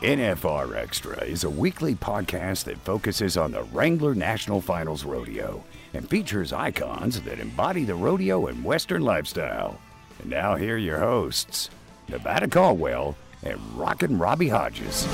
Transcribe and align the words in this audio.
NFR 0.00 0.76
Extra 0.76 1.22
is 1.24 1.44
a 1.44 1.50
weekly 1.50 1.94
podcast 1.94 2.64
that 2.64 2.78
focuses 2.78 3.36
on 3.36 3.52
the 3.52 3.64
Wrangler 3.64 4.14
National 4.14 4.62
Finals 4.62 5.04
Rodeo 5.04 5.62
and 5.92 6.08
features 6.08 6.54
icons 6.54 7.20
that 7.20 7.38
embody 7.38 7.84
the 7.84 7.94
rodeo 7.94 8.46
and 8.46 8.64
Western 8.64 9.02
lifestyle. 9.02 9.78
And 10.20 10.30
now, 10.30 10.56
here 10.56 10.76
are 10.76 10.78
your 10.78 11.00
hosts, 11.00 11.68
Nevada 12.08 12.48
Caldwell 12.48 13.14
and 13.42 13.60
Rockin' 13.76 14.16
Robbie 14.16 14.48
Hodges. 14.48 15.06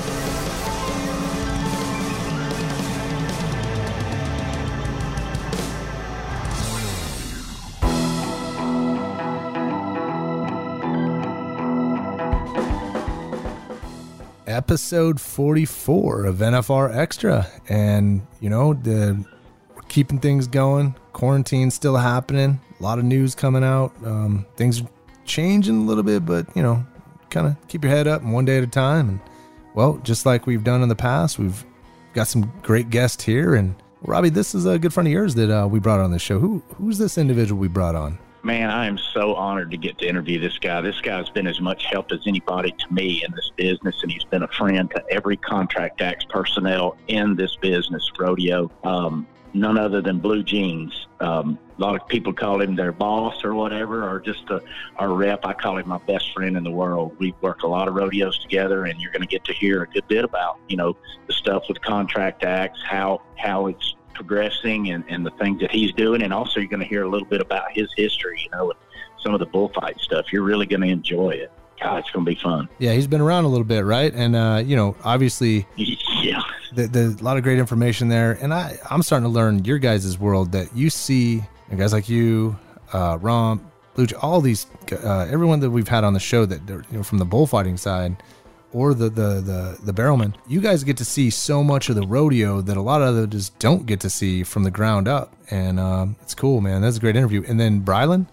Episode 14.57 15.21
44 15.21 16.25
of 16.25 16.37
NFR 16.37 16.95
Extra. 16.95 17.45
And, 17.69 18.25
you 18.39 18.49
know, 18.49 18.73
the, 18.73 19.23
we're 19.75 19.83
keeping 19.83 20.19
things 20.19 20.47
going. 20.47 20.95
Quarantine's 21.13 21.75
still 21.75 21.95
happening. 21.95 22.59
A 22.79 22.83
lot 22.83 22.97
of 22.97 23.05
news 23.05 23.35
coming 23.35 23.63
out. 23.63 23.93
Um, 24.03 24.47
things 24.55 24.81
are 24.81 24.87
changing 25.25 25.75
a 25.77 25.83
little 25.83 26.01
bit, 26.01 26.25
but, 26.25 26.47
you 26.55 26.63
know, 26.63 26.83
kind 27.29 27.45
of 27.45 27.55
keep 27.67 27.83
your 27.83 27.91
head 27.91 28.07
up 28.07 28.23
and 28.23 28.33
one 28.33 28.45
day 28.45 28.57
at 28.57 28.63
a 28.63 28.67
time. 28.67 29.09
And, 29.09 29.19
well, 29.75 29.99
just 30.03 30.25
like 30.25 30.47
we've 30.47 30.63
done 30.63 30.81
in 30.81 30.89
the 30.89 30.95
past, 30.95 31.37
we've 31.37 31.63
got 32.13 32.27
some 32.27 32.51
great 32.63 32.89
guests 32.89 33.23
here. 33.23 33.53
And, 33.53 33.75
Robbie, 34.01 34.29
this 34.29 34.55
is 34.55 34.65
a 34.65 34.79
good 34.79 34.91
friend 34.91 35.05
of 35.05 35.13
yours 35.13 35.35
that 35.35 35.55
uh, 35.55 35.67
we 35.67 35.79
brought 35.79 35.99
on 35.99 36.09
the 36.09 36.17
show. 36.17 36.39
Who 36.39 36.63
Who's 36.77 36.97
this 36.97 37.19
individual 37.19 37.61
we 37.61 37.67
brought 37.67 37.93
on? 37.93 38.17
Man, 38.47 38.69
I 38.69 38.85
am 38.85 38.97
so 38.97 39.35
honored 39.35 39.71
to 39.71 39.77
get 39.77 39.97
to 39.97 40.07
interview 40.07 40.39
this 40.39 40.57
guy. 40.57 40.79
This 40.79 41.01
guy's 41.01 41.29
been 41.29 41.47
as 41.47 41.59
much 41.59 41.83
help 41.83 42.13
as 42.13 42.21
anybody 42.25 42.71
to 42.71 42.93
me 42.93 43.21
in 43.21 43.33
this 43.33 43.51
business, 43.57 44.01
and 44.03 44.09
he's 44.09 44.23
been 44.23 44.43
a 44.43 44.47
friend 44.47 44.89
to 44.91 45.03
every 45.11 45.35
contract 45.35 45.99
acts 45.99 46.23
personnel 46.29 46.95
in 47.09 47.35
this 47.35 47.57
business, 47.57 48.09
rodeo. 48.17 48.71
Um, 48.85 49.27
none 49.53 49.77
other 49.77 50.01
than 50.01 50.19
Blue 50.19 50.43
Jeans. 50.43 51.07
Um, 51.19 51.59
a 51.77 51.81
lot 51.81 52.01
of 52.01 52.07
people 52.07 52.31
call 52.31 52.61
him 52.61 52.73
their 52.73 52.93
boss 52.93 53.43
or 53.43 53.53
whatever, 53.53 54.09
or 54.09 54.21
just 54.21 54.49
a, 54.49 54.61
our 54.95 55.13
rep. 55.13 55.45
I 55.45 55.51
call 55.51 55.77
him 55.77 55.89
my 55.89 55.97
best 55.97 56.33
friend 56.33 56.55
in 56.55 56.63
the 56.63 56.71
world. 56.71 57.17
We 57.19 57.35
work 57.41 57.63
a 57.63 57.67
lot 57.67 57.89
of 57.89 57.95
rodeos 57.95 58.39
together, 58.39 58.85
and 58.85 58.97
you're 59.01 59.11
going 59.11 59.23
to 59.23 59.27
get 59.27 59.43
to 59.43 59.53
hear 59.53 59.83
a 59.83 59.87
good 59.89 60.07
bit 60.07 60.23
about 60.23 60.57
you 60.69 60.77
know 60.77 60.95
the 61.27 61.33
stuff 61.33 61.65
with 61.67 61.81
contract 61.81 62.45
acts, 62.45 62.79
how 62.81 63.21
how 63.35 63.67
it's 63.67 63.97
progressing 64.17 64.91
and, 64.91 65.05
and 65.07 65.25
the 65.25 65.31
things 65.31 65.61
that 65.61 65.71
he's 65.71 65.93
doing. 65.93 66.23
And 66.23 66.33
also, 66.33 66.59
you're 66.59 66.67
going 66.67 66.81
to 66.81 66.87
hear 66.87 67.03
a 67.03 67.09
little 67.09 67.27
bit 67.27 67.39
about 67.39 67.71
his 67.71 67.87
history, 67.95 68.41
you 68.43 68.49
know, 68.49 68.71
and 68.71 68.79
some 69.21 69.33
of 69.33 69.39
the 69.39 69.45
bullfight 69.45 69.99
stuff. 69.99 70.25
You're 70.33 70.43
really 70.43 70.65
going 70.65 70.81
to 70.81 70.89
enjoy 70.89 71.29
it. 71.29 71.51
God, 71.81 71.99
it's 71.99 72.09
going 72.09 72.25
to 72.25 72.31
be 72.31 72.35
fun. 72.35 72.67
Yeah, 72.79 72.93
he's 72.93 73.05
been 73.05 73.21
around 73.21 73.45
a 73.45 73.47
little 73.47 73.63
bit, 73.63 73.85
right? 73.85 74.11
And, 74.11 74.35
uh, 74.35 74.63
you 74.65 74.75
know, 74.75 74.95
obviously, 75.03 75.67
yeah, 75.77 76.41
there's 76.73 77.21
a 77.21 77.23
lot 77.23 77.37
of 77.37 77.43
great 77.43 77.59
information 77.59 78.07
there. 78.07 78.33
And 78.41 78.51
I, 78.51 78.77
I'm 78.89 79.03
starting 79.03 79.29
to 79.29 79.33
learn 79.33 79.63
your 79.63 79.77
guys' 79.77 80.17
world 80.17 80.51
that 80.53 80.75
you 80.75 80.89
see 80.89 81.43
guys 81.75 81.93
like 81.93 82.09
you, 82.09 82.57
uh, 82.93 83.19
Romp, 83.21 83.61
Luch, 83.95 84.13
all 84.21 84.41
these, 84.41 84.67
uh, 84.91 85.27
everyone 85.29 85.59
that 85.59 85.69
we've 85.69 85.87
had 85.87 86.03
on 86.03 86.13
the 86.13 86.19
show 86.19 86.45
that, 86.45 86.67
you 86.67 86.83
know, 86.97 87.03
from 87.03 87.19
the 87.19 87.25
bullfighting 87.25 87.77
side, 87.77 88.15
or 88.77 88.93
the 88.93 89.09
the 89.09 89.41
the 89.41 89.77
the 89.83 89.91
barrelman, 89.91 90.35
you 90.47 90.61
guys 90.61 90.83
get 90.83 90.97
to 90.97 91.05
see 91.05 91.29
so 91.31 91.63
much 91.63 91.89
of 91.89 91.95
the 91.95 92.05
rodeo 92.05 92.61
that 92.61 92.77
a 92.77 92.81
lot 92.81 93.01
of 93.01 93.07
others 93.07 93.27
just 93.29 93.57
don't 93.59 93.87
get 93.87 93.99
to 94.01 94.09
see 94.09 94.43
from 94.43 94.63
the 94.63 94.71
ground 94.71 95.07
up, 95.07 95.33
and 95.49 95.79
um, 95.79 96.15
it's 96.21 96.35
cool, 96.35 96.61
man. 96.61 96.81
That's 96.81 96.97
a 96.97 96.99
great 96.99 97.15
interview. 97.15 97.43
And 97.47 97.59
then 97.59 97.81
Brylan, 97.81 98.27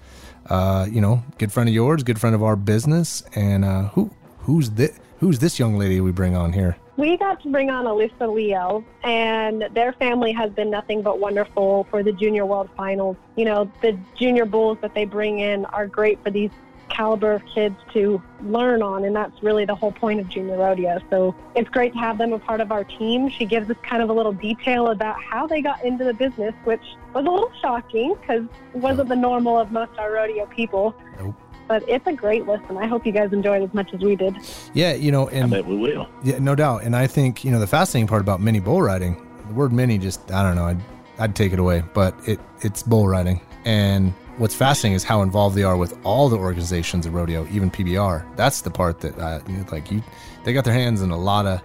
uh, 0.50 0.86
you 0.90 1.00
know, 1.00 1.22
good 1.38 1.50
friend 1.50 1.68
of 1.68 1.74
yours, 1.74 2.02
good 2.02 2.20
friend 2.20 2.34
of 2.34 2.42
our 2.42 2.56
business, 2.56 3.22
and 3.34 3.64
uh, 3.64 3.84
who 3.88 4.10
who's 4.40 4.70
this 4.70 4.92
who's 5.18 5.38
this 5.38 5.58
young 5.58 5.78
lady 5.78 6.00
we 6.02 6.12
bring 6.12 6.36
on 6.36 6.52
here? 6.52 6.76
We 6.96 7.16
got 7.16 7.42
to 7.42 7.48
bring 7.50 7.70
on 7.70 7.86
Alyssa 7.86 8.32
Leo, 8.32 8.84
and 9.02 9.64
their 9.72 9.94
family 9.94 10.32
has 10.32 10.52
been 10.52 10.70
nothing 10.70 11.02
but 11.02 11.18
wonderful 11.18 11.88
for 11.90 12.02
the 12.02 12.12
Junior 12.12 12.44
World 12.46 12.68
Finals. 12.76 13.16
You 13.34 13.46
know, 13.46 13.72
the 13.80 13.98
junior 14.16 14.44
bulls 14.44 14.78
that 14.82 14.94
they 14.94 15.06
bring 15.06 15.40
in 15.40 15.64
are 15.66 15.86
great 15.86 16.22
for 16.22 16.30
these 16.30 16.50
caliber 16.94 17.32
of 17.32 17.42
kids 17.46 17.76
to 17.92 18.22
learn 18.42 18.82
on, 18.82 19.04
and 19.04 19.14
that's 19.14 19.42
really 19.42 19.64
the 19.64 19.74
whole 19.74 19.92
point 19.92 20.20
of 20.20 20.28
junior 20.28 20.56
rodeo. 20.56 20.98
So 21.10 21.34
it's 21.54 21.68
great 21.68 21.92
to 21.92 21.98
have 21.98 22.18
them 22.18 22.32
a 22.32 22.38
part 22.38 22.60
of 22.60 22.70
our 22.72 22.84
team. 22.84 23.28
She 23.28 23.44
gives 23.44 23.68
us 23.70 23.76
kind 23.82 24.02
of 24.02 24.10
a 24.10 24.12
little 24.12 24.32
detail 24.32 24.88
about 24.88 25.22
how 25.22 25.46
they 25.46 25.60
got 25.62 25.84
into 25.84 26.04
the 26.04 26.14
business, 26.14 26.54
which 26.64 26.82
was 27.12 27.26
a 27.26 27.30
little 27.30 27.52
shocking 27.60 28.14
because 28.20 28.44
it 28.74 28.80
wasn't 28.80 29.08
the 29.08 29.16
normal 29.16 29.58
of 29.58 29.72
most 29.72 29.98
our 29.98 30.12
rodeo 30.12 30.46
people. 30.46 30.94
Nope. 31.18 31.34
But 31.66 31.88
it's 31.88 32.06
a 32.06 32.12
great 32.12 32.46
listen. 32.46 32.76
I 32.76 32.86
hope 32.86 33.06
you 33.06 33.12
guys 33.12 33.32
enjoyed 33.32 33.62
as 33.62 33.72
much 33.72 33.94
as 33.94 34.00
we 34.00 34.16
did. 34.16 34.36
Yeah, 34.74 34.92
you 34.92 35.10
know, 35.10 35.28
and 35.28 35.46
I 35.46 35.58
bet 35.58 35.66
we 35.66 35.76
will. 35.76 36.08
Yeah, 36.22 36.38
no 36.38 36.54
doubt. 36.54 36.82
And 36.82 36.94
I 36.94 37.06
think 37.06 37.42
you 37.42 37.50
know 37.50 37.58
the 37.58 37.66
fascinating 37.66 38.06
part 38.06 38.20
about 38.20 38.40
mini 38.40 38.60
bull 38.60 38.82
riding. 38.82 39.26
The 39.48 39.54
word 39.54 39.72
mini 39.72 39.96
just 39.96 40.30
I 40.30 40.42
don't 40.42 40.56
know. 40.56 40.66
I'd 40.66 40.80
I'd 41.18 41.34
take 41.34 41.54
it 41.54 41.58
away, 41.58 41.82
but 41.94 42.14
it 42.28 42.38
it's 42.60 42.82
bull 42.82 43.08
riding 43.08 43.40
and 43.64 44.12
what's 44.38 44.54
fascinating 44.54 44.94
is 44.94 45.04
how 45.04 45.22
involved 45.22 45.56
they 45.56 45.62
are 45.62 45.76
with 45.76 45.98
all 46.04 46.28
the 46.28 46.36
organizations 46.36 47.06
of 47.06 47.14
rodeo, 47.14 47.46
even 47.50 47.70
PBR. 47.70 48.36
That's 48.36 48.60
the 48.60 48.70
part 48.70 49.00
that 49.00 49.18
uh, 49.18 49.40
like 49.70 49.90
you, 49.90 50.02
they 50.44 50.52
got 50.52 50.64
their 50.64 50.74
hands 50.74 51.02
in 51.02 51.10
a 51.10 51.18
lot 51.18 51.46
of 51.46 51.62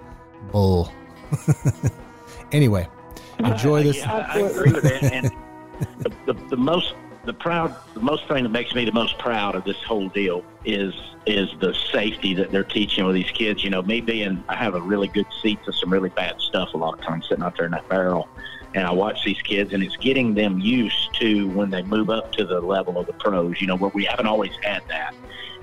bull. 0.51 0.91
anyway, 2.51 2.87
enjoy 3.39 3.83
this. 3.83 3.97
Yeah, 3.97 4.27
I 4.29 4.39
agree 4.39 4.71
with 4.71 4.83
that. 4.83 5.03
And 5.03 5.31
the, 5.99 6.11
the, 6.25 6.33
the 6.49 6.57
most 6.57 6.93
the 7.25 7.33
proud 7.33 7.75
the 7.93 7.99
most 7.99 8.27
thing 8.27 8.43
that 8.43 8.49
makes 8.49 8.73
me 8.73 8.85
the 8.85 8.91
most 8.91 9.17
proud 9.19 9.55
of 9.55 9.63
this 9.63 9.81
whole 9.83 10.09
deal 10.09 10.43
is 10.65 10.93
is 11.25 11.49
the 11.59 11.73
safety 11.91 12.33
that 12.33 12.51
they're 12.51 12.63
teaching 12.63 13.05
with 13.05 13.13
these 13.13 13.29
kids. 13.31 13.63
You 13.63 13.69
know, 13.69 13.81
me 13.81 14.01
being 14.01 14.43
I 14.47 14.55
have 14.55 14.75
a 14.75 14.81
really 14.81 15.07
good 15.07 15.27
seat 15.41 15.63
to 15.65 15.73
some 15.73 15.91
really 15.91 16.09
bad 16.09 16.39
stuff 16.39 16.73
a 16.73 16.77
lot 16.77 16.97
of 16.97 17.05
times 17.05 17.27
sitting 17.27 17.43
out 17.43 17.55
there 17.55 17.65
in 17.65 17.71
that 17.71 17.87
barrel 17.89 18.27
and 18.75 18.85
I 18.85 18.91
watch 18.91 19.23
these 19.25 19.41
kids, 19.41 19.73
and 19.73 19.83
it's 19.83 19.97
getting 19.97 20.33
them 20.33 20.59
used 20.59 21.13
to 21.19 21.47
when 21.49 21.69
they 21.69 21.81
move 21.83 22.09
up 22.09 22.31
to 22.33 22.45
the 22.45 22.59
level 22.59 22.97
of 22.99 23.07
the 23.07 23.13
pros. 23.13 23.59
You 23.61 23.67
know, 23.67 23.75
where 23.75 23.91
we 23.93 24.05
haven't 24.05 24.27
always 24.27 24.51
had 24.63 24.83
that, 24.89 25.15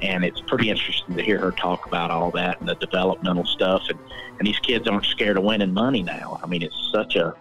and 0.03 0.25
it's 0.25 0.41
pretty 0.41 0.71
interesting 0.71 1.16
to 1.16 1.22
hear 1.22 1.39
her 1.39 1.53
talk 1.53 1.87
about 1.87 2.11
all 2.11 2.31
that 2.33 2.61
and 2.61 2.69
the 2.69 2.75
developmental 2.75 3.47
stuff. 3.47 3.83
And 3.89 3.99
and 4.39 4.47
these 4.47 4.59
kids 4.59 4.87
aren't 4.89 5.06
scared 5.06 5.39
of 5.39 5.45
winning 5.45 5.72
money 5.72 6.03
now. 6.03 6.41
I 6.43 6.47
mean, 6.47 6.62
it's 6.62 6.91
such 6.93 7.16
a 7.16 7.34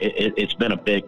it, 0.00 0.38
has 0.38 0.54
been 0.54 0.72
a 0.72 0.76
big 0.76 1.04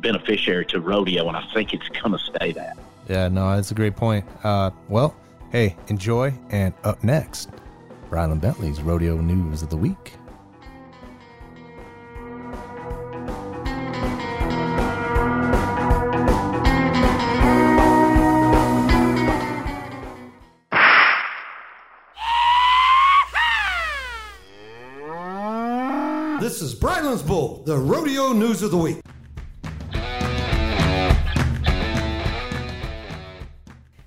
beneficiary 0.00 0.66
to 0.66 0.80
rodeo, 0.80 1.28
and 1.28 1.36
I 1.36 1.44
think 1.54 1.72
it's 1.72 1.88
going 1.88 2.12
to 2.12 2.18
stay 2.18 2.52
that. 2.52 2.76
Yeah, 3.08 3.28
no, 3.28 3.56
that's 3.56 3.70
a 3.70 3.74
great 3.74 3.96
point. 3.96 4.24
Uh, 4.44 4.70
well, 4.88 5.16
hey, 5.50 5.76
enjoy. 5.88 6.34
And 6.50 6.74
up 6.84 7.02
next, 7.02 7.50
Brylan 8.10 8.40
Bentley's 8.40 8.82
rodeo 8.82 9.16
news 9.16 9.62
of 9.62 9.70
the 9.70 9.76
week. 9.76 10.17
This 26.58 26.72
is 26.72 26.74
Brylan's 26.74 27.22
Bull, 27.22 27.62
the 27.66 27.78
rodeo 27.78 28.32
news 28.32 28.64
of 28.64 28.72
the 28.72 28.78
week. 28.78 28.98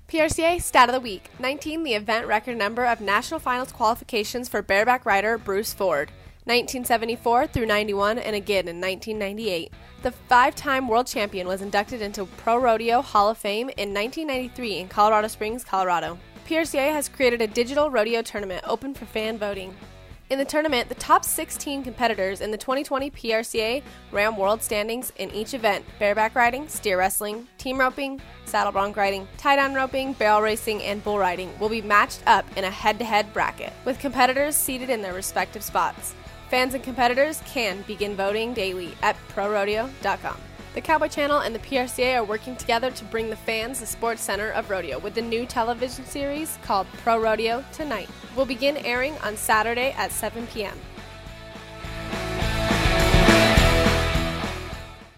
PRCA 0.10 0.62
Stat 0.62 0.90
of 0.90 0.94
the 0.94 1.00
Week 1.00 1.30
19, 1.40 1.84
the 1.86 1.94
event 1.94 2.28
record 2.28 2.58
number 2.58 2.84
of 2.84 3.00
national 3.00 3.40
finals 3.40 3.72
qualifications 3.72 4.50
for 4.50 4.62
bareback 4.62 5.06
rider 5.06 5.38
Bruce 5.38 5.74
Ford. 5.74 6.10
1974 6.44 7.48
through 7.48 7.68
91, 7.68 8.18
and 8.18 8.36
again 8.36 8.68
in 8.68 8.82
1998. 8.82 9.72
The 10.02 10.12
five 10.12 10.54
time 10.54 10.90
world 10.90 11.08
champion 11.08 11.48
was 11.48 11.62
inducted 11.62 12.02
into 12.02 12.26
Pro 12.26 12.58
Rodeo 12.58 13.02
Hall 13.02 13.30
of 13.30 13.38
Fame 13.38 13.70
in 13.78 13.94
1993 13.94 14.80
in 14.80 14.90
Colorado 14.90 15.30
Springs, 15.30 15.64
Colorado. 15.64 16.20
PRCA 16.46 16.92
has 16.92 17.08
created 17.08 17.42
a 17.42 17.48
digital 17.48 17.90
rodeo 17.90 18.22
tournament 18.22 18.66
open 18.68 18.94
for 18.94 19.06
fan 19.06 19.38
voting. 19.38 19.74
In 20.32 20.40
the 20.40 20.46
tournament, 20.46 20.88
the 20.88 20.96
top 20.96 21.26
16 21.26 21.84
competitors 21.84 22.40
in 22.40 22.52
the 22.52 22.58
2020 22.58 23.12
PRCA 23.12 23.84
ran 24.14 24.38
world 24.38 24.64
standings 24.64 25.12
in 25.18 25.30
each 25.32 25.54
event 25.54 25.84
bareback 26.00 26.36
riding, 26.36 26.70
steer 26.70 26.98
wrestling, 26.98 27.50
team 27.58 27.78
roping, 27.78 28.22
saddle 28.46 28.72
bronc 28.72 28.96
riding, 28.96 29.28
tie 29.38 29.58
down 29.58 29.74
roping, 29.74 30.14
barrel 30.14 30.42
racing, 30.42 30.82
and 30.84 31.04
bull 31.04 31.20
riding 31.20 31.52
will 31.60 31.68
be 31.68 31.82
matched 31.82 32.24
up 32.28 32.46
in 32.56 32.64
a 32.64 32.70
head 32.70 32.98
to 33.00 33.04
head 33.04 33.34
bracket, 33.34 33.74
with 33.84 34.00
competitors 34.00 34.56
seated 34.56 34.90
in 34.90 35.02
their 35.02 35.14
respective 35.14 35.64
spots. 35.64 36.16
Fans 36.50 36.76
and 36.76 36.84
competitors 36.84 37.42
can 37.46 37.82
begin 37.82 38.16
voting 38.16 38.54
daily 38.54 38.94
at 39.02 39.18
prorodeo.com. 39.36 40.38
The 40.74 40.80
Cowboy 40.80 41.10
Channel 41.10 41.40
and 41.40 41.54
the 41.54 41.60
PRCA 41.60 42.16
are 42.16 42.24
working 42.24 42.56
together 42.56 42.92
to 42.92 43.04
bring 43.06 43.30
the 43.30 43.36
fans 43.36 43.82
the 43.82 43.86
sports 43.86 44.22
center 44.22 44.52
of 44.52 44.70
rodeo 44.70 45.00
with 45.00 45.16
the 45.16 45.22
new 45.22 45.46
television 45.46 46.06
series 46.06 46.58
called 46.62 46.88
Pro 47.04 47.20
Rodeo 47.20 47.66
Tonight. 47.74 48.10
Will 48.38 48.46
begin 48.46 48.78
airing 48.78 49.18
on 49.18 49.36
Saturday 49.36 49.92
at 49.98 50.14
7 50.14 50.48
p.m. 50.48 50.78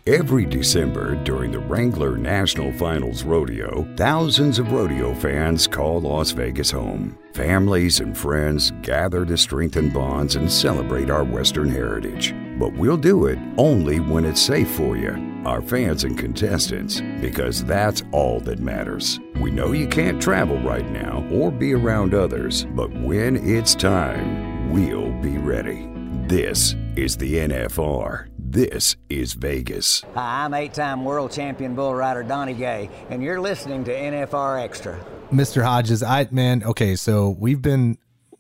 Every 0.06 0.46
December 0.46 1.16
during 1.24 1.52
the 1.52 1.60
Wrangler 1.60 2.18
National 2.18 2.74
Finals 2.74 3.24
Rodeo, 3.24 3.88
thousands 3.96 4.60
of 4.60 4.74
rodeo 4.74 5.14
fans 5.14 5.66
call 5.66 6.02
Las 6.02 6.32
Vegas 6.32 6.72
home. 6.72 7.18
Families 7.34 8.02
and 8.02 8.18
friends 8.18 8.72
gather 8.82 9.24
to 9.26 9.38
strengthen 9.38 9.92
bonds 9.92 10.36
and 10.36 10.52
celebrate 10.52 11.10
our 11.10 11.24
Western 11.24 11.70
heritage. 11.70 12.36
But 12.60 12.74
we'll 12.74 12.98
do 12.98 13.28
it 13.28 13.40
only 13.58 14.02
when 14.02 14.26
it's 14.26 14.42
safe 14.42 14.70
for 14.72 14.98
you, 14.98 15.12
our 15.46 15.62
fans 15.62 16.04
and 16.04 16.18
contestants, 16.18 17.02
because 17.22 17.64
that's 17.66 18.04
all 18.12 18.40
that 18.42 18.60
matters. 18.60 19.20
We 19.40 19.52
know 19.52 19.72
you 19.72 19.88
can't 19.88 20.22
travel 20.22 20.58
right 20.60 20.90
now 20.90 21.28
or 21.32 21.52
be 21.52 21.74
around 21.74 22.14
others, 22.14 22.66
but 22.72 22.92
when 22.92 23.36
it's 23.38 23.76
time, 23.76 24.72
we'll 24.72 25.12
be 25.22 25.38
ready. 25.38 25.90
This 26.28 26.76
is 26.96 27.18
the 27.18 27.36
NFR. 27.36 28.30
This 28.38 28.96
is 29.10 29.34
Vegas. 29.34 30.04
Hi, 30.14 30.46
I'm 30.46 30.54
eight 30.54 30.74
time 30.74 31.04
world 31.04 31.32
champion 31.32 31.76
bull 31.76 31.96
rider 31.96 32.24
Donnie 32.24 32.54
Gay, 32.54 32.90
and 33.10 33.24
you're 33.24 33.42
listening 33.42 33.84
to 33.86 33.92
NFR 33.92 34.62
Extra. 34.62 35.04
Mr. 35.32 35.64
Hodges, 35.64 36.04
I 36.04 36.28
man, 36.30 36.64
okay, 36.64 36.96
so 36.96 37.36
we've 37.40 37.62
been 37.62 37.98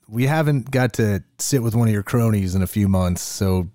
we 0.08 0.28
haven't 0.28 0.70
got 0.70 0.94
to 0.94 1.24
sit 1.40 1.64
with 1.64 1.74
one 1.74 1.88
of 1.88 1.94
your 1.94 2.04
cronies 2.04 2.54
in 2.54 2.62
a 2.62 2.68
few 2.68 2.88
months, 2.88 3.24
so 3.24 3.70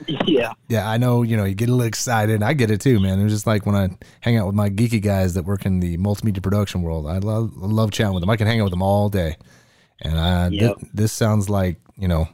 Yeah. 0.26 0.52
yeah, 0.68 0.88
I 0.88 0.96
know, 0.98 1.22
you 1.22 1.36
know, 1.36 1.44
you 1.44 1.54
get 1.54 1.68
a 1.68 1.72
little 1.72 1.86
excited. 1.86 2.42
I 2.42 2.52
get 2.54 2.70
it 2.70 2.80
too, 2.80 3.00
man. 3.00 3.20
It's 3.20 3.32
just 3.32 3.46
like 3.46 3.66
when 3.66 3.74
I 3.74 3.88
hang 4.20 4.36
out 4.36 4.46
with 4.46 4.54
my 4.54 4.70
geeky 4.70 5.00
guys 5.02 5.34
that 5.34 5.44
work 5.44 5.66
in 5.66 5.80
the 5.80 5.96
multimedia 5.98 6.42
production 6.42 6.82
world. 6.82 7.06
I 7.06 7.18
love 7.18 7.56
love 7.56 7.90
chatting 7.90 8.14
with 8.14 8.22
them. 8.22 8.30
I 8.30 8.36
can 8.36 8.46
hang 8.46 8.60
out 8.60 8.64
with 8.64 8.72
them 8.72 8.82
all 8.82 9.08
day. 9.08 9.36
And 10.00 10.18
I 10.18 10.48
Yep. 10.48 10.76
this 10.94 11.12
sounds 11.12 11.48
like, 11.50 11.80
you 11.96 12.08
know, 12.08 12.28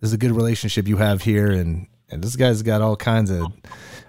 this 0.00 0.08
is 0.10 0.12
a 0.12 0.18
good 0.18 0.32
relationship 0.32 0.86
you 0.88 0.96
have 0.98 1.22
here 1.22 1.50
and 1.50 1.86
and 2.10 2.22
this 2.22 2.36
guy's 2.36 2.62
got 2.62 2.82
all 2.82 2.96
kinds 2.96 3.30
of 3.30 3.46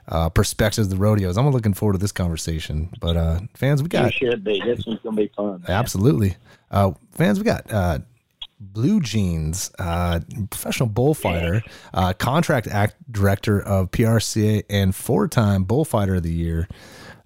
uh, 0.10 0.28
perspectives 0.30 0.88
of 0.88 0.92
the 0.92 0.98
rodeos. 0.98 1.38
I'm 1.38 1.50
looking 1.52 1.74
forward 1.74 1.94
to 1.94 2.00
this 2.00 2.12
conversation. 2.12 2.90
But 3.00 3.16
uh 3.16 3.40
fans, 3.56 3.82
we 3.82 3.86
You 3.86 3.90
got 3.90 4.14
should 4.14 4.44
be. 4.44 4.60
This 4.66 4.86
one's 4.86 5.00
going 5.00 5.16
to 5.16 5.22
be 5.22 5.32
fun. 5.36 5.62
man. 5.68 5.72
Absolutely. 5.72 6.36
Uh, 6.70 6.92
fans, 7.12 7.40
we 7.40 7.46
got 7.46 7.72
uh, 7.72 8.00
Blue 8.72 9.02
Jeans, 9.02 9.72
uh, 9.78 10.22
professional 10.50 10.88
bullfighter, 10.90 11.62
uh, 11.94 12.14
contract 12.14 12.68
act 12.68 12.96
director 13.12 13.62
of 13.62 13.92
PRCA, 13.92 14.64
and 14.70 14.96
four 14.96 15.28
time 15.28 15.66
bullfighter 15.66 16.16
of 16.16 16.24
the 16.24 16.32
year. 16.32 16.68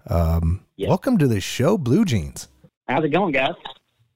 Um, 0.08 0.64
Yeah. 0.76 0.88
Welcome 0.88 1.18
to 1.18 1.26
the 1.28 1.40
show, 1.40 1.76
Blue 1.78 2.04
Jeans. 2.04 2.48
How's 2.88 3.04
it 3.04 3.10
going, 3.10 3.32
guys? 3.32 3.54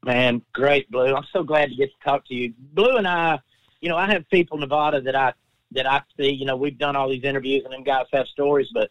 Man, 0.05 0.43
great, 0.53 0.91
Blue. 0.91 1.15
I'm 1.15 1.27
so 1.33 1.43
glad 1.43 1.71
to 1.71 1.75
get 1.77 1.91
to 1.91 2.05
talk 2.05 2.27
to 2.27 2.35
you. 2.35 2.53
Blue 2.73 2.97
and 2.97 3.07
I, 3.07 3.39
you 3.81 3.89
know, 3.89 3.97
I 3.97 4.11
have 4.11 4.29
people 4.31 4.57
in 4.57 4.61
Nevada 4.61 5.01
that 5.01 5.15
I 5.15 5.33
that 5.73 5.87
I 5.87 6.03
see. 6.17 6.31
You 6.31 6.45
know, 6.45 6.57
we've 6.57 6.79
done 6.79 6.97
all 6.97 7.09
these 7.09 7.25
interviews, 7.25 7.63
and 7.65 7.73
them 7.73 7.83
guys 7.85 8.07
have 8.13 8.27
stories, 8.29 8.69
but 8.75 8.91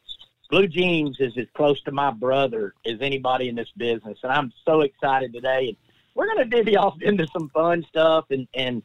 Blue 0.49 0.67
Jeans 0.67 1.17
is 1.19 1.37
as 1.37 1.47
close 1.53 1.81
to 1.83 1.91
my 1.91 2.11
brother 2.11 2.73
as 2.85 2.97
anybody 3.01 3.49
in 3.49 3.55
this 3.55 3.71
business, 3.77 4.19
and 4.23 4.31
I'm 4.31 4.51
so 4.65 4.81
excited 4.81 5.33
today. 5.33 5.69
And 5.69 5.77
we're 6.15 6.25
going 6.27 6.49
to 6.49 6.55
divvy 6.55 6.77
off 6.77 7.01
into 7.01 7.27
some 7.27 7.49
fun 7.49 7.83
stuff, 7.87 8.25
and 8.29 8.47
and 8.53 8.83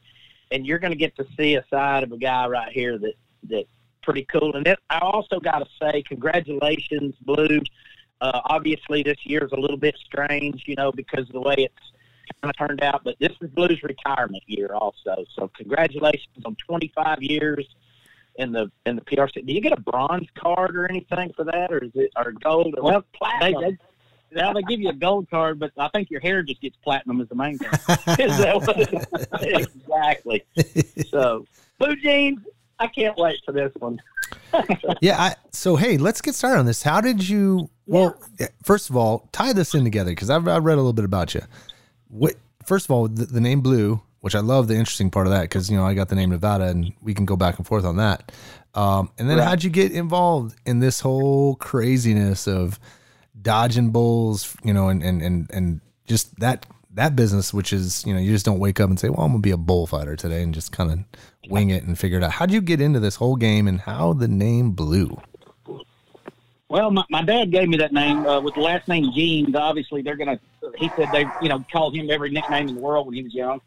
and 0.50 0.66
you're 0.66 0.78
going 0.78 0.92
to 0.92 0.98
get 0.98 1.16
to 1.16 1.26
see 1.36 1.54
a 1.56 1.64
side 1.70 2.02
of 2.02 2.12
a 2.12 2.18
guy 2.18 2.46
right 2.46 2.72
here 2.72 2.98
that 2.98 3.14
that 3.48 3.64
pretty 4.02 4.24
cool. 4.30 4.54
And 4.54 4.66
it, 4.66 4.78
I 4.88 4.98
also 5.00 5.40
got 5.40 5.58
to 5.58 5.66
say, 5.80 6.02
congratulations, 6.02 7.14
Blue. 7.22 7.60
Uh, 8.20 8.40
obviously, 8.46 9.02
this 9.02 9.18
year 9.24 9.44
is 9.44 9.52
a 9.52 9.60
little 9.60 9.76
bit 9.76 9.96
strange, 10.04 10.62
you 10.66 10.76
know, 10.76 10.92
because 10.92 11.26
of 11.26 11.32
the 11.32 11.40
way 11.40 11.56
it's 11.58 11.92
kind 12.40 12.50
of 12.50 12.56
turned 12.56 12.82
out. 12.82 13.02
But 13.04 13.16
this 13.18 13.32
is 13.40 13.50
Blue's 13.50 13.82
retirement 13.82 14.42
year, 14.46 14.68
also. 14.74 15.24
So 15.34 15.50
congratulations 15.56 16.44
on 16.44 16.56
25 16.66 17.22
years 17.22 17.66
in 18.36 18.52
the 18.52 18.70
in 18.86 18.96
the 18.96 19.02
PRC. 19.02 19.46
Do 19.46 19.52
you 19.52 19.60
get 19.60 19.72
a 19.72 19.80
bronze 19.80 20.28
card 20.34 20.76
or 20.76 20.88
anything 20.88 21.32
for 21.36 21.44
that, 21.44 21.72
or 21.72 21.84
is 21.84 21.90
it 21.94 22.10
or 22.16 22.32
gold 22.32 22.74
or 22.78 22.82
Well, 22.82 23.04
They, 23.12 23.18
platinum? 23.18 23.62
they, 23.62 23.78
now 24.36 24.52
they 24.52 24.62
give 24.62 24.80
you 24.80 24.88
a 24.90 24.94
gold 24.94 25.28
card, 25.30 25.58
but 25.58 25.72
I 25.76 25.88
think 25.88 26.10
your 26.10 26.20
hair 26.20 26.42
just 26.42 26.60
gets 26.60 26.76
platinum 26.76 27.20
as 27.20 27.28
the 27.28 27.34
main 27.34 27.58
thing. 27.58 27.68
Is 28.18 28.38
that 28.38 28.56
what 28.56 29.42
it- 29.42 29.68
exactly? 29.74 30.44
So 31.10 31.44
Blue 31.78 31.96
Jeans, 31.96 32.40
I 32.78 32.86
can't 32.86 33.16
wait 33.16 33.38
for 33.44 33.52
this 33.52 33.72
one. 33.78 34.00
yeah. 35.00 35.20
I, 35.20 35.34
so, 35.52 35.76
hey, 35.76 35.96
let's 35.98 36.20
get 36.20 36.34
started 36.34 36.58
on 36.60 36.66
this. 36.66 36.82
How 36.82 37.00
did 37.00 37.26
you? 37.28 37.70
Well, 37.86 38.20
yeah, 38.40 38.48
first 38.62 38.90
of 38.90 38.96
all, 38.96 39.28
tie 39.32 39.52
this 39.52 39.74
in 39.74 39.84
together 39.84 40.10
because 40.10 40.30
I've, 40.30 40.46
I've 40.48 40.64
read 40.64 40.74
a 40.74 40.76
little 40.76 40.92
bit 40.92 41.04
about 41.04 41.34
you. 41.34 41.42
What? 42.08 42.34
First 42.66 42.86
of 42.86 42.90
all, 42.90 43.06
the, 43.08 43.26
the 43.26 43.40
name 43.40 43.60
Blue, 43.60 44.00
which 44.20 44.34
I 44.34 44.40
love 44.40 44.66
the 44.66 44.74
interesting 44.74 45.10
part 45.10 45.26
of 45.28 45.32
that 45.32 45.42
because 45.42 45.70
you 45.70 45.76
know 45.76 45.84
I 45.84 45.94
got 45.94 46.08
the 46.08 46.16
name 46.16 46.30
Nevada, 46.30 46.64
and 46.64 46.92
we 47.00 47.14
can 47.14 47.24
go 47.24 47.36
back 47.36 47.58
and 47.58 47.66
forth 47.66 47.84
on 47.84 47.96
that. 47.96 48.32
Um, 48.74 49.10
and 49.18 49.30
then 49.30 49.38
Right. 49.38 49.46
how'd 49.48 49.62
you 49.64 49.70
get 49.70 49.92
involved 49.92 50.56
in 50.66 50.80
this 50.80 51.00
whole 51.00 51.54
craziness 51.56 52.46
of 52.48 52.78
dodging 53.40 53.90
bulls, 53.90 54.56
you 54.64 54.72
know, 54.72 54.88
and 54.88 55.02
and 55.02 55.22
and 55.22 55.50
and 55.52 55.80
just 56.06 56.38
that 56.40 56.66
that 56.94 57.14
business, 57.14 57.54
which 57.54 57.72
is 57.72 58.04
you 58.06 58.14
know 58.14 58.20
you 58.20 58.32
just 58.32 58.44
don't 58.44 58.58
wake 58.58 58.80
up 58.80 58.90
and 58.90 58.98
say, 58.98 59.08
well, 59.08 59.20
I'm 59.20 59.32
gonna 59.32 59.40
be 59.40 59.50
a 59.50 59.56
bullfighter 59.56 60.16
today, 60.16 60.42
and 60.42 60.52
just 60.52 60.72
kind 60.72 60.90
of 60.90 61.50
wing 61.50 61.70
it 61.70 61.84
and 61.84 61.98
figure 61.98 62.18
it 62.18 62.24
out. 62.24 62.32
How'd 62.32 62.50
you 62.50 62.60
get 62.60 62.80
into 62.80 63.00
this 63.00 63.16
whole 63.16 63.36
game, 63.36 63.68
and 63.68 63.80
how 63.80 64.12
the 64.12 64.28
name 64.28 64.72
Blue? 64.72 65.20
Well, 66.68 66.90
my, 66.90 67.04
my 67.10 67.22
dad 67.22 67.52
gave 67.52 67.68
me 67.68 67.76
that 67.76 67.92
name 67.92 68.26
uh, 68.26 68.40
with 68.40 68.54
the 68.54 68.60
last 68.60 68.88
name 68.88 69.12
Jeans. 69.14 69.54
Obviously, 69.54 70.02
they're 70.02 70.16
gonna. 70.16 70.40
He 70.76 70.90
said 70.96 71.08
they, 71.12 71.26
you 71.40 71.48
know, 71.48 71.64
called 71.70 71.94
him 71.94 72.10
every 72.10 72.30
nickname 72.30 72.68
in 72.68 72.74
the 72.74 72.80
world 72.80 73.06
when 73.06 73.14
he 73.14 73.22
was 73.22 73.34
young, 73.34 73.60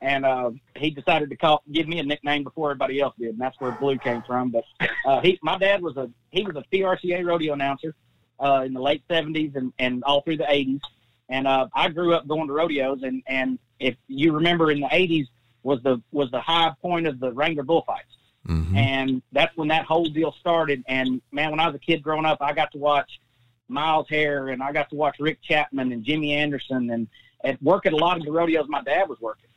and 0.00 0.24
uh, 0.24 0.50
he 0.76 0.90
decided 0.90 1.28
to 1.30 1.36
call 1.36 1.62
give 1.70 1.86
me 1.88 1.98
a 1.98 2.02
nickname 2.02 2.44
before 2.44 2.70
everybody 2.70 3.00
else 3.00 3.14
did, 3.18 3.30
and 3.30 3.38
that's 3.38 3.60
where 3.60 3.72
Blue 3.72 3.98
came 3.98 4.22
from. 4.22 4.50
But 4.50 4.64
uh, 5.06 5.20
he, 5.20 5.38
my 5.42 5.58
dad 5.58 5.82
was 5.82 5.96
a 5.96 6.08
he 6.30 6.44
was 6.44 6.56
a 6.56 6.64
PRCA 6.72 7.26
rodeo 7.26 7.52
announcer 7.52 7.94
uh, 8.40 8.62
in 8.64 8.74
the 8.74 8.80
late 8.80 9.02
'70s 9.08 9.56
and 9.56 9.72
and 9.78 10.04
all 10.04 10.20
through 10.22 10.38
the 10.38 10.44
'80s, 10.44 10.80
and 11.28 11.46
uh, 11.46 11.68
I 11.74 11.88
grew 11.88 12.14
up 12.14 12.26
going 12.26 12.46
to 12.48 12.52
rodeos, 12.52 13.02
and 13.02 13.22
and 13.26 13.58
if 13.80 13.96
you 14.08 14.32
remember 14.32 14.70
in 14.70 14.80
the 14.80 14.88
'80s 14.88 15.26
was 15.62 15.82
the 15.82 16.00
was 16.12 16.30
the 16.30 16.40
high 16.40 16.72
point 16.80 17.06
of 17.06 17.20
the 17.20 17.32
Wrangler 17.32 17.64
bullfights 17.64 18.16
Mm-hmm. 18.48 18.76
and 18.76 19.22
that's 19.32 19.56
when 19.56 19.68
that 19.68 19.86
whole 19.86 20.04
deal 20.06 20.32
started. 20.38 20.84
And 20.86 21.20
man, 21.32 21.50
when 21.50 21.58
I 21.58 21.66
was 21.66 21.74
a 21.74 21.80
kid 21.80 22.02
growing 22.02 22.24
up, 22.24 22.38
I 22.40 22.52
got 22.52 22.70
to 22.72 22.78
watch 22.78 23.20
Miles 23.68 24.06
Hare 24.08 24.48
and 24.48 24.62
I 24.62 24.72
got 24.72 24.88
to 24.90 24.96
watch 24.96 25.16
Rick 25.18 25.42
Chapman 25.42 25.90
and 25.92 26.04
Jimmy 26.04 26.32
Anderson 26.32 26.90
and 26.90 27.08
and 27.42 27.58
work 27.60 27.86
at 27.86 27.92
a 27.92 27.96
lot 27.96 28.16
of 28.16 28.24
the 28.24 28.30
rodeos 28.30 28.66
my 28.68 28.82
dad 28.82 29.08
was 29.08 29.20
working. 29.20 29.50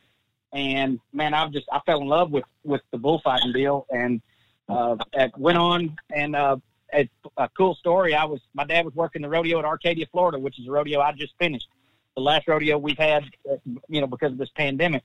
And 0.52 0.98
man, 1.12 1.34
I've 1.34 1.52
just 1.52 1.66
I 1.72 1.78
fell 1.86 2.00
in 2.00 2.08
love 2.08 2.32
with 2.32 2.44
with 2.64 2.80
the 2.90 2.98
bullfighting 2.98 3.52
deal 3.52 3.86
and 3.90 4.20
uh, 4.68 4.96
went 5.36 5.58
on 5.58 5.96
and 6.12 6.34
uh, 6.34 6.56
a, 6.94 7.08
a 7.36 7.48
cool 7.56 7.74
story. 7.74 8.14
I 8.14 8.24
was 8.24 8.40
my 8.54 8.64
dad 8.64 8.84
was 8.84 8.94
working 8.94 9.22
the 9.22 9.28
rodeo 9.28 9.58
at 9.58 9.64
Arcadia, 9.64 10.06
Florida, 10.10 10.38
which 10.38 10.58
is 10.58 10.66
a 10.66 10.70
rodeo 10.70 11.00
I 11.00 11.12
just 11.12 11.34
finished. 11.38 11.68
The 12.16 12.22
last 12.22 12.48
rodeo 12.48 12.78
we've 12.78 12.98
had, 12.98 13.24
uh, 13.50 13.56
you 13.88 14.00
know, 14.00 14.06
because 14.06 14.32
of 14.32 14.38
this 14.38 14.50
pandemic. 14.50 15.02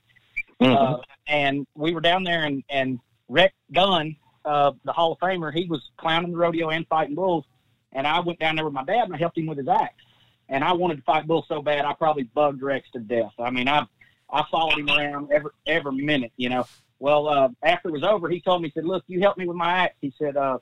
Uh, 0.60 0.96
and 1.26 1.66
we 1.74 1.92
were 1.92 2.00
down 2.00 2.24
there 2.24 2.44
and 2.44 2.64
and 2.70 2.98
Rex 3.28 3.54
Dunn, 3.72 4.16
uh, 4.44 4.72
the 4.84 4.92
Hall 4.92 5.12
of 5.12 5.18
Famer, 5.18 5.52
he 5.52 5.66
was 5.66 5.90
clowning 5.96 6.32
the 6.32 6.36
rodeo 6.38 6.70
and 6.70 6.86
fighting 6.88 7.14
bulls. 7.14 7.44
And 7.92 8.06
I 8.06 8.20
went 8.20 8.38
down 8.38 8.56
there 8.56 8.64
with 8.64 8.74
my 8.74 8.84
dad 8.84 9.04
and 9.04 9.14
I 9.14 9.18
helped 9.18 9.38
him 9.38 9.46
with 9.46 9.58
his 9.58 9.68
axe. 9.68 10.02
And 10.48 10.62
I 10.62 10.72
wanted 10.72 10.96
to 10.96 11.02
fight 11.02 11.26
bulls 11.26 11.44
so 11.48 11.60
bad 11.60 11.84
I 11.84 11.92
probably 11.94 12.24
bugged 12.24 12.62
Rex 12.62 12.88
to 12.92 13.00
death. 13.00 13.32
I 13.38 13.50
mean, 13.50 13.68
I 13.68 13.86
I 14.30 14.44
followed 14.50 14.78
him 14.78 14.88
around 14.88 15.30
every 15.32 15.50
every 15.66 15.96
minute, 15.96 16.32
you 16.36 16.48
know. 16.48 16.66
Well, 16.98 17.28
uh, 17.28 17.48
after 17.62 17.88
it 17.88 17.92
was 17.92 18.04
over, 18.04 18.28
he 18.28 18.40
told 18.40 18.62
me, 18.62 18.68
he 18.68 18.72
said, 18.72 18.86
"Look, 18.86 19.04
you 19.06 19.20
helped 19.20 19.38
me 19.38 19.46
with 19.46 19.56
my 19.56 19.72
act." 19.72 19.96
He 20.00 20.12
said, 20.18 20.36
uh, 20.36 20.58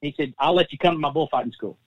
"He 0.00 0.14
said 0.16 0.34
I'll 0.38 0.54
let 0.54 0.72
you 0.72 0.78
come 0.78 0.94
to 0.94 1.00
my 1.00 1.10
bullfighting 1.10 1.52
school." 1.52 1.78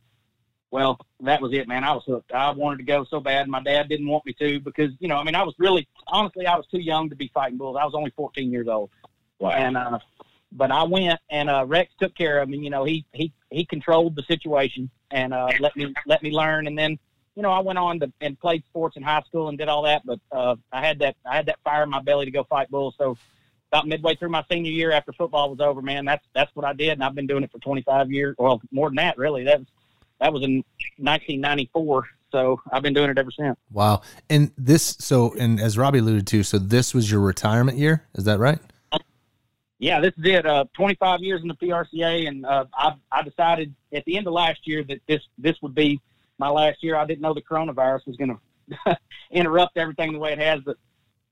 Well, 0.72 1.00
that 1.22 1.42
was 1.42 1.52
it, 1.54 1.68
man. 1.68 1.84
I 1.84 1.94
was 1.94 2.04
hooked. 2.06 2.32
I 2.32 2.52
wanted 2.52 2.78
to 2.78 2.84
go 2.84 3.04
so 3.04 3.20
bad. 3.20 3.48
My 3.48 3.62
dad 3.62 3.90
didn't 3.90 4.08
want 4.08 4.26
me 4.26 4.34
to 4.34 4.60
because, 4.60 4.92
you 5.00 5.08
know, 5.08 5.18
I 5.18 5.24
mean, 5.24 5.34
I 5.34 5.42
was 5.42 5.56
really, 5.58 5.88
honestly, 6.08 6.46
I 6.46 6.56
was 6.56 6.68
too 6.68 6.80
young 6.80 7.10
to 7.10 7.16
be 7.16 7.32
fighting 7.34 7.58
bulls. 7.58 7.76
I 7.80 7.86
was 7.86 7.96
only 7.96 8.12
14 8.12 8.52
years 8.52 8.68
old. 8.68 8.92
Wow. 9.40 9.50
And 9.50 9.78
uh, 9.78 9.98
but 10.52 10.72
I 10.72 10.84
went 10.84 11.20
and 11.30 11.50
uh, 11.50 11.66
Rex 11.66 11.92
took 12.00 12.16
care 12.16 12.40
of 12.40 12.50
me. 12.50 12.58
You 12.60 12.70
know, 12.70 12.84
he 12.84 13.06
he 13.14 13.32
he 13.50 13.66
controlled 13.66 14.16
the 14.16 14.24
situation 14.24 14.90
and 15.12 15.34
uh, 15.34 15.50
let 15.60 15.76
me 15.76 15.94
let 16.06 16.22
me 16.22 16.32
learn. 16.32 16.68
And 16.68 16.78
then 16.78 17.00
you 17.36 17.44
know 17.44 17.52
I 17.52 17.60
went 17.60 17.80
on 17.80 18.00
to 18.02 18.12
and 18.22 18.40
played 18.40 18.64
sports 18.66 18.98
in 18.98 19.04
high 19.04 19.22
school 19.22 19.50
and 19.50 19.58
did 19.58 19.70
all 19.70 19.84
that. 19.84 20.06
But 20.06 20.20
uh, 20.32 20.56
I 20.72 20.86
had 20.86 21.00
that 21.00 21.16
I 21.26 21.36
had 21.36 21.46
that 21.48 21.60
fire 21.64 21.84
in 21.84 21.90
my 21.90 22.02
belly 22.02 22.26
to 22.26 22.32
go 22.32 22.44
fight 22.44 22.70
bulls. 22.70 22.96
So 22.98 23.18
about 23.72 23.88
midway 23.88 24.16
through 24.16 24.30
my 24.30 24.44
senior 24.52 24.72
year 24.72 24.92
after 24.92 25.14
football 25.14 25.50
was 25.50 25.60
over, 25.60 25.82
man, 25.82 26.06
that's 26.06 26.26
that's 26.34 26.54
what 26.56 26.66
I 26.66 26.74
did, 26.74 26.92
and 26.92 27.04
I've 27.04 27.16
been 27.16 27.28
doing 27.28 27.44
it 27.44 27.52
for 27.52 27.60
25 27.60 28.12
years. 28.12 28.36
Well, 28.38 28.62
more 28.72 28.90
than 28.90 28.96
that, 28.98 29.18
really. 29.18 29.44
That 29.44 29.60
was 29.60 29.68
that 30.20 30.34
was 30.34 30.44
in 30.44 30.64
1994. 30.98 32.08
So 32.32 32.62
I've 32.72 32.84
been 32.84 32.94
doing 32.94 33.10
it 33.10 33.18
ever 33.18 33.32
since. 33.32 33.58
Wow. 33.72 34.02
And 34.30 34.52
this, 34.56 34.96
so, 35.00 35.34
and 35.40 35.60
as 35.60 35.80
Robbie 35.80 35.98
alluded 35.98 36.28
to, 36.28 36.44
so 36.44 36.60
this 36.60 36.94
was 36.94 37.10
your 37.10 37.22
retirement 37.22 37.80
year. 37.80 38.06
Is 38.14 38.26
that 38.26 38.38
right? 38.38 38.60
Yeah, 39.80 40.02
this 40.02 40.14
is 40.18 40.26
it. 40.26 40.46
Uh, 40.46 40.66
25 40.74 41.22
years 41.22 41.42
in 41.42 41.48
the 41.48 41.56
PRCA, 41.56 42.28
and 42.28 42.46
uh, 42.46 42.66
I, 42.74 42.96
I 43.12 43.24
decided 43.24 43.74
at 43.94 44.04
the 44.04 44.18
end 44.18 44.28
of 44.28 44.34
last 44.34 44.68
year 44.68 44.84
that 44.84 45.00
this 45.08 45.22
this 45.38 45.56
would 45.62 45.74
be 45.74 46.02
my 46.38 46.50
last 46.50 46.84
year. 46.84 46.98
I 46.98 47.06
didn't 47.06 47.22
know 47.22 47.34
the 47.34 47.42
coronavirus 47.42 48.06
was 48.06 48.18
going 48.18 48.38
to 48.86 48.98
interrupt 49.32 49.78
everything 49.78 50.12
the 50.12 50.20
way 50.20 50.34
it 50.34 50.40
has, 50.40 50.60
but 50.66 50.76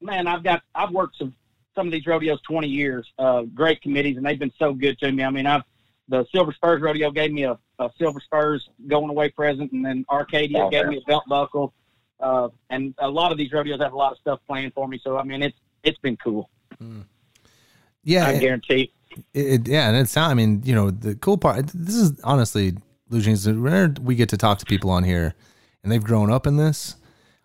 man, 0.01 0.27
I've 0.27 0.43
got 0.43 0.63
I've 0.73 0.91
worked 0.91 1.17
some 1.17 1.35
some 1.77 1.85
of 1.87 1.93
these 1.93 2.07
rodeos 2.07 2.41
20 2.41 2.67
years. 2.67 3.07
Uh, 3.19 3.43
great 3.43 3.81
committees, 3.81 4.17
and 4.17 4.25
they've 4.25 4.39
been 4.39 4.51
so 4.57 4.73
good 4.73 4.97
to 4.99 5.11
me. 5.11 5.23
I 5.23 5.29
mean, 5.29 5.45
I've 5.45 5.61
the 6.09 6.25
Silver 6.33 6.51
Spurs 6.53 6.81
Rodeo 6.81 7.11
gave 7.11 7.31
me 7.33 7.43
a, 7.43 7.57
a 7.79 7.89
Silver 7.99 8.19
Spurs 8.21 8.67
going 8.87 9.09
away 9.09 9.29
present, 9.29 9.71
and 9.73 9.85
then 9.85 10.05
Arcadia 10.09 10.63
Oh, 10.65 10.69
gave 10.69 10.83
man. 10.85 10.91
me 10.91 10.97
a 10.97 11.07
belt 11.07 11.23
buckle. 11.29 11.73
Uh, 12.19 12.47
and 12.71 12.95
a 12.99 13.07
lot 13.09 13.31
of 13.31 13.37
these 13.37 13.51
rodeos 13.53 13.79
have 13.81 13.93
a 13.93 13.97
lot 13.97 14.11
of 14.13 14.17
stuff 14.17 14.39
planned 14.47 14.73
for 14.73 14.87
me. 14.87 14.99
So 15.03 15.17
I 15.17 15.23
mean, 15.23 15.43
it's 15.43 15.57
it's 15.83 15.99
been 15.99 16.17
cool. 16.17 16.49
Yeah, 18.03 18.27
I 18.27 18.31
it- 18.33 18.39
guarantee. 18.41 18.91
It, 19.33 19.45
it- 19.45 19.67
yeah, 19.67 19.87
and 19.89 19.97
it's 19.97 20.15
not. 20.15 20.31
I 20.31 20.33
mean, 20.33 20.61
you 20.65 20.73
know, 20.73 20.89
the 20.91 21.15
cool 21.15 21.37
part. 21.37 21.67
This 21.73 21.95
is 21.95 22.19
honestly, 22.23 22.73
Lucian, 23.09 23.33
is 23.33 23.47
whenever 23.47 23.93
we 24.01 24.15
get 24.15 24.29
to 24.29 24.37
talk 24.37 24.57
to 24.59 24.65
people 24.65 24.89
on 24.89 25.03
here, 25.03 25.35
and 25.83 25.91
they've 25.91 26.03
grown 26.03 26.31
up 26.31 26.47
in 26.47 26.57
this. 26.57 26.95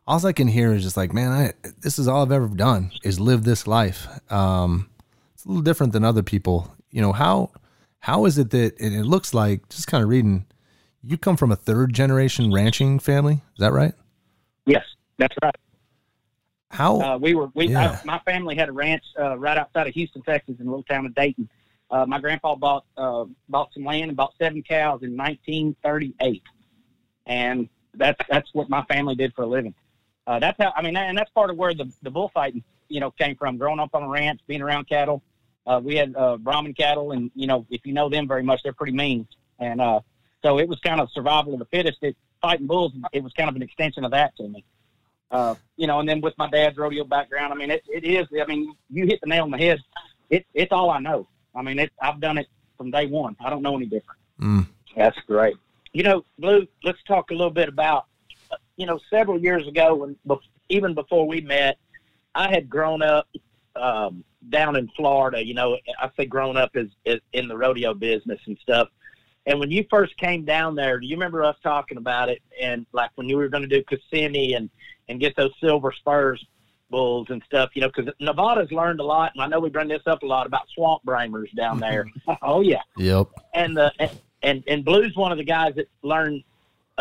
All 0.06 0.24
I 0.26 0.32
can 0.32 0.48
hear 0.48 0.72
is 0.72 0.82
just 0.82 0.96
like, 0.96 1.12
man, 1.12 1.30
I 1.30 1.52
this 1.80 1.98
is 1.98 2.08
all 2.08 2.22
I've 2.22 2.32
ever 2.32 2.48
done 2.48 2.90
is 3.04 3.20
live 3.20 3.44
this 3.44 3.66
life. 3.66 4.08
Um, 4.30 4.90
it's 5.34 5.44
a 5.44 5.48
little 5.48 5.62
different 5.62 5.92
than 5.92 6.04
other 6.04 6.22
people. 6.22 6.74
You 6.90 7.02
know 7.02 7.12
how 7.12 7.50
how 8.00 8.24
is 8.24 8.36
it 8.36 8.50
that 8.50 8.80
and 8.80 8.94
it 8.94 9.04
looks 9.04 9.32
like 9.32 9.68
just 9.68 9.86
kind 9.86 10.02
of 10.02 10.08
reading, 10.08 10.46
you 11.02 11.16
come 11.16 11.36
from 11.36 11.52
a 11.52 11.56
third 11.56 11.92
generation 11.92 12.52
ranching 12.52 12.98
family. 12.98 13.34
Is 13.34 13.58
that 13.58 13.72
right? 13.72 13.94
Yes, 14.66 14.84
that's 15.18 15.36
right. 15.40 15.54
How 16.70 17.00
Uh, 17.00 17.18
we 17.18 17.34
were 17.34 17.50
we 17.54 17.68
Yeah. 17.68 18.00
I, 18.02 18.06
my 18.06 18.18
family 18.20 18.56
had 18.56 18.68
a 18.68 18.72
ranch 18.72 19.04
uh, 19.18 19.38
right 19.38 19.56
outside 19.56 19.86
of 19.86 19.94
Houston, 19.94 20.22
Texas, 20.22 20.56
in 20.58 20.66
a 20.66 20.70
little 20.70 20.84
town 20.84 21.06
of 21.06 21.14
Dayton. 21.14 21.48
Uh, 21.90 22.06
my 22.06 22.18
grandpa 22.18 22.56
bought 22.56 22.84
uh, 22.96 23.26
bought 23.48 23.72
some 23.72 23.84
land 23.84 24.08
and 24.08 24.16
bought 24.16 24.34
seven 24.36 24.62
cows 24.62 25.02
in 25.02 25.16
1938, 25.16 26.42
and 27.26 27.68
that's 27.94 28.18
that's 28.28 28.48
what 28.52 28.68
my 28.68 28.82
family 28.84 29.14
did 29.14 29.32
for 29.34 29.42
a 29.42 29.46
living. 29.46 29.74
Uh, 30.26 30.38
that's 30.38 30.56
how 30.60 30.72
I 30.76 30.82
mean, 30.82 30.96
and 30.96 31.16
that's 31.16 31.30
part 31.30 31.50
of 31.50 31.56
where 31.56 31.74
the 31.74 31.90
the 32.02 32.10
bullfighting 32.10 32.62
you 32.88 33.00
know 33.00 33.10
came 33.10 33.36
from. 33.36 33.56
Growing 33.56 33.80
up 33.80 33.94
on 33.94 34.02
a 34.02 34.08
ranch, 34.08 34.40
being 34.46 34.62
around 34.62 34.88
cattle, 34.88 35.22
uh, 35.66 35.80
we 35.82 35.96
had 35.96 36.14
uh, 36.16 36.36
Brahman 36.36 36.74
cattle, 36.74 37.12
and 37.12 37.30
you 37.34 37.46
know 37.46 37.66
if 37.70 37.84
you 37.84 37.92
know 37.92 38.08
them 38.08 38.28
very 38.28 38.42
much, 38.42 38.62
they're 38.62 38.72
pretty 38.72 38.92
mean, 38.92 39.26
and 39.58 39.80
uh, 39.80 40.00
so 40.42 40.58
it 40.58 40.68
was 40.68 40.78
kind 40.80 41.00
of 41.00 41.10
survival 41.10 41.52
of 41.54 41.58
the 41.58 41.66
fittest. 41.66 41.98
It, 42.02 42.16
fighting 42.40 42.66
bulls, 42.66 42.92
it 43.12 43.22
was 43.22 43.32
kind 43.34 43.48
of 43.48 43.54
an 43.54 43.62
extension 43.62 44.04
of 44.04 44.10
that 44.10 44.36
to 44.36 44.48
me 44.48 44.64
uh, 45.32 45.54
you 45.76 45.86
know, 45.86 45.98
and 45.98 46.08
then 46.08 46.20
with 46.20 46.36
my 46.36 46.48
dad's 46.48 46.76
rodeo 46.76 47.04
background, 47.04 47.52
I 47.52 47.56
mean, 47.56 47.70
it, 47.70 47.82
it 47.88 48.04
is, 48.04 48.28
I 48.40 48.46
mean, 48.46 48.76
you 48.90 49.06
hit 49.06 49.20
the 49.22 49.26
nail 49.26 49.44
on 49.44 49.50
the 49.50 49.58
head. 49.58 49.80
It, 50.30 50.46
it's 50.54 50.70
all 50.70 50.90
I 50.90 51.00
know. 51.00 51.26
I 51.54 51.62
mean, 51.62 51.78
it, 51.78 51.90
I've 52.00 52.20
done 52.20 52.38
it 52.38 52.46
from 52.76 52.90
day 52.90 53.06
one. 53.06 53.34
I 53.40 53.50
don't 53.50 53.62
know 53.62 53.74
any 53.74 53.86
different. 53.86 54.20
Mm. 54.40 54.66
That's 54.94 55.18
great. 55.26 55.56
You 55.92 56.02
know, 56.02 56.24
Blue, 56.38 56.66
let's 56.84 57.02
talk 57.04 57.30
a 57.30 57.34
little 57.34 57.50
bit 57.50 57.68
about, 57.68 58.06
you 58.76 58.86
know, 58.86 58.98
several 59.10 59.38
years 59.40 59.66
ago, 59.66 59.94
when 59.94 60.16
even 60.68 60.94
before 60.94 61.26
we 61.26 61.40
met, 61.40 61.78
I 62.34 62.50
had 62.50 62.68
grown 62.68 63.02
up 63.02 63.28
um, 63.76 64.24
down 64.48 64.76
in 64.76 64.88
Florida. 64.96 65.44
You 65.44 65.54
know, 65.54 65.78
I 65.98 66.10
say 66.16 66.26
grown 66.26 66.56
up 66.56 66.70
is, 66.74 66.90
is 67.04 67.20
in 67.32 67.48
the 67.48 67.56
rodeo 67.56 67.94
business 67.94 68.40
and 68.46 68.58
stuff. 68.58 68.88
And 69.46 69.58
when 69.58 69.70
you 69.70 69.84
first 69.90 70.16
came 70.18 70.44
down 70.44 70.74
there, 70.74 71.00
do 71.00 71.06
you 71.06 71.16
remember 71.16 71.42
us 71.42 71.56
talking 71.62 71.98
about 71.98 72.28
it? 72.28 72.40
And 72.60 72.86
like 72.92 73.10
when 73.16 73.28
you 73.28 73.36
were 73.36 73.48
going 73.48 73.68
to 73.68 73.68
do 73.68 73.82
Kissimmee 73.84 74.54
and 74.54 74.70
and 75.08 75.18
get 75.20 75.34
those 75.36 75.50
silver 75.60 75.92
spurs 75.92 76.44
bulls 76.90 77.26
and 77.30 77.42
stuff, 77.44 77.70
you 77.74 77.82
know, 77.82 77.90
because 77.94 78.12
Nevada's 78.20 78.70
learned 78.70 79.00
a 79.00 79.04
lot, 79.04 79.32
and 79.34 79.42
I 79.42 79.48
know 79.48 79.58
we 79.58 79.68
bring 79.70 79.88
this 79.88 80.02
up 80.06 80.22
a 80.22 80.26
lot 80.26 80.46
about 80.46 80.68
swamp 80.74 81.02
bramers 81.02 81.50
down 81.56 81.80
there. 81.80 82.06
oh 82.42 82.60
yeah, 82.60 82.82
Yep. 82.96 83.28
and 83.54 83.76
the 83.76 83.92
and 84.42 84.62
and 84.68 84.84
Blue's 84.84 85.16
one 85.16 85.32
of 85.32 85.38
the 85.38 85.44
guys 85.44 85.74
that 85.76 85.88
learned. 86.02 86.44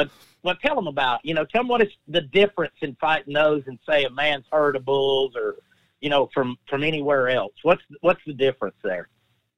Uh, 0.01 0.10
well, 0.43 0.55
tell 0.63 0.75
them 0.75 0.88
about 0.88 1.24
you 1.24 1.34
know, 1.34 1.46
tell 1.46 1.62
them 1.62 1.67
what 1.67 1.81
is 1.81 1.89
the 2.08 2.22
difference 2.22 2.74
in 2.81 2.96
fighting 2.96 3.34
those 3.34 3.63
and 3.67 3.77
say 3.88 4.05
a 4.05 4.10
man's 4.10 4.46
herd 4.51 4.75
of 4.75 4.86
bulls 4.86 5.36
or 5.36 5.55
you 6.00 6.10
know 6.10 6.29
from 6.34 6.58
from 6.70 6.84
anywhere 6.84 7.29
else. 7.29 7.53
What's 7.63 7.84
what's 8.01 8.22
the 8.25 8.34
difference 8.34 8.75
there? 8.84 9.08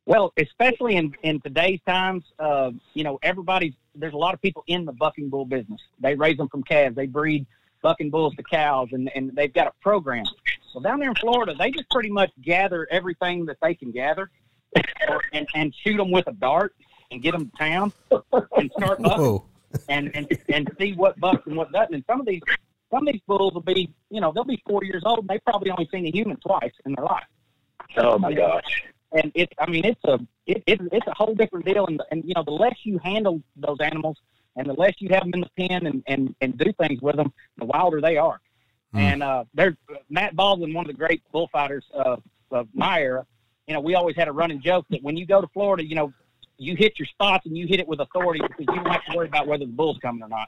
Well, 0.05 0.33
especially 0.37 0.95
in 0.97 1.15
in 1.23 1.39
today's 1.39 1.79
times, 1.87 2.23
uh, 2.39 2.71
you 2.93 3.03
know, 3.03 3.19
everybody's 3.23 3.73
there's 3.95 4.13
a 4.13 4.17
lot 4.17 4.33
of 4.33 4.41
people 4.41 4.63
in 4.67 4.85
the 4.85 4.91
bucking 4.91 5.29
bull 5.29 5.45
business. 5.45 5.81
They 5.99 6.15
raise 6.15 6.37
them 6.37 6.49
from 6.49 6.63
calves. 6.63 6.95
They 6.95 7.07
breed 7.07 7.45
bucking 7.81 8.09
bulls 8.09 8.35
to 8.35 8.43
cows, 8.43 8.89
and 8.91 9.09
and 9.15 9.31
they've 9.35 9.53
got 9.53 9.67
a 9.67 9.73
program. 9.81 10.25
Well, 10.73 10.81
down 10.81 10.99
there 10.99 11.09
in 11.09 11.15
Florida, 11.15 11.53
they 11.57 11.71
just 11.71 11.89
pretty 11.91 12.09
much 12.09 12.31
gather 12.41 12.87
everything 12.91 13.45
that 13.45 13.57
they 13.61 13.75
can 13.75 13.91
gather, 13.91 14.29
and 15.33 15.47
and 15.55 15.73
shoot 15.73 15.97
them 15.97 16.11
with 16.11 16.27
a 16.27 16.33
dart 16.33 16.75
and 17.11 17.21
get 17.21 17.31
them 17.31 17.49
to 17.49 17.57
town 17.57 17.93
and 18.57 18.71
start 18.75 18.99
bucking. 19.01 19.41
And 19.89 20.11
and 20.15 20.27
and 20.49 20.69
see 20.79 20.93
what 20.93 21.19
bucks 21.19 21.43
and 21.45 21.55
what 21.55 21.71
doesn't. 21.71 21.93
And 21.93 22.03
some 22.07 22.19
of 22.19 22.25
these 22.25 22.41
some 22.91 23.07
of 23.07 23.13
these 23.13 23.21
bulls 23.27 23.53
will 23.53 23.61
be, 23.61 23.91
you 24.09 24.21
know, 24.21 24.31
they'll 24.31 24.43
be 24.43 24.61
40 24.67 24.85
years 24.85 25.03
old. 25.05 25.19
and 25.19 25.27
They 25.27 25.39
probably 25.39 25.71
only 25.71 25.89
seen 25.91 26.05
a 26.05 26.11
human 26.11 26.37
twice 26.37 26.73
in 26.85 26.93
their 26.93 27.05
life. 27.05 27.25
Oh 27.97 28.19
my 28.19 28.33
gosh. 28.33 28.83
And 29.11 29.31
it, 29.35 29.51
I 29.59 29.69
mean, 29.69 29.85
it's 29.85 30.03
a 30.05 30.19
it, 30.45 30.63
it 30.67 30.79
it's 30.91 31.07
a 31.07 31.13
whole 31.13 31.35
different 31.35 31.65
deal. 31.65 31.85
And 31.87 32.01
and 32.11 32.23
you 32.25 32.33
know, 32.35 32.43
the 32.43 32.51
less 32.51 32.75
you 32.83 32.99
handle 32.99 33.41
those 33.55 33.77
animals, 33.79 34.17
and 34.55 34.67
the 34.67 34.73
less 34.73 34.93
you 34.99 35.09
have 35.09 35.23
them 35.23 35.31
in 35.33 35.41
the 35.41 35.49
pen 35.57 35.85
and 35.85 36.03
and 36.07 36.35
and 36.41 36.57
do 36.57 36.71
things 36.73 37.01
with 37.01 37.15
them, 37.15 37.33
the 37.57 37.65
wilder 37.65 38.01
they 38.01 38.17
are. 38.17 38.39
Hmm. 38.93 38.99
And 38.99 39.23
uh, 39.23 39.43
there's 39.53 39.75
Matt 40.09 40.35
Baldwin, 40.35 40.73
one 40.73 40.85
of 40.85 40.87
the 40.87 40.97
great 40.97 41.23
bullfighters 41.31 41.85
of, 41.93 42.21
of 42.51 42.67
my 42.73 43.01
era. 43.01 43.25
You 43.67 43.73
know, 43.73 43.79
we 43.79 43.95
always 43.95 44.15
had 44.15 44.27
a 44.27 44.31
running 44.31 44.61
joke 44.61 44.85
that 44.89 45.01
when 45.01 45.17
you 45.17 45.25
go 45.25 45.41
to 45.41 45.47
Florida, 45.47 45.85
you 45.85 45.95
know, 45.95 46.13
you 46.57 46.75
hit 46.75 46.99
your 46.99 47.07
spots 47.07 47.45
and 47.45 47.57
you 47.57 47.67
hit 47.67 47.79
it 47.79 47.87
with 47.87 47.99
authority 47.99 48.41
because 48.41 48.65
you 48.73 48.83
don't 48.83 48.91
have 48.91 49.05
to 49.05 49.17
worry 49.17 49.27
about 49.27 49.47
whether 49.47 49.65
the 49.65 49.71
bull's 49.71 49.97
coming 49.99 50.23
or 50.23 50.29
not. 50.29 50.47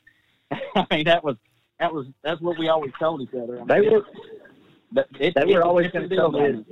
I 0.75 0.95
mean, 0.95 1.05
that 1.05 1.23
was 1.23 1.35
that 1.79 1.93
was 1.93 2.07
that's 2.23 2.41
what 2.41 2.57
we 2.57 2.69
always 2.69 2.91
told 2.99 3.21
each 3.21 3.33
other. 3.33 3.55
I 3.55 3.57
mean, 3.59 3.67
They 3.67 3.81
were 3.89 4.05
but 4.91 5.07
it, 5.19 5.33
they 5.35 5.45
were 5.45 5.63
always 5.63 5.91
going 5.91 6.09
to 6.09 6.15
tell 6.15 6.31
me. 6.31 6.65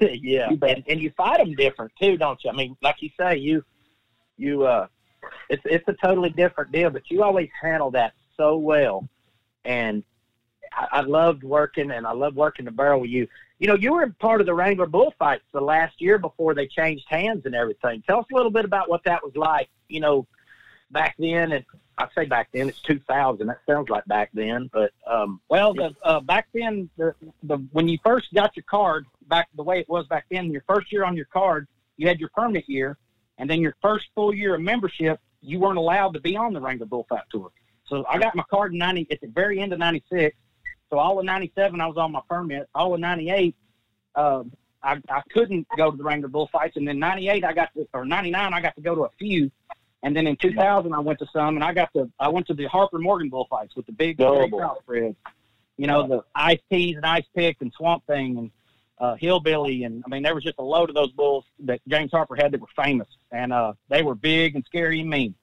yeah, 0.00 0.48
and, 0.50 0.84
and 0.88 1.00
you 1.00 1.10
fight 1.16 1.38
them 1.38 1.54
different 1.54 1.92
too, 2.00 2.16
don't 2.18 2.38
you? 2.44 2.50
I 2.50 2.54
mean, 2.54 2.76
like 2.82 2.96
you 3.00 3.10
say, 3.18 3.36
you 3.36 3.64
you 4.36 4.64
uh, 4.64 4.86
it's 5.48 5.62
it's 5.64 5.86
a 5.88 5.94
totally 6.04 6.30
different 6.30 6.72
deal, 6.72 6.90
but 6.90 7.10
you 7.10 7.22
always 7.22 7.48
handle 7.62 7.90
that 7.92 8.12
so 8.36 8.56
well, 8.56 9.08
and 9.64 10.02
I, 10.72 10.98
I 10.98 11.00
loved 11.02 11.44
working, 11.44 11.92
and 11.92 12.06
I 12.06 12.12
love 12.12 12.34
working 12.34 12.64
the 12.64 12.70
barrel 12.70 13.00
with 13.00 13.10
you. 13.10 13.26
You 13.60 13.66
know, 13.66 13.74
you 13.74 13.92
were 13.92 14.08
part 14.18 14.40
of 14.40 14.46
the 14.46 14.54
Wrangler 14.54 14.86
bullfights 14.86 15.44
the 15.52 15.60
last 15.60 16.00
year 16.00 16.18
before 16.18 16.54
they 16.54 16.66
changed 16.66 17.04
hands 17.08 17.42
and 17.44 17.54
everything. 17.54 18.02
Tell 18.06 18.18
us 18.18 18.26
a 18.32 18.34
little 18.34 18.50
bit 18.50 18.64
about 18.64 18.88
what 18.88 19.04
that 19.04 19.22
was 19.22 19.36
like. 19.36 19.68
You 19.88 20.00
know, 20.00 20.26
back 20.90 21.14
then, 21.18 21.52
and 21.52 21.64
I 21.98 22.08
say 22.14 22.24
back 22.24 22.48
then, 22.54 22.70
it's 22.70 22.80
2000. 22.80 23.46
That 23.46 23.58
sounds 23.68 23.90
like 23.90 24.06
back 24.06 24.30
then, 24.32 24.70
but 24.72 24.92
um, 25.06 25.42
Well, 25.50 25.74
the, 25.74 25.94
uh, 26.02 26.20
back 26.20 26.48
then, 26.54 26.88
the, 26.96 27.14
the 27.42 27.58
when 27.72 27.86
you 27.86 27.98
first 28.02 28.32
got 28.32 28.56
your 28.56 28.64
card, 28.64 29.04
back 29.28 29.48
the 29.54 29.62
way 29.62 29.78
it 29.78 29.88
was 29.90 30.06
back 30.06 30.24
then, 30.30 30.50
your 30.50 30.64
first 30.66 30.90
year 30.90 31.04
on 31.04 31.14
your 31.14 31.26
card, 31.26 31.68
you 31.98 32.08
had 32.08 32.18
your 32.18 32.30
permit 32.30 32.66
year, 32.66 32.96
and 33.36 33.48
then 33.48 33.60
your 33.60 33.76
first 33.82 34.06
full 34.14 34.34
year 34.34 34.54
of 34.54 34.62
membership, 34.62 35.20
you 35.42 35.58
weren't 35.58 35.76
allowed 35.76 36.14
to 36.14 36.20
be 36.20 36.34
on 36.34 36.54
the 36.54 36.60
Wrangler 36.62 36.86
Bullfight 36.86 37.24
Tour. 37.30 37.50
So 37.86 38.06
I 38.08 38.18
got 38.18 38.34
my 38.34 38.44
card 38.50 38.72
in 38.72 38.78
ninety 38.78 39.06
at 39.10 39.20
the 39.20 39.26
very 39.26 39.60
end 39.60 39.74
of 39.74 39.78
'96. 39.78 40.34
So 40.90 40.98
all 40.98 41.18
of 41.18 41.24
'97, 41.24 41.80
I 41.80 41.86
was 41.86 41.96
on 41.96 42.12
my 42.12 42.20
permit. 42.28 42.68
All 42.74 42.92
of 42.94 43.00
'98, 43.00 43.54
uh, 44.14 44.42
I, 44.82 45.00
I 45.08 45.22
couldn't 45.30 45.66
go 45.76 45.90
to 45.90 45.96
the 45.96 46.02
Wrangler 46.02 46.28
Bullfights, 46.28 46.76
and 46.76 46.86
then 46.86 46.98
'98, 46.98 47.44
I 47.44 47.52
got 47.52 47.72
to, 47.74 47.88
or 47.94 48.04
'99, 48.04 48.52
I 48.52 48.60
got 48.60 48.74
to 48.74 48.82
go 48.82 48.94
to 48.94 49.02
a 49.02 49.10
few. 49.18 49.50
And 50.02 50.16
then 50.16 50.26
in 50.26 50.36
2000, 50.36 50.92
I 50.94 50.98
went 50.98 51.18
to 51.18 51.26
some, 51.32 51.56
and 51.56 51.64
I 51.64 51.74
got 51.74 51.92
to 51.94 52.10
I 52.18 52.28
went 52.28 52.46
to 52.48 52.54
the 52.54 52.64
Harper 52.66 52.98
Morgan 52.98 53.28
bullfights 53.28 53.76
with 53.76 53.86
the 53.86 53.92
big 53.92 54.16
Oh, 54.20 54.40
big 54.42 54.52
You 55.76 55.86
know 55.86 56.06
the 56.06 56.24
ice 56.34 56.60
tees 56.70 56.96
and 56.96 57.06
ice 57.06 57.24
pick 57.34 57.58
and 57.60 57.72
swamp 57.72 58.06
thing 58.06 58.36
and 58.38 58.50
uh, 58.98 59.14
hillbilly, 59.16 59.84
and 59.84 60.02
I 60.04 60.10
mean 60.10 60.22
there 60.22 60.34
was 60.34 60.44
just 60.44 60.58
a 60.58 60.62
load 60.62 60.88
of 60.88 60.94
those 60.94 61.12
bulls 61.12 61.44
that 61.60 61.80
James 61.88 62.10
Harper 62.10 62.34
had 62.34 62.52
that 62.52 62.60
were 62.60 62.66
famous, 62.82 63.08
and 63.30 63.52
uh, 63.52 63.74
they 63.88 64.02
were 64.02 64.14
big 64.14 64.56
and 64.56 64.64
scary 64.64 65.00
and 65.00 65.10
mean. 65.10 65.34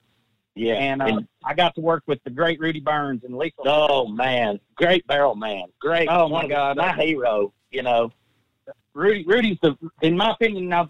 Yeah, 0.57 0.73
And, 0.73 1.01
uh, 1.01 1.21
I 1.43 1.53
got 1.53 1.75
to 1.75 1.81
work 1.81 2.03
with 2.07 2.23
the 2.23 2.29
great 2.29 2.59
Rudy 2.59 2.79
Burns 2.79 3.23
and 3.23 3.37
Lisa. 3.37 3.55
Oh 3.65 4.07
man, 4.07 4.59
great 4.75 5.05
barrel 5.07 5.35
man, 5.35 5.65
great. 5.79 6.07
Oh, 6.09 6.27
my 6.27 6.47
God. 6.47 6.77
my 6.77 6.93
hero. 6.93 7.53
You 7.71 7.83
know, 7.83 8.11
Rudy, 8.93 9.23
Rudy's 9.25 9.57
the, 9.61 9.77
in 10.01 10.17
my 10.17 10.31
opinion, 10.31 10.71
I 10.73 10.87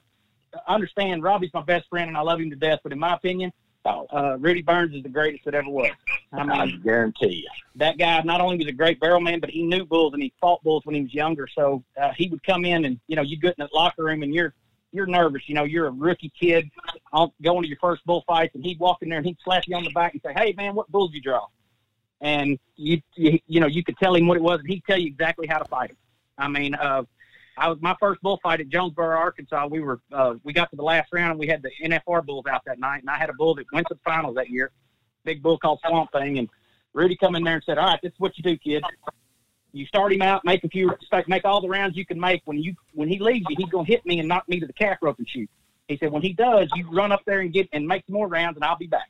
understand 0.67 1.24
Robbie's 1.24 1.53
my 1.53 1.63
best 1.63 1.88
friend 1.89 2.07
and 2.07 2.17
I 2.17 2.21
love 2.21 2.39
him 2.39 2.50
to 2.50 2.55
death, 2.55 2.79
but 2.83 2.91
in 2.91 3.00
my 3.00 3.15
opinion, 3.15 3.51
uh, 3.86 4.38
Rudy 4.39 4.62
Burns 4.62 4.93
is 4.95 5.03
the 5.03 5.09
greatest 5.09 5.45
that 5.45 5.55
ever 5.55 5.69
was. 5.69 5.91
I 6.33 6.43
mean, 6.43 6.51
I 6.51 6.71
guarantee 6.83 7.43
you. 7.43 7.50
that 7.75 7.97
guy 7.97 8.21
not 8.24 8.41
only 8.41 8.57
was 8.57 8.67
a 8.67 8.74
great 8.74 9.00
barrel 9.00 9.21
man, 9.21 9.39
but 9.39 9.50
he 9.50 9.63
knew 9.63 9.86
bulls 9.86 10.13
and 10.13 10.21
he 10.21 10.33
fought 10.41 10.62
bulls 10.63 10.86
when 10.86 10.95
he 10.95 11.01
was 11.01 11.13
younger. 11.13 11.47
So 11.47 11.83
uh, 12.01 12.12
he 12.15 12.27
would 12.27 12.43
come 12.43 12.65
in 12.65 12.86
and 12.86 13.00
you 13.07 13.15
know 13.15 13.21
you 13.21 13.38
get 13.38 13.55
in 13.57 13.63
that 13.63 13.74
locker 13.74 14.03
room 14.03 14.24
and 14.24 14.33
you're 14.33 14.53
you're 14.91 15.06
nervous. 15.06 15.44
You 15.48 15.56
know 15.56 15.63
you're 15.63 15.88
a 15.88 15.91
rookie 15.91 16.32
kid 16.39 16.70
on, 17.12 17.32
going 17.41 17.63
to 17.63 17.67
your 17.67 17.77
first 17.79 18.06
bullfights, 18.06 18.56
and 18.56 18.63
he'd 18.63 18.79
walk 18.79 19.00
in 19.01 19.10
there 19.10 19.17
and 19.17 19.27
he'd 19.27 19.38
slap 19.44 19.63
you 19.67 19.75
on 19.75 19.84
the 19.84 19.91
back 19.91 20.13
and 20.13 20.22
say, 20.24 20.34
"Hey 20.36 20.53
man, 20.56 20.75
what 20.75 20.89
bulls 20.91 21.12
you 21.13 21.22
draw?" 21.22 21.46
And 22.22 22.58
you 22.75 23.01
you, 23.15 23.39
you 23.48 23.60
know 23.60 23.67
you 23.67 23.84
could 23.84 23.98
tell 23.98 24.15
him 24.15 24.27
what 24.27 24.38
it 24.38 24.44
was, 24.44 24.60
and 24.60 24.70
he'd 24.70 24.84
tell 24.86 24.98
you 24.98 25.08
exactly 25.08 25.48
how 25.48 25.60
to 25.60 25.65
fight 25.65 25.91
him. 25.91 25.98
I 26.38 26.48
mean, 26.48 26.75
uh, 26.75 27.03
I 27.58 27.70
was 27.70 27.79
my 27.82 27.96
first 28.00 28.22
bullfight 28.22 28.62
at 28.62 28.70
Jonesboro, 28.70 29.17
Arkansas. 29.17 29.67
We 29.67 29.82
were 29.82 30.00
uh, 30.12 30.36
we 30.44 30.53
got 30.53 30.70
to 30.70 30.75
the 30.75 30.84
last 30.84 31.10
round 31.12 31.32
and 31.32 31.39
we 31.39 31.48
had 31.48 31.62
the 31.62 31.72
NFR 31.84 32.25
bulls 32.25 32.46
out 32.50 32.62
that 32.65 32.79
night, 32.79 33.01
and 33.01 33.10
I 33.10 33.17
had 33.17 33.29
a 33.29 33.34
bull 33.34 33.56
that 33.56 33.65
went 33.74 33.88
to 33.88 33.96
the 33.96 34.00
finals 34.06 34.36
that 34.36 34.50
year, 34.50 34.72
big 35.25 35.41
bull 35.41 35.58
called 35.58 35.79
Swamp 35.86 36.12
Thing, 36.12 36.38
and 36.39 36.50
Rudy 36.94 37.17
come 37.17 37.36
in 37.36 37.44
there 37.44 37.56
and 37.56 37.63
said, 37.63 37.77
"All 37.77 37.88
right, 37.88 38.00
this 38.01 38.12
is 38.12 38.20
what 38.20 38.38
you 38.38 38.44
do, 38.44 38.58
kid. 38.58 38.84
You 39.77 39.86
start 39.86 40.12
him 40.12 40.22
out, 40.22 40.43
make 40.43 40.63
a 40.63 40.69
few, 40.69 40.93
make 41.27 41.46
all 41.46 41.62
the 41.62 41.69
rounds 41.69 41.96
you 41.96 42.05
can 42.05 42.19
make. 42.19 42.41
When 42.46 42.57
you 42.57 42.75
when 42.93 43.07
he 43.07 43.19
leaves 43.19 43.46
you, 43.50 43.55
he's 43.57 43.69
gonna 43.69 43.88
hit 43.88 44.05
me 44.05 44.19
and 44.19 44.27
knock 44.27 44.48
me 44.50 44.60
to 44.60 44.67
the 44.67 44.74
calf 44.74 44.98
rope 45.01 45.17
and 45.19 45.29
shoot." 45.29 45.50
He 45.88 45.98
said, 45.98 46.12
when 46.12 46.22
he 46.22 46.34
does, 46.34 46.69
you 46.75 46.89
run 46.91 47.12
up 47.12 47.22
there 47.25 47.39
and 47.39 47.51
get 47.51 47.69
and 47.72 47.88
make 47.88 48.05
some 48.05 48.15
more 48.15 48.27
rounds, 48.27 48.57
and 48.57 48.65
I'll 48.65 48.77
be 48.77 48.88
back. 48.88 49.10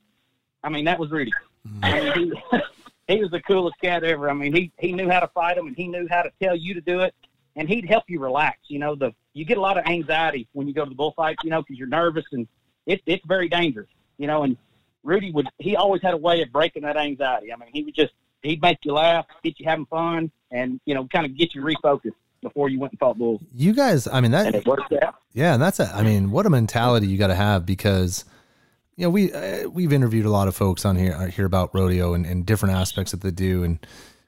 I 0.63 0.69
mean, 0.69 0.85
that 0.85 0.99
was 0.99 1.09
Rudy. 1.09 1.33
Mm. 1.67 1.79
I 1.81 2.15
mean, 2.15 2.33
he, 2.51 2.59
he 3.15 3.19
was 3.21 3.31
the 3.31 3.41
coolest 3.41 3.79
cat 3.81 4.03
ever. 4.03 4.29
I 4.29 4.33
mean, 4.33 4.53
he 4.53 4.71
he 4.77 4.91
knew 4.91 5.09
how 5.09 5.19
to 5.19 5.27
fight 5.29 5.57
him, 5.57 5.67
and 5.67 5.75
he 5.75 5.87
knew 5.87 6.07
how 6.09 6.21
to 6.21 6.31
tell 6.41 6.55
you 6.55 6.75
to 6.75 6.81
do 6.81 7.01
it, 7.01 7.15
and 7.55 7.67
he'd 7.67 7.85
help 7.85 8.03
you 8.07 8.19
relax. 8.19 8.59
You 8.67 8.79
know, 8.79 8.95
the 8.95 9.13
you 9.33 9.45
get 9.45 9.57
a 9.57 9.61
lot 9.61 9.77
of 9.77 9.85
anxiety 9.85 10.47
when 10.53 10.67
you 10.67 10.73
go 10.73 10.83
to 10.83 10.89
the 10.89 10.95
bullfights, 10.95 11.43
you 11.43 11.49
know, 11.49 11.61
because 11.61 11.77
you're 11.77 11.87
nervous 11.87 12.25
and 12.31 12.47
it, 12.85 13.01
it's 13.05 13.25
very 13.25 13.49
dangerous. 13.49 13.89
You 14.17 14.27
know, 14.27 14.43
and 14.43 14.57
Rudy 15.03 15.31
would 15.31 15.47
he 15.57 15.75
always 15.75 16.01
had 16.01 16.13
a 16.13 16.17
way 16.17 16.41
of 16.41 16.51
breaking 16.51 16.83
that 16.83 16.97
anxiety. 16.97 17.51
I 17.51 17.55
mean, 17.55 17.69
he 17.73 17.83
would 17.83 17.95
just 17.95 18.13
he'd 18.43 18.61
make 18.61 18.79
you 18.83 18.93
laugh, 18.93 19.25
get 19.43 19.59
you 19.59 19.65
having 19.65 19.87
fun, 19.87 20.31
and 20.51 20.79
you 20.85 20.95
know, 20.95 21.07
kind 21.07 21.25
of 21.25 21.37
get 21.37 21.53
you 21.55 21.61
refocused 21.61 22.13
before 22.41 22.69
you 22.69 22.79
went 22.79 22.93
and 22.93 22.99
fought 22.99 23.17
bulls. 23.17 23.41
You 23.53 23.73
guys, 23.73 24.07
I 24.07 24.21
mean 24.21 24.31
that 24.31 24.47
And 24.47 24.55
it 24.55 24.65
worked 24.65 24.93
out. 25.01 25.15
Yeah, 25.33 25.53
and 25.53 25.61
that's 25.61 25.79
a, 25.79 25.91
I 25.93 26.03
mean, 26.03 26.31
what 26.31 26.45
a 26.45 26.49
mentality 26.49 27.07
you 27.07 27.17
got 27.17 27.27
to 27.27 27.35
have 27.35 27.65
because, 27.65 28.25
you 28.95 29.03
know, 29.03 29.09
we 29.09 29.31
uh, 29.31 29.69
we've 29.69 29.93
interviewed 29.93 30.25
a 30.25 30.31
lot 30.31 30.47
of 30.47 30.55
folks 30.55 30.85
on 30.85 30.95
here 30.95 31.13
uh, 31.13 31.27
here 31.27 31.45
about 31.45 31.73
rodeo 31.73 32.13
and, 32.13 32.25
and 32.25 32.45
different 32.45 32.75
aspects 32.75 33.11
that 33.11 33.21
they 33.21 33.31
do, 33.31 33.63
and 33.63 33.85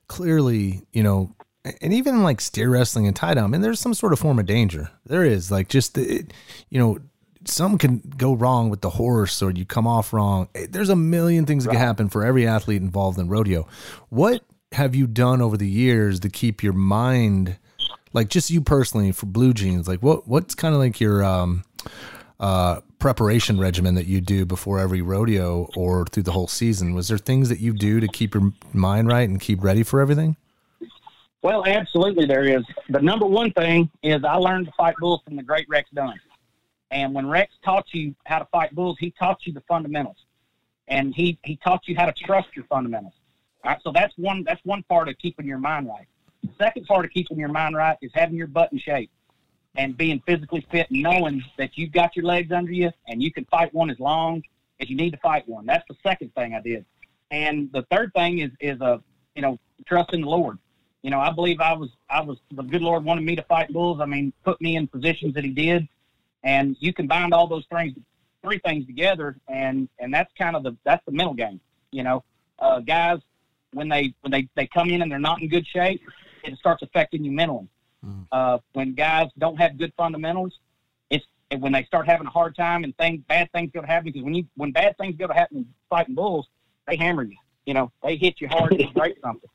clearly, 0.07 0.81
you 0.91 1.03
know, 1.03 1.35
and 1.81 1.93
even 1.93 2.23
like 2.23 2.41
steer 2.41 2.69
wrestling 2.69 3.07
and 3.07 3.15
tie 3.15 3.33
down, 3.33 3.45
I 3.45 3.47
mean, 3.47 3.61
there's 3.61 3.79
some 3.79 3.93
sort 3.93 4.13
of 4.13 4.19
form 4.19 4.39
of 4.39 4.45
danger. 4.45 4.91
There 5.05 5.23
is 5.23 5.51
like 5.51 5.69
just 5.69 5.95
the, 5.95 6.01
it, 6.01 6.33
you 6.69 6.79
know, 6.79 6.99
some 7.45 7.77
can 7.77 8.01
go 8.17 8.33
wrong 8.33 8.69
with 8.69 8.81
the 8.81 8.89
horse 8.89 9.41
or 9.41 9.51
you 9.51 9.65
come 9.65 9.87
off 9.87 10.13
wrong. 10.13 10.49
There's 10.69 10.89
a 10.89 10.95
million 10.95 11.45
things 11.45 11.65
that 11.65 11.71
can 11.71 11.79
happen 11.79 12.09
for 12.09 12.25
every 12.25 12.47
athlete 12.47 12.81
involved 12.81 13.17
in 13.17 13.29
rodeo. 13.29 13.67
What 14.09 14.43
have 14.73 14.95
you 14.95 15.07
done 15.07 15.41
over 15.41 15.57
the 15.57 15.67
years 15.67 16.19
to 16.21 16.29
keep 16.29 16.63
your 16.63 16.73
mind? 16.73 17.57
like 18.13 18.29
just 18.29 18.49
you 18.49 18.61
personally 18.61 19.11
for 19.11 19.25
blue 19.27 19.53
jeans 19.53 19.87
like 19.87 20.01
what 20.01 20.27
what's 20.27 20.55
kind 20.55 20.73
of 20.73 20.79
like 20.79 20.99
your 20.99 21.23
um 21.23 21.63
uh 22.39 22.79
preparation 22.97 23.59
regimen 23.59 23.95
that 23.95 24.07
you 24.07 24.19
do 24.19 24.45
before 24.45 24.79
every 24.79 25.01
rodeo 25.01 25.69
or 25.75 26.05
through 26.07 26.23
the 26.23 26.31
whole 26.31 26.47
season 26.47 26.93
was 26.93 27.07
there 27.07 27.17
things 27.17 27.49
that 27.49 27.59
you 27.59 27.71
do 27.71 27.99
to 27.99 28.07
keep 28.07 28.33
your 28.33 28.51
mind 28.73 29.07
right 29.07 29.29
and 29.29 29.39
keep 29.39 29.63
ready 29.63 29.83
for 29.83 30.01
everything 30.01 30.35
Well, 31.41 31.65
absolutely 31.65 32.25
there 32.25 32.43
is. 32.43 32.65
The 32.89 33.01
number 33.01 33.25
one 33.25 33.51
thing 33.53 33.89
is 34.03 34.23
I 34.25 34.35
learned 34.35 34.65
to 34.65 34.73
fight 34.73 34.95
bulls 34.99 35.21
from 35.23 35.37
the 35.37 35.43
great 35.43 35.67
Rex 35.69 35.89
Dunn. 35.93 36.19
And 36.91 37.13
when 37.13 37.29
Rex 37.29 37.53
taught 37.63 37.85
you 37.93 38.13
how 38.25 38.39
to 38.39 38.45
fight 38.51 38.75
bulls, 38.75 38.97
he 38.99 39.11
taught 39.11 39.45
you 39.45 39.53
the 39.53 39.61
fundamentals. 39.61 40.17
And 40.89 41.15
he, 41.15 41.39
he 41.43 41.55
taught 41.55 41.87
you 41.87 41.95
how 41.95 42.07
to 42.07 42.11
trust 42.11 42.49
your 42.55 42.65
fundamentals. 42.65 43.13
So 43.83 43.91
that's 43.91 44.13
one 44.17 44.43
that's 44.43 44.63
one 44.63 44.83
part 44.83 45.09
of 45.09 45.17
keeping 45.17 45.45
your 45.45 45.57
mind 45.57 45.87
right. 45.87 46.07
The 46.43 46.51
second 46.57 46.85
part 46.85 47.05
of 47.05 47.11
keeping 47.11 47.37
your 47.37 47.49
mind 47.49 47.75
right 47.75 47.97
is 48.01 48.11
having 48.13 48.35
your 48.35 48.47
butt 48.47 48.71
in 48.71 48.79
shape 48.79 49.11
and 49.75 49.95
being 49.97 50.21
physically 50.25 50.65
fit 50.71 50.89
and 50.89 51.01
knowing 51.01 51.43
that 51.57 51.77
you've 51.77 51.91
got 51.91 52.15
your 52.15 52.25
legs 52.25 52.51
under 52.51 52.71
you 52.71 52.91
and 53.07 53.21
you 53.21 53.31
can 53.31 53.45
fight 53.45 53.73
one 53.73 53.89
as 53.89 53.99
long 53.99 54.41
as 54.79 54.89
you 54.89 54.95
need 54.95 55.11
to 55.11 55.17
fight 55.17 55.47
one. 55.47 55.65
That's 55.65 55.87
the 55.87 55.95
second 56.03 56.33
thing 56.35 56.55
I 56.55 56.61
did. 56.61 56.85
And 57.31 57.71
the 57.71 57.83
third 57.91 58.13
thing 58.13 58.39
is 58.39 58.51
is 58.59 58.79
a 58.81 59.01
you 59.35 59.41
know 59.41 59.59
trusting 59.85 60.21
the 60.21 60.29
Lord. 60.29 60.57
You 61.01 61.11
know, 61.11 61.19
I 61.19 61.31
believe 61.31 61.59
I 61.61 61.73
was 61.73 61.89
I 62.09 62.21
was 62.21 62.37
the 62.51 62.63
good 62.63 62.81
Lord 62.81 63.03
wanted 63.03 63.23
me 63.23 63.35
to 63.35 63.43
fight 63.43 63.71
bulls. 63.71 63.99
I 64.01 64.05
mean, 64.05 64.33
put 64.43 64.59
me 64.61 64.75
in 64.75 64.87
positions 64.87 65.33
that 65.35 65.43
He 65.43 65.51
did, 65.51 65.87
and 66.43 66.75
you 66.79 66.93
combine 66.93 67.31
all 67.31 67.47
those 67.47 67.65
things, 67.71 67.93
three 68.43 68.59
things 68.59 68.85
together, 68.85 69.37
and 69.47 69.87
and 69.99 70.13
that's 70.13 70.31
kind 70.37 70.55
of 70.55 70.63
the 70.63 70.75
that's 70.83 71.03
the 71.05 71.11
mental 71.11 71.33
game. 71.33 71.61
You 71.91 72.03
know, 72.03 72.23
uh, 72.57 72.79
guys 72.79 73.19
when 73.73 73.89
they 73.89 74.13
when 74.21 74.31
they 74.31 74.47
they 74.55 74.67
come 74.67 74.89
in 74.89 75.01
and 75.01 75.11
they're 75.11 75.19
not 75.19 75.41
in 75.41 75.49
good 75.49 75.65
shape, 75.67 76.01
it 76.43 76.57
starts 76.57 76.81
affecting 76.81 77.23
you 77.23 77.31
mentally. 77.31 77.67
Uh, 78.31 78.57
when 78.73 78.93
guys 78.93 79.29
don't 79.37 79.57
have 79.57 79.77
good 79.77 79.93
fundamentals, 79.97 80.53
it's 81.09 81.25
and 81.51 81.61
when 81.61 81.71
they 81.71 81.83
start 81.83 82.07
having 82.07 82.27
a 82.27 82.29
hard 82.29 82.55
time 82.55 82.83
and 82.83 82.95
things 82.97 83.21
bad 83.27 83.51
things 83.51 83.71
go 83.73 83.81
to 83.81 83.87
happen 83.87 84.05
because 84.05 84.23
when 84.23 84.33
you 84.33 84.45
when 84.55 84.71
bad 84.71 84.97
things 84.97 85.15
go 85.17 85.27
to 85.27 85.33
happen 85.33 85.67
fighting 85.89 86.15
bulls, 86.15 86.47
they 86.87 86.95
hammer 86.95 87.23
you. 87.23 87.37
You 87.65 87.73
know, 87.73 87.91
they 88.03 88.15
hit 88.15 88.39
you 88.41 88.47
hard 88.47 88.73
and 88.73 88.93
break 88.93 89.17
something. 89.23 89.49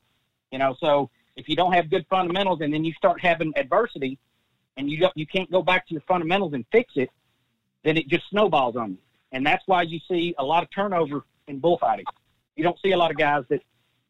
You 0.53 0.59
know, 0.59 0.77
so 0.79 1.11
if 1.37 1.49
you 1.49 1.57
don't 1.57 1.73
have 1.73 1.91
good 1.91 2.07
fundamentals 2.09 2.61
and 2.61 2.73
then 2.73 2.85
you 2.85 2.93
start 2.93 3.21
having 3.21 3.53
adversity 3.57 4.19
and 4.77 4.91
you 4.91 4.99
don't, 4.99 5.17
you 5.17 5.27
can't 5.27 5.51
go 5.51 5.63
back 5.63 5.87
to 5.89 5.95
your 5.95 6.03
fundamentals 6.03 6.53
and 6.53 6.65
fix 6.71 6.93
it, 6.97 7.11
then 7.83 7.97
it 7.97 8.09
just 8.09 8.29
snowballs 8.31 8.77
on 8.77 8.93
you. 8.93 8.99
And 9.33 9.45
that's 9.45 9.65
why 9.67 9.83
you 9.83 9.99
see 10.09 10.35
a 10.39 10.45
lot 10.45 10.63
of 10.63 10.71
turnover 10.71 11.25
in 11.49 11.59
bullfighting. 11.59 12.05
You 12.57 12.63
don't 12.63 12.79
see 12.81 12.93
a 12.93 12.97
lot 12.97 13.11
of 13.11 13.17
guys 13.17 13.45
that 13.49 13.63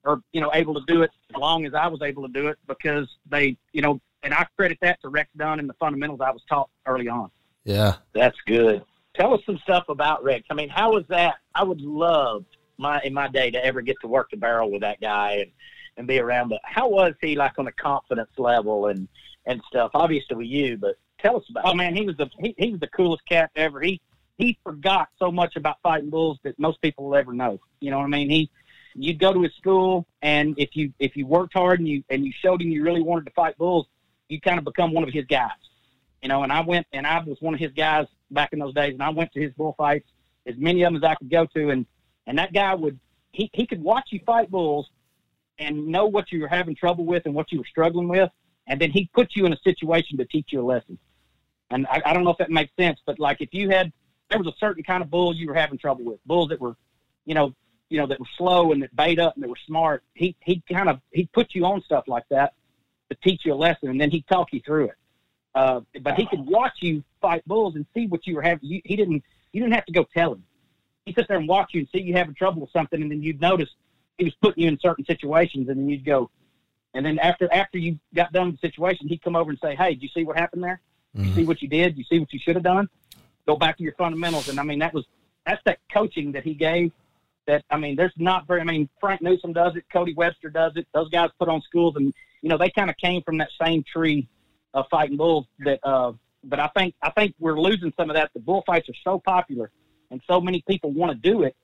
are, 0.05 0.21
you 0.33 0.41
know, 0.41 0.51
able 0.55 0.75
to 0.75 0.83
do 0.87 1.03
it 1.03 1.11
as 1.31 1.37
long 1.37 1.67
as 1.67 1.75
I 1.75 1.87
was 1.87 2.03
able 2.03 2.27
to 2.27 2.33
do 2.33 2.49
it 2.49 2.59
because 2.67 3.09
they, 3.31 3.57
you 3.73 3.83
know, 3.83 4.01
and 4.23 4.33
I 4.33 4.47
credit 4.57 4.79
that 4.83 5.01
to 5.03 5.09
Rex 5.09 5.29
Dunn 5.37 5.61
and 5.61 5.69
the 5.69 5.75
fundamentals 5.75 6.21
I 6.21 6.31
was 6.31 6.43
taught 6.49 6.71
early 6.87 7.09
on. 7.09 7.31
yeah 7.65 7.97
That's 8.15 8.39
good. 8.47 8.83
Tell 9.15 9.35
us 9.35 9.41
some 9.47 9.59
stuff 9.59 9.85
about 9.89 10.25
Rex. 10.25 10.47
I 10.51 10.55
mean, 10.55 10.69
how 10.69 10.93
was 10.93 11.05
that? 11.09 11.37
I 11.55 11.63
would 11.63 11.81
love 11.81 12.45
my 12.79 13.01
in 13.05 13.15
my 13.15 13.29
day 13.29 13.51
to 13.51 13.65
ever 13.65 13.81
get 13.81 13.97
to 14.01 14.09
work 14.09 14.31
the 14.31 14.37
barrel 14.37 14.71
with 14.71 14.81
that 14.81 15.01
guy 15.01 15.35
and 15.35 15.51
and 15.97 16.09
be 16.09 16.19
around. 16.19 16.49
But 16.49 16.61
how 16.65 16.89
was 16.89 17.15
he 17.21 17.37
like 17.37 17.59
on 17.59 17.67
a 17.67 17.73
confidence 17.73 18.31
level 18.37 18.87
and 18.87 19.09
and 19.47 19.63
stuff? 19.69 19.93
Obviously 19.95 20.37
with 20.37 20.47
you, 20.49 20.77
but 20.77 20.97
tell 21.21 21.37
us 21.37 21.45
about. 21.49 21.65
Oh 21.67 21.75
man, 21.75 21.95
he 21.95 22.05
was 22.05 22.17
the 22.17 22.29
he, 22.39 22.55
he 22.59 22.71
was 22.73 22.81
the 22.81 22.89
coolest 22.89 23.25
cat 23.27 23.51
ever. 23.55 23.81
He 23.81 24.01
he 24.37 24.59
forgot 24.65 25.09
so 25.19 25.31
much 25.31 25.57
about 25.57 25.77
fighting 25.83 26.11
bulls 26.11 26.39
that 26.43 26.59
most 26.59 26.81
people 26.83 27.05
will 27.05 27.17
ever 27.17 27.33
know. 27.33 27.61
You 27.81 27.91
know 27.91 27.99
what 27.99 28.05
I 28.05 28.09
mean? 28.09 28.31
He 28.31 28.51
you'd 28.95 29.19
go 29.19 29.33
to 29.33 29.43
his 29.43 29.53
school 29.55 30.07
and 30.23 30.55
if 30.59 30.77
you 30.77 30.93
if 30.99 31.17
you 31.17 31.27
worked 31.27 31.53
hard 31.53 31.81
and 31.81 31.89
you 31.89 32.05
and 32.11 32.25
you 32.25 32.33
showed 32.33 32.63
him 32.63 32.69
you 32.69 32.83
really 32.83 33.03
wanted 33.03 33.27
to 33.27 33.33
fight 33.33 33.57
bulls, 33.59 33.87
you 34.29 34.41
kind 34.41 34.59
of 34.59 34.65
become 34.65 34.93
one 34.93 35.05
of 35.05 35.11
his 35.13 35.25
guys. 35.27 35.51
You 36.23 36.29
know, 36.29 36.43
and 36.43 36.53
I 36.53 36.61
went 36.61 36.87
and 36.93 37.07
I 37.07 37.23
was 37.23 37.37
one 37.41 37.55
of 37.55 37.61
his 37.61 37.73
guys 37.73 38.07
back 38.31 38.53
in 38.53 38.59
those 38.59 38.75
days 38.75 38.95
and 38.95 39.03
I 39.03 39.11
went 39.11 39.33
to 39.33 39.41
his 39.41 39.53
bullfights, 39.53 40.09
as 40.47 40.57
many 40.57 40.83
of 40.83 40.93
them 40.93 41.03
as 41.03 41.09
I 41.09 41.15
could 41.17 41.31
go 41.31 41.47
to 41.47 41.71
and 41.71 41.87
and 42.27 42.39
that 42.39 42.53
guy 42.53 42.75
would 42.75 42.99
he, 43.33 43.51
he 43.53 43.67
could 43.67 43.83
watch 43.83 44.09
you 44.11 44.21
fight 44.25 44.51
bulls 44.51 44.89
and 45.59 45.87
know 45.87 46.07
what 46.07 46.33
you 46.33 46.41
were 46.41 46.49
having 46.49 46.75
trouble 46.75 47.05
with 47.05 47.27
and 47.27 47.35
what 47.35 47.53
you 47.53 47.59
were 47.59 47.67
struggling 47.67 48.09
with 48.09 48.31
and 48.67 48.81
then 48.81 48.91
he 48.91 49.11
put 49.13 49.35
you 49.35 49.45
in 49.47 49.53
a 49.53 49.59
situation 49.59 50.17
to 50.19 50.25
teach 50.25 50.53
you 50.53 50.61
a 50.61 50.67
lesson. 50.67 50.99
And 51.71 51.87
I, 51.89 52.01
I 52.07 52.13
don't 52.13 52.25
know 52.25 52.31
if 52.31 52.39
that 52.39 52.51
makes 52.51 52.73
sense, 52.79 53.01
but 53.05 53.19
like 53.19 53.41
if 53.41 53.53
you 53.53 53.71
had 53.71 53.93
there 54.31 54.39
was 54.39 54.47
a 54.47 54.57
certain 54.59 54.83
kind 54.83 55.03
of 55.03 55.11
bull 55.11 55.35
you 55.35 55.49
were 55.49 55.55
having 55.55 55.79
trouble 55.79 56.05
with, 56.05 56.19
bulls 56.25 56.49
that 56.49 56.61
were, 56.61 56.77
you 57.27 57.35
know, 57.35 57.55
you 57.91 57.99
know, 57.99 58.07
that 58.07 58.19
were 58.19 58.27
slow 58.37 58.73
and 58.73 58.83
that 58.83 58.95
bait 58.97 59.19
up 59.19 59.35
and 59.35 59.43
that 59.43 59.49
were 59.49 59.59
smart. 59.67 60.03
He 60.15 60.37
he 60.41 60.63
kind 60.71 60.89
of 60.89 61.01
he'd 61.13 61.31
put 61.33 61.55
you 61.55 61.65
on 61.65 61.83
stuff 61.83 62.05
like 62.07 62.25
that 62.31 62.55
to 63.11 63.17
teach 63.23 63.45
you 63.45 63.53
a 63.53 63.57
lesson, 63.57 63.89
and 63.89 64.01
then 64.01 64.11
he'd 64.11 64.27
talk 64.27 64.53
you 64.53 64.61
through 64.65 64.87
it. 64.87 64.97
Uh, 65.55 65.81
but 66.03 66.15
he 66.17 66.27
could 66.27 66.45
watch 66.47 66.79
you 66.81 67.05
fight 67.21 67.47
bulls 67.47 67.77
and 67.77 67.87
see 67.95 68.07
what 68.07 68.27
you 68.27 68.35
were 68.35 68.43
having. 68.43 68.69
You, 68.69 68.81
he 68.85 68.97
didn't 68.97 69.23
you 69.53 69.61
didn't 69.61 69.75
have 69.75 69.87
to 69.87 69.93
go 69.93 70.05
tell 70.13 70.33
him. 70.33 70.45
He 71.07 71.13
sit 71.13 71.29
there 71.29 71.37
and 71.37 71.47
watch 71.47 71.71
you 71.75 71.81
and 71.81 71.89
see 71.93 72.01
you 72.01 72.15
having 72.15 72.35
trouble 72.35 72.63
with 72.63 72.71
something, 72.71 73.01
and 73.01 73.11
then 73.11 73.23
you'd 73.23 73.41
notice 73.41 73.69
he 74.19 74.25
was 74.25 74.35
putting 74.41 74.65
you 74.65 74.69
in 74.69 74.79
certain 74.81 75.05
situations, 75.05 75.69
and 75.69 75.79
then 75.79 75.89
you'd 75.89 76.05
go. 76.05 76.31
And 76.95 77.05
then 77.05 77.19
after 77.19 77.53
after 77.53 77.79
you 77.79 77.99
got 78.15 78.33
done 78.33 78.53
with 78.53 78.61
the 78.61 78.69
situation, 78.69 79.09
he'd 79.09 79.23
come 79.23 79.37
over 79.37 79.51
and 79.51 79.59
say, 79.61 79.77
"Hey, 79.77 79.95
did 79.95 80.03
you 80.03 80.09
see 80.09 80.25
what 80.25 80.39
happened 80.39 80.65
there? 80.65 80.81
You 81.15 81.33
see 81.35 81.45
what 81.45 81.63
you 81.63 81.69
did? 81.69 81.97
You 81.97 82.05
see 82.05 82.19
what 82.19 82.33
you 82.33 82.41
should 82.41 82.57
have 82.57 82.65
done? 82.65 82.89
Go 83.47 83.57
back 83.57 83.77
to 83.77 83.83
your 83.83 83.95
fundamentals." 83.95 84.49
And 84.49 84.59
I 84.59 84.63
mean, 84.63 84.81
that 84.81 84.95
was 84.95 85.05
that's 85.47 85.63
that 85.65 85.79
coaching 85.93 86.33
that 86.33 86.45
he 86.45 86.55
gave. 86.55 86.93
That 87.47 87.65
I 87.71 87.77
mean, 87.77 87.97
there's 87.97 88.13
not 88.17 88.47
very. 88.47 88.61
I 88.61 88.65
mean, 88.65 88.89
Frank 89.01 89.21
Newsom 89.21 89.53
does 89.53 89.77
it. 89.77 89.85
Cody 89.93 90.15
Webster 90.15 90.49
does 90.49 90.73
it. 90.77 90.87
Those 90.95 91.11
guys 91.11 91.31
put 91.39 91.49
on 91.49 91.61
schools, 91.63 91.97
and 91.97 92.13
you 92.43 92.49
know 92.49 92.57
they 92.57 92.71
kind 92.71 92.89
of 92.89 92.97
came 92.97 93.23
from 93.23 93.39
that 93.39 93.51
same 93.61 93.83
tree 93.83 94.29
of 94.73 94.87
fighting 94.91 95.17
bulls. 95.17 95.47
That, 95.61 95.81
uh, 95.83 96.13
but 96.43 96.59
I 96.59 96.69
think 96.69 96.95
I 97.03 97.11
think 97.11 97.35
we're 97.39 97.61
losing 97.61 97.93
some 97.97 98.09
of 98.11 98.17
that. 98.17 98.31
The 98.35 98.41
bullfights 98.41 98.89
are 98.89 98.95
so 99.03 99.19
popular, 99.19 99.71
and 100.11 100.23
so 100.27 100.41
many 100.41 100.63
people 100.67 100.91
want 100.93 101.13
to 101.13 101.19
do 101.19 101.43
it 101.43 101.55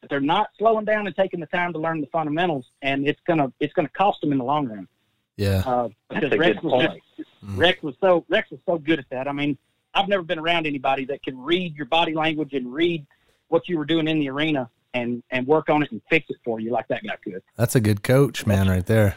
that 0.00 0.10
they're 0.10 0.20
not 0.20 0.48
slowing 0.58 0.84
down 0.84 1.06
and 1.06 1.16
taking 1.16 1.40
the 1.40 1.46
time 1.46 1.72
to 1.72 1.78
learn 1.78 2.00
the 2.00 2.06
fundamentals, 2.08 2.66
and 2.82 3.06
it's 3.06 3.20
gonna 3.26 3.52
it's 3.60 3.72
gonna 3.72 3.88
cost 3.88 4.20
them 4.20 4.32
in 4.32 4.38
the 4.38 4.44
long 4.44 4.66
run. 4.66 4.88
yeah 5.36 5.62
Uh, 5.64 5.88
because 6.08 6.38
Rex 6.38 6.56
good 6.56 6.62
was 6.64 6.86
point. 6.86 7.02
Rex 7.42 7.82
was 7.82 7.94
so 8.00 8.24
Rex 8.28 8.50
was 8.50 8.60
so 8.66 8.78
good 8.78 8.98
at 8.98 9.08
that. 9.10 9.26
I 9.26 9.32
mean, 9.32 9.56
I've 9.94 10.08
never 10.08 10.22
been 10.22 10.38
around 10.38 10.66
anybody 10.66 11.06
that 11.06 11.22
can 11.22 11.40
read 11.40 11.76
your 11.76 11.86
body 11.86 12.14
language 12.14 12.52
and 12.52 12.72
read 12.72 13.06
what 13.48 13.68
you 13.68 13.78
were 13.78 13.84
doing 13.84 14.06
in 14.06 14.18
the 14.20 14.28
arena 14.28 14.70
and 14.94 15.22
and 15.30 15.46
work 15.46 15.68
on 15.68 15.82
it 15.82 15.90
and 15.92 16.00
fix 16.10 16.26
it 16.30 16.36
for 16.44 16.60
you 16.60 16.70
like 16.70 16.86
that 16.88 17.02
guy 17.04 17.16
could. 17.22 17.42
that's 17.56 17.74
a 17.76 17.80
good 17.80 18.02
coach 18.02 18.46
man 18.46 18.68
right 18.68 18.86
there 18.86 19.16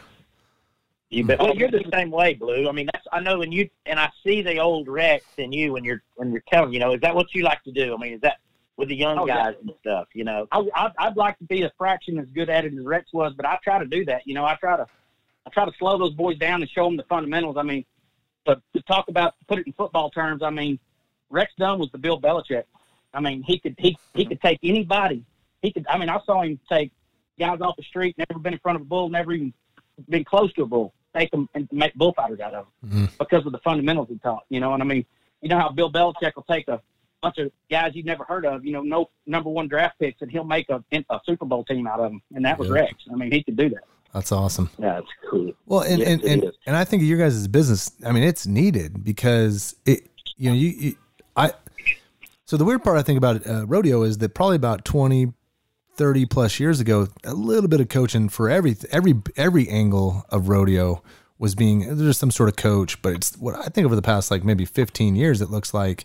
You 1.10 1.24
bet. 1.24 1.38
Well, 1.38 1.54
you're 1.54 1.70
the 1.70 1.84
same 1.92 2.10
way, 2.10 2.34
Blue. 2.34 2.68
I 2.68 2.72
mean, 2.72 2.86
that's 2.92 3.06
I 3.12 3.20
know, 3.20 3.42
and 3.42 3.52
you 3.54 3.68
and 3.86 3.98
I 4.00 4.08
see 4.24 4.42
the 4.42 4.58
old 4.58 4.88
Rex 4.88 5.24
in 5.36 5.52
you 5.52 5.72
when 5.72 5.84
you're 5.84 6.02
when 6.16 6.32
you're 6.32 6.42
telling. 6.48 6.72
You 6.72 6.80
know, 6.80 6.92
is 6.94 7.00
that 7.02 7.14
what 7.14 7.32
you 7.34 7.42
like 7.42 7.62
to 7.64 7.72
do? 7.72 7.94
I 7.94 7.98
mean, 7.98 8.14
is 8.14 8.20
that 8.22 8.38
with 8.76 8.88
the 8.88 8.96
young 8.96 9.18
Oh, 9.18 9.26
yeah. 9.26 9.44
guys 9.44 9.54
and 9.60 9.70
stuff? 9.80 10.08
You 10.14 10.24
know, 10.24 10.48
I, 10.50 10.58
I 10.74 10.90
I'd 10.98 11.16
like 11.16 11.38
to 11.38 11.44
be 11.44 11.62
a 11.62 11.70
fraction 11.78 12.18
as 12.18 12.26
good 12.34 12.50
at 12.50 12.64
it 12.64 12.72
as 12.76 12.84
Rex 12.84 13.12
was, 13.12 13.32
but 13.36 13.46
I 13.46 13.58
try 13.62 13.78
to 13.78 13.84
do 13.86 14.04
that. 14.06 14.22
You 14.26 14.34
know, 14.34 14.44
I 14.44 14.56
try 14.56 14.76
to 14.76 14.86
I 15.46 15.50
try 15.50 15.64
to 15.66 15.72
slow 15.78 15.98
those 15.98 16.14
boys 16.14 16.38
down 16.38 16.62
and 16.62 16.70
show 16.70 16.84
them 16.84 16.96
the 16.96 17.04
fundamentals. 17.04 17.56
I 17.56 17.62
mean, 17.62 17.84
but 18.44 18.60
to 18.74 18.82
talk 18.82 19.06
about 19.08 19.34
put 19.46 19.58
it 19.60 19.66
in 19.66 19.72
football 19.72 20.10
terms, 20.10 20.42
I 20.42 20.50
mean, 20.50 20.78
Rex 21.30 21.52
Dunn 21.58 21.78
was 21.78 21.90
the 21.92 21.98
Bill 21.98 22.20
Belichick. 22.20 22.64
I 23.12 23.20
mean, 23.20 23.42
he 23.44 23.58
could 23.60 23.76
he 23.78 23.96
he 24.14 24.24
could 24.24 24.40
take 24.40 24.58
anybody. 24.64 25.22
He 25.64 25.72
could. 25.72 25.86
I 25.88 25.96
mean, 25.96 26.10
I 26.10 26.18
saw 26.26 26.42
him 26.42 26.60
take 26.68 26.92
guys 27.38 27.58
off 27.62 27.74
the 27.76 27.82
street, 27.82 28.14
never 28.18 28.38
been 28.38 28.52
in 28.52 28.58
front 28.58 28.76
of 28.76 28.82
a 28.82 28.84
bull, 28.84 29.08
never 29.08 29.32
even 29.32 29.54
been 30.10 30.22
close 30.24 30.52
to 30.52 30.62
a 30.62 30.66
bull, 30.66 30.92
take 31.16 31.30
them 31.30 31.48
and 31.54 31.66
make 31.72 31.94
bullfighters 31.94 32.38
out 32.40 32.52
of 32.52 32.66
them 32.82 32.90
Mhm. 33.08 33.18
because 33.18 33.46
of 33.46 33.52
the 33.52 33.58
fundamentals 33.58 34.08
he 34.10 34.18
taught. 34.18 34.44
You 34.50 34.60
know, 34.60 34.74
and 34.74 34.82
I 34.82 34.86
mean, 34.86 35.06
you 35.40 35.48
know 35.48 35.58
how 35.58 35.70
Bill 35.70 35.90
Belichick 35.90 36.32
will 36.36 36.42
take 36.50 36.68
a 36.68 36.82
bunch 37.22 37.38
of 37.38 37.50
guys 37.70 37.92
you've 37.94 38.04
never 38.04 38.24
heard 38.24 38.44
of, 38.44 38.66
you 38.66 38.72
know, 38.72 38.82
no 38.82 39.08
number 39.26 39.48
one 39.48 39.66
draft 39.66 39.98
picks, 39.98 40.20
and 40.20 40.30
he'll 40.30 40.44
make 40.44 40.68
a, 40.68 40.84
a 41.08 41.20
Super 41.24 41.46
Bowl 41.46 41.64
team 41.64 41.86
out 41.86 41.98
of 41.98 42.10
them. 42.10 42.20
And 42.34 42.44
that 42.44 42.58
was 42.58 42.68
Yeah. 42.68 42.74
Rex. 42.74 42.92
I 43.10 43.14
mean, 43.16 43.32
he 43.32 43.42
could 43.42 43.56
do 43.56 43.70
that. 43.70 43.84
That's 44.12 44.30
awesome. 44.32 44.68
Yeah, 44.78 44.98
it's 44.98 45.08
cool. 45.30 45.52
Well, 45.64 45.80
and 45.80 46.00
Yes, 46.00 46.08
and, 46.08 46.22
and, 46.24 46.52
and 46.66 46.76
I 46.76 46.84
think 46.84 47.02
your 47.02 47.18
guys' 47.18 47.48
business, 47.48 47.90
I 48.04 48.12
mean, 48.12 48.22
it's 48.22 48.46
needed 48.46 49.02
because 49.02 49.74
it, 49.86 50.10
you 50.36 50.50
know, 50.50 50.54
you, 50.56 50.68
you 50.68 50.96
I, 51.34 51.52
so 52.44 52.56
the 52.58 52.64
weird 52.66 52.84
part 52.84 52.98
I 52.98 53.02
think 53.02 53.16
about 53.16 53.44
uh, 53.46 53.66
rodeo 53.66 54.02
is 54.02 54.18
that 54.18 54.34
probably 54.34 54.56
about 54.56 54.84
20, 54.84 55.32
30 55.96 56.26
plus 56.26 56.58
years 56.60 56.80
ago, 56.80 57.08
a 57.24 57.34
little 57.34 57.68
bit 57.68 57.80
of 57.80 57.88
coaching 57.88 58.28
for 58.28 58.50
every, 58.50 58.76
every, 58.90 59.14
every 59.36 59.68
angle 59.68 60.24
of 60.30 60.48
rodeo 60.48 61.02
was 61.38 61.54
being, 61.54 61.96
there's 61.96 62.18
some 62.18 62.30
sort 62.30 62.48
of 62.48 62.56
coach, 62.56 63.00
but 63.02 63.12
it's 63.14 63.36
what 63.38 63.54
I 63.56 63.64
think 63.68 63.84
over 63.84 63.96
the 63.96 64.02
past 64.02 64.30
like 64.30 64.44
maybe 64.44 64.64
15 64.64 65.16
years, 65.16 65.40
it 65.40 65.50
looks 65.50 65.74
like 65.74 66.04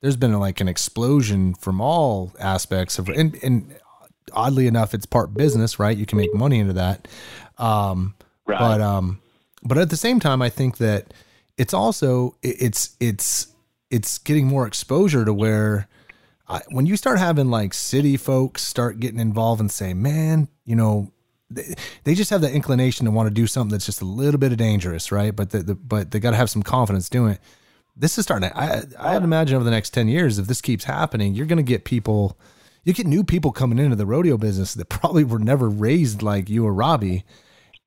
there's 0.00 0.16
been 0.16 0.32
like 0.38 0.60
an 0.60 0.68
explosion 0.68 1.54
from 1.54 1.80
all 1.80 2.32
aspects 2.38 2.98
of, 2.98 3.08
and, 3.08 3.36
and 3.42 3.74
oddly 4.32 4.66
enough, 4.66 4.92
it's 4.94 5.06
part 5.06 5.32
business, 5.34 5.78
right? 5.78 5.96
You 5.96 6.06
can 6.06 6.18
make 6.18 6.34
money 6.34 6.58
into 6.58 6.72
that. 6.74 7.08
Um, 7.58 8.14
Right. 8.46 8.58
but 8.58 8.80
um, 8.82 9.20
but 9.62 9.78
at 9.78 9.88
the 9.88 9.96
same 9.96 10.20
time, 10.20 10.42
I 10.42 10.50
think 10.50 10.76
that 10.76 11.14
it's 11.56 11.72
also 11.72 12.36
it- 12.42 12.56
it's 12.60 12.94
it's 13.00 13.46
it's 13.90 14.18
getting 14.18 14.46
more 14.46 14.66
exposure 14.66 15.24
to 15.24 15.32
where 15.32 15.88
I, 16.48 16.60
when 16.70 16.86
you 16.86 16.96
start 16.96 17.18
having 17.18 17.50
like 17.50 17.74
city 17.74 18.16
folks 18.16 18.62
start 18.62 19.00
getting 19.00 19.20
involved 19.20 19.60
and 19.60 19.70
say, 19.70 19.94
man, 19.94 20.48
you 20.64 20.76
know. 20.76 21.10
They, 21.50 21.74
they 22.04 22.14
just 22.14 22.30
have 22.30 22.40
that 22.40 22.52
inclination 22.52 23.04
to 23.04 23.12
want 23.12 23.28
to 23.28 23.34
do 23.34 23.46
something 23.46 23.70
that's 23.70 23.84
just 23.84 24.00
a 24.00 24.06
little 24.06 24.40
bit 24.40 24.50
of 24.50 24.58
dangerous, 24.58 25.12
right? 25.12 25.36
But 25.36 25.50
the, 25.50 25.62
the 25.62 25.74
but 25.74 26.10
they 26.10 26.18
got 26.18 26.30
to 26.30 26.36
have 26.36 26.48
some 26.48 26.62
confidence 26.62 27.10
doing 27.10 27.34
it. 27.34 27.40
This 27.94 28.18
is 28.18 28.24
starting. 28.24 28.48
To, 28.48 28.58
I 28.58 28.82
I'd 28.98 29.22
imagine 29.22 29.54
over 29.54 29.64
the 29.64 29.70
next 29.70 29.90
ten 29.90 30.08
years, 30.08 30.38
if 30.38 30.46
this 30.46 30.62
keeps 30.62 30.84
happening, 30.84 31.34
you're 31.34 31.46
going 31.46 31.58
to 31.58 31.62
get 31.62 31.84
people. 31.84 32.38
You 32.82 32.92
get 32.94 33.06
new 33.06 33.22
people 33.22 33.52
coming 33.52 33.78
into 33.78 33.94
the 33.94 34.06
rodeo 34.06 34.36
business 34.38 34.74
that 34.74 34.88
probably 34.88 35.22
were 35.22 35.38
never 35.38 35.68
raised 35.68 36.22
like 36.22 36.48
you 36.48 36.66
or 36.66 36.72
Robbie, 36.72 37.24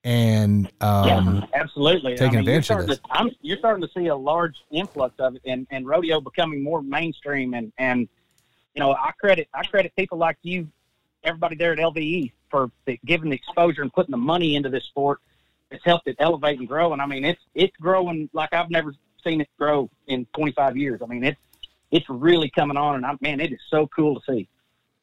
and 0.04 0.72
um, 0.80 1.08
yeah, 1.08 1.42
absolutely. 1.56 2.16
taking 2.16 2.38
I 2.38 2.42
mean, 2.42 2.46
you're 2.46 2.58
advantage 2.58 2.60
of 2.60 2.66
starting 2.66 2.90
this. 2.90 3.00
To, 3.00 3.06
I'm, 3.10 3.32
you're 3.42 3.58
starting 3.58 3.82
to 3.82 3.90
see 3.98 4.08
a 4.08 4.16
large 4.16 4.56
influx 4.72 5.16
of 5.20 5.36
it, 5.36 5.42
and, 5.46 5.68
and 5.72 5.86
rodeo 5.88 6.22
becoming 6.22 6.64
more 6.64 6.82
mainstream. 6.84 7.54
And 7.54 7.74
and 7.78 8.08
you 8.78 8.84
know, 8.84 8.94
I 8.94 9.12
credit 9.20 9.50
I 9.56 9.64
credit 9.64 9.92
people 9.96 10.20
like 10.20 10.38
you, 10.44 10.68
everybody 11.24 11.56
there 11.56 11.74
at 11.74 11.80
LVE 11.80 12.32
for 12.52 12.70
the, 12.86 13.00
giving 13.06 13.32
the 13.32 13.36
exposure 13.36 13.82
and 13.82 13.92
putting 13.92 14.12
the 14.12 14.18
money 14.18 14.56
into 14.56 14.70
this 14.70 14.84
sport. 14.84 15.20
It's 15.72 15.84
helped 15.84 16.08
it 16.08 16.16
elevate 16.20 16.60
and 16.60 16.68
grow. 16.68 16.94
And 16.94 17.02
I 17.02 17.08
mean, 17.08 17.26
it's 17.26 17.42
it's 17.56 17.76
growing 17.78 18.30
like 18.34 18.54
I've 18.54 18.70
never 18.70 18.94
seen 19.24 19.42
it 19.42 19.50
grow 19.58 19.90
in 20.06 20.28
25 20.36 20.78
years. 20.78 21.02
I 21.02 21.08
mean, 21.08 21.24
it's 21.24 21.40
it's 21.90 22.08
really 22.08 22.52
coming 22.52 22.78
on, 22.78 22.96
and 22.96 23.06
I, 23.06 23.16
man, 23.20 23.40
it 23.40 23.52
is 23.52 23.60
so 23.68 23.88
cool 23.88 24.20
to 24.20 24.32
see. 24.32 24.48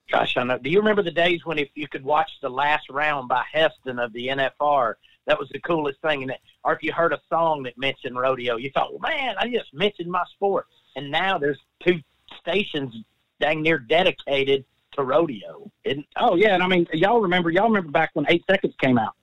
Gosh, 0.08 0.36
I 0.36 0.44
know. 0.44 0.58
Do 0.58 0.70
you 0.70 0.78
remember 0.78 1.02
the 1.02 1.10
days 1.10 1.44
when 1.44 1.58
if 1.58 1.70
you 1.74 1.88
could 1.88 2.04
watch 2.04 2.30
the 2.42 2.50
last 2.50 2.88
round 2.90 3.28
by 3.28 3.42
Heston 3.52 3.98
of 3.98 4.12
the 4.12 4.28
NFR, 4.28 4.94
that 5.26 5.36
was 5.36 5.48
the 5.48 5.58
coolest 5.58 6.00
thing? 6.00 6.22
And 6.22 6.32
or 6.62 6.74
if 6.74 6.82
you 6.84 6.92
heard 6.92 7.12
a 7.12 7.20
song 7.28 7.64
that 7.64 7.76
mentioned 7.76 8.16
rodeo, 8.16 8.56
you 8.56 8.70
thought, 8.70 8.92
well, 8.92 9.00
man, 9.00 9.34
I 9.36 9.48
just 9.48 9.74
mentioned 9.74 10.10
my 10.12 10.24
sport. 10.32 10.68
And 10.94 11.10
now 11.10 11.38
there's 11.38 11.58
two 11.80 12.00
stations 12.38 12.94
dang 13.40 13.62
near 13.62 13.78
dedicated 13.78 14.64
to 14.92 15.02
rodeo. 15.02 15.70
Isn't, 15.84 16.06
Oh 16.16 16.36
yeah, 16.36 16.54
and 16.54 16.62
I 16.62 16.66
mean, 16.66 16.86
y'all 16.92 17.20
remember 17.20 17.50
y'all 17.50 17.68
remember 17.68 17.90
back 17.90 18.10
when 18.14 18.26
Eight 18.28 18.44
Seconds 18.48 18.74
came 18.80 18.98
out. 18.98 19.14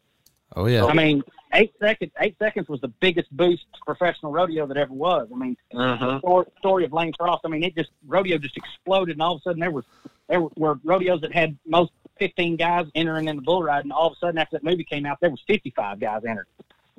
oh 0.55 0.67
yeah, 0.67 0.85
I 0.85 0.93
mean, 0.93 1.23
eight 1.53 1.73
seconds. 1.79 2.11
Eight 2.19 2.37
seconds 2.39 2.67
was 2.69 2.81
the 2.81 2.87
biggest 2.87 3.35
boost 3.35 3.65
to 3.73 3.79
professional 3.85 4.31
rodeo 4.31 4.65
that 4.67 4.77
ever 4.77 4.93
was. 4.93 5.27
I 5.33 5.37
mean, 5.37 5.57
the 5.71 5.79
uh-huh. 5.79 6.19
story, 6.19 6.45
story 6.59 6.85
of 6.85 6.93
Lane 6.93 7.13
Frost. 7.17 7.41
I 7.45 7.49
mean, 7.49 7.63
it 7.63 7.75
just 7.75 7.89
rodeo 8.07 8.37
just 8.37 8.57
exploded, 8.57 9.15
and 9.15 9.21
all 9.21 9.35
of 9.35 9.41
a 9.41 9.43
sudden 9.43 9.59
there 9.59 9.71
was 9.71 9.85
there 10.27 10.41
were, 10.41 10.51
were 10.55 10.79
rodeos 10.83 11.21
that 11.21 11.33
had 11.33 11.57
most 11.65 11.91
fifteen 12.17 12.55
guys 12.55 12.87
entering 12.95 13.27
in 13.27 13.37
the 13.37 13.41
bull 13.41 13.63
ride, 13.63 13.83
and 13.83 13.93
all 13.93 14.07
of 14.07 14.13
a 14.13 14.15
sudden 14.17 14.37
after 14.37 14.57
that 14.57 14.63
movie 14.63 14.83
came 14.83 15.05
out, 15.05 15.19
there 15.21 15.29
was 15.29 15.41
fifty 15.47 15.71
five 15.71 15.99
guys 15.99 16.23
entered. 16.27 16.47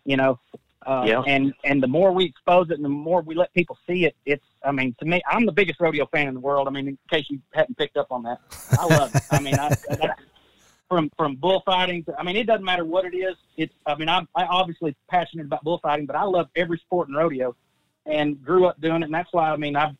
You 0.04 0.16
know. 0.16 0.38
Uh, 0.86 1.04
Yeah. 1.06 1.22
And 1.26 1.52
and 1.64 1.82
the 1.82 1.86
more 1.88 2.12
we 2.12 2.24
expose 2.24 2.70
it, 2.70 2.74
and 2.74 2.84
the 2.84 2.88
more 2.88 3.22
we 3.22 3.34
let 3.34 3.52
people 3.54 3.78
see 3.86 4.04
it, 4.06 4.16
it's. 4.26 4.44
I 4.64 4.70
mean, 4.72 4.94
to 5.00 5.04
me, 5.04 5.20
I'm 5.30 5.44
the 5.46 5.52
biggest 5.52 5.80
rodeo 5.80 6.06
fan 6.06 6.28
in 6.28 6.34
the 6.34 6.40
world. 6.40 6.68
I 6.68 6.70
mean, 6.70 6.86
in 6.88 6.98
case 7.10 7.26
you 7.28 7.40
hadn't 7.52 7.76
picked 7.76 7.96
up 7.96 8.08
on 8.10 8.22
that, 8.24 8.38
I 8.78 8.86
love 8.86 9.14
it. 9.14 9.22
I 9.30 9.40
mean, 9.40 9.58
I, 9.58 9.68
I 9.90 10.10
from 10.88 11.10
from 11.16 11.36
bullfighting 11.36 12.04
to 12.04 12.14
I 12.18 12.22
mean 12.22 12.36
it 12.36 12.46
doesn't 12.46 12.64
matter 12.64 12.84
what 12.84 13.04
it 13.06 13.16
is. 13.16 13.34
It's 13.56 13.72
I 13.86 13.94
mean 13.94 14.08
I'm 14.08 14.28
I 14.34 14.44
obviously 14.44 14.94
passionate 15.08 15.46
about 15.46 15.64
bullfighting, 15.64 16.06
but 16.06 16.16
I 16.16 16.24
love 16.24 16.48
every 16.54 16.78
sport 16.78 17.08
in 17.08 17.14
rodeo, 17.14 17.56
and 18.06 18.42
grew 18.44 18.66
up 18.66 18.78
doing 18.80 19.02
it, 19.02 19.06
and 19.06 19.14
that's 19.14 19.32
why 19.32 19.50
I 19.50 19.56
mean 19.56 19.74
I've 19.74 19.96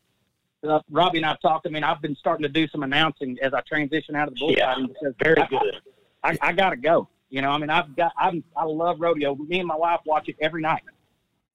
uh, 0.67 0.79
Robbie 0.91 1.17
and 1.17 1.25
I've 1.25 1.41
talked. 1.41 1.65
I 1.65 1.71
mean 1.71 1.83
I've 1.83 2.01
been 2.01 2.15
starting 2.15 2.43
to 2.43 2.49
do 2.49 2.67
some 2.67 2.83
announcing 2.83 3.37
as 3.41 3.53
I 3.55 3.61
transition 3.61 4.15
out 4.15 4.27
of 4.27 4.35
the 4.35 4.39
bullfighting 4.39 4.87
because 4.87 5.13
very 5.21 5.41
I- 5.41 5.47
good. 5.47 5.81
I, 6.23 6.37
I 6.41 6.51
gotta 6.53 6.77
go. 6.77 7.09
You 7.33 7.41
know 7.41 7.49
I 7.49 7.57
mean 7.57 7.71
I've 7.71 7.95
got 7.95 8.11
I'm, 8.15 8.43
I 8.55 8.63
love 8.63 8.97
rodeo. 8.99 9.33
Me 9.33 9.57
and 9.57 9.67
my 9.67 9.75
wife 9.75 10.01
watch 10.05 10.29
it 10.29 10.35
every 10.39 10.61
night. 10.61 10.83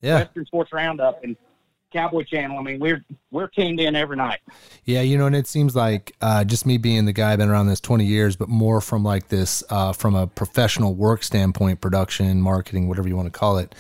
yeah, 0.01 0.17
Western 0.17 0.45
Sports 0.45 0.73
Roundup 0.73 1.23
and 1.23 1.37
Cowboy 1.93 2.25
Channel. 2.25 2.59
I 2.59 2.63
mean 2.63 2.81
we're 2.81 3.05
we're 3.31 3.47
tuned 3.47 3.79
in 3.79 3.95
every 3.95 4.17
night. 4.17 4.41
yeah. 4.85 5.03
You 5.03 5.17
know, 5.17 5.27
and 5.27 5.37
it 5.37 5.47
seems 5.47 5.77
like 5.77 6.17
uh, 6.21 6.43
just 6.43 6.67
me 6.67 6.79
being 6.79 7.05
the 7.05 7.13
guy 7.13 7.33
I've 7.33 7.39
been 7.39 7.49
around 7.49 7.69
this 7.69 7.79
twenty 7.79 8.07
years, 8.07 8.35
but 8.35 8.49
more 8.49 8.81
from 8.81 9.05
like 9.05 9.29
this 9.29 9.63
uh, 9.71 9.93
from 9.93 10.17
a 10.17 10.27
professional 10.27 10.97
work 10.97 11.23
standpoint, 11.23 11.81
production, 11.81 12.41
marketing, 12.41 12.89
whatever 12.89 13.07
you 13.07 13.15
want 13.15 13.33
to 13.33 13.39
call 13.39 13.59
it. 13.59 13.73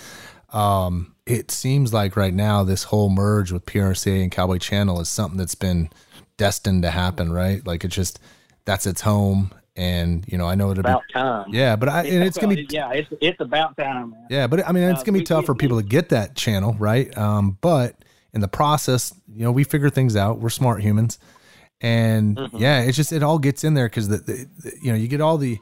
Um, 0.53 1.17
it 1.27 1.51
seems 1.51 1.93
like 1.93 2.17
right 2.17 2.33
now 2.33 2.63
this 2.63 2.85
whole 2.85 3.11
merge 3.11 3.51
with 3.51 3.67
PRCA 3.67 4.23
and 4.23 4.31
Cowboy 4.31 4.59
Channel 4.59 5.01
is 5.01 5.09
something 5.09 5.37
that's 5.37 5.57
been 5.57 5.91
destined 6.37 6.85
to 6.85 6.93
happen, 6.93 7.33
right? 7.33 7.67
Like 7.67 7.85
it 7.85 7.89
just 7.89 8.21
that's 8.67 8.87
its 8.87 9.01
home, 9.01 9.51
and 9.79 10.25
you 10.29 10.37
know, 10.37 10.47
I 10.47 10.55
know 10.57 10.71
it'll 10.73 10.83
be 10.83 10.88
About 10.91 11.05
time. 11.12 11.47
yeah, 11.51 11.77
but 11.77 11.88
I 11.88 12.03
and 12.05 12.25
it's 12.25 12.37
gonna 12.37 12.57
be 12.57 12.67
yeah 12.69 12.91
it's 12.93 13.09
it's 13.21 13.41
about 13.41 13.77
time. 13.77 14.11
Man. 14.11 14.27
Yeah, 14.29 14.47
but 14.49 14.67
I 14.69 14.73
mean, 14.73 14.83
it's 14.85 15.01
Uh, 15.01 15.05
gonna 15.05 15.19
be 15.19 15.25
tough 15.25 15.47
for 15.47 15.55
people 15.55 15.81
to 15.81 15.87
get 15.87 16.09
that 16.11 16.35
channel, 16.35 16.75
right? 16.79 17.17
Um, 17.17 17.57
but 17.61 17.95
in 18.35 18.41
the 18.41 18.49
process, 18.49 19.14
you 19.33 19.45
know, 19.45 19.53
we 19.53 19.64
figure 19.64 19.88
things 19.88 20.17
out. 20.17 20.41
We're 20.41 20.51
smart 20.51 20.83
humans, 20.83 21.19
and 21.81 22.38
yeah, 22.53 22.83
it's 22.83 22.97
just 22.97 23.12
it 23.12 23.23
all 23.23 23.38
gets 23.38 23.64
in 23.64 23.75
there 23.75 23.87
because 23.87 24.09
the, 24.09 24.19
the, 24.19 24.47
the 24.62 24.73
you 24.83 24.91
know 24.93 24.99
you 24.99 25.09
get 25.09 25.21
all 25.21 25.38
the. 25.38 25.59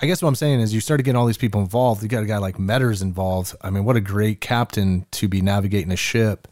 I 0.00 0.06
guess 0.06 0.22
what 0.22 0.28
I'm 0.28 0.34
saying 0.36 0.60
is 0.60 0.72
you 0.72 0.80
start 0.80 1.00
to 1.00 1.02
get 1.04 1.14
all 1.16 1.26
these 1.26 1.36
people 1.36 1.60
involved. 1.60 2.02
You 2.02 2.08
got 2.08 2.22
a 2.22 2.26
guy 2.26 2.38
like 2.38 2.56
Medders 2.56 3.02
involved. 3.02 3.54
I 3.60 3.68
mean, 3.68 3.84
what 3.84 3.94
a 3.94 4.00
great 4.00 4.40
captain 4.40 5.04
to 5.10 5.28
be 5.28 5.42
navigating 5.42 5.92
a 5.92 5.96
ship 5.96 6.48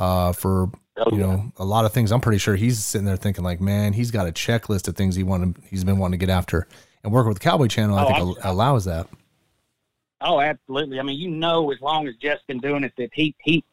uh, 0.00 0.32
for 0.32 0.70
you 1.12 1.18
know 1.18 1.52
a 1.58 1.64
lot 1.64 1.84
of 1.84 1.92
things. 1.92 2.10
I'm 2.10 2.20
pretty 2.20 2.38
sure 2.38 2.56
he's 2.56 2.84
sitting 2.84 3.04
there 3.06 3.16
thinking 3.16 3.44
like, 3.44 3.60
man, 3.60 3.92
he's 3.92 4.10
got 4.10 4.26
a 4.26 4.32
checklist 4.32 4.88
of 4.88 4.96
things 4.96 5.14
he 5.14 5.22
wanted. 5.22 5.56
He's 5.68 5.84
been 5.84 5.98
wanting 5.98 6.18
to 6.18 6.26
get 6.26 6.32
after, 6.32 6.66
and 7.04 7.12
working 7.12 7.28
with 7.28 7.38
Cowboy 7.40 7.68
Channel, 7.68 7.96
I 7.96 8.04
Oh, 8.04 8.06
think 8.08 8.18
I'm- 8.44 8.52
allows 8.52 8.86
that. 8.86 9.06
Oh, 10.22 10.40
absolutely. 10.40 10.98
I 11.00 11.02
mean, 11.02 11.18
you 11.18 11.30
know, 11.30 11.70
as 11.70 11.80
long 11.80 12.06
as 12.06 12.14
Jeff's 12.16 12.42
been 12.46 12.58
doing 12.58 12.84
it, 12.84 12.92
that 12.98 13.10
he 13.14 13.34
he 13.42 13.64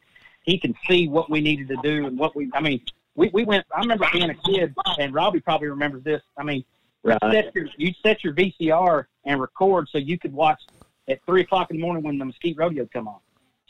he 0.44 0.58
can 0.58 0.74
see 0.86 1.08
what 1.08 1.28
we 1.30 1.40
needed 1.40 1.68
to 1.68 1.76
do 1.82 2.06
and 2.06 2.18
what 2.18 2.34
we. 2.36 2.50
I 2.54 2.60
mean, 2.60 2.80
we 3.16 3.28
we 3.32 3.44
went. 3.44 3.66
I 3.74 3.80
remember 3.80 4.06
being 4.12 4.30
a 4.30 4.34
kid, 4.34 4.74
and 4.98 5.12
Robbie 5.12 5.40
probably 5.40 5.68
remembers 5.68 6.04
this. 6.04 6.22
I 6.38 6.42
mean, 6.44 6.64
Right. 7.04 7.18
set 7.30 7.54
your, 7.54 7.66
you'd 7.76 7.94
set 8.02 8.24
your 8.24 8.32
VCR 8.34 9.06
and 9.24 9.40
record 9.40 9.88
so 9.90 9.98
you 9.98 10.18
could 10.18 10.32
watch 10.32 10.60
at 11.08 11.20
three 11.26 11.42
o'clock 11.42 11.70
in 11.70 11.76
the 11.76 11.82
morning 11.82 12.02
when 12.02 12.18
the 12.18 12.24
Mesquite 12.24 12.56
Rodeo 12.58 12.86
come 12.92 13.06
on. 13.08 13.18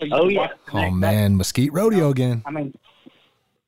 So 0.00 0.06
Oh, 0.12 0.28
yeah. 0.28 0.48
Oh 0.72 0.78
next 0.78 0.90
day. 0.90 0.90
man, 0.90 1.36
Mesquite 1.36 1.72
Rodeo 1.72 2.10
again. 2.10 2.42
I 2.46 2.50
mean, 2.50 2.72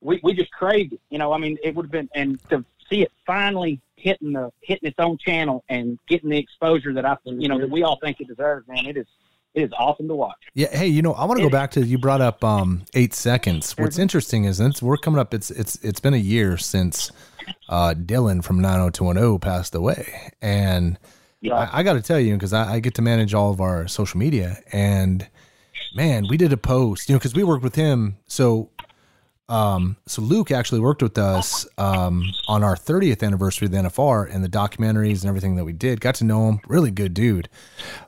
we 0.01 0.21
we 0.23 0.33
just 0.35 0.51
craved 0.53 0.93
it. 0.95 1.01
You 1.11 1.19
know, 1.19 1.33
I 1.33 1.39
mean, 1.39 1.59
it 1.63 1.75
would 1.75 1.87
have 1.87 1.93
been 1.93 2.09
and 2.15 2.39
to 2.51 2.65
see 2.89 3.03
it 3.03 3.13
finally 3.27 3.81
hitting 3.97 4.33
the 4.33 4.51
hitting 4.63 4.89
its 4.89 4.97
own 4.99 5.19
channel 5.19 5.63
and 5.69 5.99
getting 6.09 6.31
the 6.31 6.39
exposure 6.39 6.93
that 6.95 7.05
I 7.05 7.17
you 7.25 7.49
know 7.49 7.59
that 7.59 7.71
we 7.71 7.83
all 7.83 7.99
think 8.03 8.21
it 8.21 8.29
deserves. 8.29 8.67
Man, 8.69 8.87
it 8.87 8.97
is 8.97 9.07
it 9.53 9.63
is 9.65 9.71
awesome 9.79 10.07
to 10.09 10.15
watch. 10.15 10.37
Yeah. 10.55 10.69
Hey, 10.75 10.87
you 10.87 11.03
know, 11.03 11.13
I 11.13 11.25
want 11.25 11.39
to 11.39 11.45
go 11.45 11.51
back 11.51 11.73
to 11.73 11.85
you 11.85 11.99
brought 11.99 12.21
up 12.21 12.43
um 12.45 12.85
eight 12.95 13.13
seconds. 13.15 13.77
What's 13.77 13.99
interesting 13.99 14.45
is 14.45 14.61
it's 14.61 14.81
we're 14.83 14.97
coming 14.97 15.19
up. 15.21 15.35
It's 15.35 15.51
it's 15.51 15.77
it's 15.85 16.01
been 16.01 16.15
a 16.15 16.19
year 16.19 16.57
since 16.57 17.11
uh 17.69 17.95
Dylan 17.97 18.43
from 18.45 18.61
90210 18.61 19.39
passed 19.41 19.75
away, 19.75 20.31
and 20.41 20.99
Yeah. 21.41 21.55
I, 21.55 21.81
I 21.81 21.83
got 21.83 21.95
to 21.95 22.03
tell 22.03 22.21
you 22.21 22.35
because 22.35 22.53
I, 22.53 22.75
I 22.75 22.81
get 22.81 22.95
to 22.95 23.03
manage 23.03 23.35
all 23.35 23.51
of 23.51 23.61
our 23.61 23.89
social 23.89 24.19
media, 24.19 24.59
and 24.73 25.27
man, 25.95 26.27
we 26.29 26.37
did 26.37 26.53
a 26.53 26.57
post, 26.57 27.09
you 27.09 27.15
know, 27.15 27.19
because 27.19 27.35
we 27.35 27.45
worked 27.45 27.63
with 27.63 27.75
him. 27.75 28.17
So, 28.27 28.71
um, 29.49 29.97
so 30.07 30.23
Luke 30.23 30.51
actually 30.51 30.81
worked 30.81 31.03
with 31.03 31.19
us 31.19 31.67
um, 31.77 32.25
on 32.47 32.63
our 32.63 32.77
30th 32.77 33.23
anniversary 33.23 33.67
of 33.67 33.73
the 33.73 33.79
NFR 33.79 34.33
and 34.33 34.45
the 34.45 34.49
documentaries 34.49 35.23
and 35.23 35.27
everything 35.27 35.57
that 35.57 35.65
we 35.65 35.73
did. 35.73 36.01
Got 36.01 36.17
to 36.17 36.25
know 36.25 36.49
him, 36.49 36.61
really 36.69 36.91
good 36.91 37.15
dude. 37.15 37.49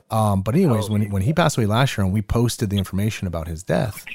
Um, 0.09 0.41
but 0.41 0.55
anyways, 0.55 0.89
when 0.89 1.09
when 1.09 1.23
he 1.23 1.33
passed 1.33 1.57
away 1.57 1.65
last 1.65 1.97
year, 1.97 2.05
and 2.05 2.13
we 2.13 2.21
posted 2.21 2.69
the 2.69 2.77
information 2.77 3.27
about 3.27 3.47
his 3.47 3.63
death, 3.63 4.05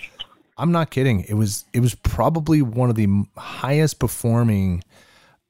I'm 0.57 0.73
not 0.73 0.91
kidding. 0.91 1.21
It 1.29 1.35
was 1.35 1.65
it 1.73 1.81
was 1.81 1.95
probably 1.95 2.63
one 2.63 2.89
of 2.89 2.97
the 2.97 3.25
highest 3.37 3.99
performing 3.99 4.83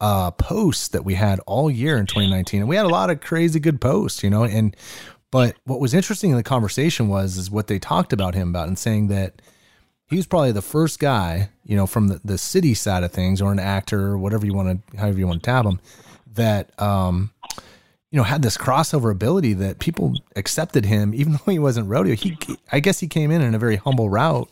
uh 0.00 0.30
posts 0.32 0.88
that 0.88 1.04
we 1.04 1.14
had 1.14 1.40
all 1.40 1.68
year 1.68 1.96
in 1.96 2.06
2019 2.06 2.60
and 2.60 2.68
we 2.68 2.76
had 2.76 2.84
a 2.84 2.88
lot 2.88 3.10
of 3.10 3.20
crazy 3.20 3.58
good 3.58 3.80
posts 3.80 4.22
you 4.22 4.30
know 4.30 4.44
and 4.44 4.76
but 5.30 5.56
what 5.64 5.80
was 5.80 5.94
interesting 5.94 6.30
in 6.30 6.36
the 6.36 6.42
conversation 6.42 7.08
was 7.08 7.36
is 7.36 7.50
what 7.50 7.66
they 7.66 7.78
talked 7.78 8.12
about 8.12 8.34
him 8.34 8.48
about 8.48 8.68
and 8.68 8.78
saying 8.78 9.08
that 9.08 9.42
he 10.06 10.16
was 10.16 10.26
probably 10.26 10.52
the 10.52 10.62
first 10.62 10.98
guy, 10.98 11.50
you 11.64 11.76
know, 11.76 11.86
from 11.86 12.08
the, 12.08 12.20
the 12.24 12.38
city 12.38 12.72
side 12.72 13.04
of 13.04 13.12
things, 13.12 13.42
or 13.42 13.52
an 13.52 13.58
actor, 13.58 14.06
or 14.06 14.18
whatever 14.18 14.46
you 14.46 14.54
want 14.54 14.90
to, 14.90 14.96
however 14.96 15.18
you 15.18 15.26
want 15.26 15.42
to 15.42 15.46
tab 15.46 15.66
him, 15.66 15.80
that 16.32 16.80
um, 16.80 17.30
you 18.10 18.16
know, 18.16 18.22
had 18.22 18.42
this 18.42 18.56
crossover 18.56 19.10
ability 19.10 19.52
that 19.54 19.78
people 19.78 20.14
accepted 20.34 20.86
him, 20.86 21.12
even 21.14 21.32
though 21.46 21.52
he 21.52 21.58
wasn't 21.58 21.88
rodeo. 21.88 22.14
He, 22.14 22.38
I 22.72 22.80
guess, 22.80 23.00
he 23.00 23.06
came 23.06 23.30
in 23.30 23.42
in 23.42 23.54
a 23.54 23.58
very 23.58 23.76
humble 23.76 24.08
route, 24.08 24.48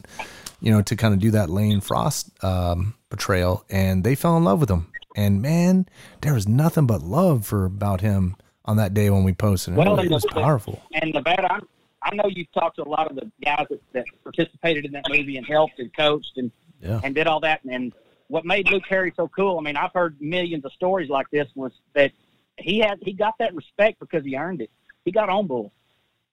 you 0.61 0.71
know, 0.71 0.83
to 0.83 0.97
kind 0.97 1.15
of 1.15 1.21
do 1.21 1.31
that 1.31 1.49
Lane 1.49 1.81
Frost 1.81 2.31
um, 2.45 2.95
portrayal, 3.09 3.65
and 3.71 4.05
they 4.05 4.15
fell 4.15 4.37
in 4.37 4.45
love 4.45 4.61
with 4.61 4.71
him. 4.71 4.93
And 5.17 5.41
man, 5.41 5.89
there 6.21 6.35
was 6.35 6.47
nothing 6.47 6.87
but 6.87 7.01
love 7.01 7.47
for 7.47 7.65
about 7.65 8.03
him 8.03 8.37
on 8.67 8.77
that 8.79 8.95
day 8.95 9.11
when 9.11 9.25
we 9.25 9.33
posted. 9.33 9.75
It, 9.75 9.77
Well, 9.79 9.99
it 9.99 10.03
and 10.03 10.11
was 10.11 10.23
the- 10.23 10.29
powerful. 10.31 10.83
And 10.95 11.13
Nevada, 11.15 11.53
I, 11.53 11.61
I 12.03 12.15
know 12.15 12.25
you've 12.29 12.51
talked 12.53 12.77
to 12.77 12.83
a 12.83 12.89
lot 12.89 13.09
of 13.11 13.17
the 13.17 13.31
guys 13.45 13.67
that, 13.71 13.81
that 13.93 14.05
participated 14.23 14.85
in 14.85 14.93
that 14.93 15.05
movie 15.09 15.37
and 15.37 15.47
helped 15.47 15.79
and 15.79 15.95
coached 15.97 16.33
and 16.37 16.51
Yeah. 16.81 17.01
and 17.03 17.15
did 17.15 17.27
all 17.27 17.41
that. 17.41 17.61
And 17.65 17.93
what 18.29 18.45
made 18.45 18.69
Luke 18.71 18.83
Perry 18.89 19.13
so 19.17 19.29
cool? 19.29 19.59
I 19.59 19.63
mean, 19.63 19.77
I've 19.77 19.93
heard 19.93 20.21
millions 20.21 20.65
of 20.65 20.73
stories 20.73 21.09
like 21.09 21.29
this. 21.31 21.49
Was 21.55 21.73
that 21.95 22.13
he 22.59 22.79
had 22.81 22.99
he 23.03 23.13
got 23.13 23.35
that 23.39 23.55
respect 23.55 23.99
because 24.01 24.25
he 24.25 24.37
earned 24.37 24.61
it. 24.63 24.71
He 25.05 25.13
got 25.13 25.29
on 25.29 25.47
bull. 25.47 25.73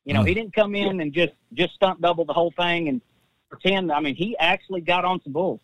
You 0.05 0.13
know, 0.13 0.21
Mm. 0.23 0.27
he 0.27 0.33
didn't 0.33 0.53
come 0.53 0.75
in 0.75 0.99
and 1.01 1.13
just 1.13 1.33
just 1.53 1.73
stunt 1.75 2.01
double 2.01 2.25
the 2.25 2.33
whole 2.33 2.51
thing 2.57 2.89
and 2.89 3.01
pretend. 3.49 3.91
I 3.91 3.99
mean, 3.99 4.15
he 4.15 4.35
actually 4.37 4.81
got 4.81 5.05
on 5.05 5.21
some 5.23 5.33
bulls. 5.33 5.61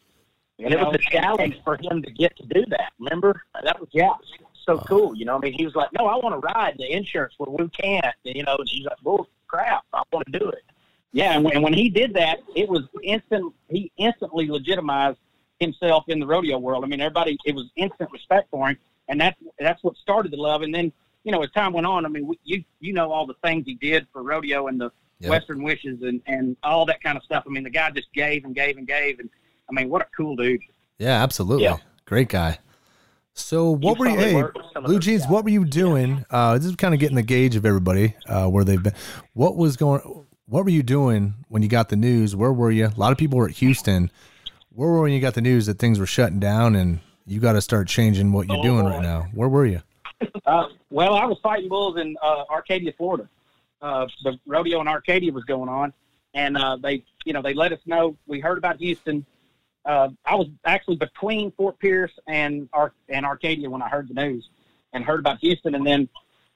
And 0.60 0.73
it 0.73 0.79
was 0.79 0.93
a 0.95 0.97
challenge 0.97 1.55
for 1.63 1.77
him 1.82 2.01
to 2.03 2.12
get 2.12 2.36
to 2.38 2.43
do 2.45 2.65
that. 2.69 2.91
Remember? 2.99 3.41
That 3.63 3.79
was 3.79 3.88
yeah, 3.93 4.10
so 4.69 4.84
cool. 4.86 5.15
You 5.15 5.25
know, 5.25 5.36
I 5.36 5.39
mean, 5.39 5.53
he 5.53 5.65
was 5.65 5.75
like, 5.75 5.89
"No, 5.97 6.08
I 6.08 6.15
want 6.15 6.36
to 6.36 6.39
ride 6.39 6.75
the 6.77 6.91
insurance 6.91 7.34
where 7.38 7.49
we 7.51 7.69
can't." 7.69 8.15
And, 8.25 8.36
you 8.36 8.43
know, 8.43 8.55
and 8.58 8.67
he's 8.67 8.86
like, 8.86 8.99
"Bull 9.01 9.27
crap, 9.47 9.84
I 9.93 10.03
want 10.12 10.25
to 10.32 10.39
do 10.39 10.49
it." 10.49 10.63
Yeah, 11.12 11.34
and 11.34 11.43
when, 11.43 11.55
and 11.55 11.63
when 11.63 11.73
he 11.73 11.89
did 11.89 12.13
that, 12.13 12.39
it 12.55 12.69
was 12.69 12.84
instant. 13.03 13.53
He 13.69 13.91
instantly 13.97 14.47
legitimized 14.47 15.17
himself 15.60 16.05
in 16.08 16.19
the 16.19 16.27
rodeo 16.27 16.58
world. 16.58 16.84
I 16.84 16.88
mean, 16.88 17.01
everybody, 17.01 17.38
it 17.45 17.55
was 17.55 17.65
instant 17.75 18.12
respect 18.12 18.49
for 18.51 18.69
him, 18.69 18.77
and 19.08 19.19
that's 19.19 19.38
that's 19.60 19.84
what 19.84 19.95
started 19.97 20.32
the 20.32 20.38
love. 20.38 20.62
And 20.62 20.73
then, 20.73 20.91
you 21.23 21.32
know, 21.32 21.41
as 21.41 21.51
time 21.51 21.73
went 21.73 21.88
on, 21.88 22.05
I 22.05 22.10
mean, 22.10 22.27
we, 22.27 22.39
you 22.43 22.63
you 22.79 22.93
know 22.93 23.12
all 23.12 23.25
the 23.25 23.36
things 23.43 23.65
he 23.65 23.75
did 23.75 24.08
for 24.13 24.23
rodeo 24.23 24.67
and 24.67 24.79
the 24.79 24.91
Yep. 25.21 25.32
Western 25.32 25.63
Wishes 25.63 26.01
and 26.01 26.21
and 26.27 26.55
all 26.63 26.86
that 26.86 27.03
kind 27.03 27.17
of 27.17 27.23
stuff. 27.23 27.43
I 27.45 27.49
mean, 27.49 27.63
the 27.63 27.69
guy 27.69 27.91
just 27.91 28.12
gave 28.13 28.45
and 28.45 28.55
gave 28.55 28.77
and 28.77 28.88
gave, 28.88 29.19
and 29.19 29.29
I 29.69 29.73
mean, 29.73 29.89
what 29.89 30.01
a 30.01 30.08
cool 30.15 30.36
dude. 30.38 30.62
Yeah, 30.97 31.21
absolutely. 31.21 31.65
Yeah. 31.65 31.77
Great 32.05 32.29
guy. 32.29 32.60
So 33.39 33.71
what 33.71 33.97
were 33.97 34.08
you? 34.08 34.17
Hey, 34.17 34.36
worked 34.36 34.58
with 34.58 34.65
some 34.73 34.84
of 34.86 34.89
Blue 34.89 34.99
Jeans. 34.99 35.25
What 35.28 35.43
were 35.43 35.49
you 35.49 35.65
doing? 35.65 36.25
Uh, 36.30 36.58
this 36.58 36.65
is 36.67 36.75
kind 36.75 36.93
of 36.93 36.99
getting 36.99 37.15
the 37.15 37.23
gauge 37.23 37.56
of 37.56 37.65
everybody 37.65 38.15
uh, 38.28 38.47
where 38.47 38.63
they've 38.63 38.82
been. 38.82 38.93
What 39.34 39.56
was 39.56 39.78
going? 39.78 40.02
What 40.45 40.63
were 40.63 40.69
you 40.69 40.84
doing 40.84 41.36
when 41.47 41.62
you 41.62 41.69
got 41.69 41.89
the 41.89 41.95
news? 41.95 42.36
Where 42.36 42.52
were 42.54 42.71
you? 42.71 42.88
A 42.88 42.93
lot 42.97 43.12
of 43.12 43.17
people 43.17 43.38
were 43.38 43.47
at 43.47 43.56
Houston. 43.58 44.12
Where 44.73 44.89
were 44.89 44.95
you 44.97 45.02
when 45.04 45.12
you 45.13 45.19
got 45.19 45.34
the 45.34 45.41
news 45.41 45.65
that 45.67 45.80
things 45.80 45.99
were 45.99 46.06
shutting 46.06 46.39
down 46.39 46.75
and 46.75 46.99
you 47.25 47.39
got 47.39 47.54
to 47.54 47.62
start 47.62 47.88
changing 47.88 48.32
what 48.32 48.47
you're 48.47 48.58
Oh, 48.58 48.63
doing 48.63 48.84
boy. 48.84 48.89
right 48.91 49.02
now? 49.02 49.28
Where 49.34 49.49
were 49.49 49.65
you? 49.65 49.82
Uh, 50.45 50.65
well, 50.89 51.15
I 51.15 51.25
was 51.25 51.38
fighting 51.41 51.69
bulls 51.69 51.97
in 51.97 52.17
uh, 52.21 52.43
Arcadia, 52.49 52.91
Florida. 52.97 53.30
Uh, 53.82 54.08
the 54.23 54.38
rodeo 54.45 54.82
in 54.82 54.88
Arcadia 54.88 55.32
was 55.32 55.43
going 55.45 55.69
on, 55.69 55.93
and 56.34 56.58
uh, 56.58 56.75
they, 56.78 57.04
you 57.25 57.32
know, 57.34 57.41
they 57.41 57.54
let 57.54 57.71
us 57.71 57.80
know. 57.86 58.17
We 58.28 58.39
heard 58.39 58.58
about 58.58 58.78
Houston. 58.78 59.25
Uh, 59.85 60.09
I 60.25 60.35
was 60.35 60.47
actually 60.65 60.97
between 60.97 61.51
Fort 61.51 61.79
Pierce 61.79 62.11
and 62.27 62.69
Ar- 62.73 62.93
and 63.07 63.25
Arcadia 63.25 63.69
when 63.69 63.81
I 63.81 63.89
heard 63.89 64.07
the 64.07 64.13
news, 64.13 64.47
and 64.93 65.03
heard 65.03 65.19
about 65.19 65.39
Houston. 65.39 65.75
And 65.75 65.85
then, 65.85 66.09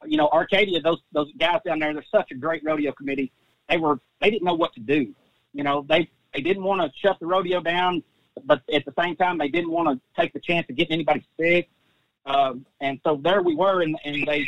you 0.05 0.17
know, 0.17 0.27
Arcadia, 0.29 0.81
those 0.81 0.99
those 1.11 1.31
guys 1.39 1.59
down 1.65 1.79
there, 1.79 1.93
they're 1.93 2.05
such 2.11 2.31
a 2.31 2.35
great 2.35 2.63
rodeo 2.63 2.91
committee. 2.91 3.31
They 3.69 3.77
were 3.77 3.99
they 4.21 4.29
didn't 4.29 4.43
know 4.43 4.55
what 4.55 4.73
to 4.73 4.81
do. 4.81 5.13
You 5.53 5.63
know, 5.63 5.85
they 5.87 6.09
they 6.33 6.41
didn't 6.41 6.63
want 6.63 6.81
to 6.81 6.91
shut 6.99 7.19
the 7.19 7.25
rodeo 7.25 7.61
down, 7.61 8.03
but 8.45 8.61
at 8.71 8.85
the 8.85 8.93
same 8.99 9.15
time, 9.15 9.37
they 9.37 9.47
didn't 9.47 9.71
want 9.71 9.87
to 9.89 10.21
take 10.21 10.33
the 10.33 10.39
chance 10.39 10.67
of 10.69 10.75
getting 10.75 10.93
anybody 10.93 11.23
sick. 11.39 11.69
Um, 12.25 12.65
and 12.79 12.99
so 13.03 13.19
there 13.21 13.41
we 13.41 13.55
were, 13.55 13.81
and, 13.81 13.97
and 14.05 14.25
they, 14.25 14.47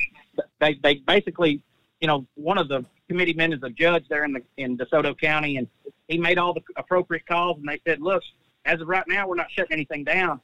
they, 0.60 0.76
they 0.82 0.96
basically, 0.96 1.62
you 2.00 2.08
know, 2.08 2.26
one 2.36 2.58
of 2.58 2.70
the 2.70 2.86
committee 3.10 3.34
men 3.34 3.52
is 3.52 3.62
a 3.64 3.70
judge 3.70 4.06
there 4.08 4.24
in 4.24 4.34
the 4.34 4.42
in 4.58 4.78
DeSoto 4.78 5.20
County, 5.20 5.58
and 5.58 5.68
he 6.08 6.18
made 6.18 6.38
all 6.38 6.54
the 6.54 6.62
appropriate 6.78 7.26
calls, 7.26 7.58
and 7.58 7.68
they 7.68 7.80
said, 7.86 8.02
look, 8.02 8.24
as 8.66 8.82
of 8.82 8.88
right 8.88 9.08
now, 9.08 9.28
we're 9.28 9.36
not 9.36 9.52
shutting 9.52 9.72
anything 9.72 10.04
down. 10.04 10.40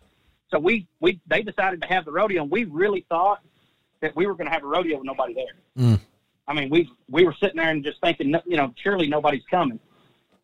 So 0.49 0.59
we, 0.59 0.87
we, 0.99 1.19
they 1.27 1.41
decided 1.41 1.81
to 1.81 1.87
have 1.87 2.05
the 2.05 2.11
rodeo, 2.11 2.43
and 2.43 2.51
we 2.51 2.65
really 2.65 3.05
thought 3.09 3.41
that 4.01 4.15
we 4.15 4.25
were 4.27 4.35
going 4.35 4.47
to 4.47 4.51
have 4.53 4.63
a 4.63 4.67
rodeo 4.67 4.97
with 4.97 5.05
nobody 5.05 5.33
there. 5.33 5.85
Mm. 5.85 5.99
I 6.47 6.53
mean, 6.53 6.69
we, 6.69 6.89
we 7.09 7.23
were 7.23 7.33
sitting 7.39 7.57
there 7.57 7.69
and 7.69 7.83
just 7.83 8.01
thinking, 8.01 8.35
you 8.45 8.57
know, 8.57 8.73
surely 8.83 9.07
nobody's 9.07 9.45
coming, 9.49 9.79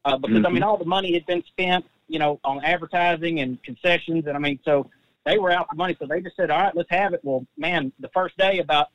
uh, 0.06 0.18
because 0.18 0.46
I 0.46 0.50
mean, 0.50 0.64
all 0.64 0.78
the 0.78 0.86
money 0.86 1.14
had 1.14 1.26
been 1.26 1.44
spent, 1.48 1.86
you 2.08 2.20
know, 2.20 2.40
on 2.44 2.64
advertising 2.64 3.42
and 3.42 3.62
concessions, 3.64 4.26
and 4.28 4.38
I 4.38 4.40
mean, 4.40 4.60
so 4.64 4.90
they 5.26 5.38
were 5.38 5.52
out 5.52 5.68
for 5.70 5.76
money, 5.76 5.96
so 6.00 6.06
they 6.06 6.22
just 6.22 6.38
said, 6.38 6.50
all 6.50 6.62
right, 6.62 6.76
let's 6.76 6.90
have 6.90 7.14
it. 7.14 7.20
Well, 7.24 7.46
man, 7.58 7.92
the 8.00 8.10
first 8.10 8.38
day 8.38 8.60
about 8.60 8.88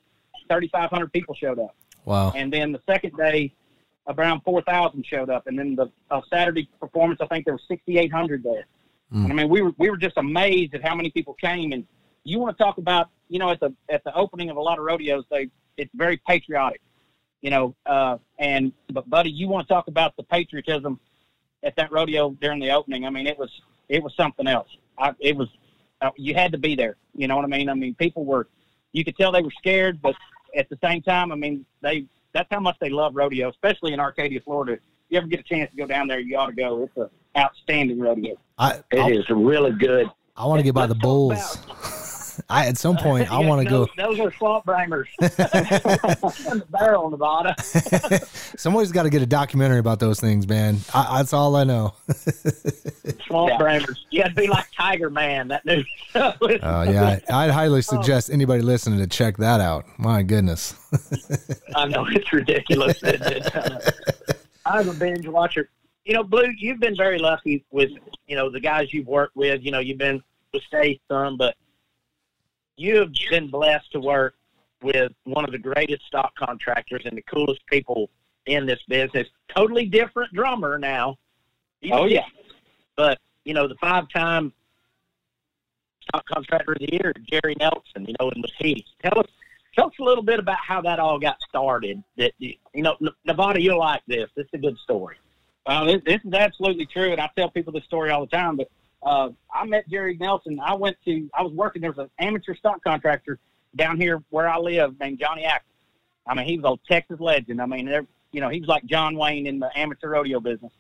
3,500 0.49 1.13
people 1.13 1.35
showed 1.35 1.59
up. 1.59 1.77
Wow. 2.07 2.33
And 2.35 2.53
then 2.53 2.73
the 2.73 2.81
second 2.87 3.17
day, 3.17 3.53
around 4.09 4.41
4,000 4.43 5.05
showed 5.07 5.31
up. 5.31 5.47
And 5.47 5.59
then 5.59 5.77
the 5.77 5.91
uh, 6.11 6.21
Saturday 6.31 6.69
performance, 6.81 7.21
I 7.21 7.27
think 7.27 7.45
there 7.45 7.55
were 7.55 7.61
6,800 7.69 8.43
there. 8.43 8.67
Mm. 9.13 9.25
And 9.25 9.33
I 9.33 9.35
mean, 9.35 9.49
we 9.49 9.63
were 9.63 9.73
we 9.79 9.91
were 9.91 9.97
just 9.97 10.17
amazed 10.17 10.75
at 10.75 10.83
how 10.83 10.95
many 10.95 11.11
people 11.11 11.35
came. 11.35 11.73
And 11.73 11.87
you 12.25 12.39
want 12.39 12.57
to 12.57 12.63
talk 12.63 12.79
about, 12.79 13.11
you 13.29 13.39
know, 13.39 13.51
at 13.51 13.61
the 13.61 13.75
at 13.89 14.03
the 14.05 14.15
opening 14.15 14.51
of 14.51 14.57
a 14.57 14.61
lot 14.61 14.79
of 14.79 14.85
rodeos, 14.85 15.25
they 15.31 15.49
it's 15.77 15.91
very 15.95 16.17
patriotic, 16.27 16.81
you 17.41 17.51
know. 17.51 17.75
Uh, 17.87 18.19
and 18.39 18.73
but 18.93 19.09
buddy, 19.09 19.31
you 19.31 19.49
want 19.49 19.67
to 19.67 19.73
talk 19.73 19.89
about 19.89 20.17
the 20.17 20.23
patriotism 20.23 20.99
at 21.63 21.77
that 21.77 21.93
rodeo 21.93 22.31
during 22.41 22.59
the 22.59 22.71
opening? 22.71 23.07
I 23.07 23.11
mean, 23.11 23.27
it 23.27 23.39
was 23.39 23.51
it 23.89 24.03
was 24.03 24.15
something 24.17 24.47
else. 24.47 24.69
I, 24.99 25.13
it 25.21 25.37
was 25.37 25.49
uh, 26.01 26.11
you 26.17 26.35
had 26.35 26.53
to 26.53 26.59
be 26.59 26.75
there. 26.75 26.97
You 27.15 27.29
know 27.29 27.37
what 27.37 27.45
I 27.45 27.49
mean? 27.49 27.69
I 27.69 27.75
mean, 27.75 27.95
people 27.95 28.25
were 28.25 28.49
you 28.93 29.05
could 29.05 29.17
tell 29.17 29.33
they 29.33 29.43
were 29.43 29.53
scared, 29.59 30.01
but 30.01 30.15
at 30.57 30.69
the 30.69 30.79
same 30.83 31.03
time, 31.03 31.33
I 31.33 31.35
mean, 31.35 31.65
they 31.81 32.07
that's 32.33 32.49
how 32.51 32.61
much 32.61 32.77
they 32.81 32.91
love 32.91 33.15
rodeo, 33.15 33.51
especially 33.51 33.93
in 33.93 34.01
Arcadia, 34.01 34.41
Florida. 34.41 34.75
If 34.75 34.81
you 35.11 35.19
ever 35.19 35.27
get 35.27 35.41
a 35.41 35.45
chance 35.45 35.71
to 35.71 35.77
go 35.77 35.87
down 35.87 36.09
there, 36.09 36.21
you 36.21 36.37
ought 36.37 36.47
to 36.47 36.53
go. 36.53 36.83
It's 36.85 36.97
a 36.97 37.11
outstanding 37.39 38.01
rodeo. 38.01 38.37
I 38.59 38.83
It 38.91 39.17
is 39.17 39.29
really 39.31 39.73
good. 39.73 40.09
I 40.37 40.47
want 40.47 40.61
to 40.61 40.65
get 40.65 40.75
by 40.75 40.87
the 40.87 40.95
Let's 40.95 41.03
bulls. 41.03 41.59
I 42.53 42.67
at 42.67 42.77
some 42.77 42.97
point 42.99 43.33
I 43.33 43.39
want 43.39 43.63
to 43.63 43.69
go. 43.69 43.87
Those, 43.97 44.17
those 44.17 44.21
are 44.21 44.33
swamp 44.33 44.67
bangers. 44.67 45.09
in 45.21 45.29
the 45.29 46.67
barrel, 46.69 47.11
Nevada. 47.11 47.57
Somebody's 48.59 48.93
got 48.93 49.05
to 49.05 49.11
get 49.11 49.23
a 49.23 49.27
documentary 49.27 49.79
about 49.79 50.01
those 50.01 50.21
things, 50.21 50.47
man. 50.47 50.79
I, 50.93 51.19
that's 51.19 51.33
all 51.33 51.57
I 51.57 51.65
know. 51.65 51.95
Swamp 53.27 53.53
Yeah. 53.53 53.59
bangers. 53.59 54.05
You 54.11 54.23
got 54.23 54.29
to 54.29 54.35
be 54.35 54.49
like 54.49 54.67
Tiger 54.77 55.09
Man. 55.09 55.49
That 55.49 55.65
new 55.65 55.83
show. 56.13 56.35
Oh 56.41 56.83
yeah, 56.83 57.19
I'd 57.31 57.51
highly 57.51 57.79
oh. 57.79 57.81
suggest 57.81 58.31
anybody 58.31 58.63
listening 58.63 58.99
to 58.99 59.07
check 59.07 59.39
that 59.39 59.61
out. 59.61 59.87
My 59.99 60.23
goodness. 60.23 60.75
I 61.75 61.87
know 61.87 62.07
it's 62.11 62.31
ridiculous. 62.33 63.03
isn't 63.03 63.23
it? 63.23 64.47
I'm 64.67 64.89
a 64.89 64.95
binge 64.95 65.27
watcher. 65.27 65.71
You 66.05 66.15
know, 66.15 66.25
Blue, 66.25 66.53
you've 66.59 66.81
been 66.81 66.97
very 66.97 67.19
lucky 67.19 67.65
with 67.71 67.91
you 68.27 68.37
know 68.37 68.51
the 68.51 68.61
guys 68.61 68.93
you've 68.93 69.07
worked 69.07 69.37
with. 69.37 69.63
You 69.63 69.71
know, 69.71 69.79
you've 69.79 69.99
been 69.99 70.23
with 70.53 70.63
Stay 70.65 71.01
some, 71.09 71.39
but 71.39 71.57
you 72.83 72.97
have 72.97 73.13
been 73.31 73.49
blessed 73.49 73.91
to 73.93 74.01
work 74.01 74.35
with 74.83 75.13
one 75.25 75.45
of 75.45 75.53
the 75.53 75.59
greatest 75.59 76.05
stock 76.07 76.35
contractors 76.37 77.03
and 77.05 77.17
the 77.17 77.23
coolest 77.23 77.65
people 77.67 78.11
in 78.47 78.67
this 78.67 78.81
business. 78.89 79.29
Totally 79.55 79.87
different 79.87 80.33
drummer 80.35 80.79
now. 80.79 81.17
Oh 81.93 82.07
yeah, 82.07 82.27
but 82.97 83.19
you 83.45 83.55
know 83.55 83.67
the 83.69 83.77
five-time 83.77 84.53
stock 86.03 86.25
contractor 86.27 86.73
of 86.73 86.79
the 86.79 86.93
year, 86.93 87.13
Jerry 87.31 87.55
Nelson. 87.59 88.07
You 88.07 88.15
know, 88.21 88.31
and 88.31 88.43
was 88.43 88.53
he? 88.59 88.85
Tell 89.03 89.19
us, 89.19 89.27
tell 89.75 89.87
us 89.87 89.95
a 90.01 90.03
little 90.03 90.25
bit 90.25 90.39
about 90.39 90.59
how 90.59 90.81
that 90.83 90.99
all 90.99 91.19
got 91.19 91.37
started. 91.49 92.03
That 92.17 92.33
you 92.39 92.57
know, 92.75 92.97
Nevada, 93.25 93.61
you'll 93.61 93.79
like 93.79 94.03
this. 94.07 94.29
This 94.37 94.47
is 94.47 94.55
a 94.55 94.59
good 94.59 94.79
story. 94.79 95.17
Well, 95.67 95.87
this, 95.87 96.03
this 96.05 96.21
is 96.25 96.35
absolutely 96.35 96.87
true, 96.87 97.13
and 97.13 97.21
I 97.21 97.31
tell 97.37 97.51
people 97.51 97.73
this 97.73 97.85
story 97.85 98.11
all 98.11 98.27
the 98.27 98.37
time. 98.37 98.57
But 98.57 98.69
uh, 99.03 99.31
I 99.53 99.65
met 99.67 99.89
Jerry 99.89 100.17
Nelson. 100.17 100.61
I 100.61 100.75
went 100.75 100.97
to, 101.05 101.29
I 101.35 101.43
was 101.43 101.53
working. 101.53 101.83
There 101.83 101.93
was 101.93 101.99
an 101.99 102.11
amateur 102.19 102.55
stock 102.55 102.83
contractor 102.85 103.39
down 103.75 104.01
here 104.01 104.23
where 104.31 104.49
I 104.49 104.59
live 104.59 104.99
named 105.01 105.19
Johnny 105.19 105.45
Acker. 105.45 105.65
I 106.27 106.35
mean, 106.35 106.47
he 106.47 106.59
was 106.59 106.79
a 106.79 106.93
Texas 106.93 107.19
legend. 107.21 107.61
I 107.61 107.67
mean, 107.67 107.87
there, 107.87 108.07
you 108.31 108.41
know, 108.41 108.49
he 108.49 108.61
was 108.61 108.69
like 108.69 108.85
John 108.87 109.17
Wayne 109.17 109.47
in 109.47 109.59
the 109.59 109.71
amateur 109.77 110.11
rodeo 110.11 110.41
business. 110.41 110.73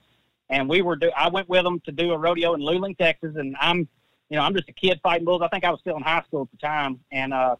And 0.50 0.68
we 0.68 0.82
were, 0.82 0.96
do, 0.96 1.10
I 1.16 1.28
went 1.28 1.48
with 1.48 1.64
him 1.64 1.80
to 1.80 1.92
do 1.92 2.12
a 2.12 2.18
rodeo 2.18 2.54
in 2.54 2.60
Luling, 2.60 2.96
Texas, 2.96 3.34
and 3.36 3.56
I'm, 3.60 3.88
you 4.28 4.36
know, 4.36 4.42
I'm 4.42 4.54
just 4.54 4.68
a 4.68 4.72
kid 4.72 5.00
fighting 5.02 5.24
bulls. 5.24 5.42
I 5.42 5.48
think 5.48 5.64
I 5.64 5.70
was 5.70 5.80
still 5.80 5.96
in 5.96 6.02
high 6.02 6.22
school 6.22 6.42
at 6.42 6.50
the 6.50 6.56
time, 6.58 7.00
and 7.10 7.34
uh, 7.34 7.56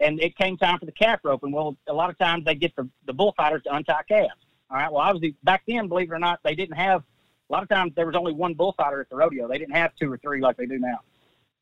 and 0.00 0.20
it 0.20 0.36
came 0.36 0.56
time 0.56 0.78
for 0.78 0.86
the 0.86 0.92
calf 0.92 1.20
rope. 1.22 1.42
And 1.42 1.52
well, 1.52 1.76
a 1.86 1.92
lot 1.92 2.10
of 2.10 2.18
times 2.18 2.44
they 2.44 2.54
get 2.54 2.74
the 2.76 2.88
the 3.06 3.12
bullfighters 3.12 3.62
to 3.64 3.74
untie 3.74 4.02
calves. 4.08 4.32
All 4.70 4.76
right. 4.76 4.90
Well, 4.90 5.02
obviously 5.02 5.36
back 5.42 5.62
then, 5.66 5.88
believe 5.88 6.10
it 6.10 6.14
or 6.14 6.18
not, 6.18 6.40
they 6.42 6.54
didn't 6.54 6.76
have. 6.76 7.02
A 7.48 7.52
lot 7.52 7.62
of 7.62 7.68
times 7.68 7.92
there 7.94 8.06
was 8.06 8.16
only 8.16 8.32
one 8.32 8.54
bullfighter 8.54 9.00
at 9.00 9.10
the 9.10 9.16
rodeo. 9.16 9.48
They 9.48 9.58
didn't 9.58 9.74
have 9.74 9.92
two 9.96 10.10
or 10.10 10.16
three 10.18 10.40
like 10.40 10.56
they 10.56 10.66
do 10.66 10.78
now. 10.78 11.00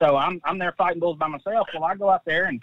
So 0.01 0.17
I'm 0.17 0.41
I'm 0.45 0.59
there 0.59 0.75
fighting 0.77 1.01
bulls 1.01 1.17
by 1.19 1.29
myself. 1.29 1.69
Well, 1.75 1.85
I 1.85 1.95
go 1.95 2.09
out 2.09 2.25
there 2.25 2.45
and 2.47 2.63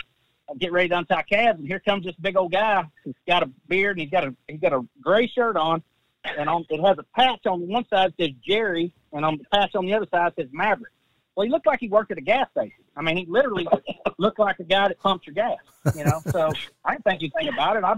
get 0.57 0.71
ready 0.71 0.89
to 0.89 0.97
untie 0.97 1.21
calves, 1.23 1.59
and 1.59 1.67
here 1.67 1.79
comes 1.79 2.05
this 2.05 2.15
big 2.15 2.35
old 2.35 2.51
guy. 2.51 2.83
He's 3.03 3.13
got 3.27 3.43
a 3.43 3.49
beard 3.67 3.97
and 3.97 4.01
he's 4.01 4.11
got 4.11 4.25
a 4.25 4.35
he's 4.47 4.59
got 4.59 4.73
a 4.73 4.85
gray 5.01 5.27
shirt 5.27 5.57
on, 5.57 5.83
and 6.23 6.49
on 6.49 6.65
it 6.69 6.81
has 6.81 6.97
a 6.97 7.05
patch 7.15 7.45
on 7.45 7.67
one 7.67 7.85
side 7.89 8.13
that 8.17 8.23
says 8.23 8.35
Jerry, 8.45 8.93
and 9.13 9.25
on 9.25 9.37
the 9.37 9.43
patch 9.51 9.75
on 9.75 9.85
the 9.85 9.93
other 9.93 10.07
side 10.11 10.33
says 10.37 10.47
Maverick. 10.51 10.91
Well, 11.35 11.45
he 11.45 11.51
looked 11.51 11.67
like 11.67 11.79
he 11.79 11.87
worked 11.87 12.11
at 12.11 12.17
a 12.17 12.21
gas 12.21 12.49
station. 12.51 12.83
I 12.97 13.01
mean, 13.01 13.15
he 13.15 13.25
literally 13.25 13.67
looked 14.17 14.39
like 14.39 14.59
a 14.59 14.63
guy 14.63 14.89
that 14.89 14.99
pumps 14.99 15.25
your 15.27 15.33
gas. 15.33 15.59
You 15.95 16.03
know, 16.03 16.21
so 16.31 16.51
I 16.83 16.93
didn't 16.93 17.05
think 17.05 17.21
anything 17.21 17.53
about 17.53 17.77
it. 17.77 17.83
I 17.83 17.95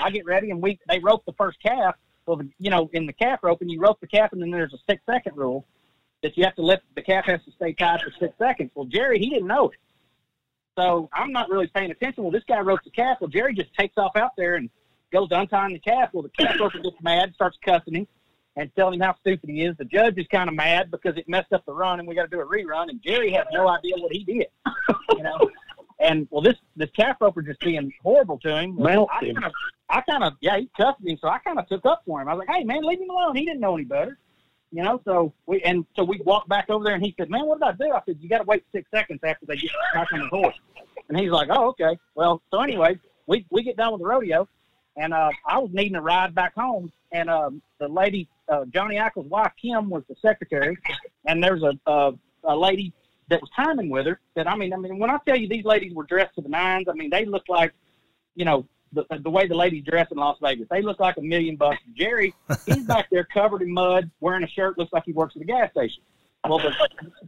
I 0.00 0.10
get 0.10 0.24
ready 0.24 0.50
and 0.50 0.62
we 0.62 0.78
they 0.88 0.98
rope 0.98 1.24
the 1.26 1.32
first 1.34 1.62
calf. 1.62 1.96
Well, 2.26 2.40
you 2.58 2.70
know, 2.70 2.88
in 2.92 3.06
the 3.06 3.12
calf 3.12 3.40
roping, 3.42 3.68
you 3.68 3.80
rope 3.80 4.00
the 4.00 4.06
calf, 4.06 4.32
and 4.32 4.40
then 4.40 4.50
there's 4.50 4.74
a 4.74 4.78
six 4.88 5.02
second 5.06 5.36
rule 5.36 5.66
that 6.22 6.36
you 6.36 6.44
have 6.44 6.54
to 6.56 6.62
let 6.62 6.82
the 6.94 7.02
calf 7.02 7.24
has 7.26 7.42
to 7.44 7.52
stay 7.52 7.72
tied 7.72 8.02
for 8.02 8.12
six 8.18 8.36
seconds. 8.38 8.70
Well, 8.74 8.86
Jerry, 8.86 9.18
he 9.18 9.30
didn't 9.30 9.48
know 9.48 9.70
it. 9.70 9.78
So 10.78 11.08
I'm 11.12 11.32
not 11.32 11.50
really 11.50 11.66
paying 11.66 11.90
attention. 11.90 12.22
Well, 12.22 12.30
this 12.30 12.44
guy 12.46 12.60
ropes 12.60 12.84
the 12.84 12.90
calf. 12.90 13.18
Well, 13.20 13.28
Jerry 13.28 13.54
just 13.54 13.74
takes 13.74 13.96
off 13.96 14.16
out 14.16 14.32
there 14.36 14.56
and 14.56 14.70
goes 15.12 15.28
to 15.30 15.40
untying 15.40 15.72
the 15.72 15.80
calf. 15.80 16.10
Well, 16.12 16.22
the 16.22 16.30
calf 16.30 16.58
roper 16.60 16.78
gets 16.78 16.96
mad, 17.02 17.34
starts 17.34 17.58
cussing 17.64 17.94
him 17.94 18.06
and 18.56 18.70
telling 18.76 18.94
him 18.94 19.00
how 19.00 19.16
stupid 19.20 19.50
he 19.50 19.64
is. 19.64 19.76
The 19.76 19.84
judge 19.84 20.18
is 20.18 20.26
kind 20.28 20.48
of 20.48 20.54
mad 20.54 20.90
because 20.90 21.16
it 21.16 21.28
messed 21.28 21.52
up 21.52 21.64
the 21.66 21.72
run 21.72 21.98
and 21.98 22.08
we 22.08 22.14
got 22.14 22.22
to 22.22 22.28
do 22.28 22.40
a 22.40 22.46
rerun. 22.46 22.88
And 22.88 23.02
Jerry 23.02 23.30
has 23.32 23.46
no 23.52 23.68
idea 23.68 23.94
what 23.96 24.12
he 24.12 24.24
did, 24.24 24.46
you 25.16 25.22
know. 25.22 25.50
And 26.00 26.26
well, 26.30 26.40
this 26.40 26.56
this 26.76 26.90
calf 26.96 27.18
roper 27.20 27.42
just 27.42 27.60
being 27.60 27.92
horrible 28.02 28.38
to 28.38 28.56
him. 28.56 28.74
Well, 28.76 29.06
I 29.12 29.20
kind 29.20 29.44
of, 29.44 29.52
I 29.90 30.00
kind 30.00 30.24
of, 30.24 30.32
yeah, 30.40 30.56
he 30.56 30.70
cussed 30.74 31.00
me, 31.02 31.18
so 31.20 31.28
I 31.28 31.38
kind 31.38 31.58
of 31.58 31.68
took 31.68 31.84
up 31.84 32.02
for 32.06 32.22
him. 32.22 32.28
I 32.28 32.34
was 32.34 32.44
like, 32.46 32.56
hey, 32.56 32.64
man, 32.64 32.82
leave 32.84 33.00
him 33.00 33.10
alone. 33.10 33.36
He 33.36 33.44
didn't 33.44 33.60
know 33.60 33.74
any 33.74 33.84
better, 33.84 34.16
you 34.72 34.82
know. 34.82 35.02
So 35.04 35.34
we 35.44 35.60
and 35.60 35.84
so 35.94 36.02
we 36.02 36.18
walked 36.24 36.48
back 36.48 36.70
over 36.70 36.84
there, 36.84 36.94
and 36.94 37.04
he 37.04 37.14
said, 37.18 37.28
man, 37.28 37.44
what 37.44 37.60
did 37.60 37.68
I 37.68 37.72
do? 37.72 37.92
I 37.92 38.00
said, 38.06 38.16
you 38.18 38.30
got 38.30 38.38
to 38.38 38.44
wait 38.44 38.64
six 38.72 38.90
seconds 38.90 39.20
after 39.22 39.44
they 39.44 39.56
get 39.56 39.70
back 39.92 40.10
on 40.14 40.20
the 40.20 40.28
horse. 40.28 40.56
And 41.10 41.18
he's 41.18 41.30
like, 41.30 41.48
oh, 41.50 41.68
okay. 41.68 41.98
Well, 42.14 42.40
so 42.50 42.60
anyway, 42.60 42.98
we 43.26 43.44
we 43.50 43.62
get 43.62 43.76
done 43.76 43.92
with 43.92 44.00
the 44.00 44.06
rodeo, 44.06 44.48
and 44.96 45.12
uh, 45.12 45.28
I 45.46 45.58
was 45.58 45.70
needing 45.74 45.96
a 45.96 46.02
ride 46.02 46.34
back 46.34 46.54
home, 46.54 46.90
and 47.12 47.28
um, 47.28 47.60
the 47.78 47.88
lady, 47.88 48.26
uh, 48.48 48.64
Johnny 48.72 48.96
Ackles' 48.96 49.28
wife, 49.28 49.52
Kim, 49.60 49.90
was 49.90 50.02
the 50.08 50.16
secretary, 50.22 50.78
and 51.26 51.44
there's 51.44 51.62
a, 51.62 51.72
a 51.86 52.12
a 52.44 52.56
lady 52.56 52.90
that 53.30 53.40
was 53.40 53.50
timing 53.56 53.88
with 53.88 54.06
her. 54.06 54.20
That 54.34 54.46
I 54.48 54.56
mean, 54.56 54.72
I 54.72 54.76
mean, 54.76 54.98
when 54.98 55.10
I 55.10 55.18
tell 55.26 55.36
you 55.36 55.48
these 55.48 55.64
ladies 55.64 55.94
were 55.94 56.04
dressed 56.04 56.34
to 56.34 56.42
the 56.42 56.48
nines, 56.48 56.88
I 56.88 56.92
mean 56.92 57.10
they 57.10 57.24
look 57.24 57.44
like, 57.48 57.72
you 58.34 58.44
know, 58.44 58.66
the 58.92 59.06
the 59.20 59.30
way 59.30 59.46
the 59.46 59.54
ladies 59.54 59.84
dress 59.84 60.08
in 60.10 60.18
Las 60.18 60.36
Vegas. 60.42 60.66
They 60.70 60.82
look 60.82 61.00
like 61.00 61.16
a 61.16 61.22
million 61.22 61.56
bucks. 61.56 61.78
Jerry, 61.96 62.34
he's 62.66 62.84
back 62.84 63.08
there 63.10 63.24
covered 63.24 63.62
in 63.62 63.72
mud, 63.72 64.10
wearing 64.20 64.44
a 64.44 64.48
shirt, 64.48 64.76
looks 64.76 64.92
like 64.92 65.04
he 65.04 65.12
works 65.12 65.36
at 65.36 65.42
a 65.42 65.46
gas 65.46 65.70
station. 65.70 66.02
Well, 66.48 66.58
the, 66.58 66.72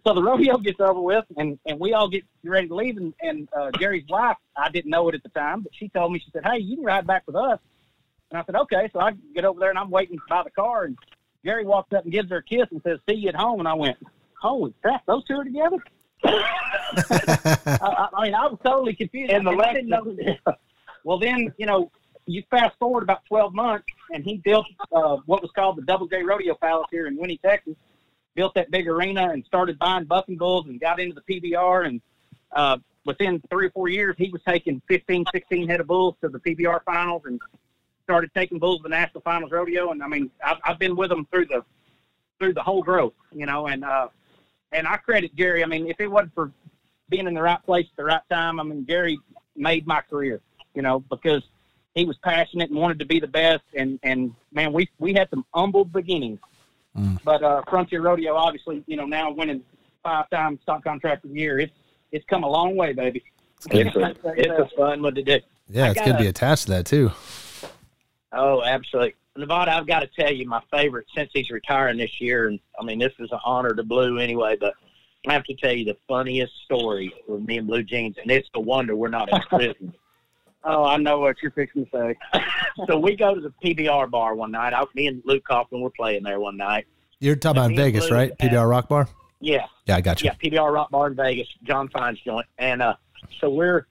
so 0.06 0.14
the 0.14 0.22
rodeo 0.22 0.56
gets 0.56 0.80
over 0.80 1.00
with, 1.00 1.24
and 1.36 1.58
and 1.66 1.78
we 1.78 1.92
all 1.92 2.08
get 2.08 2.24
ready 2.44 2.68
to 2.68 2.74
leave. 2.74 2.96
And, 2.96 3.14
and 3.20 3.48
uh, 3.56 3.70
Jerry's 3.78 4.08
wife, 4.08 4.36
I 4.56 4.70
didn't 4.70 4.90
know 4.90 5.08
it 5.08 5.14
at 5.14 5.22
the 5.22 5.28
time, 5.28 5.60
but 5.60 5.72
she 5.74 5.88
told 5.88 6.12
me, 6.12 6.18
she 6.18 6.30
said, 6.32 6.44
"Hey, 6.44 6.58
you 6.58 6.76
can 6.76 6.84
ride 6.84 7.06
back 7.06 7.24
with 7.26 7.36
us." 7.36 7.60
And 8.30 8.40
I 8.40 8.44
said, 8.44 8.56
"Okay." 8.56 8.88
So 8.92 9.00
I 9.00 9.12
get 9.34 9.44
over 9.44 9.60
there, 9.60 9.70
and 9.70 9.78
I'm 9.78 9.90
waiting 9.90 10.18
by 10.28 10.42
the 10.42 10.50
car, 10.50 10.84
and 10.84 10.98
Jerry 11.44 11.64
walks 11.64 11.92
up 11.92 12.04
and 12.04 12.12
gives 12.12 12.30
her 12.30 12.38
a 12.38 12.42
kiss 12.42 12.68
and 12.70 12.80
says, 12.82 12.98
"See 13.08 13.16
you 13.16 13.28
at 13.28 13.34
home." 13.34 13.60
And 13.60 13.68
I 13.68 13.74
went, 13.74 13.98
"Holy 14.42 14.74
crap, 14.82 15.06
those 15.06 15.24
two 15.24 15.36
are 15.36 15.44
together." 15.44 15.78
I, 16.24 18.08
I 18.14 18.24
mean, 18.24 18.34
I 18.34 18.46
was 18.46 18.58
totally 18.64 18.94
confused. 18.94 19.32
And 19.32 19.46
the 19.46 19.52
I 19.52 19.54
left- 19.54 19.74
didn't 19.74 19.88
know. 19.88 20.36
well, 21.04 21.18
then 21.18 21.52
you 21.56 21.66
know, 21.66 21.90
you 22.26 22.42
fast 22.50 22.78
forward 22.78 23.02
about 23.02 23.24
12 23.26 23.54
months, 23.54 23.86
and 24.12 24.24
he 24.24 24.36
built 24.38 24.66
uh, 24.92 25.16
what 25.26 25.42
was 25.42 25.50
called 25.52 25.76
the 25.76 25.82
Double 25.82 26.06
J 26.06 26.22
Rodeo 26.22 26.54
Palace 26.54 26.88
here 26.90 27.06
in 27.06 27.16
Winnie, 27.16 27.38
Texas. 27.38 27.74
Built 28.34 28.54
that 28.54 28.70
big 28.70 28.88
arena 28.88 29.30
and 29.30 29.44
started 29.44 29.78
buying 29.78 30.04
bucking 30.04 30.38
bulls 30.38 30.66
and 30.66 30.80
got 30.80 30.98
into 30.98 31.14
the 31.14 31.40
PBR. 31.40 31.86
And 31.86 32.00
uh, 32.52 32.78
within 33.04 33.42
three 33.50 33.66
or 33.66 33.70
four 33.70 33.88
years, 33.88 34.14
he 34.16 34.30
was 34.30 34.40
taking 34.48 34.80
15, 34.88 35.26
16 35.32 35.68
head 35.68 35.80
of 35.80 35.86
bulls 35.86 36.14
to 36.22 36.30
the 36.30 36.38
PBR 36.38 36.82
finals 36.84 37.22
and 37.26 37.38
started 38.04 38.30
taking 38.34 38.58
bulls 38.58 38.78
to 38.78 38.84
the 38.84 38.88
national 38.88 39.20
finals 39.20 39.52
rodeo. 39.52 39.90
And 39.90 40.02
I 40.02 40.08
mean, 40.08 40.30
I've, 40.42 40.56
I've 40.64 40.78
been 40.78 40.96
with 40.96 41.12
him 41.12 41.26
through 41.30 41.46
the 41.46 41.62
through 42.38 42.54
the 42.54 42.62
whole 42.62 42.82
growth, 42.82 43.12
you 43.32 43.44
know. 43.44 43.66
And 43.66 43.84
uh, 43.84 44.08
and 44.72 44.86
I 44.86 44.96
credit 44.96 45.34
Gary. 45.36 45.62
I 45.62 45.66
mean, 45.66 45.86
if 45.86 46.00
it 46.00 46.08
wasn't 46.08 46.34
for 46.34 46.50
being 47.08 47.26
in 47.26 47.34
the 47.34 47.42
right 47.42 47.62
place 47.64 47.86
at 47.90 47.96
the 47.96 48.04
right 48.04 48.22
time, 48.30 48.58
I 48.58 48.62
mean, 48.62 48.84
Gary 48.84 49.18
made 49.56 49.86
my 49.86 50.00
career, 50.00 50.40
you 50.74 50.82
know, 50.82 51.00
because 51.00 51.42
he 51.94 52.04
was 52.04 52.16
passionate 52.18 52.70
and 52.70 52.78
wanted 52.78 52.98
to 53.00 53.04
be 53.04 53.20
the 53.20 53.26
best. 53.26 53.62
And, 53.74 53.98
and 54.02 54.34
man, 54.52 54.72
we, 54.72 54.88
we 54.98 55.12
had 55.12 55.28
some 55.30 55.44
humble 55.54 55.84
beginnings. 55.84 56.40
But 57.24 57.42
uh, 57.42 57.62
Frontier 57.70 58.02
Rodeo, 58.02 58.34
obviously, 58.34 58.84
you 58.86 58.96
know, 58.96 59.06
now 59.06 59.30
winning 59.30 59.62
five 60.02 60.28
times 60.28 60.60
stock 60.62 60.84
contract 60.84 61.24
of 61.24 61.30
the 61.32 61.40
year, 61.40 61.58
it's 61.58 61.72
it's 62.10 62.24
come 62.26 62.44
a 62.44 62.48
long 62.48 62.76
way, 62.76 62.92
baby. 62.92 63.22
It's 63.70 63.96
a, 63.96 64.14
it's 64.36 64.58
a 64.58 64.76
fun 64.76 65.00
one 65.00 65.14
to 65.14 65.22
do. 65.22 65.40
Yeah, 65.70 65.86
I 65.86 65.90
it's 65.92 66.00
good 66.00 66.10
gotta- 66.10 66.22
be 66.22 66.26
attached 66.28 66.64
to 66.64 66.72
that 66.72 66.84
too. 66.84 67.10
Oh, 68.32 68.62
absolutely. 68.62 69.14
Nevada, 69.36 69.72
I've 69.74 69.86
got 69.86 70.00
to 70.00 70.08
tell 70.08 70.32
you, 70.32 70.46
my 70.46 70.60
favorite 70.70 71.06
since 71.16 71.30
he's 71.32 71.50
retiring 71.50 71.96
this 71.98 72.20
year, 72.20 72.48
and 72.48 72.60
I 72.78 72.84
mean, 72.84 72.98
this 72.98 73.12
is 73.18 73.30
an 73.32 73.38
honor 73.44 73.74
to 73.74 73.82
Blue 73.82 74.18
anyway, 74.18 74.56
but 74.60 74.74
I 75.26 75.32
have 75.32 75.44
to 75.44 75.54
tell 75.54 75.72
you 75.72 75.84
the 75.86 75.96
funniest 76.06 76.52
story 76.64 77.12
with 77.26 77.42
me 77.42 77.58
and 77.58 77.66
Blue 77.66 77.82
Jeans, 77.82 78.16
and 78.20 78.30
it's 78.30 78.48
a 78.54 78.60
wonder 78.60 78.94
we're 78.94 79.08
not 79.08 79.30
in 79.32 79.40
prison. 79.48 79.94
Oh, 80.64 80.84
I 80.84 80.96
know 80.98 81.18
what 81.18 81.36
you're 81.42 81.50
fixing 81.52 81.86
to 81.86 81.90
say. 81.90 82.40
so 82.86 82.98
we 82.98 83.16
go 83.16 83.34
to 83.34 83.40
the 83.40 83.52
PBR 83.64 84.10
bar 84.10 84.34
one 84.34 84.52
night. 84.52 84.74
I, 84.74 84.84
me 84.94 85.06
and 85.08 85.22
Luke 85.24 85.44
Kaufman 85.48 85.80
were 85.80 85.90
playing 85.90 86.22
there 86.22 86.38
one 86.38 86.56
night. 86.56 86.86
You're 87.18 87.34
talking 87.36 87.58
about 87.58 87.70
in 87.70 87.76
me 87.76 87.82
and 87.82 87.92
Vegas, 87.94 88.06
Blue 88.08 88.16
right? 88.16 88.32
had- 88.38 88.50
PBR 88.52 88.68
Rock 88.68 88.88
Bar. 88.88 89.08
Yeah, 89.40 89.66
Yeah, 89.86 89.96
I 89.96 90.00
got 90.02 90.22
you. 90.22 90.30
yeah, 90.30 90.34
PBR 90.50 90.72
Rock 90.72 90.90
Bar 90.90 91.08
in 91.08 91.16
Vegas, 91.16 91.48
John 91.64 91.88
Fine's 91.88 92.20
joint, 92.20 92.46
and 92.58 92.80
uh, 92.80 92.94
so 93.40 93.50
we're 93.50 93.88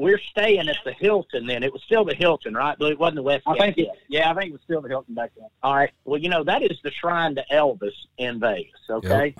we're 0.00 0.20
staying 0.30 0.66
at 0.66 0.78
the 0.82 0.92
Hilton. 0.92 1.46
Then 1.46 1.62
it 1.62 1.70
was 1.70 1.82
still 1.82 2.06
the 2.06 2.14
Hilton, 2.14 2.54
right? 2.54 2.74
But 2.78 2.92
it 2.92 2.98
wasn't 2.98 3.16
the 3.16 3.22
West. 3.22 3.42
I 3.46 3.58
think 3.58 3.76
it, 3.76 3.88
yeah, 4.08 4.30
I 4.30 4.34
think 4.34 4.48
it 4.48 4.52
was 4.52 4.62
still 4.64 4.80
the 4.80 4.88
Hilton 4.88 5.14
back 5.14 5.32
then. 5.36 5.48
All 5.62 5.74
right. 5.74 5.90
Well, 6.04 6.18
you 6.18 6.30
know 6.30 6.42
that 6.42 6.62
is 6.62 6.78
the 6.82 6.90
shrine 6.90 7.34
to 7.34 7.44
Elvis 7.52 7.92
in 8.16 8.40
Vegas. 8.40 8.80
Okay. 8.88 9.34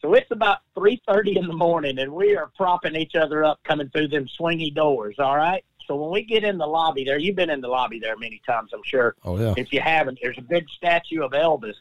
So 0.00 0.14
it's 0.14 0.30
about 0.30 0.58
three 0.76 1.02
thirty 1.08 1.36
in 1.36 1.48
the 1.48 1.52
morning, 1.52 1.98
and 1.98 2.12
we 2.12 2.36
are 2.36 2.48
propping 2.56 2.94
each 2.94 3.16
other 3.16 3.44
up 3.44 3.58
coming 3.64 3.90
through 3.90 4.06
them 4.08 4.28
swingy 4.40 4.72
doors. 4.72 5.16
All 5.18 5.36
right. 5.36 5.64
So 5.88 5.96
when 5.96 6.12
we 6.12 6.22
get 6.22 6.44
in 6.44 6.58
the 6.58 6.66
lobby 6.66 7.02
there, 7.02 7.18
you've 7.18 7.34
been 7.34 7.50
in 7.50 7.60
the 7.60 7.66
lobby 7.66 7.98
there 7.98 8.16
many 8.16 8.40
times, 8.46 8.70
I'm 8.72 8.84
sure. 8.84 9.16
Oh 9.24 9.36
yeah. 9.36 9.54
If 9.56 9.72
you 9.72 9.80
haven't, 9.80 10.20
there's 10.22 10.38
a 10.38 10.42
big 10.42 10.70
statue 10.70 11.22
of 11.22 11.32
Elvis. 11.32 11.74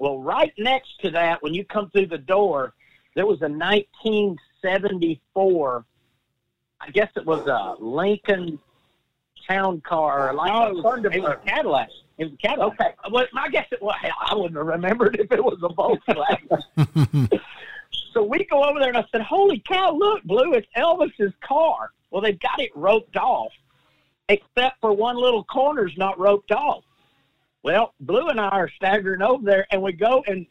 Well, 0.00 0.18
right 0.18 0.52
next 0.58 0.98
to 1.02 1.12
that, 1.12 1.40
when 1.40 1.54
you 1.54 1.64
come 1.64 1.88
through 1.90 2.08
the 2.08 2.18
door, 2.18 2.74
there 3.14 3.26
was 3.26 3.40
a 3.42 3.48
1974. 3.48 5.84
I 6.82 6.90
guess 6.90 7.10
it 7.16 7.24
was 7.24 7.46
a 7.46 7.76
Lincoln 7.82 8.58
Town 9.48 9.80
Car, 9.82 10.34
like 10.34 10.52
No, 10.52 10.62
a 10.62 10.68
it 10.70 10.74
was, 10.74 11.04
it 11.12 11.22
was 11.22 11.32
a 11.32 11.48
Cadillac. 11.48 11.88
It 12.18 12.24
was 12.24 12.32
a 12.32 12.36
Cadillac. 12.36 12.72
Okay, 12.80 12.90
well, 13.10 13.26
I 13.36 13.48
guess 13.48 13.66
it 13.70 13.80
was. 13.80 13.94
Hell, 14.00 14.12
I 14.20 14.34
wouldn't 14.34 14.56
have 14.56 14.66
remembered 14.66 15.16
if 15.18 15.30
it 15.30 15.42
was 15.42 15.58
a 15.62 15.68
Volkswagen. 15.68 17.40
so 18.12 18.22
we 18.24 18.44
go 18.44 18.64
over 18.64 18.80
there, 18.80 18.88
and 18.88 18.98
I 18.98 19.04
said, 19.12 19.22
"Holy 19.22 19.62
cow! 19.66 19.92
Look, 19.92 20.24
Blue, 20.24 20.54
it's 20.54 20.66
Elvis's 20.76 21.32
car." 21.40 21.90
Well, 22.10 22.20
they've 22.20 22.38
got 22.38 22.60
it 22.60 22.70
roped 22.74 23.16
off, 23.16 23.52
except 24.28 24.80
for 24.80 24.92
one 24.92 25.16
little 25.16 25.44
corner's 25.44 25.96
not 25.96 26.18
roped 26.18 26.52
off. 26.52 26.84
Well, 27.62 27.94
Blue 28.00 28.28
and 28.28 28.40
I 28.40 28.48
are 28.48 28.68
staggering 28.68 29.22
over 29.22 29.44
there, 29.44 29.66
and 29.70 29.80
we 29.80 29.92
go 29.92 30.24
and 30.26 30.46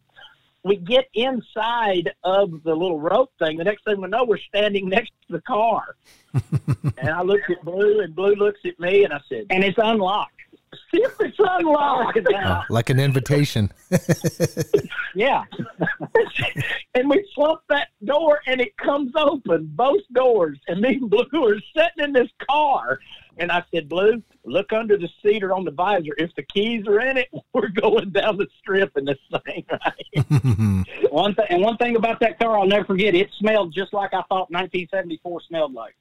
we 0.63 0.75
get 0.75 1.05
inside 1.13 2.11
of 2.23 2.63
the 2.63 2.75
little 2.75 2.99
rope 2.99 3.31
thing. 3.39 3.57
The 3.57 3.63
next 3.63 3.83
thing 3.83 3.99
we 3.99 4.07
know, 4.07 4.23
we're 4.23 4.37
standing 4.37 4.89
next 4.89 5.11
to 5.27 5.33
the 5.33 5.41
car. 5.41 5.95
and 6.97 7.09
I 7.09 7.21
looked 7.21 7.49
at 7.49 7.63
Blue, 7.63 8.01
and 8.01 8.15
Blue 8.15 8.35
looks 8.35 8.59
at 8.65 8.79
me, 8.79 9.03
and 9.03 9.13
I 9.13 9.19
said, 9.27 9.47
And 9.49 9.63
it's 9.63 9.77
unlocked. 9.81 10.40
"See 10.91 11.01
if 11.01 11.15
it's 11.19 11.37
unlocked." 11.39 12.19
Oh, 12.43 12.63
like 12.69 12.89
an 12.89 12.99
invitation. 12.99 13.71
Yeah. 15.15 15.43
and 16.95 17.09
we 17.09 17.27
slump 17.35 17.61
that 17.69 17.89
door 18.03 18.39
and 18.47 18.61
it 18.61 18.75
comes 18.77 19.11
open, 19.15 19.69
both 19.75 20.01
doors. 20.13 20.57
And 20.67 20.81
me 20.81 20.95
and 20.95 21.09
Blue 21.09 21.25
are 21.33 21.59
sitting 21.75 22.03
in 22.03 22.13
this 22.13 22.29
car. 22.49 22.99
And 23.37 23.51
I 23.51 23.63
said, 23.73 23.87
Blue, 23.89 24.21
look 24.45 24.73
under 24.73 24.97
the 24.97 25.09
seat 25.23 25.43
or 25.43 25.53
on 25.53 25.63
the 25.63 25.71
visor. 25.71 26.13
If 26.17 26.35
the 26.35 26.43
keys 26.43 26.85
are 26.87 26.99
in 26.99 27.17
it, 27.17 27.29
we're 27.53 27.69
going 27.69 28.11
down 28.11 28.37
the 28.37 28.47
strip 28.59 28.95
in 28.97 29.05
this 29.05 29.17
thing, 29.45 29.65
right? 29.71 30.85
One 31.11 31.33
th- 31.35 31.47
and 31.49 31.61
one 31.61 31.77
thing 31.77 31.95
about 31.95 32.19
that 32.19 32.39
car, 32.39 32.57
I'll 32.59 32.67
never 32.67 32.85
forget. 32.85 33.15
It 33.15 33.29
smelled 33.39 33.73
just 33.73 33.93
like 33.93 34.13
I 34.13 34.21
thought 34.29 34.51
1974 34.51 35.41
smelled 35.47 35.73
like. 35.73 35.95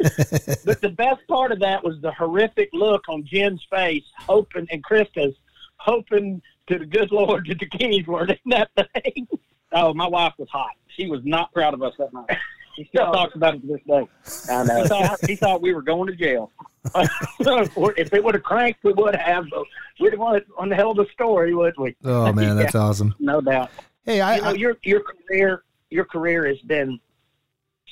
but 0.64 0.80
the 0.80 0.94
best 0.96 1.26
part 1.28 1.52
of 1.52 1.60
that 1.60 1.84
was 1.84 2.00
the 2.00 2.12
horrific 2.12 2.70
look 2.72 3.08
on 3.08 3.24
Jen's 3.24 3.64
face, 3.70 4.04
hoping, 4.18 4.66
and 4.70 4.82
Krista's, 4.84 5.34
hoping 5.76 6.40
to 6.68 6.78
the 6.78 6.86
good 6.86 7.10
Lord 7.10 7.46
that 7.48 7.58
the 7.58 7.66
keys 7.66 8.06
weren't 8.06 8.30
in 8.30 8.38
that 8.46 8.70
thing. 8.74 9.28
Oh, 9.72 9.94
my 9.94 10.08
wife 10.08 10.32
was 10.36 10.48
hot. 10.50 10.72
She 10.88 11.06
was 11.06 11.20
not 11.24 11.52
proud 11.52 11.74
of 11.74 11.82
us 11.84 11.94
that 11.96 12.12
night. 12.12 12.36
She 12.74 12.86
still 12.86 13.12
talks 13.12 13.36
about 13.36 13.54
it 13.54 13.60
to 13.60 13.66
this 13.68 13.80
day. 13.86 14.08
I 14.52 14.64
know. 14.64 14.82
He 14.82 14.88
thought, 14.88 15.18
he 15.28 15.36
thought 15.36 15.62
we 15.62 15.72
were 15.72 15.82
going 15.82 16.08
to 16.08 16.16
jail. 16.16 16.50
if 16.96 18.12
it 18.12 18.24
would 18.24 18.34
have 18.34 18.42
cranked, 18.42 18.82
we 18.82 18.92
would 18.94 19.14
have. 19.14 19.44
But 19.48 19.62
we'd 20.00 20.12
have 20.12 20.18
wanted 20.18 20.46
on 20.58 20.70
the 20.70 20.74
hell 20.74 20.90
of 20.90 20.98
a 20.98 21.08
story, 21.12 21.54
wouldn't 21.54 21.78
we? 21.78 21.94
Oh 22.04 22.32
man, 22.32 22.56
that's 22.56 22.74
awesome. 22.74 23.14
No 23.20 23.40
doubt. 23.40 23.70
Hey, 24.04 24.20
I, 24.20 24.36
you 24.36 24.42
know, 24.42 24.48
I 24.48 24.52
your 24.54 24.76
your 24.82 25.02
career 25.02 25.62
your 25.90 26.04
career 26.04 26.46
has 26.46 26.58
been 26.60 26.98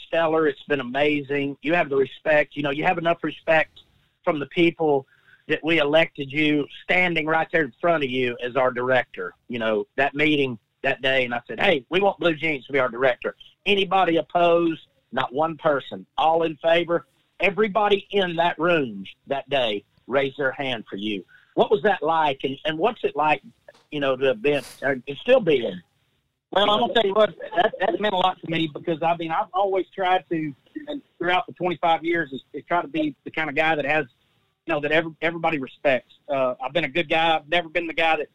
stellar. 0.08 0.48
It's 0.48 0.62
been 0.64 0.80
amazing. 0.80 1.56
You 1.62 1.74
have 1.74 1.88
the 1.88 1.96
respect. 1.96 2.56
You 2.56 2.62
know, 2.62 2.70
you 2.70 2.84
have 2.84 2.98
enough 2.98 3.22
respect 3.22 3.80
from 4.24 4.40
the 4.40 4.46
people 4.46 5.06
that 5.46 5.60
we 5.62 5.78
elected 5.78 6.30
you 6.30 6.66
standing 6.84 7.26
right 7.26 7.48
there 7.52 7.62
in 7.62 7.72
front 7.80 8.04
of 8.04 8.10
you 8.10 8.36
as 8.42 8.56
our 8.56 8.70
director. 8.70 9.34
You 9.48 9.60
know, 9.60 9.86
that 9.96 10.14
meeting 10.14 10.58
that 10.82 11.00
day, 11.00 11.24
and 11.24 11.34
I 11.34 11.40
said, 11.46 11.60
hey, 11.60 11.84
we 11.90 12.00
want 12.00 12.18
Blue 12.18 12.34
Jeans 12.34 12.66
to 12.66 12.72
be 12.72 12.78
our 12.78 12.88
director. 12.88 13.36
Anybody 13.64 14.16
opposed? 14.16 14.80
Not 15.12 15.32
one 15.32 15.56
person. 15.56 16.04
All 16.18 16.42
in 16.42 16.56
favor? 16.56 17.06
Everybody 17.40 18.06
in 18.10 18.36
that 18.36 18.58
room 18.58 19.04
that 19.26 19.48
day 19.48 19.84
raised 20.06 20.38
their 20.38 20.52
hand 20.52 20.84
for 20.88 20.96
you. 20.96 21.24
What 21.54 21.70
was 21.70 21.82
that 21.82 22.02
like, 22.02 22.40
and, 22.44 22.58
and 22.64 22.78
what's 22.78 23.02
it 23.04 23.16
like, 23.16 23.42
you 23.90 24.00
know, 24.00 24.16
to 24.16 24.26
have 24.26 24.42
been, 24.42 24.62
uh, 24.82 24.94
or 25.08 25.16
still 25.16 25.40
being 25.40 25.80
well, 26.50 26.70
I'm 26.70 26.80
gonna 26.80 26.94
tell 26.94 27.04
you 27.04 27.14
what 27.14 27.34
that 27.56 27.74
that 27.78 28.00
meant 28.00 28.14
a 28.14 28.16
lot 28.16 28.40
to 28.40 28.50
me 28.50 28.70
because 28.72 29.02
I 29.02 29.16
mean 29.16 29.30
I've 29.30 29.48
always 29.52 29.86
tried 29.94 30.24
to, 30.30 30.54
and 30.86 31.02
throughout 31.18 31.46
the 31.46 31.52
25 31.52 32.04
years, 32.04 32.32
is, 32.32 32.40
is 32.54 32.64
try 32.66 32.80
to 32.80 32.88
be 32.88 33.14
the 33.24 33.30
kind 33.30 33.50
of 33.50 33.56
guy 33.56 33.74
that 33.74 33.84
has, 33.84 34.06
you 34.66 34.72
know, 34.72 34.80
that 34.80 34.90
every, 34.90 35.12
everybody 35.20 35.58
respects. 35.58 36.14
Uh, 36.28 36.54
I've 36.62 36.72
been 36.72 36.84
a 36.84 36.88
good 36.88 37.08
guy. 37.08 37.36
I've 37.36 37.48
never 37.48 37.68
been 37.68 37.86
the 37.86 37.92
guy 37.92 38.16
that 38.16 38.28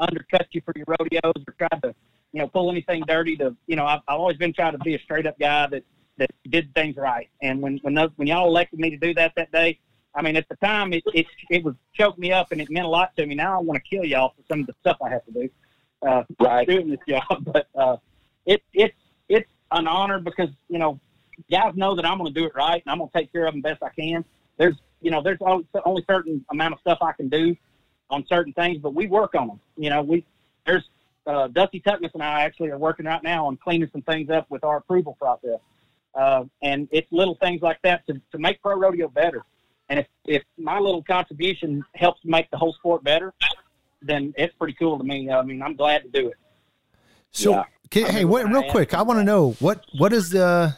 undercuts 0.00 0.48
you 0.50 0.62
for 0.64 0.72
your 0.74 0.86
rodeos 0.88 1.44
or 1.46 1.54
tried 1.58 1.82
to, 1.82 1.94
you 2.32 2.40
know, 2.40 2.48
pull 2.48 2.70
anything 2.70 3.04
dirty. 3.06 3.36
To 3.36 3.56
you 3.66 3.76
know, 3.76 3.86
I've, 3.86 4.00
I've 4.08 4.18
always 4.18 4.36
been 4.36 4.52
trying 4.52 4.72
to 4.72 4.78
be 4.78 4.96
a 4.96 4.98
straight 5.00 5.26
up 5.26 5.38
guy 5.38 5.68
that 5.68 5.84
that 6.18 6.30
did 6.48 6.74
things 6.74 6.96
right. 6.96 7.28
And 7.40 7.62
when 7.62 7.78
when 7.82 7.94
those, 7.94 8.10
when 8.16 8.26
y'all 8.26 8.48
elected 8.48 8.80
me 8.80 8.90
to 8.90 8.96
do 8.96 9.14
that 9.14 9.32
that 9.36 9.52
day, 9.52 9.78
I 10.16 10.22
mean, 10.22 10.34
at 10.34 10.48
the 10.48 10.56
time 10.56 10.92
it 10.92 11.04
it 11.14 11.26
it 11.50 11.62
was 11.62 11.76
choked 11.94 12.18
me 12.18 12.32
up 12.32 12.50
and 12.50 12.60
it 12.60 12.68
meant 12.68 12.86
a 12.86 12.90
lot 12.90 13.14
to 13.14 13.26
me. 13.26 13.36
Now 13.36 13.60
I 13.60 13.62
want 13.62 13.80
to 13.80 13.96
kill 13.96 14.04
y'all 14.04 14.30
for 14.30 14.42
some 14.50 14.60
of 14.62 14.66
the 14.66 14.74
stuff 14.80 14.96
I 15.00 15.08
have 15.10 15.24
to 15.26 15.30
do 15.30 15.48
uh, 16.06 16.24
right. 16.40 16.66
doing 16.66 16.90
this 16.90 17.00
job. 17.08 17.24
But 17.52 17.68
uh, 17.74 17.96
it, 18.46 18.62
it, 18.72 18.94
it's 19.28 19.50
an 19.72 19.86
honor 19.86 20.20
because, 20.20 20.50
you 20.68 20.78
know, 20.78 21.00
guys 21.50 21.74
know 21.74 21.94
that 21.96 22.04
I'm 22.04 22.18
going 22.18 22.32
to 22.32 22.38
do 22.38 22.46
it 22.46 22.52
right 22.54 22.82
and 22.84 22.90
I'm 22.90 22.98
going 22.98 23.10
to 23.10 23.18
take 23.18 23.32
care 23.32 23.46
of 23.46 23.54
them 23.54 23.62
best 23.62 23.82
I 23.82 23.90
can. 23.90 24.24
There's, 24.56 24.76
you 25.00 25.10
know, 25.10 25.22
there's 25.22 25.38
only, 25.40 25.66
only 25.84 26.04
certain 26.08 26.44
amount 26.50 26.74
of 26.74 26.80
stuff 26.80 26.98
I 27.00 27.12
can 27.12 27.28
do 27.28 27.56
on 28.10 28.26
certain 28.26 28.52
things, 28.52 28.78
but 28.78 28.94
we 28.94 29.06
work 29.06 29.34
on 29.34 29.48
them. 29.48 29.60
You 29.76 29.90
know, 29.90 30.02
we, 30.02 30.24
there's, 30.66 30.84
uh, 31.26 31.48
Dusty 31.48 31.80
Tuckness 31.80 32.12
and 32.14 32.22
I 32.22 32.42
actually 32.42 32.70
are 32.70 32.78
working 32.78 33.06
right 33.06 33.22
now 33.22 33.46
on 33.46 33.56
cleaning 33.56 33.88
some 33.92 34.02
things 34.02 34.30
up 34.30 34.50
with 34.50 34.64
our 34.64 34.78
approval 34.78 35.16
process. 35.20 35.60
Uh, 36.14 36.44
and 36.62 36.88
it's 36.90 37.06
little 37.12 37.36
things 37.36 37.62
like 37.62 37.80
that 37.82 38.06
to, 38.06 38.20
to 38.32 38.38
make 38.38 38.60
pro 38.60 38.74
rodeo 38.74 39.08
better. 39.08 39.44
And 39.88 40.00
if, 40.00 40.06
if 40.24 40.42
my 40.56 40.78
little 40.78 41.02
contribution 41.02 41.84
helps 41.94 42.20
make 42.24 42.50
the 42.50 42.56
whole 42.56 42.72
sport 42.72 43.04
better, 43.04 43.32
then 44.02 44.34
it's 44.36 44.54
pretty 44.54 44.74
cool 44.74 44.98
to 44.98 45.04
me. 45.04 45.30
I 45.30 45.42
mean, 45.42 45.62
I'm 45.62 45.76
glad 45.76 46.02
to 46.02 46.08
do 46.08 46.28
it. 46.28 46.36
So, 47.32 47.50
yeah. 47.50 47.64
can, 47.90 48.06
hey, 48.06 48.24
what, 48.24 48.46
real 48.48 48.70
quick, 48.70 48.94
I 48.94 49.02
want 49.02 49.20
to 49.20 49.24
know 49.24 49.52
what 49.60 49.84
what 49.96 50.12
is 50.12 50.30
the 50.30 50.76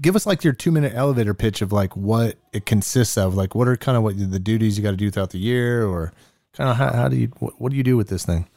give 0.00 0.16
us 0.16 0.26
like 0.26 0.44
your 0.44 0.52
two 0.52 0.70
minute 0.70 0.92
elevator 0.94 1.34
pitch 1.34 1.62
of 1.62 1.72
like 1.72 1.96
what 1.96 2.36
it 2.52 2.66
consists 2.66 3.16
of. 3.16 3.34
Like, 3.34 3.54
what 3.54 3.68
are 3.68 3.76
kind 3.76 3.96
of 3.96 4.02
what 4.02 4.18
the 4.18 4.38
duties 4.38 4.76
you 4.76 4.82
got 4.82 4.92
to 4.92 4.96
do 4.96 5.10
throughout 5.10 5.30
the 5.30 5.38
year, 5.38 5.86
or 5.86 6.12
kind 6.52 6.70
of 6.70 6.76
how, 6.76 6.92
how 6.92 7.08
do 7.08 7.16
you 7.16 7.28
what, 7.38 7.60
what 7.60 7.70
do 7.70 7.76
you 7.76 7.82
do 7.82 7.96
with 7.96 8.08
this 8.08 8.24
thing? 8.24 8.48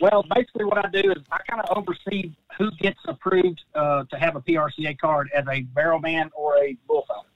Well, 0.00 0.24
basically, 0.34 0.64
what 0.64 0.84
I 0.84 0.88
do 0.90 1.10
is 1.10 1.22
I 1.32 1.38
kind 1.48 1.62
of 1.62 1.76
oversee 1.76 2.32
who 2.58 2.70
gets 2.72 2.98
approved 3.06 3.62
uh, 3.74 4.04
to 4.10 4.18
have 4.18 4.36
a 4.36 4.40
PRCA 4.40 4.98
card 4.98 5.30
as 5.34 5.44
a 5.50 5.62
barrel 5.62 5.98
man 5.98 6.30
or 6.34 6.56
a 6.58 6.76
bullfighter, 6.86 7.28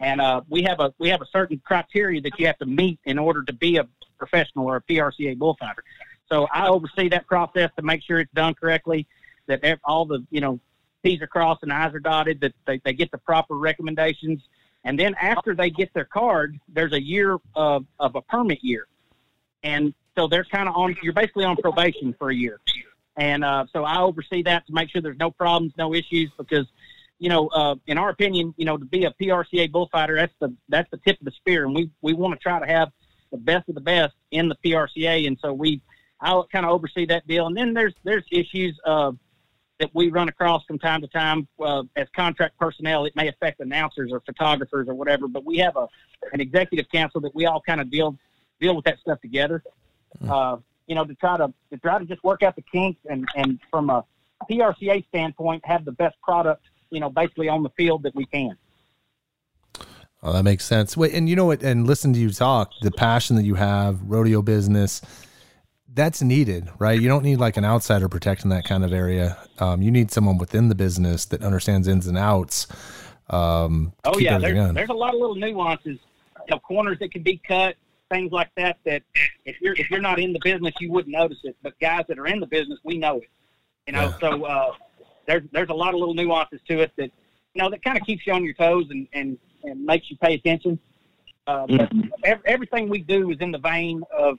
and 0.00 0.20
uh, 0.20 0.42
we 0.48 0.62
have 0.62 0.80
a 0.80 0.94
we 0.98 1.08
have 1.08 1.22
a 1.22 1.26
certain 1.26 1.60
criteria 1.64 2.20
that 2.20 2.38
you 2.38 2.46
have 2.46 2.58
to 2.58 2.66
meet 2.66 3.00
in 3.04 3.18
order 3.18 3.42
to 3.42 3.52
be 3.52 3.78
a 3.78 3.88
professional 4.18 4.66
or 4.66 4.76
a 4.76 4.82
PRCA 4.82 5.36
bullfighter. 5.36 5.82
So 6.28 6.46
I 6.52 6.68
oversee 6.68 7.08
that 7.10 7.26
process 7.26 7.70
to 7.76 7.82
make 7.82 8.02
sure 8.02 8.18
it's 8.20 8.32
done 8.32 8.54
correctly, 8.54 9.06
that 9.46 9.80
all 9.84 10.04
the 10.04 10.26
you 10.30 10.40
know 10.40 10.60
T's 11.04 11.22
are 11.22 11.26
crossed 11.26 11.62
and 11.62 11.72
I's 11.72 11.94
are 11.94 12.00
dotted, 12.00 12.40
that 12.40 12.52
they, 12.66 12.80
they 12.84 12.92
get 12.92 13.10
the 13.10 13.18
proper 13.18 13.54
recommendations. 13.54 14.42
And 14.84 14.98
then 14.98 15.14
after 15.20 15.54
they 15.54 15.70
get 15.70 15.92
their 15.94 16.04
card, 16.04 16.58
there's 16.68 16.92
a 16.92 17.02
year 17.02 17.38
of, 17.54 17.84
of 17.98 18.14
a 18.14 18.22
permit 18.22 18.62
year. 18.62 18.86
And 19.62 19.92
so 20.16 20.28
they're 20.28 20.44
kind 20.44 20.68
of 20.68 20.76
on, 20.76 20.96
you're 21.02 21.12
basically 21.12 21.44
on 21.44 21.56
probation 21.56 22.14
for 22.18 22.30
a 22.30 22.34
year. 22.34 22.60
And 23.16 23.44
uh, 23.44 23.66
so 23.72 23.84
I 23.84 24.00
oversee 24.00 24.42
that 24.44 24.66
to 24.68 24.72
make 24.72 24.90
sure 24.90 25.02
there's 25.02 25.18
no 25.18 25.30
problems, 25.30 25.72
no 25.76 25.92
issues, 25.92 26.30
because, 26.38 26.66
you 27.18 27.28
know, 27.28 27.48
uh, 27.48 27.74
in 27.86 27.98
our 27.98 28.10
opinion, 28.10 28.54
you 28.56 28.64
know, 28.64 28.76
to 28.76 28.84
be 28.84 29.04
a 29.04 29.10
PRCA 29.20 29.70
bullfighter, 29.70 30.14
that's 30.14 30.34
the 30.38 30.54
that's 30.68 30.88
the 30.92 30.98
tip 30.98 31.18
of 31.18 31.24
the 31.24 31.32
spear, 31.32 31.64
and 31.64 31.74
we 31.74 31.90
we 32.00 32.12
want 32.12 32.32
to 32.32 32.38
try 32.38 32.60
to 32.60 32.66
have 32.66 32.92
the 33.30 33.38
best 33.38 33.68
of 33.68 33.74
the 33.74 33.80
best 33.80 34.14
in 34.30 34.48
the 34.48 34.56
PRCA, 34.64 35.26
and 35.26 35.38
so 35.40 35.52
we 35.52 35.80
I 36.20 36.40
kind 36.52 36.66
of 36.66 36.72
oversee 36.72 37.06
that 37.06 37.26
deal. 37.26 37.46
And 37.46 37.56
then 37.56 37.74
there's 37.74 37.94
there's 38.04 38.24
issues 38.30 38.78
uh, 38.84 39.12
that 39.78 39.90
we 39.94 40.10
run 40.10 40.28
across 40.28 40.64
from 40.64 40.78
time 40.78 41.00
to 41.00 41.06
time 41.08 41.46
uh, 41.60 41.84
as 41.96 42.08
contract 42.14 42.58
personnel. 42.58 43.04
It 43.04 43.14
may 43.14 43.28
affect 43.28 43.60
announcers 43.60 44.10
or 44.12 44.20
photographers 44.20 44.88
or 44.88 44.94
whatever, 44.94 45.28
but 45.28 45.44
we 45.44 45.58
have 45.58 45.76
a 45.76 45.86
an 46.32 46.40
executive 46.40 46.90
council 46.90 47.20
that 47.20 47.34
we 47.34 47.46
all 47.46 47.60
kind 47.60 47.80
of 47.80 47.90
deal 47.90 48.16
deal 48.60 48.74
with 48.74 48.84
that 48.86 48.98
stuff 48.98 49.20
together. 49.20 49.62
Mm-hmm. 50.20 50.30
Uh, 50.30 50.56
you 50.86 50.94
know, 50.94 51.04
to 51.04 51.14
try 51.14 51.36
to 51.36 51.52
to 51.70 51.78
try 51.78 51.98
to 51.98 52.04
just 52.04 52.24
work 52.24 52.42
out 52.42 52.56
the 52.56 52.62
kinks 52.62 53.00
and 53.08 53.28
and 53.36 53.60
from 53.70 53.90
a 53.90 54.04
PRCA 54.50 55.06
standpoint, 55.08 55.64
have 55.64 55.84
the 55.84 55.92
best 55.92 56.16
product. 56.22 56.64
You 56.90 57.00
know, 57.00 57.10
basically 57.10 57.48
on 57.48 57.62
the 57.62 57.70
field 57.70 58.02
that 58.04 58.14
we 58.14 58.24
can. 58.24 58.56
Oh, 60.22 60.32
that 60.32 60.42
makes 60.42 60.64
sense. 60.64 60.96
Wait, 60.96 61.14
and 61.14 61.28
you 61.28 61.36
know 61.36 61.44
what? 61.44 61.62
And 61.62 61.86
listen 61.86 62.12
to 62.12 62.18
you 62.18 62.30
talk, 62.30 62.72
the 62.82 62.90
passion 62.90 63.36
that 63.36 63.44
you 63.44 63.54
have, 63.54 64.02
rodeo 64.02 64.42
business, 64.42 65.00
that's 65.94 66.22
needed, 66.22 66.68
right? 66.78 67.00
You 67.00 67.08
don't 67.08 67.22
need 67.22 67.36
like 67.36 67.56
an 67.56 67.64
outsider 67.64 68.08
protecting 68.08 68.50
that 68.50 68.64
kind 68.64 68.84
of 68.84 68.92
area. 68.92 69.38
Um, 69.58 69.80
you 69.80 69.90
need 69.90 70.10
someone 70.10 70.38
within 70.38 70.68
the 70.68 70.74
business 70.74 71.24
that 71.26 71.42
understands 71.42 71.86
ins 71.86 72.06
and 72.06 72.18
outs. 72.18 72.66
Um, 73.30 73.92
oh 74.04 74.18
yeah, 74.18 74.38
there's, 74.38 74.74
there's, 74.74 74.88
a 74.88 74.94
lot 74.94 75.14
of 75.14 75.20
little 75.20 75.36
nuances, 75.36 75.98
know, 76.50 76.58
corners 76.58 76.98
that 77.00 77.12
can 77.12 77.22
be 77.22 77.40
cut, 77.46 77.76
things 78.10 78.32
like 78.32 78.50
that. 78.56 78.78
That 78.84 79.02
if 79.44 79.60
you're 79.60 79.74
if 79.74 79.90
you're 79.90 80.00
not 80.00 80.18
in 80.18 80.32
the 80.32 80.40
business, 80.42 80.74
you 80.80 80.90
wouldn't 80.90 81.14
notice 81.14 81.38
it. 81.44 81.56
But 81.62 81.78
guys 81.80 82.04
that 82.08 82.18
are 82.18 82.26
in 82.26 82.40
the 82.40 82.46
business, 82.46 82.78
we 82.84 82.98
know 82.98 83.18
it. 83.18 83.28
You 83.86 83.94
know, 83.94 84.02
yeah. 84.02 84.18
so 84.18 84.44
uh, 84.44 84.72
there's 85.26 85.42
there's 85.52 85.70
a 85.70 85.74
lot 85.74 85.94
of 85.94 86.00
little 86.00 86.14
nuances 86.14 86.60
to 86.68 86.80
it 86.80 86.92
that 86.96 87.10
you 87.54 87.62
know 87.62 87.70
that 87.70 87.82
kind 87.82 87.98
of 87.98 88.04
keeps 88.04 88.26
you 88.26 88.32
on 88.32 88.44
your 88.44 88.54
toes 88.54 88.86
and 88.90 89.06
and 89.12 89.38
and 89.64 89.84
makes 89.84 90.10
you 90.10 90.16
pay 90.18 90.34
attention. 90.34 90.78
Uh, 91.46 91.66
but 91.66 91.90
mm-hmm. 91.90 92.40
everything 92.44 92.88
we 92.88 92.98
do 92.98 93.30
is 93.30 93.38
in 93.40 93.50
the 93.50 93.58
vein 93.58 94.02
of 94.16 94.38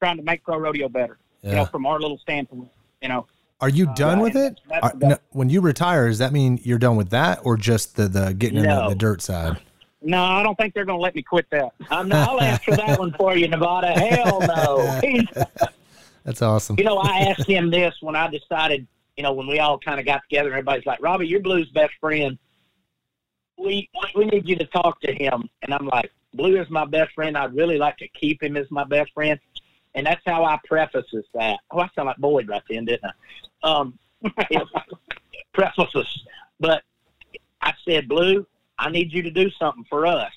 trying 0.00 0.16
to 0.16 0.22
make 0.22 0.42
pro 0.42 0.58
rodeo 0.58 0.88
better. 0.88 1.18
Yeah. 1.42 1.50
You 1.50 1.56
know, 1.56 1.64
from 1.66 1.86
our 1.86 2.00
little 2.00 2.18
standpoint. 2.18 2.68
You 3.00 3.08
know. 3.08 3.26
Are 3.60 3.68
you 3.68 3.88
uh, 3.88 3.94
done 3.94 4.18
uh, 4.18 4.22
with 4.22 4.36
it? 4.36 4.60
Are, 4.82 4.92
no, 4.96 5.18
when 5.30 5.48
you 5.48 5.60
retire, 5.60 6.08
does 6.08 6.18
that 6.18 6.32
mean 6.32 6.58
you're 6.62 6.78
done 6.78 6.96
with 6.96 7.10
that, 7.10 7.40
or 7.44 7.56
just 7.56 7.96
the 7.96 8.08
the 8.08 8.34
getting 8.34 8.62
no. 8.62 8.78
in 8.78 8.84
the, 8.84 8.88
the, 8.90 8.94
dirt 8.96 9.22
side? 9.22 9.58
No, 10.02 10.22
I 10.22 10.42
don't 10.42 10.56
think 10.56 10.74
they're 10.74 10.86
going 10.86 10.98
to 10.98 11.02
let 11.02 11.14
me 11.14 11.22
quit 11.22 11.46
that. 11.50 11.72
I'm 11.90 12.08
not, 12.08 12.28
I'll 12.28 12.40
answer 12.40 12.74
that 12.74 12.98
one 12.98 13.12
for 13.12 13.36
you, 13.36 13.48
Nevada. 13.48 13.92
Hell 13.92 14.40
no. 14.40 15.00
That's 16.24 16.42
awesome. 16.42 16.76
You 16.78 16.84
know, 16.84 16.98
I 16.98 17.20
asked 17.20 17.46
him 17.46 17.70
this 17.70 17.94
when 18.00 18.16
I 18.16 18.28
decided. 18.28 18.86
You 19.16 19.24
know, 19.24 19.34
when 19.34 19.46
we 19.46 19.58
all 19.58 19.78
kind 19.78 20.00
of 20.00 20.06
got 20.06 20.22
together, 20.22 20.48
everybody's 20.50 20.86
like, 20.86 21.02
"Robbie, 21.02 21.26
you're 21.26 21.40
Blue's 21.40 21.68
best 21.70 21.92
friend." 22.00 22.38
We 23.60 23.88
we 24.14 24.24
need 24.26 24.48
you 24.48 24.56
to 24.56 24.66
talk 24.66 25.00
to 25.02 25.12
him. 25.12 25.48
And 25.62 25.74
I'm 25.74 25.86
like, 25.86 26.10
Blue 26.34 26.60
is 26.60 26.70
my 26.70 26.84
best 26.84 27.12
friend. 27.12 27.36
I'd 27.36 27.54
really 27.54 27.78
like 27.78 27.96
to 27.98 28.08
keep 28.08 28.42
him 28.42 28.56
as 28.56 28.70
my 28.70 28.84
best 28.84 29.12
friend. 29.12 29.38
And 29.94 30.06
that's 30.06 30.22
how 30.24 30.44
I 30.44 30.58
prefaces 30.66 31.24
that. 31.34 31.58
Oh, 31.70 31.80
I 31.80 31.88
sound 31.94 32.06
like 32.06 32.16
Boyd 32.18 32.48
right 32.48 32.62
then, 32.70 32.84
didn't 32.84 33.10
I? 33.64 33.68
Um, 33.68 33.98
prefaces. 35.52 36.24
But 36.60 36.82
I 37.60 37.74
said, 37.84 38.08
Blue, 38.08 38.46
I 38.78 38.90
need 38.90 39.12
you 39.12 39.22
to 39.22 39.30
do 39.30 39.50
something 39.50 39.84
for 39.88 40.06
us. 40.06 40.32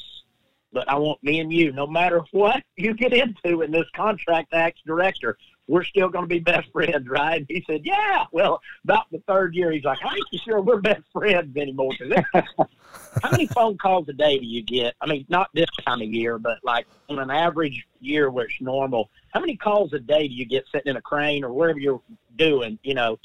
But 0.71 0.89
I 0.89 0.95
want 0.95 1.23
me 1.23 1.39
and 1.39 1.53
you, 1.53 1.71
no 1.71 1.85
matter 1.85 2.21
what 2.31 2.63
you 2.75 2.93
get 2.93 3.13
into 3.13 3.61
in 3.61 3.71
this 3.71 3.85
contract 3.95 4.53
acts 4.53 4.81
director, 4.85 5.37
we're 5.67 5.83
still 5.83 6.09
going 6.09 6.23
to 6.23 6.27
be 6.29 6.39
best 6.39 6.71
friends, 6.71 7.07
right? 7.07 7.37
And 7.37 7.45
he 7.47 7.63
said, 7.67 7.81
yeah. 7.83 8.25
Well, 8.31 8.61
about 8.83 9.05
the 9.11 9.19
third 9.27 9.55
year, 9.55 9.71
he's 9.71 9.83
like, 9.83 9.99
I 10.03 10.15
ain't 10.15 10.41
sure 10.43 10.61
we're 10.61 10.81
best 10.81 11.03
friends 11.13 11.55
anymore. 11.55 11.93
how 12.33 13.31
many 13.31 13.47
phone 13.47 13.77
calls 13.77 14.09
a 14.09 14.13
day 14.13 14.37
do 14.37 14.45
you 14.45 14.61
get? 14.61 14.95
I 15.01 15.07
mean, 15.07 15.25
not 15.29 15.49
this 15.53 15.69
time 15.85 16.01
of 16.01 16.07
year, 16.07 16.37
but 16.37 16.59
like 16.63 16.85
on 17.09 17.19
an 17.19 17.31
average 17.31 17.87
year 18.01 18.29
where 18.29 18.45
it's 18.45 18.59
normal, 18.59 19.09
how 19.33 19.39
many 19.39 19.55
calls 19.55 19.93
a 19.93 19.99
day 19.99 20.27
do 20.27 20.33
you 20.33 20.45
get 20.45 20.65
sitting 20.71 20.89
in 20.89 20.97
a 20.97 21.01
crane 21.01 21.43
or 21.43 21.53
wherever 21.53 21.79
you're 21.79 22.01
doing? 22.37 22.77
You 22.83 22.95
know, 22.95 23.17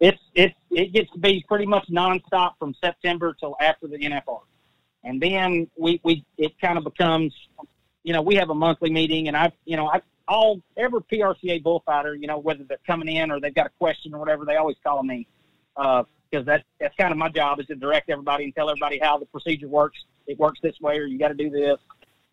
it's 0.00 0.20
it's 0.34 0.54
it 0.70 0.92
gets 0.92 1.10
to 1.12 1.18
be 1.18 1.44
pretty 1.48 1.66
much 1.66 1.86
nonstop 1.88 2.54
from 2.58 2.74
September 2.82 3.34
till 3.38 3.56
after 3.60 3.86
the 3.86 3.98
NFR, 3.98 4.40
and 5.04 5.20
then 5.20 5.70
we 5.78 6.00
we 6.02 6.24
it 6.36 6.58
kind 6.60 6.76
of 6.76 6.84
becomes, 6.84 7.32
you 8.02 8.12
know, 8.12 8.20
we 8.20 8.34
have 8.34 8.50
a 8.50 8.54
monthly 8.54 8.90
meeting, 8.90 9.28
and 9.28 9.36
I 9.36 9.52
you 9.64 9.76
know 9.76 9.86
I 9.88 10.02
all 10.28 10.60
every 10.76 11.00
PRCA 11.00 11.62
bullfighter, 11.62 12.14
you 12.14 12.26
know, 12.26 12.38
whether 12.38 12.64
they're 12.64 12.78
coming 12.86 13.14
in 13.14 13.30
or 13.30 13.40
they've 13.40 13.54
got 13.54 13.66
a 13.66 13.72
question 13.78 14.14
or 14.14 14.18
whatever, 14.18 14.44
they 14.44 14.56
always 14.56 14.76
call 14.82 15.02
me 15.02 15.26
because 15.76 16.06
uh, 16.34 16.42
that's 16.42 16.64
that's 16.80 16.94
kind 16.96 17.12
of 17.12 17.18
my 17.18 17.28
job 17.28 17.60
is 17.60 17.66
to 17.66 17.74
direct 17.74 18.08
everybody 18.10 18.44
and 18.44 18.54
tell 18.54 18.70
everybody 18.70 18.98
how 19.00 19.18
the 19.18 19.26
procedure 19.26 19.68
works. 19.68 19.98
It 20.26 20.38
works 20.38 20.60
this 20.62 20.80
way, 20.80 20.98
or 20.98 21.04
you 21.04 21.18
got 21.18 21.28
to 21.28 21.34
do 21.34 21.50
this. 21.50 21.78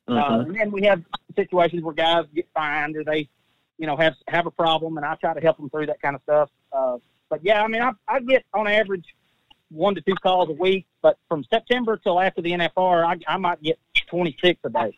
Uh, 0.08 0.12
mm-hmm. 0.12 0.34
Uh, 0.34 0.40
and 0.40 0.56
then 0.56 0.72
we 0.72 0.84
have 0.84 1.04
situations 1.36 1.84
where 1.84 1.94
guys 1.94 2.26
get 2.34 2.48
fined 2.54 2.96
or 2.96 3.04
they, 3.04 3.30
you 3.78 3.88
know, 3.88 3.98
have 3.98 4.16
have 4.28 4.46
a 4.46 4.52
problem, 4.52 4.98
and 4.98 5.06
I 5.06 5.16
try 5.16 5.34
to 5.34 5.42
help 5.42 5.58
them 5.58 5.70
through 5.70 5.88
that 5.88 6.02
kind 6.02 6.16
of 6.16 6.22
stuff. 6.24 6.50
Uh, 6.72 6.98
but 7.30 7.44
yeah, 7.44 7.64
I 7.64 7.68
mean, 7.68 7.82
I, 7.82 7.92
I 8.08 8.20
get 8.20 8.46
on 8.54 8.68
average 8.68 9.06
one 9.70 9.96
to 9.96 10.02
two 10.02 10.16
calls 10.16 10.50
a 10.50 10.54
week, 10.54 10.86
but 11.02 11.18
from 11.28 11.44
September 11.46 11.98
till 11.98 12.20
after 12.20 12.42
the 12.42 12.52
NFR, 12.52 13.06
I, 13.06 13.34
I 13.34 13.38
might 13.38 13.62
get 13.62 13.80
26 14.10 14.60
a 14.66 14.70
day. 14.70 14.98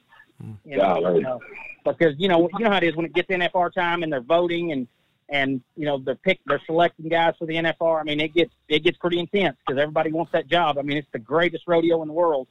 You 0.65 0.77
know, 0.77 1.15
you 1.15 1.21
know, 1.21 1.39
because 1.85 2.15
you 2.17 2.27
know 2.27 2.49
you 2.57 2.63
know 2.63 2.71
how 2.71 2.77
it 2.77 2.83
is 2.83 2.95
when 2.95 3.05
it 3.05 3.13
gets 3.13 3.29
NFR 3.29 3.73
time 3.73 4.03
and 4.03 4.11
they're 4.11 4.21
voting 4.21 4.71
and 4.71 4.87
and 5.29 5.61
you 5.75 5.85
know 5.85 5.97
they're 5.97 6.15
pick 6.15 6.39
they're 6.45 6.61
selecting 6.65 7.09
guys 7.09 7.33
for 7.37 7.45
the 7.45 7.55
NFR. 7.55 7.99
I 7.99 8.03
mean 8.03 8.19
it 8.19 8.33
gets 8.33 8.53
it 8.67 8.83
gets 8.83 8.97
pretty 8.97 9.19
intense 9.19 9.57
because 9.65 9.81
everybody 9.81 10.11
wants 10.11 10.31
that 10.31 10.47
job. 10.47 10.77
I 10.77 10.81
mean 10.81 10.97
it's 10.97 11.07
the 11.11 11.19
greatest 11.19 11.63
rodeo 11.67 12.01
in 12.01 12.07
the 12.07 12.13
world, 12.13 12.47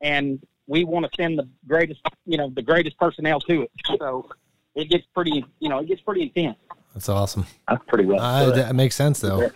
and 0.00 0.44
we 0.66 0.84
want 0.84 1.04
to 1.04 1.10
send 1.16 1.38
the 1.38 1.48
greatest 1.66 2.00
you 2.26 2.36
know 2.36 2.50
the 2.50 2.62
greatest 2.62 2.98
personnel 2.98 3.40
to 3.40 3.62
it. 3.62 3.70
So 3.98 4.28
it 4.74 4.88
gets 4.88 5.04
pretty 5.14 5.44
you 5.58 5.68
know 5.68 5.78
it 5.78 5.86
gets 5.86 6.00
pretty 6.00 6.22
intense. 6.22 6.58
That's 6.94 7.08
awesome. 7.08 7.46
That's 7.68 7.84
pretty 7.86 8.04
well. 8.04 8.20
Uh, 8.20 8.50
that 8.50 8.74
makes 8.74 8.94
sense 8.94 9.20
though. 9.20 9.50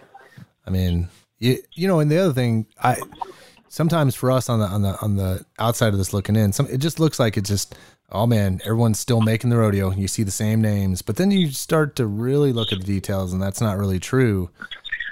I 0.66 0.70
mean, 0.70 1.08
you 1.38 1.58
you 1.74 1.86
know, 1.86 2.00
and 2.00 2.10
the 2.10 2.18
other 2.18 2.32
thing, 2.32 2.66
I 2.82 2.96
sometimes 3.68 4.14
for 4.14 4.30
us 4.30 4.48
on 4.48 4.58
the 4.60 4.66
on 4.66 4.82
the 4.82 4.98
on 5.00 5.16
the 5.16 5.44
outside 5.58 5.88
of 5.88 5.98
this 5.98 6.12
looking 6.12 6.36
in, 6.36 6.52
some 6.52 6.66
it 6.68 6.78
just 6.78 6.98
looks 7.00 7.18
like 7.18 7.36
it's 7.36 7.48
just 7.48 7.74
oh 8.12 8.26
man, 8.26 8.60
everyone's 8.64 9.00
still 9.00 9.20
making 9.20 9.50
the 9.50 9.56
rodeo. 9.56 9.90
You 9.90 10.08
see 10.08 10.22
the 10.22 10.30
same 10.30 10.60
names, 10.60 11.02
but 11.02 11.16
then 11.16 11.30
you 11.30 11.50
start 11.50 11.96
to 11.96 12.06
really 12.06 12.52
look 12.52 12.72
at 12.72 12.78
the 12.78 12.84
details, 12.84 13.32
and 13.32 13.42
that's 13.42 13.60
not 13.60 13.78
really 13.78 13.98
true. 13.98 14.48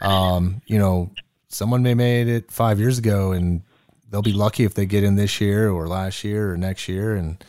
Um, 0.01 0.63
you 0.67 0.79
know, 0.79 1.11
someone 1.49 1.83
may 1.83 1.95
made 1.95 2.29
it 2.29 2.51
five 2.51 2.79
years 2.79 2.99
ago, 2.99 3.33
and 3.33 3.63
they'll 4.11 4.23
be 4.23 4.33
lucky 4.33 4.65
if 4.65 4.75
they 4.75 4.87
get 4.87 5.03
in 5.05 5.17
this 5.17 5.41
year 5.41 5.71
or 5.71 5.89
last 5.89 6.23
year 6.25 6.53
or 6.53 6.57
next 6.57 6.89
year. 6.89 7.15
And 7.15 7.43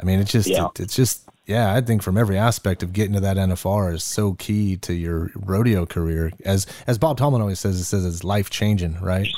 I 0.00 0.04
mean, 0.04 0.18
it's 0.20 0.32
just 0.32 0.48
Yeah. 0.48 0.66
it, 0.66 0.80
it's 0.80 0.96
just 0.96 1.28
yeah. 1.46 1.74
I 1.74 1.80
think 1.80 2.02
from 2.02 2.16
every 2.16 2.38
aspect 2.38 2.82
of 2.82 2.92
getting 2.92 3.12
to 3.14 3.20
that 3.20 3.36
NFR 3.36 3.94
is 3.94 4.02
so 4.02 4.34
key 4.34 4.76
to 4.78 4.94
your 4.94 5.30
rodeo 5.36 5.86
career. 5.86 6.32
As 6.44 6.66
as 6.86 6.98
Bob 6.98 7.18
Tallman 7.18 7.40
always 7.40 7.60
says, 7.60 7.78
it 7.78 7.84
says 7.84 8.04
it's 8.04 8.24
life 8.24 8.50
changing, 8.50 8.98
right? 9.00 9.28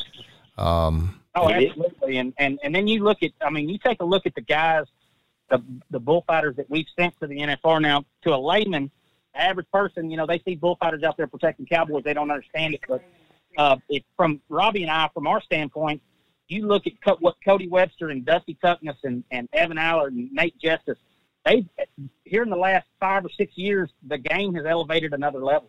Um, 0.56 1.20
Oh, 1.34 1.50
absolutely. 1.50 2.18
And, 2.18 2.32
and 2.38 2.58
and 2.62 2.74
then 2.74 2.86
you 2.86 3.02
look 3.02 3.22
at, 3.22 3.32
I 3.40 3.50
mean, 3.50 3.68
you 3.68 3.78
take 3.78 4.00
a 4.00 4.04
look 4.04 4.26
at 4.26 4.34
the 4.34 4.40
guys, 4.40 4.84
the 5.50 5.62
the 5.90 5.98
bullfighters 5.98 6.56
that 6.56 6.70
we've 6.70 6.86
sent 6.98 7.18
to 7.20 7.26
the 7.26 7.38
NFR 7.38 7.80
now. 7.80 8.04
To 8.22 8.34
a 8.34 8.38
layman, 8.38 8.90
average 9.34 9.66
person, 9.72 10.10
you 10.10 10.16
know, 10.16 10.26
they 10.26 10.40
see 10.46 10.54
bullfighters 10.54 11.02
out 11.02 11.16
there 11.16 11.26
protecting 11.26 11.66
cowboys. 11.66 12.04
They 12.04 12.14
don't 12.14 12.30
understand 12.30 12.74
it. 12.74 12.80
But 12.86 13.02
uh, 13.58 13.76
it, 13.88 14.04
from 14.16 14.40
Robbie 14.48 14.82
and 14.82 14.90
I, 14.90 15.08
from 15.12 15.26
our 15.26 15.40
standpoint, 15.42 16.00
you 16.46 16.66
look 16.66 16.86
at 16.86 16.92
co- 17.02 17.16
what 17.18 17.34
Cody 17.44 17.68
Webster 17.68 18.10
and 18.10 18.24
Dusty 18.24 18.56
Tuckness 18.62 18.96
and, 19.02 19.24
and 19.32 19.48
Evan 19.52 19.78
Allard 19.78 20.12
and 20.12 20.30
Nate 20.32 20.56
Jestes. 20.58 20.96
They 21.44 21.66
here 22.24 22.42
in 22.44 22.48
the 22.48 22.56
last 22.56 22.86
five 23.00 23.24
or 23.24 23.28
six 23.28 23.58
years, 23.58 23.90
the 24.06 24.18
game 24.18 24.54
has 24.54 24.64
elevated 24.66 25.12
another 25.12 25.40
level. 25.40 25.68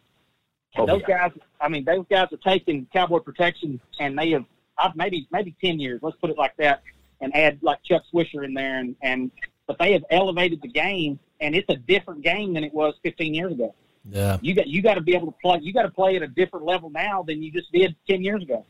Oh, 0.78 0.86
those 0.86 1.02
yeah. 1.08 1.30
guys, 1.30 1.40
I 1.60 1.70
mean, 1.70 1.86
those 1.86 2.06
guys 2.10 2.28
are 2.32 2.38
taking 2.38 2.86
cowboy 2.94 3.20
protection, 3.20 3.80
and 4.00 4.18
they 4.18 4.32
have 4.32 4.46
uh, 4.78 4.92
maybe 4.96 5.28
maybe 5.32 5.56
ten 5.62 5.80
years. 5.80 6.00
Let's 6.04 6.18
put 6.18 6.30
it 6.30 6.38
like 6.38 6.56
that, 6.58 6.82
and 7.22 7.36
add 7.36 7.60
like 7.62 7.82
Chuck 7.84 8.04
Swisher 8.14 8.46
in 8.46 8.54
there, 8.54 8.80
and 8.80 8.96
and 9.02 9.32
but 9.68 9.78
they 9.80 9.94
have 9.94 10.04
elevated 10.12 10.62
the 10.62 10.68
game, 10.68 11.20
and 11.40 11.56
it's 11.56 11.70
a 11.70 11.76
different 11.76 12.22
game 12.22 12.54
than 12.54 12.64
it 12.64 12.74
was 12.74 12.94
15 13.04 13.34
years 13.34 13.52
ago. 13.52 13.74
yeah, 14.08 14.38
You 14.42 14.54
got 14.54 14.68
you 14.68 14.82
got 14.82 14.96
to 14.96 15.02
be 15.02 15.16
able 15.16 15.28
to 15.28 15.38
play. 15.42 15.60
You 15.62 15.74
got 15.74 15.84
to 15.84 15.90
play 15.90 16.16
at 16.16 16.22
a 16.22 16.28
different 16.28 16.66
level 16.66 16.90
now 16.90 17.24
than 17.24 17.42
you 17.42 17.52
just 17.52 17.72
did 17.72 17.96
10 18.08 18.24
years 18.24 18.44
ago. 18.44 18.66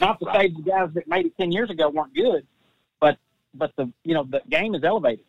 Not 0.00 0.18
to 0.20 0.26
say 0.34 0.48
the 0.48 0.62
guys 0.62 0.88
that 0.94 1.06
made 1.06 1.26
it 1.26 1.36
10 1.38 1.52
years 1.52 1.70
ago 1.70 1.88
weren't 1.90 2.14
good, 2.14 2.46
but 3.00 3.18
but 3.54 3.72
the 3.76 3.92
you 4.04 4.14
know 4.14 4.24
the 4.24 4.40
game 4.48 4.74
is 4.74 4.82
elevated. 4.82 5.24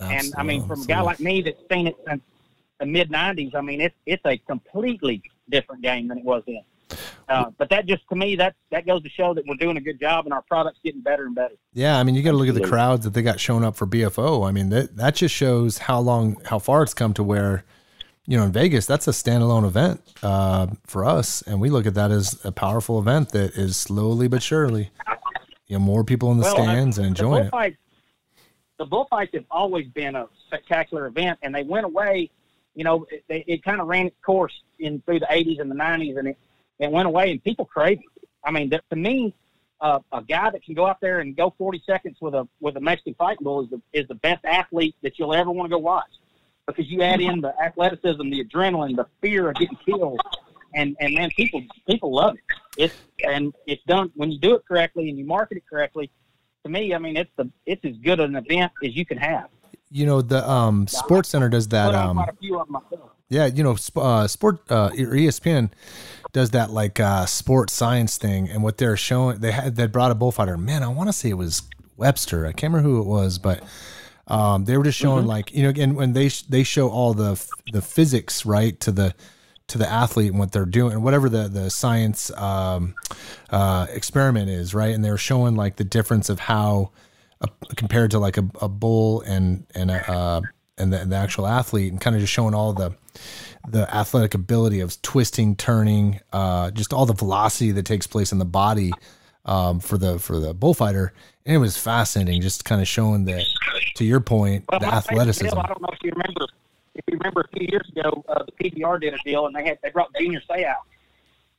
And 0.00 0.32
I 0.36 0.42
mean, 0.42 0.66
from 0.66 0.82
a 0.82 0.86
guy 0.86 1.00
like 1.02 1.20
me 1.20 1.42
that's 1.42 1.60
seen 1.70 1.86
it 1.86 1.96
since 2.08 2.22
the 2.80 2.86
mid 2.86 3.10
'90s, 3.10 3.54
I 3.54 3.60
mean, 3.60 3.80
it's 3.80 3.94
it's 4.06 4.24
a 4.24 4.38
completely 4.38 5.22
different 5.50 5.82
game 5.82 6.08
than 6.08 6.18
it 6.18 6.24
was 6.24 6.42
then. 6.46 6.62
Uh, 7.28 7.46
but 7.56 7.68
that 7.70 7.86
just 7.86 8.02
to 8.10 8.16
me, 8.16 8.36
that 8.36 8.54
that 8.70 8.86
goes 8.86 9.02
to 9.02 9.08
show 9.08 9.32
that 9.34 9.44
we're 9.46 9.56
doing 9.56 9.76
a 9.76 9.80
good 9.80 9.98
job 9.98 10.26
and 10.26 10.32
our 10.34 10.42
product's 10.42 10.80
getting 10.84 11.00
better 11.00 11.24
and 11.26 11.34
better. 11.34 11.54
Yeah, 11.72 11.98
I 11.98 12.02
mean, 12.04 12.14
you 12.14 12.22
got 12.22 12.32
to 12.32 12.36
look 12.36 12.48
at 12.48 12.54
the 12.54 12.60
crowds 12.68 13.04
that 13.04 13.14
they 13.14 13.22
got 13.22 13.40
showing 13.40 13.64
up 13.64 13.76
for 13.76 13.86
BFO. 13.86 14.46
I 14.46 14.52
mean, 14.52 14.68
that 14.70 14.96
that 14.96 15.14
just 15.16 15.34
shows 15.34 15.78
how 15.78 16.00
long, 16.00 16.36
how 16.44 16.58
far 16.58 16.82
it's 16.82 16.92
come 16.94 17.14
to 17.14 17.22
where, 17.24 17.64
you 18.26 18.36
know, 18.36 18.44
in 18.44 18.52
Vegas, 18.52 18.84
that's 18.86 19.08
a 19.08 19.12
standalone 19.12 19.64
event 19.66 20.02
uh, 20.22 20.66
for 20.86 21.04
us, 21.04 21.42
and 21.42 21.60
we 21.60 21.70
look 21.70 21.86
at 21.86 21.94
that 21.94 22.10
as 22.10 22.38
a 22.44 22.52
powerful 22.52 22.98
event 22.98 23.30
that 23.30 23.52
is 23.54 23.76
slowly 23.76 24.28
but 24.28 24.42
surely, 24.42 24.90
you 25.66 25.76
know, 25.76 25.80
more 25.80 26.04
people 26.04 26.30
in 26.32 26.38
the 26.38 26.44
Well, 26.44 26.56
I- 26.60 26.64
stands 26.64 26.98
and 26.98 27.04
the 27.06 27.08
enjoying 27.08 27.50
it. 27.52 27.76
the 28.78 28.84
bullfights 28.84 29.32
have 29.34 29.44
always 29.50 29.86
been 29.88 30.14
a 30.16 30.26
spectacular 30.46 31.06
event, 31.06 31.38
and 31.42 31.54
they 31.54 31.62
went 31.62 31.86
away. 31.86 32.30
You 32.74 32.82
know, 32.84 33.06
it, 33.10 33.24
it, 33.28 33.44
it 33.46 33.62
kind 33.64 33.80
of 33.80 33.86
ran 33.86 34.06
its 34.06 34.16
course 34.24 34.52
in 34.80 35.00
through 35.02 35.20
the 35.20 35.26
'80s 35.30 35.60
and 35.60 35.70
the 35.70 35.76
'90s, 35.76 36.18
and 36.18 36.28
it, 36.28 36.38
it 36.78 36.90
went 36.90 37.06
away, 37.06 37.30
and 37.30 37.42
people 37.42 37.64
crave 37.64 37.98
it. 37.98 38.28
I 38.44 38.50
mean, 38.50 38.70
that, 38.70 38.82
to 38.90 38.96
me, 38.96 39.34
uh, 39.80 40.00
a 40.12 40.22
guy 40.22 40.50
that 40.50 40.64
can 40.64 40.74
go 40.74 40.86
out 40.86 41.00
there 41.00 41.20
and 41.20 41.36
go 41.36 41.54
40 41.56 41.82
seconds 41.86 42.16
with 42.20 42.34
a 42.34 42.48
with 42.60 42.76
a 42.76 42.80
Mexican 42.80 43.14
fighting 43.14 43.44
bull 43.44 43.64
is 43.64 43.70
the 43.70 43.80
is 43.92 44.08
the 44.08 44.14
best 44.14 44.44
athlete 44.44 44.94
that 45.02 45.18
you'll 45.18 45.34
ever 45.34 45.50
want 45.50 45.70
to 45.70 45.76
go 45.76 45.78
watch, 45.78 46.10
because 46.66 46.90
you 46.90 47.02
add 47.02 47.20
in 47.20 47.40
the 47.40 47.54
athleticism, 47.60 48.28
the 48.30 48.44
adrenaline, 48.44 48.96
the 48.96 49.06
fear 49.20 49.50
of 49.50 49.56
getting 49.56 49.76
killed, 49.84 50.20
and 50.74 50.96
and 51.00 51.14
man, 51.14 51.30
people 51.36 51.62
people 51.88 52.12
love 52.12 52.34
it. 52.34 52.42
It's 52.76 52.94
and 53.24 53.54
it's 53.66 53.82
done 53.84 54.10
when 54.14 54.30
you 54.30 54.38
do 54.38 54.54
it 54.54 54.62
correctly 54.66 55.08
and 55.08 55.18
you 55.18 55.24
market 55.24 55.58
it 55.58 55.64
correctly. 55.68 56.10
To 56.64 56.70
me, 56.70 56.94
I 56.94 56.98
mean, 56.98 57.16
it's 57.16 57.30
the 57.36 57.50
it's 57.66 57.84
as 57.84 57.96
good 57.98 58.20
an 58.20 58.36
event 58.36 58.72
as 58.82 58.96
you 58.96 59.04
can 59.04 59.18
have. 59.18 59.48
You 59.90 60.06
know, 60.06 60.22
the 60.22 60.48
um, 60.48 60.88
Sports 60.88 61.28
Center 61.28 61.48
does 61.48 61.68
that. 61.68 61.94
Um, 61.94 62.24
quite 63.34 63.54
a 63.54 63.54
few 63.54 63.64
of 63.64 63.74
them 63.74 63.84
myself. 63.84 63.94
Yeah, 63.94 64.02
you 64.02 64.02
know, 64.02 64.02
uh, 64.02 64.26
sport 64.26 64.60
uh, 64.70 64.90
ESPN 64.90 65.70
does 66.32 66.50
that 66.50 66.70
like 66.70 67.00
uh, 67.00 67.26
sports 67.26 67.72
science 67.72 68.18
thing, 68.18 68.48
and 68.48 68.62
what 68.62 68.78
they're 68.78 68.96
showing, 68.96 69.38
they 69.38 69.52
had 69.52 69.76
they 69.76 69.86
brought 69.86 70.10
a 70.10 70.14
bullfighter. 70.14 70.56
Man, 70.58 70.82
I 70.82 70.88
want 70.88 71.08
to 71.08 71.12
say 71.12 71.30
it 71.30 71.34
was 71.34 71.62
Webster. 71.96 72.46
I 72.46 72.52
can't 72.52 72.72
remember 72.72 72.88
who 72.88 73.00
it 73.00 73.06
was, 73.06 73.38
but 73.38 73.62
um, 74.26 74.64
they 74.64 74.76
were 74.76 74.84
just 74.84 74.98
showing 74.98 75.26
like 75.26 75.52
you 75.54 75.62
know, 75.62 75.68
again 75.68 75.94
when 75.94 76.12
they 76.12 76.28
sh- 76.28 76.42
they 76.42 76.62
show 76.62 76.90
all 76.90 77.14
the 77.14 77.42
the 77.72 77.82
physics 77.82 78.44
right 78.44 78.78
to 78.80 78.92
the 78.92 79.14
to 79.68 79.78
the 79.78 79.90
athlete 79.90 80.30
and 80.30 80.38
what 80.38 80.52
they're 80.52 80.66
doing, 80.66 80.92
and 80.92 81.04
whatever 81.04 81.28
the 81.28 81.48
the 81.48 81.70
science 81.70 82.30
um, 82.32 82.94
uh, 83.50 83.86
experiment 83.90 84.50
is, 84.50 84.74
right? 84.74 84.94
And 84.94 85.04
they're 85.04 85.16
showing 85.16 85.54
like 85.56 85.76
the 85.76 85.84
difference 85.84 86.28
of 86.28 86.40
how 86.40 86.90
uh, 87.40 87.46
compared 87.76 88.10
to 88.10 88.18
like 88.18 88.36
a, 88.36 88.48
a 88.60 88.68
bull 88.68 89.20
and 89.22 89.66
and 89.74 89.90
a 89.90 90.10
uh, 90.10 90.40
and 90.78 90.92
the, 90.92 91.04
the 91.04 91.16
actual 91.16 91.46
athlete, 91.46 91.92
and 91.92 92.00
kind 92.00 92.16
of 92.16 92.20
just 92.20 92.32
showing 92.32 92.54
all 92.54 92.72
the 92.72 92.96
the 93.68 93.92
athletic 93.94 94.34
ability 94.34 94.80
of 94.80 95.00
twisting, 95.02 95.56
turning, 95.56 96.20
uh, 96.32 96.70
just 96.70 96.92
all 96.92 97.06
the 97.06 97.14
velocity 97.14 97.72
that 97.72 97.86
takes 97.86 98.06
place 98.06 98.32
in 98.32 98.38
the 98.38 98.44
body 98.44 98.92
um, 99.44 99.80
for 99.80 99.98
the 99.98 100.18
for 100.18 100.38
the 100.38 100.54
bullfighter. 100.54 101.12
And 101.46 101.54
it 101.54 101.58
was 101.58 101.76
fascinating, 101.76 102.40
just 102.40 102.64
kind 102.64 102.80
of 102.80 102.88
showing 102.88 103.24
that. 103.26 103.44
To 103.96 104.04
your 104.04 104.20
point, 104.20 104.64
Well, 104.70 104.80
the 104.80 104.86
athleticism. 104.86 105.58
I 105.58 105.66
don't 105.66 105.80
know 105.80 105.88
if 105.92 105.98
you 106.02 106.10
remember. 106.10 106.46
If 106.94 107.04
you 107.08 107.18
remember 107.18 107.42
a 107.42 107.56
few 107.56 107.66
years 107.70 107.88
ago, 107.88 108.24
uh, 108.28 108.44
the 108.44 108.70
PBR 108.70 109.00
did 109.00 109.14
a 109.14 109.18
deal, 109.24 109.46
and 109.46 109.54
they 109.54 109.64
had 109.64 109.78
they 109.82 109.90
brought 109.90 110.14
Junior 110.14 110.40
Seau 110.48 110.64
out, 110.64 110.82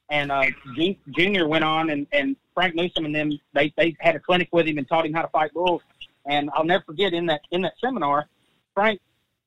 and 0.09 0.31
uh, 0.31 0.45
Ju- 0.75 0.95
Junior 1.11 1.47
went 1.47 1.63
on, 1.63 1.89
and, 1.89 2.07
and 2.11 2.35
Frank 2.53 2.75
Newsom 2.75 3.05
and 3.05 3.13
them 3.13 3.31
they 3.53 3.73
they 3.77 3.95
had 3.99 4.15
a 4.15 4.19
clinic 4.19 4.49
with 4.51 4.65
him 4.65 4.77
and 4.77 4.87
taught 4.87 5.05
him 5.05 5.13
how 5.13 5.21
to 5.21 5.27
fight 5.29 5.53
bulls. 5.53 5.81
And 6.25 6.49
I'll 6.53 6.63
never 6.63 6.83
forget 6.83 7.13
in 7.13 7.25
that 7.27 7.41
in 7.51 7.61
that 7.61 7.73
seminar, 7.79 8.27
Frank. 8.73 8.99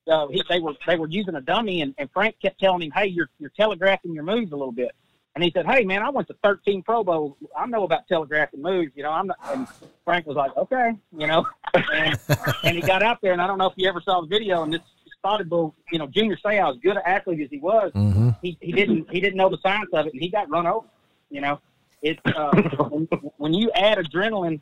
Uh, 0.07 0.27
he, 0.27 0.43
they 0.49 0.59
were 0.59 0.73
they 0.87 0.95
were 0.95 1.07
using 1.07 1.35
a 1.35 1.41
dummy, 1.41 1.81
and, 1.81 1.93
and 1.97 2.09
Frank 2.11 2.35
kept 2.41 2.59
telling 2.59 2.81
him, 2.81 2.91
"Hey, 2.91 3.07
you're 3.07 3.29
you're 3.39 3.51
telegraphing 3.51 4.13
your 4.13 4.23
moves 4.23 4.51
a 4.51 4.55
little 4.55 4.71
bit." 4.71 4.91
And 5.35 5.43
he 5.43 5.51
said, 5.51 5.65
"Hey, 5.67 5.83
man, 5.83 6.01
I 6.01 6.09
went 6.09 6.27
to 6.29 6.35
13 6.43 6.81
Pro 6.83 7.03
Bowls. 7.03 7.35
I 7.57 7.65
know 7.67 7.83
about 7.83 8.07
telegraphing 8.07 8.61
moves. 8.61 8.91
You 8.95 9.03
know, 9.03 9.11
I'm 9.11 9.27
not." 9.27 9.37
And 9.53 9.67
Frank 10.05 10.25
was 10.25 10.35
like, 10.35 10.55
"Okay, 10.57 10.91
you 11.17 11.27
know." 11.27 11.45
And, 11.93 12.17
and 12.63 12.75
he 12.75 12.81
got 12.81 13.03
out 13.03 13.19
there, 13.21 13.31
and 13.31 13.39
I 13.39 13.45
don't 13.45 13.59
know 13.59 13.67
if 13.67 13.73
you 13.75 13.87
ever 13.87 14.01
saw 14.01 14.21
the 14.21 14.27
video. 14.27 14.63
And 14.63 14.73
this 14.73 14.81
spotted 15.17 15.47
bull, 15.49 15.75
you 15.91 15.99
know, 15.99 16.07
Junior 16.07 16.35
Seau, 16.43 16.71
as 16.71 16.77
good 16.81 16.95
an 16.97 17.03
athlete 17.05 17.41
as 17.41 17.49
he 17.51 17.59
was, 17.59 17.91
Mhm. 17.93 18.35
he, 18.41 18.57
he 18.59 18.71
didn't 18.71 19.07
he 19.11 19.19
didn't 19.19 19.37
know 19.37 19.49
the 19.49 19.59
science 19.61 19.89
of 19.93 20.07
it, 20.07 20.13
and 20.13 20.21
he 20.21 20.29
got 20.29 20.49
run 20.49 20.65
over. 20.65 20.87
You 21.29 21.41
know, 21.41 21.59
it's 22.01 22.19
uh, 22.25 22.49
when, 22.89 23.05
when 23.37 23.53
you 23.53 23.69
add 23.75 23.99
adrenaline 23.99 24.61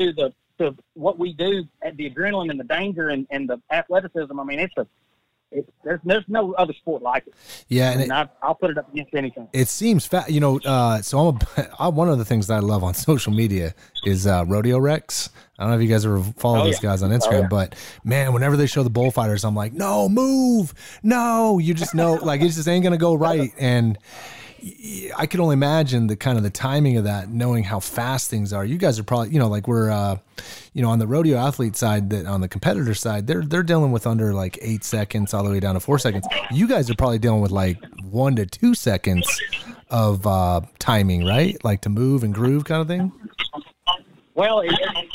to 0.00 0.12
the 0.12 0.32
to 0.60 0.74
what 0.94 1.18
we 1.18 1.32
do, 1.32 1.64
at 1.82 1.96
the 1.96 2.08
adrenaline 2.10 2.50
and 2.50 2.58
the 2.60 2.64
danger 2.64 3.08
and, 3.08 3.26
and 3.30 3.48
the 3.48 3.60
athleticism. 3.70 4.38
I 4.38 4.44
mean, 4.44 4.58
it's 4.60 4.76
a 4.76 4.86
it's, 5.52 5.68
there's 5.82 5.98
there's 6.04 6.24
no 6.28 6.52
other 6.54 6.72
sport 6.72 7.02
like 7.02 7.26
it. 7.26 7.34
Yeah, 7.66 7.90
and 7.90 8.00
it, 8.00 8.04
And 8.04 8.12
I, 8.12 8.28
I'll 8.40 8.54
put 8.54 8.70
it 8.70 8.78
up 8.78 8.92
against 8.92 9.12
anything. 9.14 9.48
it 9.52 9.66
seems 9.66 10.06
fat. 10.06 10.30
You 10.30 10.38
know, 10.38 10.60
uh, 10.64 11.02
so 11.02 11.18
I'm 11.18 11.38
a, 11.56 11.68
I, 11.80 11.88
one 11.88 12.08
of 12.08 12.18
the 12.18 12.24
things 12.24 12.46
that 12.46 12.54
I 12.54 12.60
love 12.60 12.84
on 12.84 12.94
social 13.10 13.32
media 13.32 13.74
is 14.04 14.28
uh, 14.28 14.44
Rodeo 14.46 14.78
Rex. 14.78 15.28
I 15.58 15.64
don't 15.64 15.72
know 15.72 15.76
if 15.78 15.82
you 15.82 15.88
guys 15.88 16.06
ever 16.06 16.22
follow 16.22 16.60
Oh, 16.60 16.64
those 16.66 16.80
yeah. 16.82 16.90
guys 16.90 17.02
on 17.02 17.10
Instagram, 17.10 17.42
yeah. 17.42 17.48
but 17.48 17.74
man, 18.04 18.32
whenever 18.32 18.56
they 18.56 18.66
show 18.66 18.82
the 18.84 18.90
bullfighters, 18.90 19.44
I'm 19.44 19.56
like, 19.56 19.72
no, 19.72 20.08
move, 20.08 20.72
no. 21.02 21.58
You 21.58 21.74
just 21.74 21.94
know, 21.96 22.14
like, 22.14 22.40
it 22.42 22.48
just 22.50 22.68
ain't 22.68 22.84
gonna 22.84 22.96
go 22.96 23.14
right. 23.28 23.52
And 23.58 23.98
I 25.16 25.26
could 25.26 25.40
only 25.40 25.54
imagine 25.54 26.06
the 26.06 26.16
kind 26.16 26.36
of 26.36 26.44
the 26.44 26.50
timing 26.50 26.96
of 26.96 27.04
that, 27.04 27.28
knowing 27.28 27.64
how 27.64 27.80
fast 27.80 28.30
things 28.30 28.52
are. 28.52 28.64
You 28.64 28.78
guys 28.78 28.98
are 28.98 29.02
probably, 29.02 29.30
you 29.30 29.38
know, 29.38 29.48
like 29.48 29.66
we're, 29.66 29.90
uh, 29.90 30.18
you 30.74 30.82
know, 30.82 30.90
on 30.90 30.98
the 30.98 31.06
rodeo 31.06 31.38
athlete 31.38 31.76
side, 31.76 32.10
that 32.10 32.26
on 32.26 32.40
the 32.40 32.48
competitor 32.48 32.94
side, 32.94 33.26
they're 33.26 33.42
they're 33.42 33.62
dealing 33.62 33.92
with 33.92 34.06
under 34.06 34.34
like 34.34 34.58
eight 34.60 34.84
seconds 34.84 35.32
all 35.32 35.44
the 35.44 35.50
way 35.50 35.60
down 35.60 35.74
to 35.74 35.80
four 35.80 35.98
seconds. 35.98 36.26
You 36.50 36.68
guys 36.68 36.90
are 36.90 36.94
probably 36.94 37.18
dealing 37.18 37.40
with 37.40 37.50
like 37.50 37.78
one 38.02 38.36
to 38.36 38.46
two 38.46 38.74
seconds 38.74 39.40
of 39.88 40.26
uh, 40.26 40.60
timing, 40.78 41.24
right? 41.24 41.62
Like 41.64 41.82
to 41.82 41.88
move 41.88 42.22
and 42.22 42.34
groove 42.34 42.64
kind 42.64 42.82
of 42.82 42.88
thing. 42.88 43.12
Well, 44.34 44.62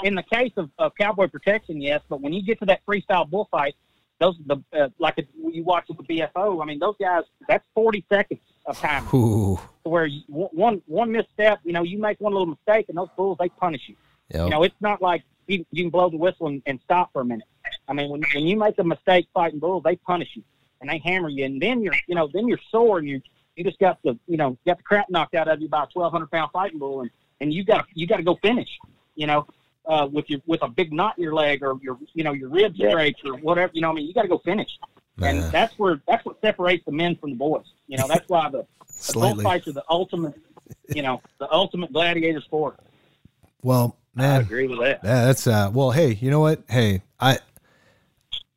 in, 0.04 0.16
the 0.16 0.24
case 0.24 0.52
of, 0.58 0.70
of 0.78 0.94
cowboy 0.96 1.28
protection, 1.28 1.82
yes, 1.82 2.02
but 2.10 2.22
when 2.22 2.32
you 2.34 2.44
get 2.44 2.60
to 2.60 2.66
that 2.66 2.86
freestyle 2.86 3.28
bullfight, 3.28 3.76
those 4.20 4.36
the 4.46 4.62
uh, 4.74 4.90
like 5.00 5.16
you 5.52 5.64
watch 5.64 5.86
with 5.88 5.98
the 5.98 6.04
BFO, 6.04 6.62
I 6.62 6.66
mean, 6.66 6.80
those 6.80 6.96
guys 7.00 7.24
that's 7.48 7.66
forty 7.74 8.06
seconds 8.10 8.40
of 8.66 8.78
time. 8.80 9.06
Ooh. 9.14 9.60
Where 9.84 10.06
you, 10.06 10.22
one 10.28 10.82
one 10.88 11.12
misstep, 11.12 11.60
you 11.64 11.74
know, 11.74 11.84
you 11.84 12.00
make 12.00 12.20
one 12.20 12.34
little 12.34 12.48
mistake, 12.48 12.88
and 12.90 12.98
those 12.98 13.10
bulls 13.16 13.38
they 13.40 13.50
punish 13.50 13.82
you. 13.88 13.96
Yep. 14.34 14.44
You 14.46 14.50
know, 14.50 14.64
it's 14.64 14.76
not 14.82 15.02
like 15.02 15.24
you, 15.48 15.66
you 15.72 15.84
can 15.84 15.92
blow 15.92 16.10
the 16.10 16.18
whistle 16.18 16.48
and, 16.48 16.62
and 16.66 16.80
stop 16.84 17.14
for 17.14 17.22
a 17.22 17.26
minute. 17.26 17.48
I 17.88 17.94
mean, 17.94 18.10
when 18.10 18.24
when 18.34 18.44
you 18.46 18.58
make 18.58 18.80
a 18.80 18.84
mistake 18.84 19.28
fighting 19.34 19.60
bulls, 19.60 19.84
they 19.84 19.96
punish 19.96 20.30
you 20.34 20.44
and 20.82 20.90
they 20.90 20.98
hammer 21.00 21.30
you, 21.30 21.46
and 21.46 21.62
then 21.62 21.82
you're 21.82 21.96
you 22.08 22.16
know 22.16 22.30
then 22.34 22.48
you're 22.48 22.60
sore 22.72 23.00
and 23.00 23.08
you 23.08 23.22
you 23.56 23.64
just 23.64 23.80
got 23.80 24.02
the 24.04 24.18
you 24.28 24.38
know 24.38 24.58
got 24.66 24.78
the 24.78 24.84
crap 24.84 25.10
knocked 25.10 25.36
out 25.36 25.48
of 25.48 25.62
you 25.62 25.70
by 25.70 25.84
a 25.84 25.88
twelve 25.88 26.12
hundred 26.12 26.32
pound 26.32 26.52
fighting 26.52 26.80
bull, 26.80 27.02
and 27.02 27.12
and 27.42 27.54
you 27.54 27.64
got 27.64 27.86
you 27.94 28.08
got 28.08 28.18
to 28.18 28.24
go 28.24 28.38
finish. 28.42 28.70
You 29.16 29.28
know, 29.28 29.48
uh, 29.86 30.08
with 30.12 30.30
your 30.30 30.42
with 30.46 30.62
a 30.64 30.68
big 30.68 30.92
knot 30.92 31.18
in 31.18 31.24
your 31.24 31.34
leg 31.34 31.64
or 31.64 31.78
your 31.82 31.98
you 32.14 32.24
know 32.24 32.34
your 32.34 32.50
ribs 32.50 32.78
Yeah. 32.78 32.90
straight 32.90 33.18
or 33.24 33.36
whatever. 33.38 33.72
You 33.76 33.82
know, 33.82 33.92
I 33.92 33.94
mean, 33.94 34.08
you 34.08 34.14
got 34.14 34.24
to 34.24 34.28
go 34.28 34.40
finish, 34.40 34.78
and 35.22 35.44
that's 35.44 35.78
where 35.80 36.02
that's 36.08 36.26
what 36.26 36.40
separates 36.42 36.86
the 36.86 36.92
men 36.92 37.16
from 37.16 37.32
the 37.32 37.36
boys. 37.36 37.66
You 37.88 37.98
know, 37.98 38.08
that's 38.08 38.28
why 38.28 38.50
the, 38.50 38.66
the 39.08 39.14
bullfights 39.14 39.68
are 39.68 39.74
the 39.74 39.86
ultimate. 39.90 40.36
You 40.94 41.04
know, 41.04 41.22
the 41.40 41.52
ultimate 41.52 41.94
gladiator 41.94 42.42
sport. 42.42 42.80
Well, 43.62 43.96
man, 44.16 44.40
I 44.40 44.44
agree 44.44 44.68
with 44.68 44.80
that. 44.80 45.00
Yeah, 45.04 45.26
that's 45.26 45.48
uh 45.48 45.70
well, 45.74 45.92
hey, 45.92 46.14
you 46.14 46.32
know 46.32 46.40
what? 46.40 46.64
Hey, 46.68 47.02
I 47.20 47.40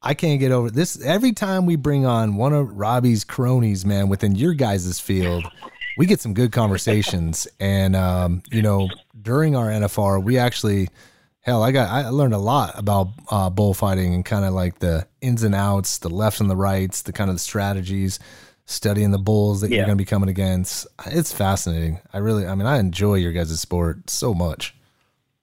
I 0.00 0.14
can't 0.14 0.40
get 0.40 0.52
over 0.52 0.70
this. 0.70 1.00
Every 1.02 1.32
time 1.32 1.66
we 1.66 1.76
bring 1.76 2.06
on 2.06 2.36
one 2.36 2.52
of 2.52 2.72
Robbie's 2.78 3.24
cronies, 3.24 3.84
man, 3.84 4.08
within 4.08 4.36
your 4.36 4.54
guys' 4.54 5.00
field, 5.00 5.44
we 5.96 6.06
get 6.06 6.20
some 6.20 6.34
good 6.34 6.52
conversations. 6.52 7.48
And 7.58 7.96
um, 7.96 8.42
you 8.50 8.62
know, 8.62 8.88
during 9.20 9.56
our 9.56 9.66
NFR, 9.66 10.22
we 10.22 10.38
actually 10.38 10.88
hell, 11.40 11.62
I 11.62 11.72
got 11.72 11.90
I 11.90 12.08
learned 12.08 12.34
a 12.34 12.38
lot 12.38 12.78
about 12.78 13.08
uh 13.30 13.50
bullfighting 13.50 14.14
and 14.14 14.24
kind 14.24 14.44
of 14.44 14.54
like 14.54 14.78
the 14.78 15.06
ins 15.20 15.42
and 15.42 15.54
outs, 15.54 15.98
the 15.98 16.08
lefts 16.10 16.40
and 16.40 16.50
the 16.50 16.56
rights, 16.56 17.02
the 17.02 17.12
kind 17.12 17.30
of 17.30 17.36
the 17.36 17.40
strategies, 17.40 18.18
studying 18.66 19.10
the 19.10 19.18
bulls 19.18 19.60
that 19.60 19.70
you're 19.70 19.84
gonna 19.84 19.96
be 19.96 20.04
coming 20.04 20.28
against. 20.28 20.86
It's 21.06 21.32
fascinating. 21.32 22.00
I 22.12 22.18
really 22.18 22.46
I 22.46 22.54
mean 22.54 22.66
I 22.66 22.78
enjoy 22.78 23.14
your 23.14 23.32
guys' 23.32 23.60
sport 23.60 24.10
so 24.10 24.34
much. 24.34 24.74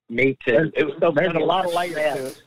Me 0.10 0.38
too. 0.46 0.72
It 0.76 0.86
was 0.86 0.96
so 1.00 1.12
There's 1.12 1.36
a 1.36 1.40
lot 1.40 1.66
of 1.66 1.74
watching 1.74 1.96
layers 1.96 2.16
to 2.16 2.26
it. 2.28 2.42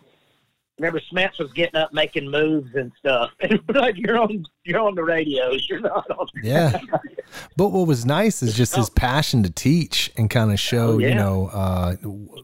Remember, 0.78 1.00
Smith 1.10 1.32
was 1.38 1.52
getting 1.52 1.76
up, 1.76 1.92
making 1.92 2.30
moves 2.30 2.74
and 2.74 2.92
stuff. 2.98 3.30
like 3.74 3.96
you're 3.96 4.18
on, 4.18 4.44
you're 4.64 4.80
on 4.80 4.94
the 4.94 5.02
radios, 5.02 5.68
You're 5.68 5.80
not 5.80 6.08
on. 6.10 6.26
Yeah. 6.42 6.78
But 7.56 7.68
what 7.68 7.86
was 7.86 8.06
nice 8.06 8.42
is 8.42 8.54
just 8.54 8.76
his 8.76 8.88
passion 9.06 9.42
to 9.42 9.50
teach 9.50 10.10
and 10.16 10.30
kind 10.30 10.52
of 10.52 10.60
show, 10.60 10.92
Oh, 10.92 10.98
you 10.98 11.14
know, 11.14 11.48
uh, 11.48 11.96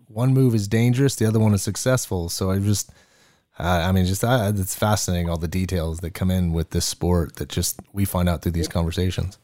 one 0.08 0.34
move 0.34 0.54
is 0.54 0.66
dangerous, 0.68 1.14
the 1.16 1.26
other 1.26 1.38
one 1.38 1.54
is 1.54 1.62
successful. 1.62 2.28
So 2.28 2.50
I 2.50 2.58
just, 2.58 2.90
I 3.58 3.82
I 3.88 3.92
mean, 3.92 4.04
just 4.04 4.24
I, 4.24 4.48
it's 4.48 4.74
fascinating 4.74 5.30
all 5.30 5.38
the 5.38 5.48
details 5.48 6.00
that 6.00 6.10
come 6.12 6.30
in 6.30 6.52
with 6.52 6.70
this 6.70 6.86
sport 6.86 7.36
that 7.36 7.48
just 7.48 7.80
we 7.92 8.04
find 8.04 8.28
out 8.28 8.42
through 8.42 8.52
these 8.52 8.68
conversations. 8.68 9.38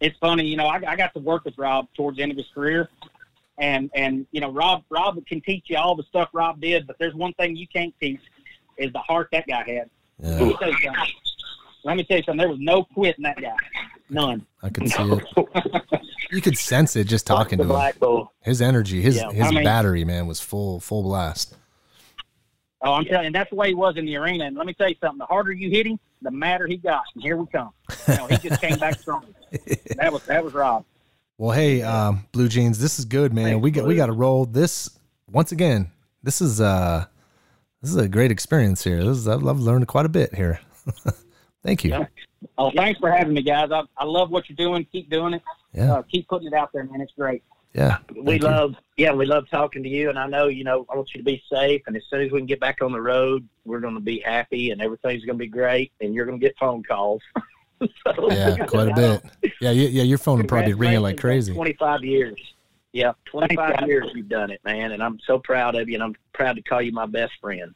it's 0.00 0.18
funny, 0.18 0.44
you 0.44 0.56
know, 0.56 0.66
I, 0.66 0.80
I 0.86 0.96
got 0.96 1.14
to 1.14 1.20
work 1.20 1.44
with 1.44 1.56
Rob 1.56 1.86
towards 1.96 2.16
the 2.16 2.22
end 2.24 2.32
of 2.32 2.38
his 2.38 2.48
career, 2.52 2.88
and 3.58 3.90
and 3.94 4.26
you 4.32 4.40
know, 4.40 4.50
Rob 4.50 4.82
Rob 4.90 5.24
can 5.26 5.40
teach 5.40 5.64
you 5.68 5.76
all 5.76 5.94
the 5.96 6.02
stuff 6.04 6.28
Rob 6.32 6.60
did, 6.60 6.86
but 6.86 6.96
there's 6.98 7.14
one 7.14 7.32
thing 7.34 7.56
you 7.56 7.66
can't 7.68 7.94
teach 8.00 8.20
is 8.76 8.92
the 8.92 8.98
heart 9.00 9.28
that 9.32 9.46
guy 9.46 9.64
had. 9.66 9.90
Let 10.18 10.40
me 10.42 10.56
tell 10.58 10.68
you 10.70 10.78
something. 10.82 11.04
Let 11.84 11.96
me 11.96 12.04
tell 12.04 12.16
you 12.18 12.22
something. 12.24 12.38
There 12.38 12.48
was 12.48 12.58
no 12.60 12.84
quit 12.84 13.16
in 13.16 13.22
that 13.22 13.40
guy, 13.40 13.54
none. 14.10 14.44
I 14.62 14.68
could 14.70 14.88
see 14.90 15.02
it. 15.02 15.24
You 16.32 16.40
could 16.42 16.58
sense 16.58 16.96
it 16.96 17.04
just 17.04 17.24
talking 17.24 17.56
to 17.58 17.64
him. 17.64 17.92
Bull. 18.00 18.32
His 18.42 18.60
energy, 18.60 19.00
his 19.00 19.16
Yeah, 19.16 19.30
his 19.30 19.46
I 19.46 19.50
mean- 19.52 19.62
battery, 19.64 20.04
man, 20.04 20.26
was 20.26 20.40
full 20.40 20.80
full 20.80 21.04
blast. 21.04 21.54
Oh, 22.82 22.94
I'm 22.94 23.04
telling 23.04 23.22
you, 23.22 23.26
and 23.28 23.34
that's 23.34 23.50
the 23.50 23.56
way 23.56 23.68
he 23.68 23.74
was 23.74 23.96
in 23.96 24.04
the 24.06 24.16
arena. 24.16 24.44
And 24.46 24.56
let 24.56 24.66
me 24.66 24.74
tell 24.74 24.88
you 24.88 24.96
something: 25.00 25.18
the 25.18 25.26
harder 25.26 25.52
you 25.52 25.70
hit 25.70 25.86
him, 25.86 26.00
the 26.22 26.32
madder 26.32 26.66
he 26.66 26.78
got. 26.78 27.02
And 27.14 27.22
here 27.22 27.36
we 27.36 27.46
come. 27.46 27.70
You 28.08 28.16
know, 28.16 28.26
he 28.26 28.48
just 28.48 28.60
came 28.60 28.76
back 28.78 28.98
strong. 29.00 29.24
That 29.96 30.12
was 30.12 30.24
that 30.24 30.42
was 30.44 30.52
Rob. 30.52 30.84
Well, 31.38 31.50
hey, 31.50 31.82
um, 31.82 32.26
Blue 32.32 32.48
Jeans, 32.48 32.78
this 32.78 32.98
is 32.98 33.04
good, 33.04 33.32
man. 33.34 33.44
Thanks, 33.44 33.62
we 33.62 33.70
got 33.70 33.84
we 33.86 33.94
got 33.96 34.06
to 34.06 34.12
roll 34.12 34.46
this 34.46 34.98
once 35.30 35.52
again. 35.52 35.90
This 36.22 36.40
is 36.40 36.60
uh, 36.60 37.04
this 37.82 37.90
is 37.90 37.96
a 37.96 38.08
great 38.08 38.30
experience 38.30 38.82
here. 38.82 38.98
This 39.04 39.18
is, 39.18 39.28
I've, 39.28 39.46
I've 39.46 39.58
learned 39.60 39.86
quite 39.86 40.06
a 40.06 40.10
bit 40.10 40.34
here. 40.34 40.60
Thank 41.62 41.84
you. 41.84 41.90
Yeah. 41.90 42.06
Oh, 42.58 42.70
thanks 42.70 43.00
for 43.00 43.10
having 43.10 43.34
me, 43.34 43.42
guys. 43.42 43.70
I, 43.72 43.82
I 43.98 44.04
love 44.04 44.30
what 44.30 44.48
you're 44.48 44.56
doing. 44.56 44.86
Keep 44.92 45.10
doing 45.10 45.34
it. 45.34 45.42
Yeah, 45.72 45.94
Uh, 45.94 46.02
keep 46.02 46.28
putting 46.28 46.46
it 46.48 46.54
out 46.54 46.72
there, 46.72 46.84
man. 46.84 47.00
It's 47.00 47.12
great. 47.18 47.42
yeah. 47.74 47.98
We 48.14 48.22
Thank 48.24 48.42
you. 48.42 48.48
love, 48.48 48.74
yeah, 48.96 49.12
we 49.12 49.26
love 49.26 49.44
talking 49.50 49.82
to 49.82 49.88
you. 49.88 50.08
And 50.10 50.18
I 50.18 50.26
know, 50.28 50.46
you 50.46 50.62
know, 50.62 50.86
I 50.90 50.94
want 50.94 51.12
you 51.12 51.18
to 51.18 51.24
be 51.24 51.42
safe. 51.52 51.82
And 51.88 51.96
as 51.96 52.04
soon 52.08 52.20
as 52.22 52.30
we 52.30 52.38
can 52.38 52.46
get 52.46 52.60
back 52.60 52.82
on 52.82 52.92
the 52.92 53.00
road, 53.00 53.48
we're 53.64 53.80
going 53.80 53.94
to 53.94 54.00
be 54.00 54.20
happy 54.20 54.70
and 54.70 54.80
everything's 54.80 55.24
going 55.24 55.36
to 55.38 55.42
be 55.44 55.48
great. 55.48 55.90
And 56.00 56.14
you're 56.14 56.24
going 56.26 56.38
to 56.38 56.46
get 56.46 56.56
phone 56.58 56.82
calls. 56.84 57.20
so, 58.06 58.30
Yeah, 58.30 58.56
quite 58.66 58.88
a 58.88 58.94
bit. 58.94 59.52
Yeah, 59.60 59.70
yeah, 59.70 59.88
yeah. 59.88 60.02
Your 60.02 60.18
phone 60.18 60.38
would 60.38 60.48
probably 60.48 60.72
be 60.72 60.74
ringing 60.74 61.00
like 61.00 61.18
crazy. 61.18 61.52
Twenty-five 61.54 62.04
years. 62.04 62.38
Yeah, 62.92 63.12
twenty-five 63.26 63.86
years 63.86 64.10
you've 64.14 64.28
done 64.28 64.50
it, 64.50 64.60
man, 64.64 64.92
and 64.92 65.02
I'm 65.02 65.18
so 65.26 65.38
proud 65.38 65.74
of 65.74 65.88
you, 65.88 65.94
and 65.94 66.02
I'm 66.02 66.14
proud 66.32 66.56
to 66.56 66.62
call 66.62 66.80
you 66.80 66.92
my 66.92 67.06
best 67.06 67.32
friend. 67.40 67.74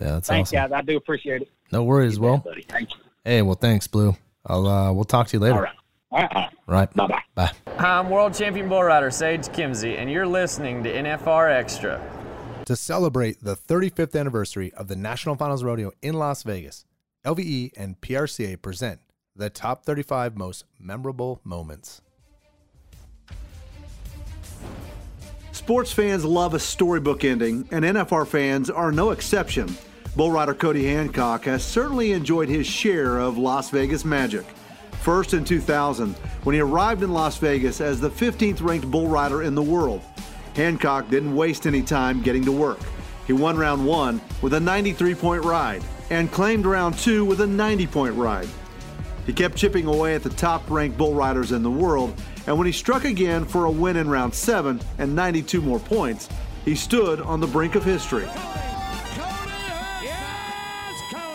Yeah, 0.00 0.12
that's 0.12 0.28
Thanks, 0.28 0.50
awesome. 0.50 0.70
guys. 0.70 0.78
I 0.78 0.82
do 0.82 0.96
appreciate 0.96 1.42
it. 1.42 1.50
No 1.72 1.82
worries. 1.84 2.18
Well, 2.18 2.36
bet, 2.36 2.44
buddy. 2.44 2.62
Thank 2.62 2.94
you. 2.94 3.00
hey, 3.24 3.42
well, 3.42 3.56
thanks, 3.56 3.86
Blue. 3.86 4.16
I'll 4.46 4.66
uh, 4.66 4.92
we'll 4.92 5.04
talk 5.04 5.26
to 5.28 5.36
you 5.36 5.40
later. 5.40 5.54
All 5.56 5.62
right. 5.62 5.74
All 6.12 6.20
right. 6.22 6.50
Right. 6.66 6.94
Bye 6.94 7.06
bye. 7.06 7.22
Bye. 7.34 7.50
Hi, 7.78 7.98
I'm 7.98 8.10
world 8.10 8.34
champion 8.34 8.68
bull 8.68 8.82
rider 8.82 9.10
Sage 9.10 9.46
Kimzey, 9.48 9.96
and 9.98 10.10
you're 10.10 10.26
listening 10.26 10.82
to 10.84 10.92
NFR 10.92 11.52
Extra. 11.52 12.00
To 12.66 12.76
celebrate 12.76 13.42
the 13.42 13.56
35th 13.56 14.18
anniversary 14.18 14.72
of 14.74 14.86
the 14.86 14.94
National 14.94 15.34
Finals 15.34 15.64
Rodeo 15.64 15.90
in 16.02 16.14
Las 16.14 16.44
Vegas, 16.44 16.84
LVE 17.24 17.72
and 17.76 18.00
PRCA 18.00 18.60
present 18.60 19.00
the 19.40 19.50
top 19.50 19.86
35 19.86 20.36
most 20.36 20.66
memorable 20.78 21.40
moments. 21.44 22.02
Sports 25.52 25.92
fans 25.92 26.24
love 26.24 26.52
a 26.52 26.58
storybook 26.58 27.24
ending, 27.24 27.66
and 27.70 27.84
NFR 27.84 28.26
fans 28.26 28.68
are 28.68 28.92
no 28.92 29.10
exception. 29.10 29.74
Bull 30.14 30.30
rider 30.30 30.52
Cody 30.52 30.84
Hancock 30.84 31.44
has 31.44 31.64
certainly 31.64 32.12
enjoyed 32.12 32.48
his 32.50 32.66
share 32.66 33.18
of 33.18 33.38
Las 33.38 33.70
Vegas 33.70 34.04
magic. 34.04 34.44
First 35.00 35.32
in 35.32 35.44
2000, 35.44 36.14
when 36.42 36.54
he 36.54 36.60
arrived 36.60 37.02
in 37.02 37.12
Las 37.12 37.38
Vegas 37.38 37.80
as 37.80 37.98
the 37.98 38.10
15th 38.10 38.62
ranked 38.62 38.90
bull 38.90 39.08
rider 39.08 39.42
in 39.42 39.54
the 39.54 39.62
world. 39.62 40.02
Hancock 40.54 41.08
didn't 41.08 41.34
waste 41.34 41.66
any 41.66 41.82
time 41.82 42.20
getting 42.20 42.44
to 42.44 42.52
work. 42.52 42.80
He 43.26 43.32
won 43.32 43.56
round 43.56 43.86
one 43.86 44.20
with 44.42 44.52
a 44.52 44.60
93 44.60 45.14
point 45.14 45.44
ride 45.44 45.82
and 46.10 46.30
claimed 46.30 46.66
round 46.66 46.98
two 46.98 47.24
with 47.24 47.40
a 47.40 47.46
90 47.46 47.86
point 47.86 48.14
ride. 48.16 48.48
He 49.26 49.32
kept 49.32 49.56
chipping 49.56 49.86
away 49.86 50.14
at 50.14 50.22
the 50.22 50.30
top 50.30 50.68
ranked 50.70 50.98
bull 50.98 51.14
riders 51.14 51.52
in 51.52 51.62
the 51.62 51.70
world, 51.70 52.20
and 52.46 52.56
when 52.56 52.66
he 52.66 52.72
struck 52.72 53.04
again 53.04 53.44
for 53.44 53.66
a 53.66 53.70
win 53.70 53.96
in 53.96 54.08
round 54.08 54.34
7 54.34 54.80
and 54.98 55.14
92 55.14 55.60
more 55.60 55.78
points, 55.78 56.28
he 56.64 56.74
stood 56.74 57.20
on 57.20 57.40
the 57.40 57.46
brink 57.46 57.74
of 57.74 57.84
history. 57.84 58.26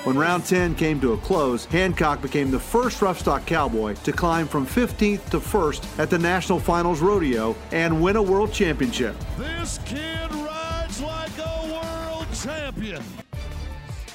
When 0.05 0.19
round 0.19 0.45
10 0.45 0.75
came 0.75 1.01
to 1.01 1.13
a 1.13 1.17
close, 1.17 1.65
Hancock 1.65 2.21
became 2.21 2.51
the 2.51 2.59
first 2.59 3.01
roughstock 3.01 3.47
cowboy 3.47 3.95
to 4.03 4.11
climb 4.11 4.47
from 4.47 4.67
15th 4.67 5.31
to 5.31 5.39
1st 5.39 5.97
at 5.97 6.11
the 6.11 6.19
National 6.19 6.59
Finals 6.59 7.01
Rodeo 7.01 7.55
and 7.71 8.03
win 8.03 8.15
a 8.15 8.21
world 8.21 8.53
championship. 8.53 9.15
This 9.35 9.79
kid 9.83 10.31
rides 10.31 11.01
like 11.01 11.31
a 11.39 11.73
world 11.73 12.27
champion. 12.35 13.01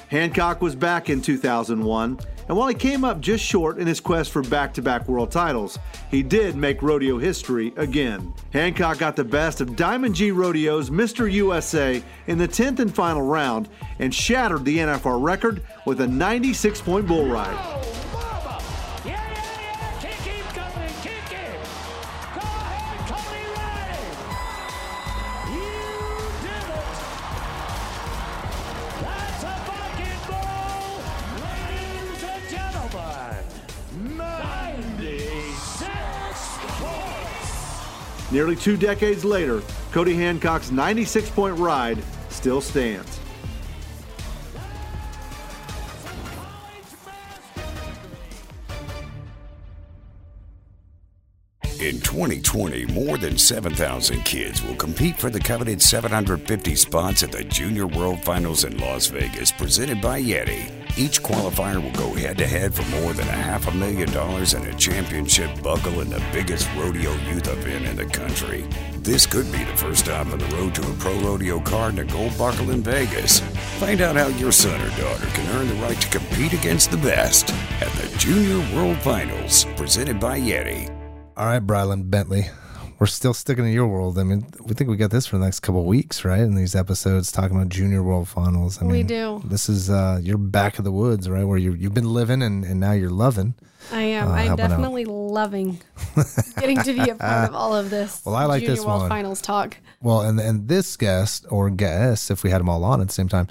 Hancock 0.07 0.61
was 0.61 0.75
back 0.75 1.09
in 1.09 1.21
2001, 1.21 2.19
and 2.51 2.57
while 2.57 2.67
he 2.67 2.75
came 2.75 3.05
up 3.05 3.21
just 3.21 3.45
short 3.45 3.79
in 3.79 3.87
his 3.87 4.01
quest 4.01 4.29
for 4.29 4.41
back 4.41 4.73
to 4.73 4.81
back 4.81 5.07
world 5.07 5.31
titles, 5.31 5.79
he 6.09 6.21
did 6.21 6.53
make 6.53 6.81
rodeo 6.81 7.17
history 7.17 7.71
again. 7.77 8.33
Hancock 8.51 8.97
got 8.97 9.15
the 9.15 9.23
best 9.23 9.61
of 9.61 9.77
Diamond 9.77 10.15
G 10.15 10.31
Rodeo's 10.31 10.89
Mr. 10.89 11.31
USA 11.31 12.03
in 12.27 12.37
the 12.37 12.49
10th 12.49 12.79
and 12.79 12.93
final 12.93 13.21
round 13.21 13.69
and 13.99 14.13
shattered 14.13 14.65
the 14.65 14.79
NFR 14.79 15.23
record 15.23 15.61
with 15.85 16.01
a 16.01 16.07
96 16.07 16.81
point 16.81 17.07
bull 17.07 17.25
ride. 17.25 18.10
Nearly 38.41 38.55
two 38.55 38.75
decades 38.75 39.23
later, 39.23 39.61
Cody 39.91 40.15
Hancock's 40.15 40.71
96 40.71 41.29
point 41.29 41.59
ride 41.59 41.99
still 42.29 42.59
stands. 42.59 43.20
In 51.81 51.99
2020, 51.99 52.85
more 52.93 53.17
than 53.17 53.39
7,000 53.39 54.21
kids 54.23 54.61
will 54.61 54.75
compete 54.75 55.17
for 55.17 55.31
the 55.31 55.39
coveted 55.39 55.81
750 55.81 56.75
spots 56.75 57.23
at 57.23 57.31
the 57.31 57.43
Junior 57.43 57.87
World 57.87 58.23
Finals 58.23 58.65
in 58.65 58.77
Las 58.77 59.07
Vegas, 59.07 59.51
presented 59.51 59.99
by 59.99 60.21
Yeti. 60.21 60.71
Each 60.95 61.23
qualifier 61.23 61.81
will 61.81 61.91
go 61.93 62.13
head 62.13 62.37
to 62.37 62.45
head 62.45 62.75
for 62.75 62.87
more 63.01 63.13
than 63.13 63.27
a 63.27 63.31
half 63.31 63.67
a 63.67 63.71
million 63.71 64.11
dollars 64.11 64.53
and 64.53 64.63
a 64.67 64.75
championship 64.75 65.49
buckle 65.63 66.01
in 66.01 66.11
the 66.11 66.23
biggest 66.31 66.69
rodeo 66.77 67.13
youth 67.27 67.47
event 67.47 67.87
in 67.87 67.95
the 67.95 68.05
country. 68.05 68.63
This 68.99 69.25
could 69.25 69.51
be 69.51 69.63
the 69.63 69.75
first 69.75 70.01
stop 70.01 70.27
on 70.27 70.37
the 70.37 70.55
road 70.55 70.75
to 70.75 70.87
a 70.87 70.93
pro 70.97 71.19
rodeo 71.21 71.59
card 71.61 71.97
and 71.97 72.07
a 72.07 72.13
gold 72.13 72.37
buckle 72.37 72.69
in 72.69 72.83
Vegas. 72.83 73.39
Find 73.79 74.01
out 74.01 74.15
how 74.15 74.27
your 74.27 74.51
son 74.51 74.79
or 74.79 74.89
daughter 75.01 75.25
can 75.33 75.55
earn 75.55 75.67
the 75.67 75.81
right 75.83 75.99
to 75.99 76.19
compete 76.19 76.53
against 76.53 76.91
the 76.91 76.97
best 76.97 77.49
at 77.81 77.91
the 77.93 78.15
Junior 78.19 78.59
World 78.75 78.99
Finals, 78.99 79.65
presented 79.75 80.19
by 80.19 80.39
Yeti. 80.39 81.00
All 81.41 81.47
right, 81.47 81.65
Brylan 81.65 82.11
Bentley. 82.11 82.49
We're 82.99 83.07
still 83.07 83.33
sticking 83.33 83.63
to 83.63 83.71
your 83.71 83.87
world. 83.87 84.19
I 84.19 84.23
mean, 84.23 84.45
we 84.63 84.75
think 84.75 84.91
we 84.91 84.95
got 84.95 85.09
this 85.09 85.25
for 85.25 85.39
the 85.39 85.43
next 85.45 85.61
couple 85.61 85.81
of 85.81 85.87
weeks, 85.87 86.23
right? 86.23 86.41
In 86.41 86.53
these 86.53 86.75
episodes, 86.75 87.31
talking 87.31 87.57
about 87.57 87.69
Junior 87.69 88.03
World 88.03 88.29
Finals. 88.29 88.79
I 88.79 88.85
We 88.85 88.91
mean, 88.99 89.07
do. 89.07 89.41
This 89.45 89.67
is 89.67 89.89
uh, 89.89 90.19
your 90.21 90.37
back 90.37 90.77
of 90.77 90.85
the 90.85 90.91
woods, 90.91 91.27
right? 91.27 91.43
Where 91.43 91.57
you 91.57 91.73
you've 91.73 91.95
been 91.95 92.13
living 92.13 92.43
and, 92.43 92.63
and 92.63 92.79
now 92.79 92.91
you're 92.91 93.09
loving. 93.09 93.55
I 93.91 94.03
am. 94.03 94.27
Uh, 94.27 94.31
I'm 94.33 94.45
helping 94.45 94.65
out. 94.65 94.69
definitely 94.69 95.05
loving 95.05 95.79
getting 96.59 96.77
to 96.83 96.93
be 96.93 97.09
a 97.09 97.15
part 97.15 97.49
of 97.49 97.55
all 97.55 97.75
of 97.75 97.89
this. 97.89 98.21
Well, 98.25 98.35
I 98.35 98.45
like 98.45 98.59
Junior 98.59 98.75
this 98.75 98.85
World 98.85 99.01
one. 99.01 99.09
Finals 99.09 99.41
talk. 99.41 99.77
Well, 99.99 100.21
and 100.21 100.39
and 100.39 100.67
this 100.67 100.95
guest 100.95 101.47
or 101.49 101.71
guests, 101.71 102.29
if 102.29 102.43
we 102.43 102.51
had 102.51 102.59
them 102.59 102.69
all 102.69 102.83
on 102.83 103.01
at 103.01 103.07
the 103.07 103.13
same 103.15 103.29
time, 103.29 103.47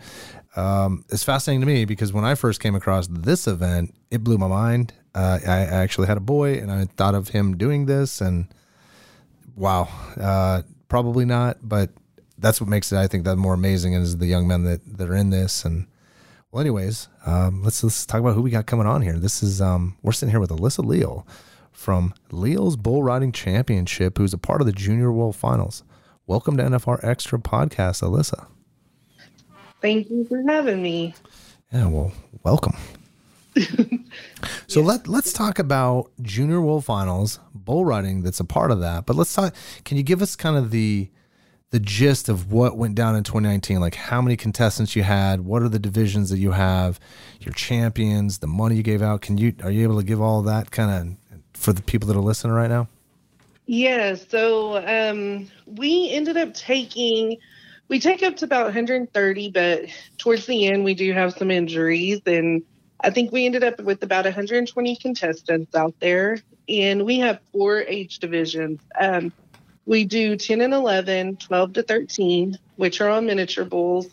um, 0.54 1.04
is 1.08 1.24
fascinating 1.24 1.62
to 1.62 1.66
me 1.66 1.86
because 1.86 2.12
when 2.12 2.24
I 2.24 2.36
first 2.36 2.60
came 2.60 2.76
across 2.76 3.08
this 3.08 3.48
event, 3.48 3.96
it 4.12 4.22
blew 4.22 4.38
my 4.38 4.46
mind. 4.46 4.92
Uh, 5.14 5.38
I, 5.46 5.58
actually 5.62 6.06
had 6.06 6.16
a 6.16 6.20
boy, 6.20 6.54
and 6.54 6.70
I 6.70 6.84
thought 6.84 7.14
of 7.14 7.28
him 7.28 7.56
doing 7.56 7.86
this, 7.86 8.20
and 8.20 8.46
wow, 9.56 9.88
uh, 10.20 10.62
probably 10.88 11.24
not, 11.24 11.58
but 11.62 11.90
that's 12.38 12.60
what 12.60 12.70
makes 12.70 12.92
it, 12.92 12.98
I 12.98 13.08
think, 13.08 13.24
that 13.24 13.36
more 13.36 13.54
amazing 13.54 13.94
is 13.94 14.18
the 14.18 14.26
young 14.26 14.46
men 14.46 14.64
that 14.64 14.80
that 14.98 15.08
are 15.08 15.16
in 15.16 15.30
this. 15.30 15.64
And 15.64 15.86
well, 16.52 16.60
anyways, 16.60 17.08
um, 17.26 17.62
let's 17.62 17.82
let's 17.82 18.06
talk 18.06 18.20
about 18.20 18.34
who 18.34 18.42
we 18.42 18.50
got 18.50 18.66
coming 18.66 18.86
on 18.86 19.02
here. 19.02 19.18
This 19.18 19.42
is 19.42 19.60
um, 19.60 19.96
we're 20.02 20.12
sitting 20.12 20.30
here 20.30 20.40
with 20.40 20.50
Alyssa 20.50 20.84
Leal 20.84 21.26
from 21.72 22.14
Leal's 22.30 22.76
Bull 22.76 23.02
Riding 23.02 23.32
Championship, 23.32 24.18
who's 24.18 24.32
a 24.32 24.38
part 24.38 24.60
of 24.60 24.66
the 24.66 24.72
Junior 24.72 25.10
World 25.10 25.36
Finals. 25.36 25.82
Welcome 26.26 26.56
to 26.58 26.62
NFR 26.62 27.02
Extra 27.02 27.38
Podcast, 27.38 28.02
Alyssa. 28.02 28.46
Thank 29.80 30.10
you 30.10 30.24
for 30.24 30.42
having 30.46 30.82
me. 30.82 31.14
Yeah, 31.72 31.86
well, 31.86 32.12
welcome. 32.42 32.76
So 34.66 34.80
let 34.80 35.08
let's 35.08 35.32
talk 35.32 35.58
about 35.58 36.10
Junior 36.22 36.60
World 36.60 36.84
Finals 36.84 37.40
bull 37.54 37.84
riding. 37.84 38.22
That's 38.22 38.40
a 38.40 38.44
part 38.44 38.70
of 38.70 38.80
that. 38.80 39.06
But 39.06 39.16
let's 39.16 39.32
talk. 39.32 39.54
Can 39.84 39.96
you 39.96 40.02
give 40.02 40.22
us 40.22 40.36
kind 40.36 40.56
of 40.56 40.70
the 40.70 41.08
the 41.70 41.80
gist 41.80 42.28
of 42.28 42.52
what 42.52 42.76
went 42.76 42.94
down 42.94 43.16
in 43.16 43.24
2019? 43.24 43.80
Like 43.80 43.94
how 43.94 44.20
many 44.20 44.36
contestants 44.36 44.94
you 44.94 45.02
had? 45.02 45.40
What 45.40 45.62
are 45.62 45.68
the 45.68 45.78
divisions 45.78 46.30
that 46.30 46.38
you 46.38 46.52
have? 46.52 47.00
Your 47.40 47.54
champions, 47.54 48.38
the 48.38 48.46
money 48.46 48.76
you 48.76 48.82
gave 48.82 49.02
out. 49.02 49.20
Can 49.20 49.38
you 49.38 49.54
are 49.62 49.70
you 49.70 49.82
able 49.82 49.98
to 49.98 50.04
give 50.04 50.20
all 50.20 50.42
that 50.42 50.70
kind 50.70 50.90
of 50.90 51.38
for 51.60 51.72
the 51.72 51.82
people 51.82 52.06
that 52.08 52.16
are 52.16 52.22
listening 52.22 52.52
right 52.52 52.70
now? 52.70 52.88
Yeah, 53.72 54.16
so 54.16 54.84
um, 54.84 55.46
we 55.64 56.10
ended 56.10 56.36
up 56.36 56.54
taking, 56.54 57.36
we 57.86 58.00
take 58.00 58.20
up 58.24 58.34
to 58.38 58.44
about 58.44 58.64
130, 58.64 59.50
but 59.52 59.84
towards 60.18 60.46
the 60.46 60.66
end, 60.66 60.82
we 60.82 60.94
do 60.94 61.12
have 61.12 61.34
some 61.34 61.52
injuries. 61.52 62.20
And 62.26 62.64
I 63.02 63.10
think 63.10 63.32
we 63.32 63.46
ended 63.46 63.64
up 63.64 63.80
with 63.80 64.02
about 64.02 64.24
120 64.24 64.96
contestants 64.96 65.74
out 65.74 65.94
there. 66.00 66.38
And 66.68 67.04
we 67.04 67.18
have 67.18 67.40
four 67.52 67.80
age 67.80 68.18
divisions. 68.18 68.80
Um, 68.98 69.32
we 69.86 70.04
do 70.04 70.36
10 70.36 70.60
and 70.60 70.72
11, 70.72 71.36
12 71.36 71.72
to 71.72 71.82
13, 71.82 72.58
which 72.76 73.00
are 73.00 73.08
on 73.08 73.26
miniature 73.26 73.64
bulls. 73.64 74.06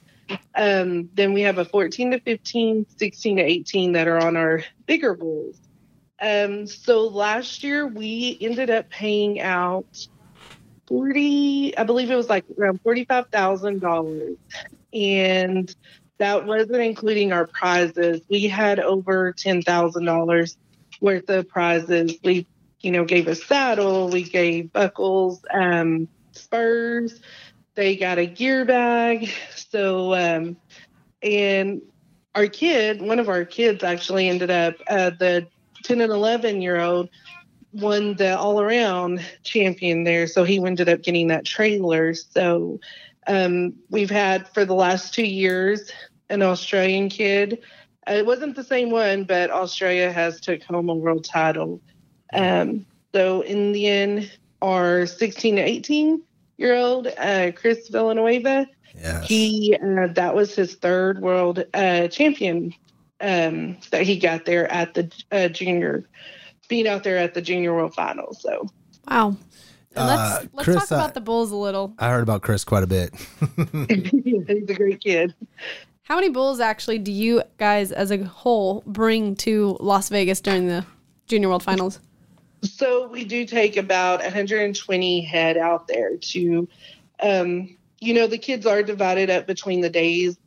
Um, 0.56 1.10
then 1.14 1.34
we 1.34 1.42
have 1.42 1.58
a 1.58 1.66
14 1.66 2.12
to 2.12 2.20
15, 2.20 2.86
16 2.98 3.38
to 3.38 3.44
18 3.44 3.92
that 3.94 4.08
are 4.08 4.18
on 4.18 4.36
our 4.36 4.64
bigger 4.86 5.14
bulls. 5.14 5.60
Um, 6.20 6.66
so 6.66 7.08
last 7.08 7.64
year 7.64 7.86
we 7.86 8.38
ended 8.42 8.70
up 8.70 8.90
paying 8.90 9.40
out 9.40 10.08
40, 10.88 11.78
I 11.78 11.84
believe 11.84 12.10
it 12.10 12.16
was 12.16 12.30
like 12.30 12.46
around 12.58 12.82
$45,000. 12.84 14.38
And 14.94 15.76
that 16.18 16.46
wasn't 16.46 16.82
including 16.82 17.32
our 17.32 17.48
prizes. 17.48 18.22
We 18.30 18.48
had 18.48 18.80
over 18.80 19.34
$10,000 19.34 20.56
worth 21.02 21.30
of 21.30 21.48
prizes. 21.48 22.16
We, 22.24 22.48
you 22.82 22.92
know, 22.92 23.06
gave 23.06 23.28
a 23.28 23.36
saddle, 23.36 24.10
we 24.10 24.24
gave 24.24 24.72
buckles, 24.74 25.42
um, 25.54 26.08
spurs, 26.32 27.20
they 27.76 27.96
got 27.96 28.18
a 28.18 28.26
gear 28.26 28.66
bag. 28.66 29.30
So, 29.70 30.14
um, 30.14 30.58
and 31.22 31.82
our 32.34 32.48
kid, 32.48 33.02
one 33.02 33.20
of 33.20 33.30
our 33.30 33.44
kids 33.44 33.84
actually 33.84 34.30
ended 34.30 34.50
up, 34.50 34.76
uh, 34.90 35.12
the 35.12 35.48
10 35.84 36.02
and 36.02 36.12
11 36.12 36.62
year 36.62 36.80
old 36.80 37.10
won 37.74 38.16
the 38.16 38.38
all 38.38 38.62
around 38.62 39.24
champion 39.44 40.04
there. 40.04 40.28
So 40.28 40.44
he 40.44 40.64
ended 40.64 40.90
up 40.90 41.02
getting 41.02 41.28
that 41.28 41.46
trailer. 41.46 42.14
So 42.14 42.80
um, 43.28 43.74
we've 43.90 44.10
had 44.10 44.48
for 44.50 44.66
the 44.66 44.74
last 44.74 45.14
two 45.14 45.26
years 45.26 45.92
an 46.30 46.42
Australian 46.42 47.10
kid. 47.10 47.60
Uh, 48.10 48.14
It 48.14 48.26
wasn't 48.26 48.56
the 48.56 48.64
same 48.64 48.90
one, 48.90 49.24
but 49.24 49.50
Australia 49.50 50.12
has 50.12 50.40
took 50.40 50.64
home 50.64 50.90
a 50.90 50.96
world 50.96 51.26
title. 51.26 51.82
Um, 52.34 52.86
so 53.14 53.42
in 53.42 53.72
the 53.72 53.88
end, 53.88 54.32
our 54.62 55.06
16 55.06 55.56
to 55.58 55.62
18 55.62 56.22
year 56.58 56.76
old 56.76 57.08
uh, 57.18 57.52
Chris 57.56 57.88
Villanueva, 57.90 58.68
he 59.24 59.78
uh, 59.82 60.08
that 60.14 60.36
was 60.36 60.56
his 60.56 60.76
third 60.76 61.22
world 61.22 61.64
uh, 61.74 62.08
champion 62.08 62.74
um, 63.22 63.78
that 63.92 64.04
he 64.04 64.18
got 64.18 64.46
there 64.46 64.72
at 64.72 64.94
the 64.94 65.12
uh, 65.32 65.48
junior, 65.50 66.08
being 66.68 66.88
out 66.88 67.04
there 67.04 67.18
at 67.18 67.34
the 67.34 67.42
junior 67.42 67.74
world 67.74 67.94
finals. 67.94 68.42
So 68.42 68.68
Wow. 69.10 69.38
Let's 69.96 70.22
Uh, 70.22 70.48
let's 70.54 70.66
Chris, 70.66 70.78
talk 70.78 70.92
about 70.92 71.14
the 71.16 71.22
bulls 71.22 71.52
a 71.52 71.56
little. 71.56 71.94
I 71.98 72.10
heard 72.10 72.22
about 72.22 72.44
Chris 72.44 72.64
quite 72.64 72.84
a 72.84 72.88
bit. 72.88 73.14
he's 73.90 74.70
a 74.70 74.74
great 74.74 75.00
kid. 75.00 75.34
How 76.08 76.16
many 76.16 76.30
bulls 76.30 76.62
actually 76.62 77.00
do 77.00 77.12
you 77.12 77.44
guys 77.58 77.92
as 77.92 78.12
a 78.12 78.24
whole 78.24 78.82
bring 78.86 79.36
to 79.38 79.76
Las 79.82 80.08
Vegas 80.08 80.40
during 80.40 80.66
the 80.66 80.86
Junior 81.28 81.50
World 81.50 81.64
Finals? 81.64 82.00
So 82.64 83.10
we 83.10 83.26
do 83.26 83.46
take 83.46 83.76
about 83.76 84.22
120 84.22 85.22
head 85.26 85.58
out 85.58 85.86
there 85.90 86.16
to, 86.16 86.70
um, 87.22 87.76
you 88.00 88.14
know, 88.14 88.26
the 88.26 88.38
kids 88.38 88.66
are 88.66 88.84
divided 88.84 89.30
up 89.30 89.48
between 89.48 89.82
the 89.82 89.90
days. 89.90 90.38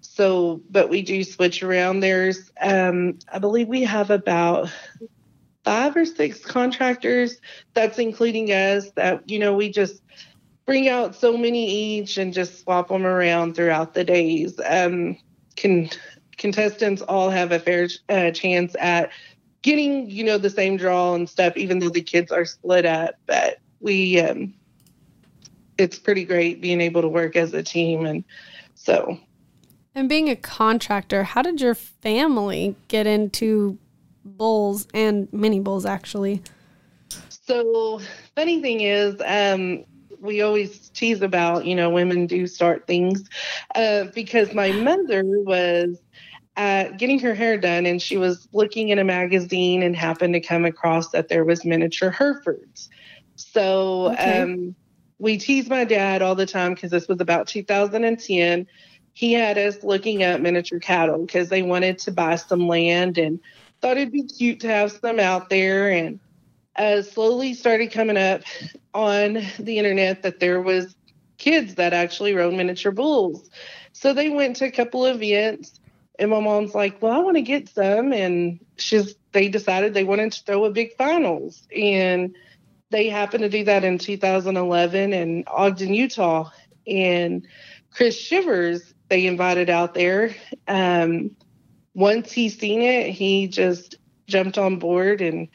So, 0.00 0.62
but 0.70 0.88
we 0.88 1.02
do 1.02 1.22
switch 1.22 1.62
around. 1.62 2.00
There's, 2.00 2.50
um, 2.58 3.18
I 3.30 3.38
believe 3.38 3.68
we 3.68 3.82
have 3.82 4.08
about 4.08 4.70
five 5.64 5.94
or 5.96 6.06
six 6.06 6.42
contractors. 6.42 7.42
That's 7.74 7.98
including 7.98 8.48
us. 8.52 8.90
That 8.92 9.28
you 9.28 9.38
know, 9.38 9.54
we 9.54 9.70
just 9.70 10.00
bring 10.70 10.88
out 10.88 11.16
so 11.16 11.36
many 11.36 11.68
each 11.68 12.16
and 12.16 12.32
just 12.32 12.62
swap 12.62 12.86
them 12.86 13.04
around 13.04 13.56
throughout 13.56 13.92
the 13.92 14.04
days. 14.04 14.60
Um, 14.64 15.18
can 15.56 15.90
contestants 16.38 17.02
all 17.02 17.28
have 17.28 17.50
a 17.50 17.58
fair 17.58 17.88
uh, 18.08 18.30
chance 18.30 18.76
at 18.78 19.10
getting 19.62 20.08
you 20.08 20.22
know 20.22 20.38
the 20.38 20.48
same 20.48 20.76
draw 20.76 21.16
and 21.16 21.28
stuff, 21.28 21.56
even 21.56 21.80
though 21.80 21.88
the 21.88 22.00
kids 22.00 22.30
are 22.30 22.44
split 22.44 22.86
up. 22.86 23.16
But 23.26 23.58
we, 23.80 24.20
um, 24.20 24.54
it's 25.76 25.98
pretty 25.98 26.24
great 26.24 26.60
being 26.60 26.80
able 26.80 27.02
to 27.02 27.08
work 27.08 27.34
as 27.34 27.52
a 27.52 27.64
team, 27.64 28.06
and 28.06 28.22
so 28.76 29.18
And 29.96 30.08
being 30.08 30.28
a 30.28 30.36
contractor, 30.36 31.24
how 31.24 31.42
did 31.42 31.60
your 31.60 31.74
family 31.74 32.76
get 32.86 33.08
into 33.08 33.76
bulls 34.24 34.86
and 34.94 35.26
mini 35.32 35.58
bulls 35.58 35.84
actually? 35.84 36.44
So 37.28 38.00
funny 38.36 38.62
thing 38.62 38.82
is, 38.82 39.20
um, 39.26 39.84
we 40.20 40.42
always 40.42 40.90
tease 40.90 41.22
about, 41.22 41.64
you 41.66 41.74
know, 41.74 41.90
women 41.90 42.26
do 42.26 42.46
start 42.46 42.86
things 42.86 43.24
uh, 43.74 44.04
because 44.14 44.54
my 44.54 44.72
mother 44.72 45.22
was 45.24 45.98
uh, 46.56 46.88
getting 46.98 47.18
her 47.20 47.34
hair 47.34 47.56
done 47.56 47.86
and 47.86 48.02
she 48.02 48.16
was 48.16 48.46
looking 48.52 48.90
in 48.90 48.98
a 48.98 49.04
magazine 49.04 49.82
and 49.82 49.96
happened 49.96 50.34
to 50.34 50.40
come 50.40 50.64
across 50.64 51.10
that 51.10 51.28
there 51.28 51.44
was 51.44 51.64
miniature 51.64 52.10
Herefords. 52.10 52.88
So 53.36 54.14
Okay. 54.14 54.42
um, 54.42 54.76
we 55.18 55.38
tease 55.38 55.68
my 55.68 55.84
dad 55.84 56.22
all 56.22 56.34
the 56.34 56.46
time 56.46 56.74
because 56.74 56.90
this 56.90 57.08
was 57.08 57.20
about 57.20 57.46
2010. 57.46 58.66
He 59.12 59.32
had 59.32 59.58
us 59.58 59.82
looking 59.82 60.22
up 60.22 60.40
miniature 60.40 60.80
cattle 60.80 61.24
because 61.24 61.48
they 61.48 61.62
wanted 61.62 61.98
to 62.00 62.12
buy 62.12 62.36
some 62.36 62.68
land 62.68 63.18
and 63.18 63.40
thought 63.80 63.96
it'd 63.96 64.12
be 64.12 64.24
cute 64.26 64.60
to 64.60 64.68
have 64.68 64.92
some 64.92 65.18
out 65.18 65.48
there 65.48 65.90
and 65.90 66.20
uh, 66.76 67.02
slowly 67.02 67.54
started 67.54 67.92
coming 67.92 68.16
up 68.16 68.42
on 68.94 69.42
the 69.58 69.78
internet 69.78 70.22
that 70.22 70.40
there 70.40 70.60
was 70.60 70.94
kids 71.38 71.76
that 71.76 71.92
actually 71.92 72.34
rode 72.34 72.54
miniature 72.54 72.92
bulls. 72.92 73.48
So 73.92 74.12
they 74.12 74.28
went 74.28 74.56
to 74.56 74.66
a 74.66 74.70
couple 74.70 75.04
of 75.04 75.22
events, 75.22 75.80
and 76.18 76.30
my 76.30 76.40
mom's 76.40 76.74
like, 76.74 77.00
"Well, 77.02 77.12
I 77.12 77.18
want 77.18 77.36
to 77.36 77.42
get 77.42 77.68
some," 77.68 78.12
and 78.12 78.60
she's 78.76 79.14
they 79.32 79.48
decided 79.48 79.94
they 79.94 80.04
wanted 80.04 80.32
to 80.32 80.44
throw 80.44 80.64
a 80.64 80.70
big 80.70 80.96
finals, 80.96 81.66
and 81.74 82.34
they 82.90 83.08
happened 83.08 83.42
to 83.42 83.48
do 83.48 83.64
that 83.64 83.84
in 83.84 83.98
2011 83.98 85.12
in 85.12 85.44
Ogden, 85.46 85.94
Utah. 85.94 86.50
And 86.86 87.46
Chris 87.92 88.18
Shivers, 88.18 88.94
they 89.08 89.26
invited 89.26 89.70
out 89.70 89.94
there. 89.94 90.34
Um, 90.66 91.30
once 91.94 92.32
he 92.32 92.48
seen 92.48 92.82
it, 92.82 93.10
he 93.10 93.46
just 93.46 93.96
jumped 94.26 94.58
on 94.58 94.78
board. 94.78 95.20
And 95.20 95.48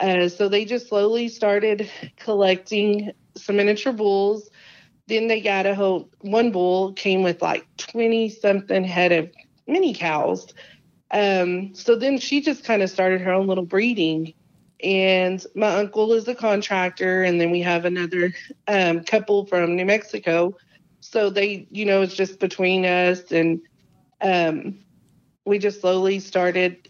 uh, 0.00 0.28
so 0.28 0.48
they 0.48 0.64
just 0.64 0.88
slowly 0.88 1.28
started 1.28 1.90
collecting 2.16 3.12
some 3.36 3.56
miniature 3.56 3.92
bulls. 3.92 4.50
Then 5.06 5.28
they 5.28 5.40
got 5.40 5.66
a 5.66 5.74
whole 5.74 6.08
one 6.20 6.50
bull 6.50 6.92
came 6.92 7.22
with 7.22 7.42
like 7.42 7.66
20 7.76 8.28
something 8.30 8.84
head 8.84 9.12
of 9.12 9.30
mini 9.66 9.94
cows. 9.94 10.52
Um, 11.10 11.74
so 11.74 11.96
then 11.96 12.18
she 12.18 12.40
just 12.40 12.64
kind 12.64 12.82
of 12.82 12.90
started 12.90 13.20
her 13.20 13.32
own 13.32 13.46
little 13.46 13.66
breeding 13.66 14.34
and 14.82 15.44
my 15.54 15.76
uncle 15.76 16.12
is 16.12 16.28
a 16.28 16.34
contractor 16.34 17.22
and 17.22 17.40
then 17.40 17.50
we 17.50 17.60
have 17.60 17.84
another 17.84 18.34
um, 18.68 19.02
couple 19.02 19.46
from 19.46 19.76
new 19.76 19.84
mexico 19.84 20.54
so 21.00 21.30
they 21.30 21.66
you 21.70 21.84
know 21.84 22.02
it's 22.02 22.14
just 22.14 22.38
between 22.38 22.84
us 22.84 23.32
and 23.32 23.60
um, 24.20 24.78
we 25.44 25.58
just 25.58 25.80
slowly 25.80 26.18
started 26.18 26.88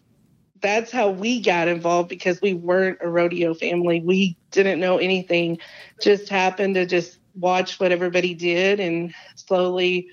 that's 0.65 0.91
how 0.91 1.11
we 1.11 1.41
got 1.43 1.69
involved 1.69 2.09
because 2.09 2.41
we 2.41 2.55
weren't 2.55 2.99
a 3.03 3.09
rodeo 3.09 3.53
family. 3.53 4.01
We 4.01 4.35
didn't 4.51 4.81
know 4.81 4.97
anything. 4.97 5.59
Just 6.01 6.31
happened 6.31 6.77
to 6.77 6.87
just 6.87 7.19
watch 7.35 7.79
what 7.79 7.93
everybody 7.93 8.33
did 8.33 8.81
and 8.81 9.13
slowly 9.37 10.09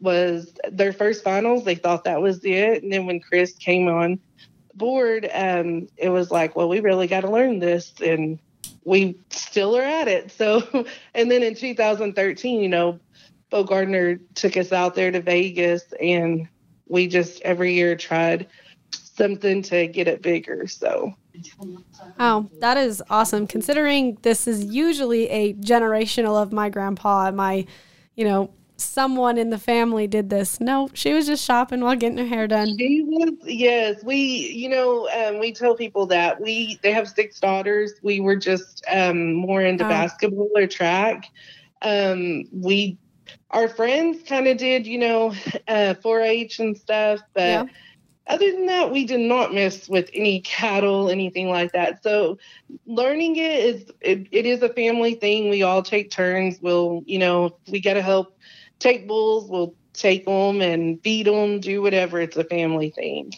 was 0.00 0.56
their 0.72 0.94
first 0.94 1.22
finals. 1.22 1.64
They 1.64 1.74
thought 1.74 2.04
that 2.04 2.22
was 2.22 2.42
it. 2.44 2.82
And 2.82 2.90
then 2.90 3.04
when 3.04 3.20
chris 3.20 3.52
came 3.52 3.88
on 3.88 4.18
board, 4.74 5.28
um, 5.34 5.86
it 5.98 6.08
was 6.08 6.30
like, 6.30 6.56
well, 6.56 6.70
we 6.70 6.80
really 6.80 7.06
got 7.06 7.20
to 7.20 7.30
learn 7.30 7.58
this, 7.58 7.92
and 8.02 8.38
we 8.84 9.20
still 9.28 9.76
are 9.76 9.82
at 9.82 10.08
it. 10.08 10.32
So, 10.32 10.86
and 11.14 11.30
then 11.30 11.42
in 11.42 11.54
2013, 11.54 12.62
you 12.62 12.68
know, 12.70 12.98
Bo 13.50 13.64
Gardner 13.64 14.18
took 14.34 14.56
us 14.56 14.72
out 14.72 14.94
there 14.94 15.10
to 15.10 15.20
Vegas, 15.20 15.84
and 16.00 16.48
we 16.88 17.06
just 17.06 17.42
every 17.42 17.74
year 17.74 17.96
tried 17.96 18.46
something 19.20 19.60
to 19.60 19.86
get 19.86 20.08
it 20.08 20.22
bigger. 20.22 20.66
So. 20.66 21.14
Oh, 22.18 22.48
that 22.60 22.78
is 22.78 23.02
awesome. 23.10 23.46
Considering 23.46 24.16
this 24.22 24.48
is 24.48 24.64
usually 24.64 25.28
a 25.28 25.52
generational 25.54 26.40
of 26.42 26.52
my 26.52 26.70
grandpa, 26.70 27.30
my, 27.30 27.66
you 28.16 28.24
know, 28.24 28.50
someone 28.78 29.36
in 29.36 29.50
the 29.50 29.58
family 29.58 30.06
did 30.06 30.30
this. 30.30 30.58
No, 30.58 30.88
she 30.94 31.12
was 31.12 31.26
just 31.26 31.44
shopping 31.44 31.80
while 31.80 31.96
getting 31.96 32.16
her 32.16 32.26
hair 32.26 32.48
done. 32.48 32.78
She 32.78 33.02
was, 33.02 33.34
yes. 33.44 34.02
We, 34.02 34.16
you 34.16 34.70
know, 34.70 35.08
um, 35.10 35.38
we 35.38 35.52
tell 35.52 35.74
people 35.74 36.06
that 36.06 36.40
we 36.40 36.80
they 36.82 36.92
have 36.92 37.06
six 37.06 37.38
daughters. 37.38 37.92
We 38.02 38.20
were 38.20 38.36
just 38.36 38.82
um, 38.90 39.34
more 39.34 39.60
into 39.60 39.84
oh. 39.84 39.88
basketball 39.88 40.50
or 40.56 40.66
track. 40.66 41.26
Um, 41.82 42.44
we, 42.52 42.96
our 43.50 43.68
friends, 43.68 44.22
kind 44.26 44.48
of 44.48 44.56
did, 44.56 44.86
you 44.86 44.98
know, 44.98 45.28
uh, 45.68 45.94
4-H 46.02 46.60
and 46.60 46.76
stuff, 46.76 47.20
but. 47.34 47.42
Yeah. 47.42 47.64
Other 48.30 48.52
than 48.52 48.66
that, 48.66 48.92
we 48.92 49.04
did 49.04 49.20
not 49.20 49.52
mess 49.52 49.88
with 49.88 50.08
any 50.14 50.40
cattle, 50.42 51.10
anything 51.10 51.48
like 51.48 51.72
that. 51.72 52.00
So, 52.02 52.38
learning 52.86 53.36
it 53.36 53.64
is 53.64 53.90
it, 54.00 54.28
it 54.30 54.46
is 54.46 54.62
a 54.62 54.68
family 54.68 55.14
thing. 55.14 55.50
We 55.50 55.64
all 55.64 55.82
take 55.82 56.12
turns. 56.12 56.60
We'll, 56.62 57.02
you 57.06 57.18
know, 57.18 57.58
we 57.68 57.80
got 57.80 57.94
to 57.94 58.02
help 58.02 58.38
take 58.78 59.08
bulls, 59.08 59.50
we'll 59.50 59.74
take 59.92 60.26
them 60.26 60.60
and 60.60 61.02
feed 61.02 61.26
them, 61.26 61.58
do 61.58 61.82
whatever. 61.82 62.20
It's 62.20 62.36
a 62.36 62.44
family 62.44 62.90
thing. 62.90 63.32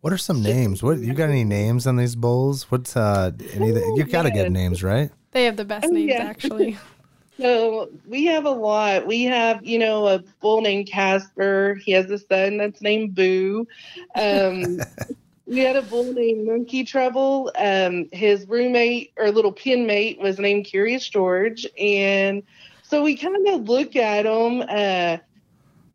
What 0.00 0.12
are 0.12 0.18
some 0.18 0.42
names? 0.42 0.82
What 0.82 0.98
you 0.98 1.12
got 1.12 1.28
any 1.28 1.44
names 1.44 1.86
on 1.86 1.96
these 1.96 2.16
bulls? 2.16 2.70
What's 2.70 2.96
uh 2.96 3.32
any 3.52 3.70
oh, 3.72 3.96
you 3.96 4.04
got 4.04 4.22
to 4.22 4.30
get 4.30 4.50
names, 4.50 4.82
right? 4.82 5.10
They 5.32 5.44
have 5.44 5.56
the 5.56 5.64
best 5.64 5.86
oh, 5.86 5.90
names 5.90 6.10
yeah. 6.10 6.24
actually. 6.24 6.78
so 7.38 7.90
we 8.06 8.26
have 8.26 8.44
a 8.44 8.50
lot. 8.50 9.06
We 9.06 9.24
have, 9.24 9.64
you 9.64 9.78
know, 9.78 10.06
a 10.06 10.20
bull 10.40 10.60
named 10.60 10.88
Casper. 10.88 11.78
He 11.84 11.92
has 11.92 12.10
a 12.10 12.18
son 12.18 12.58
that's 12.58 12.80
named 12.80 13.14
Boo. 13.14 13.66
Um, 14.14 14.80
we 15.46 15.58
had 15.58 15.76
a 15.76 15.82
bull 15.82 16.12
named 16.12 16.46
Monkey 16.46 16.84
Trouble. 16.84 17.52
Um, 17.58 18.08
his 18.12 18.46
roommate 18.48 19.12
or 19.16 19.30
little 19.30 19.52
pin 19.52 19.86
mate 19.86 20.18
was 20.20 20.38
named 20.38 20.66
Curious 20.66 21.08
George, 21.08 21.66
and 21.78 22.42
so 22.82 23.02
we 23.02 23.16
kind 23.16 23.48
of 23.48 23.68
look 23.68 23.96
at 23.96 24.22
them. 24.22 24.62
Uh, 24.68 25.18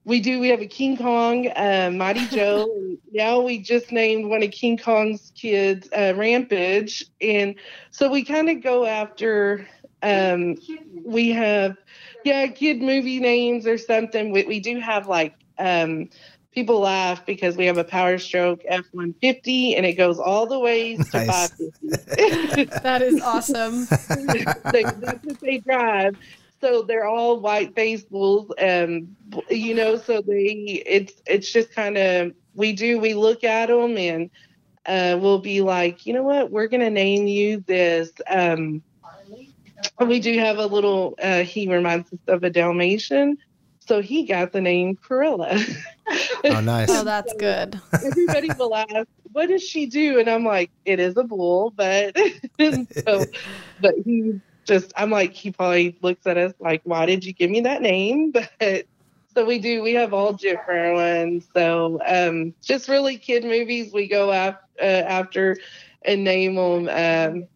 we 0.05 0.19
do. 0.19 0.39
We 0.39 0.49
have 0.49 0.61
a 0.61 0.67
King 0.67 0.97
Kong, 0.97 1.47
uh, 1.55 1.91
Mighty 1.93 2.25
Joe. 2.35 2.67
now 3.11 3.39
we 3.41 3.59
just 3.59 3.91
named 3.91 4.29
one 4.29 4.43
of 4.43 4.51
King 4.51 4.77
Kong's 4.77 5.31
kids 5.35 5.87
uh, 5.95 6.13
Rampage, 6.15 7.05
and 7.21 7.55
so 7.91 8.09
we 8.09 8.23
kind 8.23 8.49
of 8.49 8.61
go 8.61 8.85
after. 8.85 9.67
Um, 10.01 10.55
we 11.03 11.29
have, 11.31 11.77
yeah, 12.23 12.47
kid 12.47 12.81
movie 12.81 13.19
names 13.19 13.67
or 13.67 13.77
something. 13.77 14.31
We, 14.31 14.43
we 14.43 14.59
do 14.59 14.79
have 14.79 15.07
like 15.07 15.35
um, 15.57 16.09
people 16.53 16.79
laugh 16.79 17.25
because 17.25 17.57
we 17.57 17.65
have 17.65 17.77
a 17.77 17.83
Power 17.83 18.17
Stroke 18.17 18.61
F 18.67 18.85
one 18.93 19.13
fifty, 19.21 19.75
and 19.75 19.85
it 19.85 19.93
goes 19.93 20.19
all 20.19 20.45
the 20.45 20.59
way 20.59 20.97
to 20.97 21.25
five 21.25 21.51
fifty. 21.51 22.69
that 22.83 23.01
is 23.01 23.21
awesome. 23.21 23.87
they, 24.71 24.83
that's 24.83 25.23
what 25.23 25.39
they 25.41 25.57
drive 25.59 26.15
so 26.61 26.81
they're 26.81 27.07
all 27.07 27.39
white 27.39 27.75
faced 27.75 28.09
bulls 28.09 28.51
and 28.57 29.15
you 29.49 29.73
know 29.73 29.97
so 29.97 30.21
they 30.21 30.83
it's 30.85 31.13
it's 31.25 31.51
just 31.51 31.73
kind 31.73 31.97
of 31.97 32.33
we 32.53 32.73
do 32.73 32.99
we 32.99 33.13
look 33.13 33.43
at 33.43 33.67
them 33.67 33.97
and 33.97 34.29
uh, 34.85 35.17
we'll 35.19 35.39
be 35.39 35.61
like 35.61 36.05
you 36.05 36.13
know 36.13 36.23
what 36.23 36.51
we're 36.51 36.67
gonna 36.67 36.89
name 36.89 37.27
you 37.27 37.63
this 37.67 38.11
um 38.29 38.81
we 39.99 40.19
do 40.19 40.37
have 40.39 40.57
a 40.57 40.65
little 40.65 41.15
uh, 41.21 41.43
he 41.43 41.67
reminds 41.67 42.11
us 42.13 42.19
of 42.27 42.43
a 42.43 42.49
dalmatian. 42.49 43.37
So 43.81 44.01
he 44.01 44.25
got 44.25 44.51
the 44.51 44.61
name 44.61 44.97
Cruella. 44.97 45.63
oh 46.45 46.61
nice. 46.61 46.89
Oh 46.89 47.03
that's 47.03 47.33
good. 47.33 47.79
everybody 48.03 48.53
will 48.57 48.75
ask 48.75 49.07
what 49.31 49.47
does 49.47 49.63
she 49.63 49.85
do? 49.85 50.19
And 50.19 50.29
i'm 50.29 50.43
like 50.43 50.71
it 50.85 50.99
is 50.99 51.17
a 51.17 51.23
bull 51.23 51.71
but 51.75 52.15
so 53.07 53.25
but 53.79 53.95
he 54.05 54.41
just 54.69 54.93
I'm 54.95 55.09
like 55.09 55.33
he 55.33 55.51
probably 55.51 55.97
looks 56.01 56.25
at 56.27 56.37
us 56.37 56.53
like 56.59 56.81
why 56.83 57.05
did 57.05 57.25
you 57.25 57.33
give 57.33 57.49
me 57.49 57.61
that 57.61 57.81
name? 57.81 58.31
But 58.59 58.85
so 59.33 59.45
we 59.45 59.59
do 59.59 59.81
we 59.81 59.93
have 59.93 60.13
all 60.13 60.33
different 60.33 60.95
ones. 60.95 61.47
So 61.55 61.99
um 62.05 62.53
just 62.63 62.87
really 62.87 63.17
kid 63.17 63.43
movies 63.43 63.91
we 63.93 64.07
go 64.07 64.31
after, 64.31 64.59
uh, 64.81 64.85
after 64.85 65.57
and 66.03 66.23
name 66.23 66.55
them 66.55 66.87
um 66.87 67.47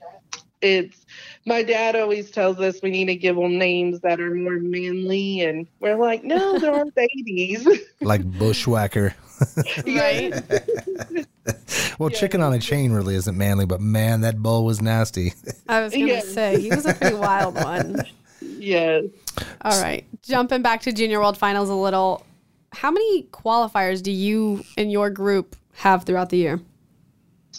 it's 0.62 1.06
my 1.46 1.62
dad 1.64 1.96
always 1.96 2.32
tells 2.32 2.60
us 2.60 2.82
we 2.82 2.90
need 2.90 3.06
to 3.06 3.16
give 3.16 3.36
them 3.36 3.58
names 3.58 4.00
that 4.02 4.20
are 4.20 4.34
more 4.34 4.60
manly 4.60 5.42
and 5.42 5.68
we're 5.80 5.96
like 5.96 6.24
no 6.24 6.60
they're 6.60 6.74
our 6.74 6.86
babies. 6.96 7.68
Like 8.02 8.24
bushwhacker. 8.38 9.16
Right. 9.86 10.34
Well 12.00 12.10
yeah. 12.12 12.18
chicken 12.18 12.42
on 12.42 12.54
a 12.54 12.60
chain 12.60 12.92
really 12.94 13.16
isn't 13.16 13.38
manly 13.38 13.66
but 13.66 13.82
man 13.82 14.22
that 14.22 14.42
bull 14.42 14.64
was 14.64 14.82
nasty. 14.82 15.34
I 15.68 15.82
was 15.82 15.94
gonna 15.94 16.22
say 16.22 16.60
he 16.62 16.70
was 16.70 16.86
a 16.86 16.94
pretty 16.94 17.16
wild 17.16 17.56
one. 17.56 18.04
Yes. 18.42 19.06
All 19.62 19.82
right 19.82 20.06
jumping 20.22 20.62
back 20.62 20.82
to 20.82 20.94
junior 20.94 21.20
world 21.20 21.38
finals 21.38 21.70
a 21.70 21.76
little. 21.76 22.26
How 22.72 22.90
many 22.90 23.24
qualifiers 23.24 24.02
do 24.02 24.12
you 24.12 24.64
and 24.78 24.92
your 24.92 25.10
group 25.10 25.56
have 25.74 26.06
throughout 26.06 26.30
the 26.30 26.38
year 26.38 26.62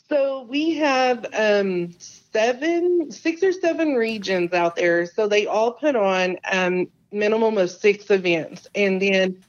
so 0.09 0.43
we 0.49 0.75
have 0.77 1.27
um 1.35 1.95
seven, 2.35 3.11
six 3.11 3.43
or 3.43 3.53
seven 3.53 3.95
regions 3.95 4.53
out 4.53 4.75
there. 4.77 5.07
So 5.07 5.29
they 5.29 5.47
all 5.47 5.73
put 5.73 5.95
on 5.95 6.37
um, 6.51 6.89
minimum 7.13 7.57
of 7.59 7.71
six 7.71 8.11
events, 8.11 8.67
and 8.75 9.01
then 9.01 9.45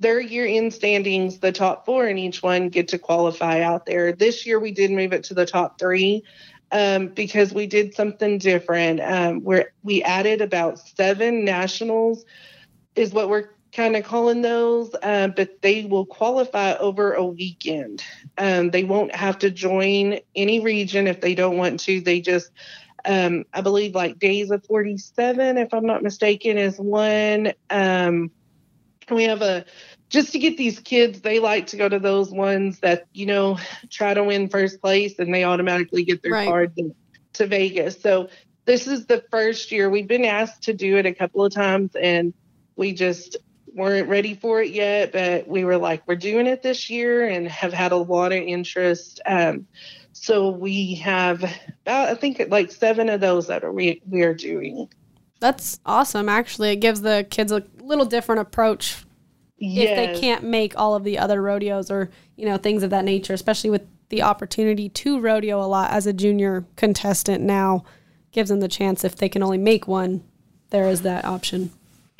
their 0.00 0.20
year-end 0.20 0.72
standings, 0.72 1.40
the 1.40 1.50
top 1.50 1.84
four 1.84 2.06
in 2.06 2.16
each 2.18 2.40
one 2.40 2.68
get 2.68 2.86
to 2.88 2.98
qualify 2.98 3.62
out 3.62 3.84
there. 3.86 4.12
This 4.12 4.46
year 4.46 4.60
we 4.60 4.70
did 4.70 4.92
move 4.92 5.12
it 5.12 5.24
to 5.24 5.34
the 5.34 5.44
top 5.44 5.80
three 5.80 6.22
um, 6.70 7.08
because 7.08 7.52
we 7.52 7.66
did 7.66 7.94
something 7.94 8.38
different. 8.38 9.00
Um, 9.00 9.42
where 9.42 9.72
we 9.82 10.04
added 10.04 10.40
about 10.40 10.78
seven 10.78 11.44
nationals, 11.44 12.24
is 12.94 13.12
what 13.12 13.28
we're 13.28 13.50
kind 13.72 13.96
of 13.96 14.04
calling 14.04 14.42
those, 14.42 14.94
uh, 15.02 15.28
but 15.28 15.60
they 15.62 15.84
will 15.84 16.06
qualify 16.06 16.74
over 16.74 17.12
a 17.12 17.24
weekend. 17.24 18.02
Um, 18.38 18.70
they 18.70 18.84
won't 18.84 19.14
have 19.14 19.38
to 19.38 19.50
join 19.50 20.20
any 20.34 20.60
region 20.60 21.06
if 21.06 21.20
they 21.20 21.34
don't 21.34 21.56
want 21.56 21.80
to. 21.80 22.00
They 22.00 22.20
just, 22.20 22.50
um, 23.04 23.44
I 23.52 23.60
believe, 23.60 23.94
like 23.94 24.18
days 24.18 24.50
of 24.50 24.64
47, 24.64 25.58
if 25.58 25.74
I'm 25.74 25.86
not 25.86 26.02
mistaken, 26.02 26.56
is 26.56 26.78
one. 26.78 27.52
Um, 27.70 28.30
we 29.10 29.24
have 29.24 29.42
a 29.42 29.64
just 30.10 30.32
to 30.32 30.38
get 30.38 30.56
these 30.56 30.80
kids, 30.80 31.20
they 31.20 31.38
like 31.38 31.68
to 31.68 31.76
go 31.76 31.88
to 31.88 31.98
those 31.98 32.30
ones 32.30 32.80
that 32.80 33.06
you 33.12 33.26
know 33.26 33.58
try 33.90 34.14
to 34.14 34.24
win 34.24 34.48
first 34.48 34.80
place, 34.80 35.18
and 35.18 35.32
they 35.34 35.44
automatically 35.44 36.04
get 36.04 36.22
their 36.22 36.32
right. 36.32 36.48
card 36.48 36.76
to, 36.76 36.94
to 37.34 37.46
Vegas. 37.46 38.00
So 38.00 38.28
this 38.64 38.86
is 38.86 39.06
the 39.06 39.24
first 39.30 39.70
year 39.72 39.90
we've 39.90 40.08
been 40.08 40.24
asked 40.24 40.64
to 40.64 40.74
do 40.74 40.96
it 40.96 41.06
a 41.06 41.14
couple 41.14 41.44
of 41.44 41.52
times, 41.52 41.94
and 41.94 42.32
we 42.76 42.92
just 42.92 43.36
weren't 43.78 44.08
ready 44.08 44.34
for 44.34 44.60
it 44.60 44.72
yet, 44.72 45.12
but 45.12 45.48
we 45.48 45.64
were 45.64 45.78
like, 45.78 46.02
we're 46.06 46.16
doing 46.16 46.46
it 46.46 46.62
this 46.62 46.90
year 46.90 47.26
and 47.26 47.48
have 47.48 47.72
had 47.72 47.92
a 47.92 47.96
lot 47.96 48.32
of 48.32 48.42
interest. 48.42 49.20
Um, 49.24 49.66
so 50.12 50.50
we 50.50 50.96
have 50.96 51.42
about 51.82 52.08
I 52.08 52.14
think 52.14 52.42
like 52.48 52.72
seven 52.72 53.08
of 53.08 53.20
those 53.20 53.46
that 53.46 53.64
are 53.64 53.72
we 53.72 54.02
we 54.08 54.22
are 54.22 54.34
doing. 54.34 54.88
That's 55.40 55.78
awesome. 55.86 56.28
Actually, 56.28 56.70
it 56.70 56.76
gives 56.76 57.00
the 57.00 57.26
kids 57.30 57.52
a 57.52 57.62
little 57.80 58.04
different 58.04 58.40
approach 58.40 59.04
if 59.60 59.96
they 59.96 60.20
can't 60.20 60.44
make 60.44 60.76
all 60.76 60.94
of 60.94 61.04
the 61.04 61.18
other 61.18 61.40
rodeos 61.40 61.90
or 61.90 62.10
you 62.36 62.46
know 62.46 62.56
things 62.56 62.82
of 62.82 62.90
that 62.90 63.04
nature. 63.04 63.32
Especially 63.32 63.70
with 63.70 63.86
the 64.08 64.22
opportunity 64.22 64.88
to 64.88 65.20
rodeo 65.20 65.62
a 65.62 65.66
lot 65.66 65.90
as 65.92 66.06
a 66.06 66.12
junior 66.12 66.64
contestant 66.76 67.44
now, 67.44 67.84
gives 68.32 68.50
them 68.50 68.60
the 68.60 68.68
chance 68.68 69.04
if 69.04 69.14
they 69.14 69.28
can 69.28 69.42
only 69.42 69.58
make 69.58 69.86
one. 69.86 70.24
There 70.70 70.88
is 70.88 71.02
that 71.02 71.24
option. 71.24 71.70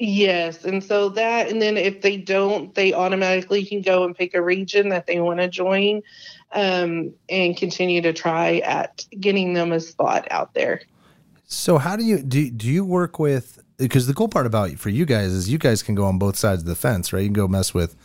Yes, 0.01 0.65
and 0.65 0.83
so 0.83 1.09
that, 1.11 1.49
and 1.49 1.61
then 1.61 1.77
if 1.77 2.03
they 2.03 2.17
don't, 2.17 2.73
they 2.75 2.93
automatically 2.93 3.65
can 3.65 3.83
go 3.83 4.05
and 4.05 4.17
pick 4.17 4.33
a 4.33 4.41
region 4.41 4.91
that 4.91 5.09
they 5.09 5.19
want 5.19 5.41
to 5.41 5.49
join, 5.49 6.03
um, 6.53 7.13
and 7.29 7.57
continue 7.57 8.01
to 8.03 8.13
try 8.13 8.59
at 8.59 9.05
getting 9.19 9.55
them 9.55 9.73
a 9.73 9.81
spot 9.81 10.29
out 10.31 10.55
there. 10.55 10.83
So 11.49 11.79
how 11.79 11.97
do 11.97 12.05
you 12.05 12.23
do? 12.23 12.49
Do 12.49 12.69
you 12.69 12.85
work 12.85 13.19
with? 13.19 13.61
Because 13.77 14.07
the 14.07 14.15
cool 14.15 14.29
part 14.29 14.47
about 14.47 14.71
for 14.73 14.89
you 14.89 15.05
guys 15.05 15.33
is 15.33 15.49
you 15.49 15.59
guys 15.59 15.83
can 15.83 15.97
go 15.97 16.05
on 16.05 16.17
both 16.19 16.37
sides 16.37 16.63
of 16.63 16.69
the 16.69 16.77
fence, 16.77 17.13
right? 17.13 17.21
You 17.21 17.27
can 17.27 17.33
go 17.33 17.49
mess 17.49 17.75
with 17.75 17.97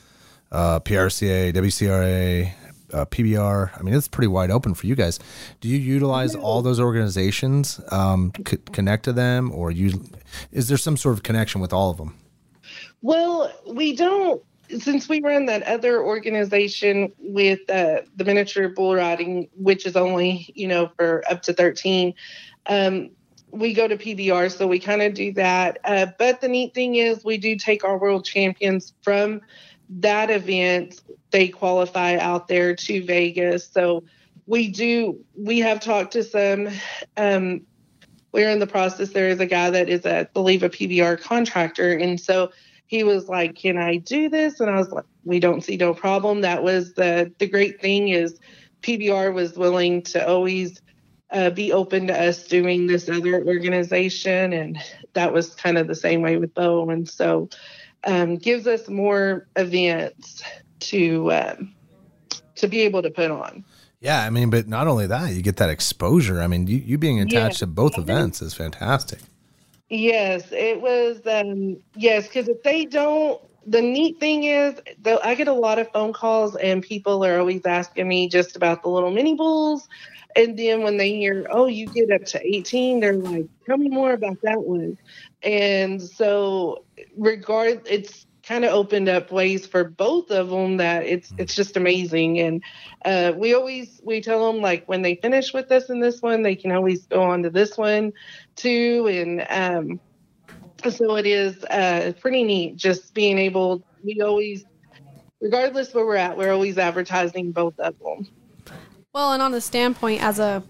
uh, 0.52 0.80
PRCA, 0.80 1.54
WCRA, 1.54 2.54
uh, 2.94 3.06
PBR. 3.06 3.78
I 3.78 3.82
mean, 3.82 3.94
it's 3.94 4.08
pretty 4.08 4.28
wide 4.28 4.52
open 4.52 4.74
for 4.74 4.88
you 4.88 4.96
guys. 4.96 5.20
Do 5.62 5.68
you 5.68 5.78
utilize 5.78 6.36
all 6.36 6.62
those 6.62 6.80
organizations, 6.80 7.80
um, 7.91 8.32
c- 8.48 8.58
connect 8.72 9.04
to 9.06 9.14
them, 9.14 9.52
or 9.52 9.72
you? 9.72 10.04
Is 10.52 10.68
there 10.68 10.78
some 10.78 10.98
sort 10.98 11.16
of 11.16 11.24
connection 11.24 11.62
with 11.62 11.74
all 11.74 11.89
of 11.89 11.98
them? 11.98 12.18
Well, 13.02 13.52
we 13.68 13.96
don't, 13.96 14.41
since 14.80 15.10
we 15.10 15.22
run 15.22 15.46
that 15.48 15.64
other 15.64 16.02
organization 16.02 17.12
with 17.20 17.60
uh, 17.70 18.02
the 18.16 18.24
miniature 18.24 18.70
bull 18.70 18.96
riding, 18.96 19.50
which 19.56 19.86
is 19.86 19.96
only, 19.96 20.52
you 20.56 20.68
know, 20.68 20.89
for 20.96 21.24
up 21.30 21.41
to 21.44 21.54
13, 21.54 22.14
um, 22.68 23.10
we 23.52 23.74
go 23.74 23.88
to 23.88 23.98
PBR, 23.98 24.52
so 24.52 24.66
we 24.66 24.80
kind 24.80 25.02
of 25.02 25.14
do 25.14 25.32
that. 25.34 25.78
Uh, 25.84 26.08
but 26.18 26.41
the 26.41 26.48
neat 26.48 26.74
thing 26.74 26.96
is, 26.96 27.24
we 27.24 27.38
do 27.38 27.56
take 27.56 27.84
our 27.84 27.98
world 27.98 28.26
champions 28.26 28.94
from 29.02 29.41
that 29.89 30.32
event. 30.32 31.02
They 31.34 31.48
qualify 31.48 32.18
out 32.18 32.48
there 32.48 32.76
to 32.76 33.04
Vegas. 33.04 33.68
So 33.68 34.04
we 34.46 34.70
do, 34.70 35.20
we 35.36 35.60
have 35.60 35.80
talked 35.80 36.14
to 36.14 36.24
some. 36.24 36.70
Um, 37.18 37.62
we're 38.32 38.52
in 38.52 38.60
the 38.60 38.68
process. 38.68 39.10
There 39.10 39.30
is 39.30 39.40
a 39.40 39.48
guy 39.48 39.72
that 39.72 39.90
is, 39.90 40.06
a, 40.06 40.30
believe, 40.32 40.62
a 40.62 40.70
PBR 40.70 41.20
contractor. 41.20 41.92
And 41.92 42.20
so 42.20 42.52
he 42.86 43.04
was 43.04 43.28
like, 43.28 43.56
Can 43.56 43.80
I 43.80 43.98
do 43.98 44.30
this? 44.30 44.60
And 44.60 44.70
I 44.70 44.78
was 44.78 44.90
like, 44.90 45.06
We 45.26 45.40
don't 45.40 45.64
see 45.64 45.76
no 45.76 45.96
problem. 45.96 46.42
That 46.42 46.62
was 46.62 46.94
the, 46.94 47.34
the 47.40 47.48
great 47.48 47.82
thing 47.82 48.10
is 48.10 48.40
PBR 48.84 49.34
was 49.34 49.58
willing 49.58 50.04
to 50.04 50.28
always 50.28 50.80
uh, 51.32 51.50
be 51.50 51.74
open 51.74 52.06
to 52.08 52.14
us 52.14 52.48
doing 52.48 52.86
this 52.86 53.10
other 53.10 53.44
organization. 53.44 54.54
And 54.54 54.78
that 55.14 55.34
was 55.34 55.56
kind 55.56 55.80
of 55.80 55.88
the 55.88 55.96
same 55.96 56.22
way 56.22 56.38
with 56.38 56.54
Bo. 56.54 56.92
And 56.92 57.10
so 57.10 57.50
um, 58.04 58.36
gives 58.36 58.68
us 58.68 58.88
more 58.88 59.48
events 59.56 60.44
to 60.84 61.32
um, 61.34 61.74
to 62.56 62.68
be 62.68 62.82
able 62.82 63.02
to 63.02 63.10
put 63.10 63.32
on. 63.32 63.64
Yeah, 64.00 64.22
I 64.24 64.30
mean, 64.30 64.50
but 64.50 64.68
not 64.68 64.88
only 64.88 65.08
that, 65.08 65.34
you 65.34 65.42
get 65.42 65.58
that 65.58 65.70
exposure. 65.70 66.42
I 66.42 66.48
mean, 66.48 66.68
you, 66.68 66.78
you 66.78 66.98
being 66.98 67.22
attached 67.22 67.60
to 67.60 67.68
both 67.68 67.98
events 67.98 68.42
is 68.42 68.54
fantastic. 68.54 69.20
Yes, 69.90 70.52
it 70.52 70.82
was. 70.82 71.22
Um, 71.26 71.78
yes, 71.96 72.28
because 72.28 72.50
if 72.50 72.62
they 72.64 72.84
don't, 72.84 73.40
the 73.66 73.82
neat 73.82 74.20
thing 74.20 74.44
is, 74.44 74.76
though, 75.02 75.20
I 75.24 75.36
get 75.36 75.48
a 75.48 75.54
lot 75.54 75.80
of 75.80 75.90
phone 75.92 76.12
calls, 76.12 76.56
and 76.58 76.84
people 76.84 77.24
are 77.24 77.40
always 77.40 77.66
asking 77.66 78.08
me 78.08 78.28
just 78.28 78.58
about 78.58 78.84
the 78.84 78.90
little 78.90 79.12
mini 79.12 79.36
bulls. 79.36 79.88
And 80.36 80.58
then 80.58 80.82
when 80.82 80.98
they 80.98 81.12
hear, 81.12 81.48
oh, 81.52 81.68
you 81.68 81.88
get 81.88 82.12
up 82.12 82.26
to 82.26 82.42
18, 82.46 83.00
they're 83.00 83.14
like, 83.14 83.46
tell 83.66 83.78
me 83.78 83.88
more 83.88 84.14
about 84.14 84.42
that 84.42 84.64
one. 84.64 84.98
And 85.44 86.02
so, 86.02 86.84
regard, 87.16 87.84
it's 87.86 88.26
kind 88.46 88.66
of 88.66 88.74
opened 88.74 89.08
up 89.08 89.32
ways 89.32 89.66
for 89.66 89.86
both 89.86 90.30
of 90.30 90.50
them 90.50 90.78
that 90.78 91.06
it's 91.06 91.34
it's 91.38 91.56
just 91.56 91.78
amazing. 91.78 92.39
And 92.39 92.64
uh, 93.06 93.34
we 93.38 93.54
always 93.54 94.00
we 94.04 94.22
tell 94.22 94.52
them 94.52 94.62
like 94.62 94.86
when 94.88 95.02
they 95.02 95.16
finish 95.16 95.54
with 95.54 95.72
us 95.72 95.89
in 95.89 96.00
this 96.00 96.22
one, 96.22 96.44
they 96.44 96.56
can 96.56 96.72
always 96.72 97.06
go 97.08 97.24
on 97.24 97.44
to 97.44 97.50
this 97.50 97.78
one 97.78 98.12
too. 98.56 99.08
And 99.10 99.46
um, 99.50 100.00
so 100.91 101.16
it 101.16 101.26
is 101.26 101.64
uh, 101.66 102.14
pretty 102.20 102.44
neat 102.44 102.76
just 102.76 103.14
being 103.14 103.38
able. 103.38 103.82
We 104.04 104.20
always, 104.22 104.66
regardless 105.39 105.94
where 105.94 106.06
we're 106.06 106.18
at, 106.18 106.38
we're 106.38 106.52
always 106.52 106.78
advertising 106.78 107.52
both 107.54 107.80
of 107.80 107.96
them. 108.00 108.28
Well, 109.14 109.32
and 109.32 109.41
on 109.41 109.52
the 109.52 109.62
standpoint 109.62 110.22
as 110.22 110.39
a 110.39 110.64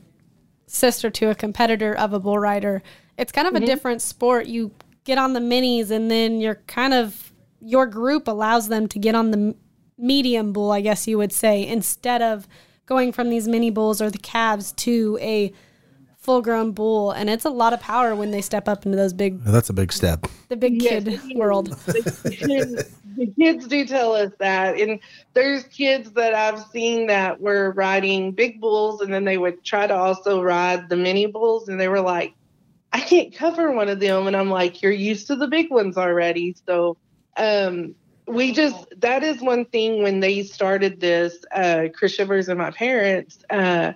sister 0.68 1.10
to 1.10 1.30
a 1.30 1.36
competitor 1.36 1.94
of 1.96 2.14
a 2.14 2.20
bull 2.20 2.38
rider, 2.38 2.84
it's 3.18 3.32
kind 3.32 3.48
of 3.48 3.56
a 3.56 3.60
Mhm. 3.60 3.66
different 3.66 4.02
sport. 4.02 4.46
You 4.48 4.72
get 5.06 5.18
on 5.18 5.34
the 5.34 5.40
minis, 5.40 5.90
and 5.92 6.12
then 6.12 6.40
you're 6.40 6.62
kind 6.68 6.94
of 6.94 7.33
your 7.64 7.88
group 7.88 8.28
allows 8.28 8.68
them 8.68 8.88
to 8.90 9.00
get 9.00 9.16
on 9.16 9.32
the 9.32 9.56
medium 9.98 10.54
bull, 10.54 10.72
I 10.72 10.82
guess 10.82 11.08
you 11.08 11.18
would 11.18 11.32
say, 11.32 11.66
instead 11.66 12.22
of 12.22 12.48
going 12.86 13.12
from 13.12 13.30
these 13.30 13.48
mini 13.48 13.70
bulls 13.70 14.02
or 14.02 14.10
the 14.10 14.18
calves 14.18 14.74
to 14.74 15.18
a 15.22 15.54
full 16.18 16.42
grown 16.42 16.72
bull. 16.72 17.12
And 17.12 17.30
it's 17.30 17.46
a 17.46 17.50
lot 17.50 17.74
of 17.74 17.80
power 17.80 18.16
when 18.16 18.32
they 18.32 18.42
step 18.42 18.68
up 18.68 18.86
into 18.86 18.98
those 18.98 19.14
big, 19.14 19.42
That's 19.44 19.70
a 19.70 19.74
big 19.74 19.92
step. 19.94 20.28
the 20.50 20.56
big 20.58 20.80
kid 20.80 21.08
it 21.08 21.14
is. 21.14 21.34
world. 21.36 21.68
the, 21.68 22.36
kids, 22.38 22.92
the 23.18 23.28
kids 23.28 23.68
do 23.68 23.86
tell 23.86 24.14
us 24.14 24.32
that 24.40 24.80
and 24.80 25.00
there's 25.34 25.64
kids 25.66 26.12
that 26.14 26.34
i've 26.34 26.60
seen 26.72 27.08
that 27.08 27.40
were 27.40 27.72
riding 27.72 28.32
big 28.32 28.60
bulls 28.60 29.02
and 29.02 29.14
then 29.14 29.24
they 29.24 29.38
would 29.38 29.64
try 29.64 29.86
to 29.86 29.94
also 29.94 30.42
ride 30.42 30.90
the 30.90 30.96
mini 30.96 31.26
bulls 31.28 31.70
and 31.70 31.80
they 31.80 31.88
were 31.88 32.02
like 32.02 32.34
i 32.92 33.00
can't 33.00 33.34
cover 33.36 33.72
one 33.72 33.88
of 33.88 34.00
them 34.00 34.26
and 34.26 34.36
i'm 34.36 34.50
like 34.50 34.82
you're 34.82 34.92
used 34.92 35.28
to 35.28 35.36
the 35.36 35.48
big 35.48 35.70
ones 35.70 35.96
already 35.98 36.56
so 36.66 36.98
um 37.38 37.96
we 38.28 38.54
just 38.54 38.86
that 38.98 39.24
is 39.24 39.42
one 39.42 39.66
thing 39.66 40.02
when 40.04 40.20
they 40.20 40.44
started 40.44 41.00
this 41.00 41.38
uh 41.54 41.86
chris 41.94 42.14
shivers 42.14 42.50
and 42.50 42.58
my 42.58 42.72
parents 42.72 43.40
uh 43.50 43.92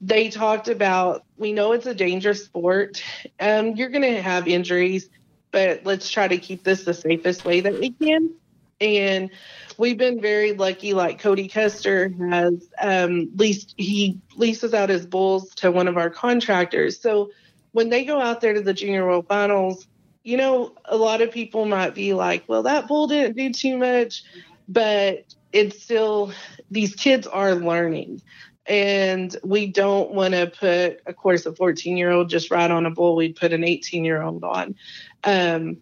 they 0.00 0.28
talked 0.28 0.68
about 0.68 1.24
we 1.36 1.52
know 1.52 1.72
it's 1.72 1.86
a 1.86 1.94
dangerous 1.94 2.44
sport 2.44 3.02
um 3.40 3.76
you're 3.76 3.88
going 3.88 4.02
to 4.02 4.20
have 4.20 4.46
injuries 4.48 5.08
but 5.54 5.82
let's 5.84 6.10
try 6.10 6.26
to 6.26 6.36
keep 6.36 6.64
this 6.64 6.82
the 6.82 6.92
safest 6.92 7.44
way 7.44 7.60
that 7.60 7.78
we 7.78 7.92
can. 7.92 8.34
And 8.80 9.30
we've 9.78 9.96
been 9.96 10.20
very 10.20 10.52
lucky. 10.52 10.94
Like 10.94 11.20
Cody 11.20 11.46
Custer 11.46 12.10
has 12.28 12.68
um, 12.80 13.30
leased, 13.36 13.72
he 13.76 14.18
leases 14.34 14.74
out 14.74 14.88
his 14.88 15.06
bulls 15.06 15.54
to 15.58 15.70
one 15.70 15.86
of 15.86 15.96
our 15.96 16.10
contractors. 16.10 17.00
So 17.00 17.30
when 17.70 17.88
they 17.88 18.04
go 18.04 18.20
out 18.20 18.40
there 18.40 18.52
to 18.52 18.62
the 18.62 18.74
Junior 18.74 19.06
World 19.06 19.28
Finals, 19.28 19.86
you 20.24 20.38
know, 20.38 20.72
a 20.86 20.96
lot 20.96 21.20
of 21.20 21.30
people 21.30 21.66
might 21.66 21.94
be 21.94 22.14
like, 22.14 22.44
well, 22.48 22.62
that 22.62 22.88
bull 22.88 23.06
didn't 23.06 23.36
do 23.36 23.52
too 23.52 23.76
much, 23.76 24.24
but 24.66 25.24
it's 25.52 25.82
still, 25.82 26.32
these 26.70 26.94
kids 26.94 27.26
are 27.26 27.54
learning. 27.54 28.22
And 28.66 29.36
we 29.44 29.66
don't 29.66 30.12
want 30.12 30.32
to 30.32 30.46
put, 30.46 31.06
of 31.06 31.16
course, 31.16 31.44
a 31.44 31.54
14 31.54 31.98
year 31.98 32.10
old 32.10 32.30
just 32.30 32.50
ride 32.50 32.70
on 32.70 32.86
a 32.86 32.90
bull. 32.90 33.16
We'd 33.16 33.36
put 33.36 33.52
an 33.52 33.62
18 33.62 34.02
year 34.02 34.22
old 34.22 34.42
on. 34.42 34.74
Um, 35.22 35.76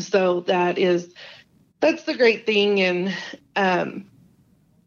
so 0.00 0.40
that 0.40 0.78
is 0.78 1.12
that's 1.80 2.04
the 2.04 2.16
great 2.16 2.46
thing 2.46 2.80
and 2.80 3.14
um, 3.56 4.06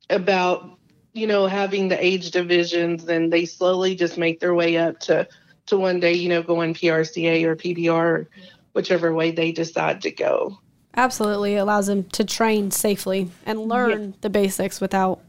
about 0.10 0.80
you 1.14 1.28
know 1.28 1.46
having 1.46 1.88
the 1.88 2.04
age 2.04 2.32
divisions 2.32 3.08
and 3.08 3.32
they 3.32 3.46
slowly 3.46 3.96
just 3.96 4.18
make 4.18 4.40
their 4.40 4.56
way 4.56 4.78
up 4.78 5.00
to 5.02 5.28
to 5.68 5.78
one 5.78 6.00
day 6.00 6.14
you 6.14 6.30
know 6.30 6.42
going 6.42 6.74
PRCA 6.74 7.44
or 7.44 7.56
PBR 7.56 8.28
whichever 8.74 9.14
way 9.14 9.32
they 9.32 9.52
decide 9.52 10.02
to 10.02 10.12
go. 10.12 10.60
Absolutely 10.96 11.56
it 11.56 11.58
allows 11.60 11.88
them 11.88 12.04
to 12.06 12.26
train 12.26 12.72
safely 12.72 13.30
and 13.46 13.60
learn 13.62 14.16
the 14.22 14.30
basics 14.30 14.82
without 14.82 15.20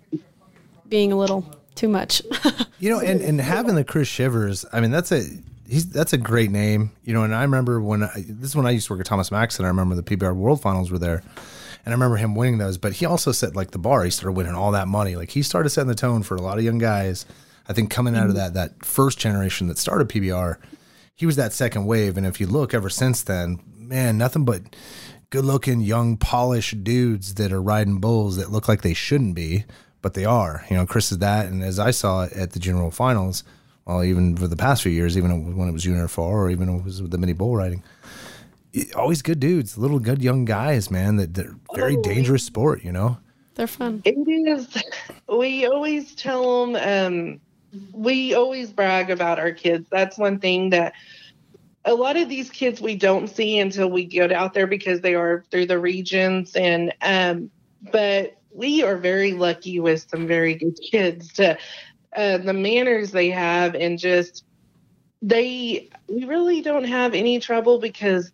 being 0.88 1.12
a 1.12 1.16
little 1.16 1.54
too 1.74 1.88
much. 1.88 2.22
You 2.80 2.90
know, 2.90 3.00
and, 3.00 3.20
and 3.20 3.40
having 3.40 3.74
the 3.74 3.82
Chris 3.82 4.06
Shivers, 4.06 4.64
I 4.72 4.80
mean, 4.80 4.92
that's 4.92 5.10
a 5.10 5.24
he's 5.68 5.90
that's 5.90 6.12
a 6.12 6.18
great 6.18 6.52
name. 6.52 6.92
You 7.04 7.12
know, 7.12 7.24
and 7.24 7.34
I 7.34 7.42
remember 7.42 7.80
when 7.80 8.04
I, 8.04 8.12
this 8.16 8.50
is 8.50 8.56
when 8.56 8.66
I 8.66 8.70
used 8.70 8.86
to 8.86 8.92
work 8.92 9.00
at 9.00 9.06
Thomas 9.06 9.30
& 9.30 9.32
Mack. 9.32 9.58
I 9.60 9.66
remember 9.66 9.96
the 9.96 10.02
PBR 10.04 10.34
World 10.36 10.62
Finals 10.62 10.90
were 10.90 10.98
there, 10.98 11.16
and 11.84 11.86
I 11.86 11.90
remember 11.90 12.16
him 12.16 12.36
winning 12.36 12.58
those. 12.58 12.78
But 12.78 12.92
he 12.92 13.04
also 13.04 13.32
set 13.32 13.56
like 13.56 13.72
the 13.72 13.78
bar. 13.78 14.04
He 14.04 14.10
started 14.10 14.36
winning 14.36 14.54
all 14.54 14.70
that 14.72 14.86
money. 14.86 15.16
Like 15.16 15.30
he 15.30 15.42
started 15.42 15.70
setting 15.70 15.88
the 15.88 15.96
tone 15.96 16.22
for 16.22 16.36
a 16.36 16.40
lot 16.40 16.58
of 16.58 16.64
young 16.64 16.78
guys. 16.78 17.26
I 17.68 17.72
think 17.72 17.90
coming 17.90 18.16
out 18.16 18.28
of 18.28 18.34
that 18.34 18.54
that 18.54 18.84
first 18.84 19.18
generation 19.18 19.68
that 19.68 19.78
started 19.78 20.08
PBR, 20.08 20.56
he 21.14 21.26
was 21.26 21.36
that 21.36 21.52
second 21.52 21.86
wave. 21.86 22.16
And 22.16 22.26
if 22.26 22.40
you 22.40 22.46
look 22.46 22.72
ever 22.74 22.88
since 22.88 23.22
then, 23.22 23.60
man, 23.76 24.16
nothing 24.18 24.44
but 24.44 24.62
good 25.30 25.44
looking, 25.44 25.80
young, 25.80 26.16
polished 26.16 26.82
dudes 26.82 27.34
that 27.34 27.52
are 27.52 27.60
riding 27.60 27.98
bulls 27.98 28.36
that 28.36 28.50
look 28.50 28.68
like 28.68 28.80
they 28.82 28.94
shouldn't 28.94 29.34
be, 29.34 29.64
but 30.00 30.14
they 30.14 30.24
are. 30.24 30.64
You 30.70 30.76
know, 30.76 30.86
Chris 30.86 31.12
is 31.12 31.18
that. 31.18 31.46
And 31.46 31.62
as 31.62 31.78
I 31.78 31.90
saw 31.90 32.24
it 32.24 32.32
at 32.32 32.52
the 32.52 32.58
general 32.58 32.90
finals, 32.90 33.44
well, 33.84 34.02
even 34.02 34.36
for 34.36 34.46
the 34.46 34.56
past 34.56 34.82
few 34.82 34.92
years, 34.92 35.18
even 35.18 35.56
when 35.56 35.68
it 35.68 35.72
was 35.72 35.82
junior 35.82 36.08
four 36.08 36.44
or 36.44 36.50
even 36.50 36.70
when 36.70 36.80
it 36.80 36.84
was 36.84 37.02
with 37.02 37.10
the 37.10 37.18
mini 37.18 37.32
bull 37.34 37.56
riding, 37.56 37.82
it- 38.72 38.94
always 38.94 39.20
good 39.22 39.40
dudes, 39.40 39.76
little 39.76 39.98
good 39.98 40.22
young 40.22 40.44
guys, 40.44 40.90
man, 40.90 41.16
that 41.16 41.34
they're 41.34 41.56
very 41.74 41.96
dangerous 41.96 42.44
sport, 42.44 42.82
you 42.84 42.92
know? 42.92 43.18
They're 43.54 43.66
fun. 43.66 44.02
It 44.04 44.14
is. 44.16 44.68
We 45.28 45.66
always 45.66 46.14
tell 46.14 46.66
them, 46.72 46.76
um, 46.76 47.40
we 47.92 48.34
always 48.34 48.72
brag 48.72 49.10
about 49.10 49.38
our 49.38 49.52
kids. 49.52 49.88
That's 49.90 50.18
one 50.18 50.38
thing 50.38 50.70
that 50.70 50.94
a 51.84 51.94
lot 51.94 52.16
of 52.16 52.28
these 52.28 52.50
kids 52.50 52.80
we 52.80 52.96
don't 52.96 53.28
see 53.28 53.58
until 53.58 53.90
we 53.90 54.04
get 54.04 54.32
out 54.32 54.52
there 54.54 54.66
because 54.66 55.00
they 55.00 55.14
are 55.14 55.44
through 55.50 55.66
the 55.66 55.78
regions 55.78 56.54
and 56.54 56.92
um 57.00 57.50
but 57.92 58.36
we 58.52 58.82
are 58.82 58.96
very 58.96 59.32
lucky 59.32 59.80
with 59.80 60.06
some 60.10 60.26
very 60.26 60.54
good 60.54 60.76
kids 60.90 61.32
to 61.34 61.56
uh, 62.16 62.38
the 62.38 62.52
manners 62.52 63.10
they 63.12 63.30
have 63.30 63.74
and 63.74 63.98
just 63.98 64.44
they 65.22 65.88
we 66.08 66.24
really 66.24 66.60
don't 66.60 66.84
have 66.84 67.14
any 67.14 67.38
trouble 67.38 67.78
because 67.78 68.32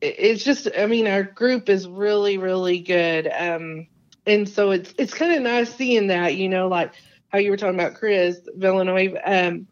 it's 0.00 0.44
just 0.44 0.68
i 0.78 0.86
mean 0.86 1.06
our 1.06 1.22
group 1.22 1.68
is 1.68 1.86
really 1.88 2.38
really 2.38 2.80
good 2.80 3.30
um 3.38 3.86
and 4.26 4.48
so 4.48 4.70
it's 4.70 4.94
it's 4.98 5.14
kind 5.14 5.32
of 5.34 5.42
nice 5.42 5.72
seeing 5.74 6.08
that 6.08 6.36
you 6.36 6.48
know 6.48 6.68
like 6.68 6.92
how 7.28 7.38
you 7.38 7.50
were 7.50 7.56
talking 7.56 7.78
about 7.78 7.94
chris 7.94 8.40
villanueva 8.56 9.20
um 9.30 9.66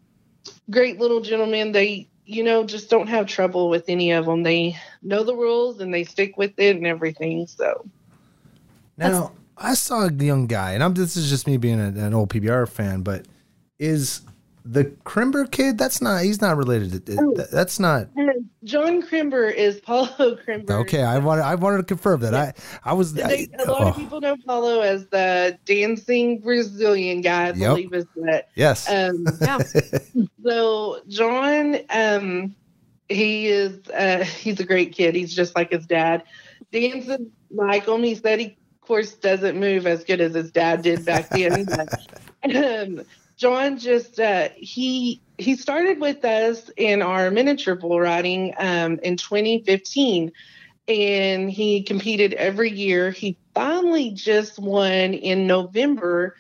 great 0.70 0.98
little 0.98 1.20
gentlemen 1.20 1.72
they 1.72 2.08
you 2.26 2.42
know 2.42 2.64
just 2.64 2.90
don't 2.90 3.06
have 3.06 3.26
trouble 3.26 3.70
with 3.70 3.84
any 3.88 4.10
of 4.10 4.26
them. 4.26 4.42
They 4.42 4.76
know 5.02 5.22
the 5.22 5.34
rules 5.34 5.80
and 5.80 5.94
they 5.94 6.04
stick 6.04 6.36
with 6.36 6.58
it 6.58 6.76
and 6.76 6.86
everything 6.86 7.46
so. 7.46 7.86
Now, 8.98 9.32
I 9.56 9.74
saw 9.74 10.06
a 10.06 10.12
young 10.12 10.46
guy, 10.46 10.72
and 10.72 10.82
I'm 10.82 10.94
this 10.94 11.16
is 11.16 11.30
just 11.30 11.46
me 11.46 11.56
being 11.56 11.80
a, 11.80 11.88
an 11.88 12.14
old 12.14 12.30
PBR 12.30 12.68
fan, 12.68 13.02
but 13.02 13.26
is 13.78 14.22
the 14.72 14.84
Crimber 15.04 15.50
kid? 15.50 15.78
That's 15.78 16.00
not. 16.02 16.22
He's 16.22 16.40
not 16.40 16.56
related 16.56 17.06
to. 17.06 17.14
that- 17.36 17.50
That's 17.50 17.78
not. 17.78 18.08
John 18.64 19.00
crimber 19.00 19.48
is 19.48 19.80
paulo 19.80 20.36
crimber 20.44 20.70
Okay, 20.80 21.02
I 21.02 21.18
wanted. 21.18 21.42
I 21.42 21.54
wanted 21.54 21.78
to 21.78 21.82
confirm 21.84 22.20
that. 22.20 22.34
I. 22.34 22.52
I 22.84 22.92
was. 22.94 23.14
They, 23.14 23.22
I, 23.58 23.62
a 23.62 23.70
lot 23.70 23.82
of 23.82 23.88
oh, 23.88 23.98
people 23.98 24.20
know 24.20 24.36
Paulo 24.44 24.80
as 24.80 25.06
the 25.06 25.56
dancing 25.64 26.40
Brazilian 26.40 27.20
guy. 27.20 27.44
I 27.44 27.52
Yep. 27.52 27.56
believe 27.56 27.94
is 27.94 28.06
that. 28.16 28.48
Yes. 28.56 28.90
Um, 28.90 29.24
yeah. 29.40 29.58
so 30.44 31.00
John, 31.06 31.76
um, 31.90 32.54
he 33.08 33.46
is 33.46 33.88
uh, 33.90 34.24
he's 34.24 34.58
a 34.58 34.64
great 34.64 34.92
kid. 34.92 35.14
He's 35.14 35.34
just 35.34 35.54
like 35.54 35.70
his 35.70 35.86
dad. 35.86 36.24
Dances 36.72 37.20
like 37.50 37.86
him. 37.86 38.02
He 38.02 38.16
said 38.16 38.40
he, 38.40 38.46
of 38.46 38.80
course, 38.80 39.14
doesn't 39.14 39.58
move 39.58 39.86
as 39.86 40.02
good 40.02 40.20
as 40.20 40.34
his 40.34 40.50
dad 40.50 40.82
did 40.82 41.04
back 41.04 41.28
then. 41.30 41.66
but, 41.66 41.88
um, 42.56 43.02
John 43.36 43.78
just 43.78 44.18
uh, 44.18 44.48
he 44.56 45.20
he 45.38 45.56
started 45.56 46.00
with 46.00 46.24
us 46.24 46.70
in 46.76 47.02
our 47.02 47.30
miniature 47.30 47.74
bull 47.74 48.00
riding 48.00 48.54
um, 48.58 48.98
in 49.02 49.16
2015 49.16 50.32
and 50.88 51.50
he 51.50 51.82
competed 51.82 52.32
every 52.34 52.70
year. 52.70 53.10
He 53.10 53.36
finally 53.54 54.10
just 54.12 54.58
won 54.58 55.14
in 55.14 55.46
November 55.46 56.36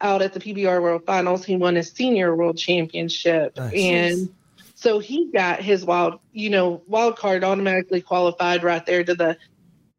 out 0.00 0.22
at 0.22 0.32
the 0.32 0.40
PBR 0.40 0.80
World 0.80 1.02
Finals. 1.06 1.44
He 1.44 1.56
won 1.56 1.76
a 1.76 1.82
senior 1.82 2.34
world 2.34 2.56
championship. 2.56 3.56
Nice. 3.56 3.74
And 3.74 4.30
so 4.74 4.98
he 4.98 5.30
got 5.30 5.60
his 5.60 5.84
wild, 5.84 6.20
you 6.32 6.48
know, 6.48 6.82
wild 6.86 7.16
card 7.16 7.44
automatically 7.44 8.00
qualified 8.00 8.62
right 8.62 8.84
there 8.86 9.04
to 9.04 9.14
the 9.14 9.36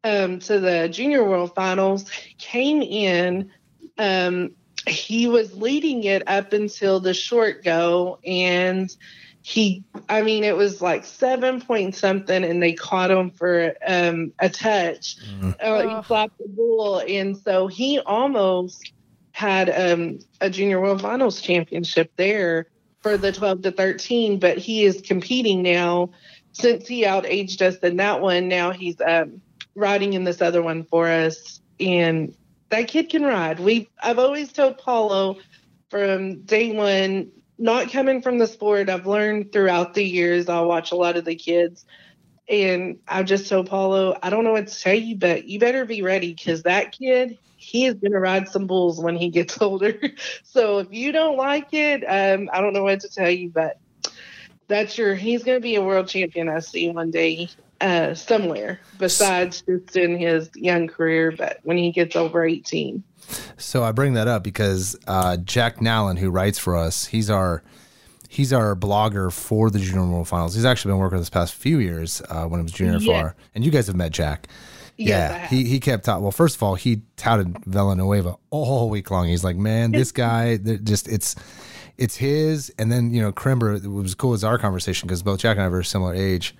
um 0.04 0.40
to 0.40 0.58
the 0.58 0.88
junior 0.88 1.24
world 1.24 1.54
finals. 1.54 2.10
Came 2.38 2.82
in 2.82 3.52
um 3.98 4.50
he 4.86 5.26
was 5.26 5.54
leading 5.54 6.04
it 6.04 6.22
up 6.26 6.52
until 6.52 7.00
the 7.00 7.14
short 7.14 7.64
go 7.64 8.18
and 8.24 8.94
he 9.42 9.82
i 10.08 10.22
mean 10.22 10.44
it 10.44 10.56
was 10.56 10.80
like 10.80 11.04
seven 11.04 11.60
point 11.60 11.94
something 11.94 12.44
and 12.44 12.62
they 12.62 12.72
caught 12.72 13.10
him 13.10 13.30
for 13.30 13.74
um 13.86 14.32
a 14.38 14.48
touch. 14.48 15.16
Uh, 15.60 15.96
he 15.96 16.02
flopped 16.02 16.38
the 16.38 16.48
bull 16.48 17.02
and 17.06 17.36
so 17.36 17.66
he 17.66 17.98
almost 18.00 18.92
had 19.32 19.68
um 19.70 20.18
a 20.40 20.48
junior 20.50 20.80
world 20.80 21.00
finals 21.00 21.40
championship 21.40 22.12
there 22.16 22.66
for 23.00 23.16
the 23.16 23.32
12 23.32 23.62
to 23.62 23.72
13 23.72 24.38
but 24.38 24.58
he 24.58 24.84
is 24.84 25.00
competing 25.00 25.62
now 25.62 26.10
since 26.52 26.86
he 26.86 27.04
outaged 27.04 27.62
us 27.62 27.76
in 27.78 27.96
that 27.96 28.20
one. 28.20 28.48
Now 28.48 28.70
he's 28.70 29.00
um 29.00 29.42
riding 29.74 30.12
in 30.12 30.24
this 30.24 30.42
other 30.42 30.62
one 30.62 30.84
for 30.84 31.08
us 31.08 31.60
and 31.80 32.34
that 32.72 32.88
kid 32.88 33.10
can 33.10 33.22
ride. 33.22 33.60
We 33.60 33.88
i've 34.02 34.18
always 34.18 34.50
told 34.50 34.78
paulo 34.78 35.36
from 35.90 36.40
day 36.42 36.72
one 36.72 37.30
not 37.58 37.92
coming 37.92 38.22
from 38.22 38.38
the 38.38 38.46
sport 38.46 38.88
i've 38.88 39.06
learned 39.06 39.52
throughout 39.52 39.92
the 39.94 40.02
years 40.02 40.48
i'll 40.48 40.66
watch 40.66 40.90
a 40.90 40.96
lot 40.96 41.16
of 41.16 41.24
the 41.24 41.36
kids. 41.36 41.84
And 42.48 42.98
i 43.06 43.22
just 43.22 43.48
told 43.48 43.68
paulo 43.68 44.18
i 44.22 44.30
don't 44.30 44.44
know 44.44 44.52
what 44.52 44.68
to 44.68 44.80
tell 44.80 44.94
you 44.94 45.16
but 45.16 45.44
you 45.44 45.58
better 45.58 45.84
be 45.84 46.02
ready 46.02 46.32
because 46.34 46.62
that 46.62 46.92
kid 46.92 47.38
he 47.56 47.84
is 47.84 47.94
going 47.94 48.12
to 48.12 48.18
ride 48.18 48.48
some 48.48 48.66
bulls 48.66 49.00
when 49.00 49.16
he 49.16 49.28
gets 49.28 49.60
older. 49.62 50.00
So 50.42 50.78
if 50.80 50.88
you 50.90 51.12
don't 51.12 51.36
like 51.36 51.68
it 51.72 52.02
um, 52.04 52.48
i 52.52 52.60
don't 52.62 52.72
know 52.72 52.84
what 52.84 53.00
to 53.00 53.08
tell 53.08 53.30
you 53.30 53.50
but 53.50 53.78
that's 54.66 54.96
your 54.96 55.14
he's 55.14 55.44
going 55.44 55.58
to 55.58 55.62
be 55.62 55.74
a 55.74 55.82
world 55.82 56.08
champion 56.08 56.48
i 56.48 56.60
see 56.60 56.88
one 56.88 57.10
day 57.10 57.50
uh, 57.82 58.14
somewhere 58.14 58.80
besides 58.98 59.62
just 59.62 59.96
in 59.96 60.16
his 60.18 60.48
young 60.54 60.86
career 60.88 61.30
but 61.32 61.58
when 61.64 61.76
he 61.76 61.90
gets 61.92 62.16
over 62.16 62.44
18 62.44 63.02
So 63.58 63.82
I 63.82 63.92
bring 63.92 64.14
that 64.14 64.28
up 64.28 64.42
because 64.42 64.96
uh, 65.06 65.36
Jack 65.38 65.76
Nallen, 65.78 66.18
who 66.18 66.30
writes 66.30 66.58
for 66.58 66.76
us, 66.76 67.06
he's 67.06 67.28
our 67.30 67.62
he's 68.28 68.52
our 68.52 68.74
blogger 68.74 69.32
for 69.32 69.70
the 69.70 69.78
Junior 69.78 70.06
World 70.06 70.28
Finals. 70.28 70.54
He's 70.54 70.64
actually 70.64 70.92
been 70.92 70.98
working 71.00 71.18
this 71.18 71.30
past 71.30 71.54
few 71.54 71.78
years 71.78 72.22
uh, 72.30 72.46
when 72.46 72.60
it 72.60 72.62
was 72.64 72.72
Junior 72.72 72.98
Yeah. 72.98 73.28
FR, 73.30 73.36
and 73.54 73.64
you 73.64 73.70
guys 73.70 73.86
have 73.88 73.96
met 73.96 74.10
Jack. 74.12 74.48
Yes, 74.96 75.30
yeah, 75.32 75.46
he 75.48 75.64
he 75.64 75.80
kept 75.80 76.08
out. 76.08 76.20
Well, 76.22 76.32
first 76.32 76.56
of 76.56 76.62
all, 76.62 76.74
he 76.74 77.02
touted 77.16 77.56
Villanueva 77.64 78.36
all 78.50 78.90
week 78.90 79.10
long. 79.10 79.28
He's 79.28 79.44
like, 79.44 79.56
man, 79.56 79.92
this 79.92 80.12
guy, 80.26 80.58
just 80.58 81.08
it's 81.08 81.34
it's 81.96 82.16
his. 82.16 82.70
And 82.78 82.90
then 82.92 83.12
you 83.14 83.22
know, 83.22 83.32
Crimber. 83.32 83.82
It 83.82 83.88
was 83.88 84.14
cool 84.14 84.34
as 84.34 84.44
our 84.44 84.58
conversation 84.58 85.06
because 85.06 85.22
both 85.22 85.40
Jack 85.40 85.56
and 85.56 85.64
I 85.64 85.68
very 85.68 85.84
similar 85.84 86.14
age. 86.14 86.54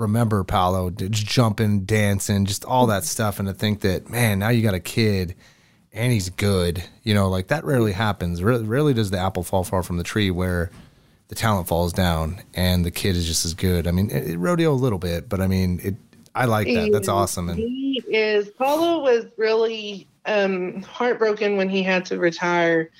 Remember 0.00 0.42
Paulo 0.44 0.90
just 0.90 1.26
jumping, 1.26 1.80
dancing, 1.80 2.46
just 2.46 2.64
all 2.64 2.86
that 2.88 3.04
stuff, 3.04 3.38
and 3.38 3.46
to 3.48 3.54
think 3.54 3.80
that 3.80 4.08
man, 4.08 4.38
now 4.38 4.48
you 4.48 4.62
got 4.62 4.74
a 4.74 4.80
kid 4.80 5.34
and 5.92 6.12
he's 6.12 6.30
good. 6.30 6.82
You 7.02 7.14
know, 7.14 7.28
like 7.28 7.48
that 7.48 7.64
rarely 7.64 7.92
happens. 7.92 8.42
Rarely, 8.42 8.64
rarely 8.64 8.94
does 8.94 9.10
the 9.10 9.18
apple 9.18 9.42
fall 9.42 9.64
far 9.64 9.82
from 9.82 9.96
the 9.96 10.04
tree 10.04 10.30
where 10.30 10.70
the 11.28 11.34
talent 11.34 11.68
falls 11.68 11.92
down 11.92 12.42
and 12.54 12.84
the 12.84 12.90
kid 12.90 13.16
is 13.16 13.26
just 13.26 13.44
as 13.44 13.54
good. 13.54 13.86
I 13.86 13.92
mean, 13.92 14.10
it, 14.10 14.30
it 14.30 14.38
rodeo 14.38 14.72
a 14.72 14.74
little 14.74 14.98
bit, 14.98 15.28
but 15.28 15.40
I 15.40 15.46
mean, 15.46 15.80
it. 15.82 15.94
I 16.34 16.44
like 16.44 16.68
that. 16.68 16.90
That's 16.92 17.08
awesome. 17.08 17.48
And 17.48 17.58
he 17.58 18.02
is 18.08 18.50
Paulo 18.50 19.00
was 19.02 19.26
really 19.36 20.06
um, 20.26 20.82
heartbroken 20.82 21.56
when 21.56 21.68
he 21.68 21.82
had 21.82 22.04
to 22.06 22.18
retire, 22.18 22.90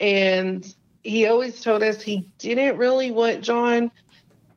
and 0.00 0.74
he 1.04 1.26
always 1.26 1.60
told 1.60 1.82
us 1.82 2.02
he 2.02 2.26
didn't 2.38 2.76
really 2.76 3.10
want 3.10 3.42
John, 3.42 3.90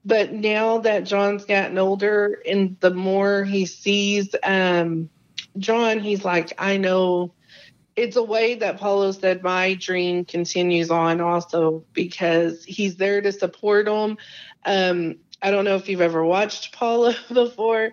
but 0.05 0.33
now 0.33 0.79
that 0.79 1.05
John's 1.05 1.45
gotten 1.45 1.77
older 1.77 2.41
and 2.45 2.77
the 2.79 2.93
more 2.93 3.43
he 3.43 3.65
sees 3.65 4.35
um, 4.43 5.09
John, 5.57 5.99
he's 5.99 6.25
like, 6.25 6.53
I 6.57 6.77
know. 6.77 7.33
It's 7.95 8.15
a 8.15 8.23
way 8.23 8.55
that 8.55 8.79
Paulo 8.79 9.11
said 9.11 9.43
my 9.43 9.75
dream 9.75 10.25
continues 10.25 10.89
on 10.89 11.21
also 11.21 11.85
because 11.93 12.63
he's 12.65 12.95
there 12.95 13.21
to 13.21 13.31
support 13.31 13.87
him. 13.87 14.17
Um, 14.65 15.17
I 15.41 15.51
don't 15.51 15.65
know 15.65 15.75
if 15.75 15.87
you've 15.87 16.01
ever 16.01 16.23
watched 16.25 16.73
Paulo 16.73 17.13
before, 17.33 17.91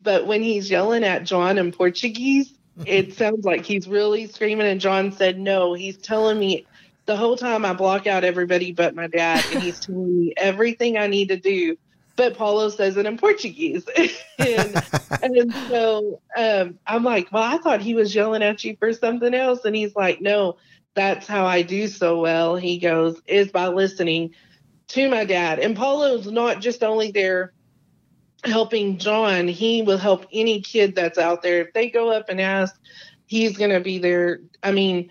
but 0.00 0.26
when 0.26 0.42
he's 0.42 0.70
yelling 0.70 1.02
at 1.02 1.24
John 1.24 1.58
in 1.58 1.72
Portuguese, 1.72 2.54
it 2.86 3.14
sounds 3.16 3.44
like 3.44 3.64
he's 3.64 3.88
really 3.88 4.28
screaming. 4.28 4.68
And 4.68 4.80
John 4.80 5.10
said, 5.10 5.40
No, 5.40 5.74
he's 5.74 5.96
telling 5.96 6.38
me 6.38 6.66
the 7.12 7.18
whole 7.18 7.36
time 7.36 7.66
I 7.66 7.74
block 7.74 8.06
out 8.06 8.24
everybody 8.24 8.72
but 8.72 8.94
my 8.94 9.06
dad, 9.06 9.44
and 9.52 9.62
he's 9.62 9.78
telling 9.86 10.18
me 10.18 10.32
everything 10.34 10.96
I 10.96 11.08
need 11.08 11.28
to 11.28 11.36
do. 11.36 11.76
But 12.16 12.38
Paulo 12.38 12.70
says 12.70 12.96
it 12.96 13.04
in 13.04 13.18
Portuguese. 13.18 13.84
and, 14.38 14.82
and 15.22 15.52
so 15.68 16.20
um, 16.34 16.78
I'm 16.86 17.04
like, 17.04 17.30
Well, 17.30 17.42
I 17.42 17.58
thought 17.58 17.82
he 17.82 17.92
was 17.92 18.14
yelling 18.14 18.42
at 18.42 18.64
you 18.64 18.76
for 18.78 18.94
something 18.94 19.34
else. 19.34 19.66
And 19.66 19.76
he's 19.76 19.94
like, 19.94 20.22
No, 20.22 20.56
that's 20.94 21.26
how 21.26 21.44
I 21.44 21.60
do 21.60 21.86
so 21.86 22.18
well. 22.18 22.56
He 22.56 22.78
goes, 22.78 23.20
Is 23.26 23.52
by 23.52 23.68
listening 23.68 24.34
to 24.88 25.10
my 25.10 25.26
dad. 25.26 25.58
And 25.58 25.76
Paulo's 25.76 26.26
not 26.26 26.60
just 26.60 26.82
only 26.82 27.10
there 27.10 27.52
helping 28.44 28.96
John, 28.96 29.48
he 29.48 29.82
will 29.82 29.98
help 29.98 30.26
any 30.32 30.62
kid 30.62 30.94
that's 30.94 31.18
out 31.18 31.42
there. 31.42 31.60
If 31.60 31.74
they 31.74 31.90
go 31.90 32.10
up 32.10 32.30
and 32.30 32.40
ask, 32.40 32.74
he's 33.26 33.56
going 33.56 33.70
to 33.70 33.80
be 33.80 33.98
there. 33.98 34.40
I 34.62 34.72
mean, 34.72 35.10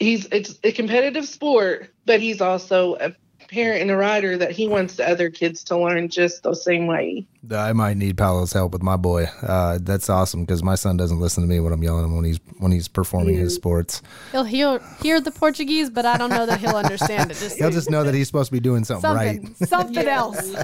he's 0.00 0.26
it's 0.32 0.58
a 0.64 0.72
competitive 0.72 1.26
sport, 1.26 1.92
but 2.06 2.20
he's 2.20 2.40
also 2.40 2.96
a 2.96 3.14
parent 3.50 3.82
and 3.82 3.90
a 3.90 3.96
rider 3.96 4.36
that 4.36 4.52
he 4.52 4.68
wants 4.68 4.94
the 4.94 5.08
other 5.08 5.28
kids 5.28 5.64
to 5.64 5.76
learn 5.76 6.08
just 6.08 6.44
the 6.44 6.54
same 6.54 6.86
way. 6.86 7.26
I 7.50 7.72
might 7.72 7.96
need 7.96 8.16
Paulo's 8.16 8.52
help 8.52 8.72
with 8.72 8.82
my 8.82 8.96
boy. 8.96 9.24
Uh, 9.42 9.78
that's 9.82 10.08
awesome 10.08 10.44
because 10.44 10.62
my 10.62 10.76
son 10.76 10.96
doesn't 10.96 11.18
listen 11.18 11.42
to 11.42 11.48
me 11.48 11.58
when 11.58 11.72
I'm 11.72 11.82
yelling 11.82 12.04
at 12.04 12.06
him 12.06 12.14
when 12.14 12.24
he's 12.24 12.38
when 12.58 12.70
he's 12.70 12.86
performing 12.86 13.34
his 13.34 13.54
sports. 13.54 14.02
He'll 14.30 14.44
hear, 14.44 14.80
hear 15.02 15.20
the 15.20 15.32
Portuguese, 15.32 15.90
but 15.90 16.06
I 16.06 16.16
don't 16.16 16.30
know 16.30 16.46
that 16.46 16.60
he'll 16.60 16.76
understand 16.76 17.32
it. 17.32 17.38
Just 17.38 17.56
He'll 17.58 17.70
just 17.70 17.90
know 17.90 18.04
that 18.04 18.14
he's 18.14 18.28
supposed 18.28 18.48
to 18.48 18.52
be 18.52 18.60
doing 18.60 18.84
something, 18.84 19.10
right. 19.10 19.42
something, 19.56 19.66
something 19.66 20.06
else. 20.06 20.54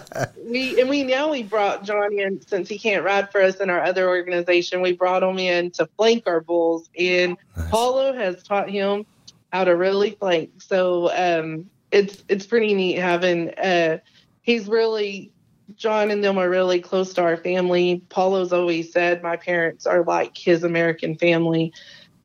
We 0.44 0.80
and 0.80 0.88
we 0.88 1.02
now 1.02 1.30
we 1.30 1.42
brought 1.42 1.82
John 1.82 2.16
in 2.16 2.40
since 2.46 2.68
he 2.68 2.78
can't 2.78 3.04
ride 3.04 3.32
for 3.32 3.42
us 3.42 3.56
in 3.56 3.68
our 3.68 3.82
other 3.82 4.08
organization. 4.08 4.80
We 4.80 4.92
brought 4.92 5.24
him 5.24 5.38
in 5.38 5.72
to 5.72 5.86
flank 5.96 6.24
our 6.26 6.40
bulls, 6.40 6.88
and 6.96 7.36
Paulo 7.70 8.12
has 8.12 8.42
taught 8.44 8.70
him 8.70 9.06
how 9.52 9.64
to 9.64 9.76
really 9.76 10.10
flank. 10.12 10.62
So 10.62 11.10
um, 11.12 11.70
it's 11.90 12.24
it's 12.28 12.46
pretty 12.46 12.74
neat 12.74 12.98
having. 12.98 13.50
Uh, 13.54 13.98
he's 14.42 14.68
really 14.68 15.32
John 15.74 16.10
and 16.10 16.22
them 16.22 16.38
are 16.38 16.48
really 16.48 16.80
close 16.80 17.14
to 17.14 17.22
our 17.22 17.36
family. 17.36 18.02
Paulo's 18.08 18.52
always 18.52 18.92
said 18.92 19.22
my 19.22 19.36
parents 19.36 19.86
are 19.86 20.04
like 20.04 20.36
his 20.36 20.62
American 20.62 21.16
family, 21.16 21.72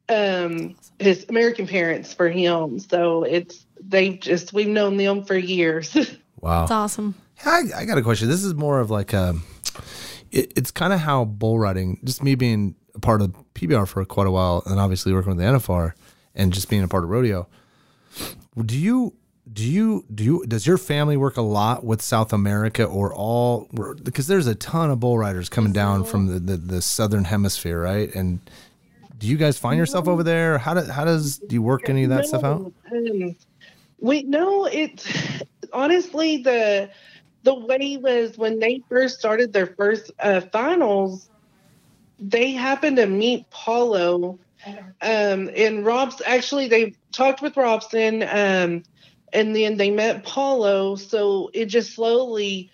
um, 0.10 0.76
his 1.00 1.26
American 1.30 1.68
parents 1.68 2.14
for 2.14 2.30
him. 2.30 2.80
So 2.80 3.24
it's 3.24 3.66
they've 3.80 4.20
just 4.20 4.54
we've 4.54 4.68
known 4.68 4.98
them 4.98 5.24
for 5.24 5.36
years. 5.36 5.96
Wow. 6.42 6.62
That's 6.62 6.72
awesome. 6.72 7.16
I, 7.46 7.64
I 7.76 7.86
got 7.86 7.98
a 7.98 8.02
question. 8.02 8.28
This 8.28 8.44
is 8.44 8.56
more 8.56 8.80
of 8.80 8.90
like 8.90 9.14
a, 9.14 9.36
it, 10.32 10.54
it's 10.56 10.72
kind 10.72 10.92
of 10.92 11.00
how 11.00 11.26
bull 11.26 11.60
riding, 11.60 12.00
just 12.04 12.24
me 12.24 12.36
being 12.36 12.76
a 12.96 13.00
part 13.00 13.22
of 13.22 13.36
PBR 13.54 13.88
for 13.88 14.04
quite 14.06 14.28
a 14.28 14.32
while, 14.32 14.64
and 14.66 14.80
obviously 14.80 15.14
working 15.14 15.36
with 15.36 15.38
the 15.38 15.44
NFR, 15.44 15.94
and 16.36 16.54
just 16.54 16.70
being 16.70 16.84
a 16.84 16.88
part 16.88 17.04
of 17.04 17.10
rodeo. 17.10 17.48
Do 18.58 18.78
you 18.78 19.14
do 19.52 19.64
you 19.64 20.06
do 20.14 20.24
you 20.24 20.46
does 20.48 20.66
your 20.68 20.78
family 20.78 21.18
work 21.18 21.38
a 21.38 21.42
lot 21.42 21.84
with 21.84 22.02
South 22.02 22.32
America 22.32 22.84
or 22.84 23.14
all 23.14 23.68
because 24.04 24.28
there's 24.28 24.48
a 24.48 24.56
ton 24.56 24.92
of 24.92 25.00
bull 25.00 25.18
riders 25.18 25.50
coming 25.50 25.74
down 25.74 26.04
from 26.04 26.28
the, 26.28 26.40
the, 26.40 26.58
the 26.58 26.82
southern 26.82 27.26
hemisphere, 27.26 27.82
right? 27.82 28.14
And 28.14 28.40
do 29.18 29.28
you 29.28 29.38
guys 29.38 29.58
find 29.58 29.78
yourself 29.78 30.08
over 30.08 30.24
there? 30.24 30.58
How 30.58 30.74
do, 30.74 30.92
how 30.92 31.06
does 31.06 31.38
do 31.38 31.54
you 31.54 31.62
work 31.62 31.90
any 31.90 32.04
of 32.04 32.10
that 32.10 32.26
stuff 32.26 32.44
out? 32.44 32.74
Um, 32.92 33.36
we 34.00 34.24
no, 34.24 34.66
it's 34.66 35.08
honestly 35.74 36.38
the 36.38 36.90
the 37.44 37.54
way 37.54 37.98
was 37.98 38.38
when 38.38 38.60
they 38.60 38.82
first 38.90 39.20
started 39.20 39.54
their 39.54 39.68
first 39.68 40.12
uh, 40.20 40.42
finals. 40.42 41.30
They 42.20 42.52
happened 42.52 42.98
to 42.98 43.08
meet 43.08 43.50
Paulo, 43.50 44.38
um, 44.66 45.50
and 45.56 45.86
Rob's 45.86 46.22
actually 46.26 46.68
they 46.68 46.94
talked 47.12 47.42
with 47.42 47.58
Robson, 47.58 48.24
um, 48.24 48.84
and 49.34 49.56
then 49.56 49.78
they 49.78 49.92
met 49.92 50.24
Paulo. 50.24 50.96
So 50.96 51.50
it 51.54 51.66
just 51.66 51.94
slowly, 51.96 52.72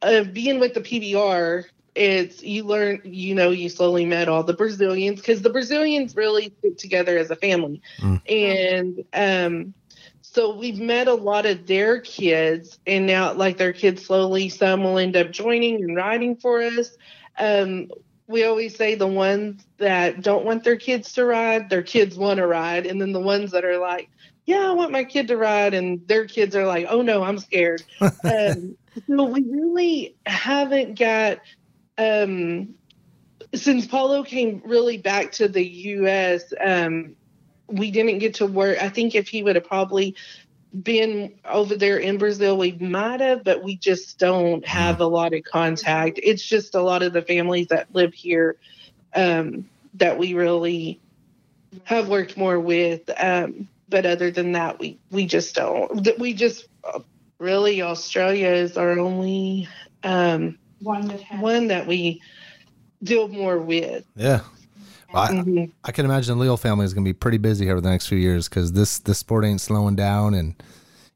uh, 0.00 0.24
being 0.24 0.60
with 0.60 0.74
the 0.74 0.80
PBR, 0.80 1.64
it's 1.94 2.42
you 2.42 2.64
learn, 2.64 3.00
you 3.04 3.34
know, 3.34 3.50
you 3.50 3.68
slowly 3.68 4.04
met 4.04 4.28
all 4.28 4.42
the 4.42 4.54
Brazilians 4.54 5.20
because 5.20 5.42
the 5.42 5.50
Brazilians 5.50 6.16
really 6.16 6.52
stick 6.58 6.78
together 6.78 7.18
as 7.18 7.30
a 7.30 7.36
family, 7.36 7.82
and 8.26 9.04
um, 9.12 9.74
so 10.22 10.56
we've 10.56 10.78
met 10.78 11.08
a 11.08 11.14
lot 11.14 11.44
of 11.46 11.66
their 11.66 12.00
kids, 12.00 12.78
and 12.86 13.06
now 13.06 13.34
like 13.34 13.58
their 13.58 13.72
kids 13.72 14.06
slowly, 14.06 14.48
some 14.48 14.82
will 14.82 14.98
end 14.98 15.16
up 15.16 15.30
joining 15.30 15.76
and 15.76 15.94
riding 15.94 16.36
for 16.36 16.62
us. 16.62 16.96
Um, 17.38 17.90
we 18.32 18.44
always 18.44 18.74
say 18.74 18.94
the 18.94 19.06
ones 19.06 19.64
that 19.78 20.22
don't 20.22 20.44
want 20.44 20.64
their 20.64 20.76
kids 20.76 21.12
to 21.12 21.24
ride, 21.24 21.70
their 21.70 21.82
kids 21.82 22.16
want 22.16 22.38
to 22.38 22.46
ride, 22.46 22.86
and 22.86 23.00
then 23.00 23.12
the 23.12 23.20
ones 23.20 23.52
that 23.52 23.64
are 23.64 23.78
like, 23.78 24.10
yeah, 24.46 24.68
I 24.68 24.72
want 24.72 24.90
my 24.90 25.04
kid 25.04 25.28
to 25.28 25.36
ride, 25.36 25.74
and 25.74 26.06
their 26.08 26.26
kids 26.26 26.56
are 26.56 26.66
like, 26.66 26.86
oh 26.88 27.02
no, 27.02 27.22
I'm 27.22 27.38
scared. 27.38 27.82
um, 28.00 28.76
so 29.06 29.24
we 29.24 29.42
really 29.42 30.16
haven't 30.26 30.98
got 30.98 31.38
um, 31.98 32.74
since 33.54 33.86
Paulo 33.86 34.24
came 34.24 34.62
really 34.64 34.98
back 34.98 35.32
to 35.32 35.48
the 35.48 35.64
U.S. 35.64 36.52
Um, 36.60 37.14
we 37.68 37.90
didn't 37.90 38.18
get 38.18 38.34
to 38.34 38.46
work. 38.46 38.82
I 38.82 38.88
think 38.88 39.14
if 39.14 39.28
he 39.28 39.42
would 39.42 39.56
have 39.56 39.64
probably 39.64 40.14
been 40.80 41.34
over 41.44 41.76
there 41.76 41.98
in 41.98 42.18
Brazil, 42.18 42.56
we 42.56 42.72
might 42.72 43.20
have, 43.20 43.44
but 43.44 43.62
we 43.62 43.76
just 43.76 44.18
don't 44.18 44.66
have 44.66 45.00
a 45.00 45.06
lot 45.06 45.34
of 45.34 45.44
contact. 45.44 46.18
It's 46.22 46.44
just 46.44 46.74
a 46.74 46.82
lot 46.82 47.02
of 47.02 47.12
the 47.12 47.22
families 47.22 47.68
that 47.68 47.94
live 47.94 48.14
here 48.14 48.56
um, 49.14 49.68
that 49.94 50.18
we 50.18 50.34
really 50.34 51.00
have 51.84 52.08
worked 52.08 52.36
more 52.36 52.58
with. 52.58 53.10
Um, 53.16 53.68
but 53.88 54.06
other 54.06 54.30
than 54.30 54.52
that, 54.52 54.78
we 54.78 54.98
we 55.10 55.26
just 55.26 55.54
don't. 55.54 56.18
We 56.18 56.32
just 56.32 56.66
uh, 56.82 57.00
really 57.38 57.82
Australia 57.82 58.48
is 58.48 58.76
our 58.76 58.98
only 58.98 59.68
um, 60.02 60.58
one 60.80 61.08
that 61.08 61.20
one 61.38 61.68
that 61.68 61.86
we 61.86 62.22
deal 63.02 63.28
more 63.28 63.58
with. 63.58 64.04
Yeah. 64.16 64.40
I, 65.14 65.28
Mhm. 65.28 65.70
I 65.84 65.92
can 65.92 66.04
imagine 66.04 66.36
the 66.38 66.42
Leal 66.44 66.56
family 66.56 66.84
is 66.84 66.94
going 66.94 67.04
to 67.04 67.08
be 67.08 67.12
pretty 67.14 67.38
busy 67.38 67.64
here 67.64 67.72
over 67.74 67.80
the 67.80 67.90
next 67.90 68.06
few 68.06 68.18
years 68.18 68.48
because 68.48 68.72
this 68.72 68.98
this 68.98 69.18
sport 69.18 69.44
ain't 69.44 69.60
slowing 69.60 69.94
down, 69.96 70.34
and 70.34 70.54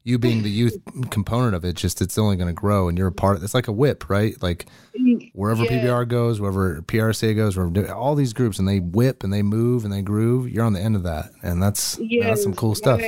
you 0.03 0.17
being 0.17 0.43
the 0.43 0.49
youth 0.49 0.77
component 1.09 1.53
of 1.55 1.65
it, 1.65 1.75
just 1.75 2.01
it's 2.01 2.17
only 2.17 2.35
going 2.37 2.47
to 2.47 2.53
grow, 2.53 2.87
and 2.87 2.97
you're 2.97 3.07
a 3.07 3.11
part. 3.11 3.37
Of, 3.37 3.43
It's 3.43 3.53
like 3.53 3.67
a 3.67 3.71
whip, 3.73 4.09
right? 4.09 4.41
Like 4.41 4.65
wherever 5.33 5.63
Yeah. 5.63 5.71
PBR 5.83 6.05
goes, 6.07 6.39
wherever 6.39 6.81
PRCA 6.81 7.35
goes, 7.35 7.57
wherever 7.57 7.91
all 7.93 8.15
these 8.15 8.33
groups, 8.33 8.59
and 8.59 8.67
they 8.67 8.79
whip 8.79 9.23
and 9.23 9.31
they 9.33 9.41
move 9.43 9.83
and 9.83 9.93
they 9.93 10.01
groove. 10.01 10.49
You're 10.49 10.63
on 10.65 10.73
the 10.73 10.81
end 10.81 10.95
of 10.95 11.03
that, 11.03 11.31
and 11.43 11.61
that's 11.61 11.99
that's 12.21 12.43
some 12.43 12.53
cool 12.53 12.75
stuff. 12.75 13.01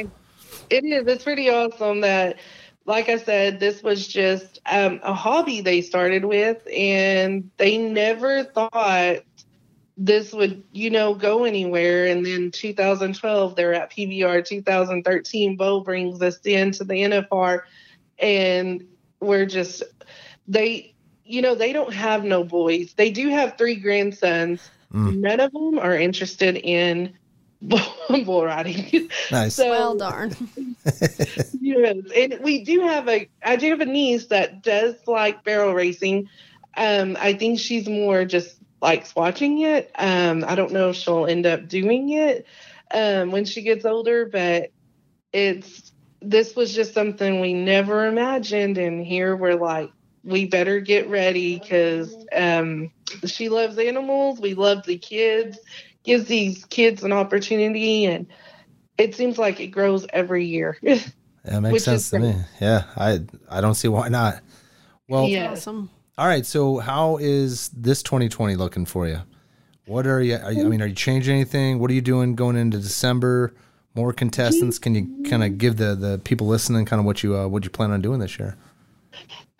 It 0.70 0.84
is. 0.84 1.08
It's 1.08 1.24
pretty 1.24 1.50
awesome 1.50 2.02
that, 2.02 2.38
like 2.86 3.10
I 3.10 3.18
said, 3.18 3.60
this 3.60 3.82
was 3.82 4.08
just 4.08 4.60
um, 4.72 5.00
a 5.04 5.14
hobby 5.14 5.62
they 5.62 5.82
started 5.82 6.26
with, 6.26 6.58
and 6.72 7.50
they 7.58 7.78
never 7.78 8.44
thought 8.44 9.20
this 10.02 10.32
would, 10.32 10.64
you 10.72 10.90
know, 10.90 11.14
go 11.14 11.44
anywhere. 11.44 12.08
And 12.08 12.26
then 12.26 12.52
2012, 12.52 13.56
they're 13.56 13.74
at 13.74 13.92
PBR. 13.92 14.48
2013, 14.48 15.58
Bo 15.58 15.82
brings 15.82 16.22
us 16.22 16.38
into 16.46 16.86
the 16.86 16.94
NFR, 16.94 17.62
and 18.18 18.88
we're 19.20 19.46
just 19.46 19.84
they, 20.48 20.96
you 21.26 21.42
know, 21.42 21.54
they 21.54 21.74
don't 21.74 21.94
have 21.94 22.24
no 22.24 22.44
boys. 22.44 22.94
They 22.94 23.12
do 23.12 23.30
have 23.30 23.58
three 23.58 23.76
grandsons. 23.76 24.68
None 24.92 25.40
of 25.40 25.52
them 25.52 25.78
are 25.78 25.96
interested 25.96 26.56
in 26.56 27.14
bull 27.62 28.46
riding. 28.46 29.10
Nice. 29.32 29.54
So, 29.54 29.70
well, 29.70 29.96
darn. 29.98 30.36
yes, 31.62 31.98
and 32.16 32.40
we 32.42 32.64
do 32.64 32.82
have 32.82 33.08
a. 33.08 33.30
I 33.44 33.58
do 33.58 33.70
have 33.70 33.82
a 33.82 33.86
niece 33.86 34.28
that 34.28 34.64
does 34.64 34.96
like 35.06 35.44
barrel 35.44 35.74
racing. 35.74 36.30
Um, 36.76 37.18
I 37.20 37.34
think 37.34 37.60
she's 37.60 37.88
more 37.88 38.26
just 38.26 38.59
likes 38.82 39.16
watching 39.16 39.62
it. 39.62 39.92
Um, 39.96 40.44
I 40.48 40.56
don't 40.56 40.72
know 40.72 40.90
if 40.90 40.96
she'll 40.96 41.26
end 41.26 41.46
up 41.46 41.68
doing 41.68 42.10
it 42.10 42.46
um, 42.94 43.32
when 43.32 43.46
she 43.46 43.62
gets 43.62 43.86
older, 43.86 44.26
but 44.26 44.72
it's 45.34 45.92
this 46.22 46.56
was 46.56 46.74
just 46.74 46.94
something 46.94 47.40
we 47.40 47.54
never 47.54 48.06
imagined, 48.06 48.78
and 48.78 49.06
here 49.06 49.36
we're 49.36 49.56
like, 49.56 49.90
we 50.24 50.46
better 50.46 50.80
get 50.80 51.10
ready 51.10 51.58
because 51.58 52.16
um, 52.36 52.92
she 53.26 53.50
loves 53.50 53.78
animals. 53.78 54.40
We 54.40 54.54
love 54.54 54.86
the 54.86 54.98
kids. 54.98 55.58
Gives 56.04 56.26
these 56.26 56.66
kids 56.66 57.04
an 57.04 57.12
opportunity, 57.12 58.06
and 58.06 58.28
it 58.98 59.16
seems 59.16 59.38
like 59.38 59.60
it 59.60 59.68
grows 59.68 60.06
every 60.12 60.46
year. 60.46 60.78
That 61.44 61.62
makes 61.62 61.84
sense 61.86 62.10
to 62.12 62.20
me. 62.20 62.36
Yeah, 62.60 62.84
I 62.96 63.20
I 63.50 63.62
don't 63.62 63.76
see 63.76 63.88
why 63.88 64.10
not. 64.10 64.42
Well, 65.08 65.28
Yeah. 65.28 65.52
awesome. 65.52 65.90
All 66.20 66.28
right. 66.28 66.46
So 66.46 66.80
how 66.80 67.16
is 67.16 67.70
this 67.70 68.04
2020 68.04 68.58
looking 68.58 68.86
for 68.86 69.08
you? 69.08 69.22
What 69.86 70.06
are 70.06 70.22
you? 70.22 70.36
Are 70.36 70.52
you 70.52 70.66
I 70.66 70.70
mean, 70.70 70.82
are 70.82 70.88
you 70.88 70.94
changing 70.94 71.34
anything? 71.34 71.80
What 71.80 71.90
are 71.90 71.94
you 71.94 72.02
doing 72.02 72.36
going 72.36 72.58
into 72.58 72.78
December? 72.78 73.54
More 73.96 74.12
contestants? 74.12 74.78
Can 74.80 74.96
you 74.96 75.24
kind 75.30 75.46
of 75.46 75.58
give 75.58 75.78
the 75.78 75.96
the 75.96 76.20
people 76.20 76.46
listening 76.46 76.86
kind 76.86 77.00
of 77.00 77.06
what 77.06 77.24
you 77.24 77.38
uh, 77.38 77.48
what 77.48 77.64
you 77.64 77.70
plan 77.70 77.92
on 77.92 78.02
doing 78.02 78.20
this 78.20 78.38
year? 78.38 78.58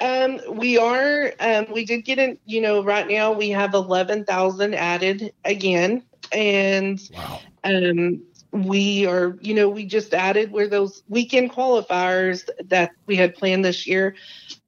Um, 0.02 0.42
we 0.52 0.78
are. 0.78 1.34
Um, 1.40 1.66
we 1.72 1.86
did 1.86 2.04
get 2.04 2.20
in. 2.20 2.38
You 2.46 2.60
know, 2.60 2.84
right 2.84 3.08
now 3.08 3.32
we 3.32 3.50
have 3.52 3.74
eleven 3.74 4.26
thousand 4.26 4.76
added 4.76 5.34
again, 5.46 6.04
and 6.34 7.02
wow. 7.14 7.40
um, 7.64 8.22
we 8.52 9.08
are. 9.08 9.38
You 9.40 9.54
know, 9.54 9.70
we 9.70 9.86
just 9.86 10.14
added 10.14 10.52
where 10.52 10.68
those 10.68 11.04
weekend 11.08 11.54
qualifiers 11.54 12.48
that 12.66 12.92
we 13.08 13.16
had 13.16 13.34
planned 13.34 13.64
this 13.64 13.88
year 13.88 14.14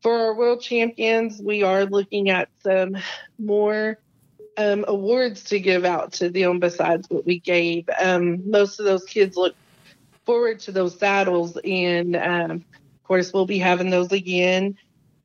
for 0.02 0.18
our 0.18 0.36
world 0.36 0.62
champions. 0.62 1.42
We 1.42 1.64
are 1.64 1.86
looking 1.86 2.30
at 2.30 2.50
some 2.64 2.98
more 3.38 4.00
um, 4.58 4.86
awards 4.88 5.44
to 5.46 5.60
give 5.60 5.86
out 5.86 6.14
to 6.14 6.30
them 6.30 6.60
besides 6.60 7.10
what 7.10 7.26
we 7.26 7.40
gave. 7.40 7.90
Um, 8.02 8.50
most 8.50 8.80
of 8.80 8.86
those 8.86 9.06
kids 9.06 9.38
look 9.38 9.56
forward 10.26 10.60
to 10.62 10.72
those 10.72 10.98
saddles, 10.98 11.58
and 11.64 12.16
um, 12.16 12.52
of 12.52 13.04
course, 13.04 13.34
we'll 13.34 13.46
be 13.46 13.60
having 13.60 13.90
those 13.90 14.12
again 14.12 14.78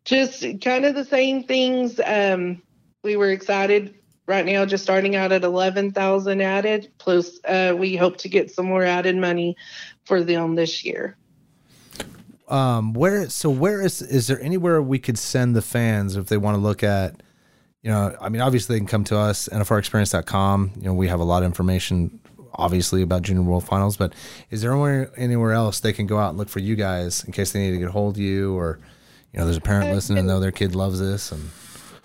just 0.07 0.45
kind 0.63 0.87
of 0.87 0.95
the 0.95 1.05
same 1.05 1.43
things. 1.43 2.01
Um, 2.03 2.63
we 3.03 3.17
were 3.17 3.31
excited 3.31 3.95
right 4.27 4.47
now, 4.47 4.65
just 4.65 4.85
starting 4.85 5.17
out 5.17 5.33
at 5.33 5.45
11,000 5.45 6.41
added. 6.41 6.91
Plus, 6.99 7.39
uh, 7.45 7.75
we 7.77 7.97
hope 7.97 8.17
to 8.19 8.29
get 8.29 8.51
some 8.51 8.67
more 8.67 8.85
added 8.85 9.17
money 9.17 9.57
for 10.05 10.23
them 10.23 10.55
this 10.55 10.85
year. 10.85 11.17
Um, 12.49 12.93
where 12.93 13.29
so 13.29 13.51
where 13.51 13.83
is 13.83 14.03
is 14.03 14.29
there 14.29 14.41
anywhere 14.41 14.81
we 14.81 14.99
could 14.99 15.19
send 15.19 15.57
the 15.57 15.63
fans 15.63 16.17
if 16.17 16.27
they 16.27 16.37
want 16.37 16.57
to 16.57 16.61
look 16.61 16.83
at? 16.83 17.23
You 17.83 17.91
know, 17.91 18.17
I 18.21 18.29
mean, 18.29 18.43
obviously 18.43 18.77
they 18.77 18.81
can 18.81 18.89
come 18.89 19.05
to 19.05 19.19
us 19.19 19.49
nfrexperience.com. 19.53 20.73
You 20.77 20.83
know, 20.83 20.95
we 20.95 21.09
have 21.09 21.21
a 21.21 21.25
lot 21.25 21.43
of 21.43 21.47
information, 21.47 22.21
obviously 22.55 23.03
about 23.03 23.23
Junior 23.23 23.43
World 23.43 23.65
Finals. 23.65 23.97
But 23.97 24.13
is 24.51 24.63
there 24.63 24.73
anywhere 24.73 25.11
anywhere 25.17 25.53
else 25.53 25.81
they 25.81 25.93
can 25.93 26.07
go 26.07 26.19
out 26.19 26.31
and 26.31 26.39
look 26.39 26.49
for 26.49 26.61
you 26.61 26.77
guys 26.77 27.25
in 27.25 27.33
case 27.33 27.53
they 27.53 27.61
need 27.61 27.73
to 27.73 27.79
get 27.79 27.89
a 27.89 27.93
hold 27.93 28.17
of 28.17 28.21
you, 28.21 28.57
or 28.57 28.79
you 29.33 29.39
know, 29.39 29.45
there's 29.45 29.59
a 29.59 29.61
parent 29.61 29.93
listening 29.93 30.19
and 30.19 30.29
know 30.29 30.41
their 30.41 30.53
kid 30.53 30.75
loves 30.75 30.99
this 31.01 31.33
and 31.33 31.51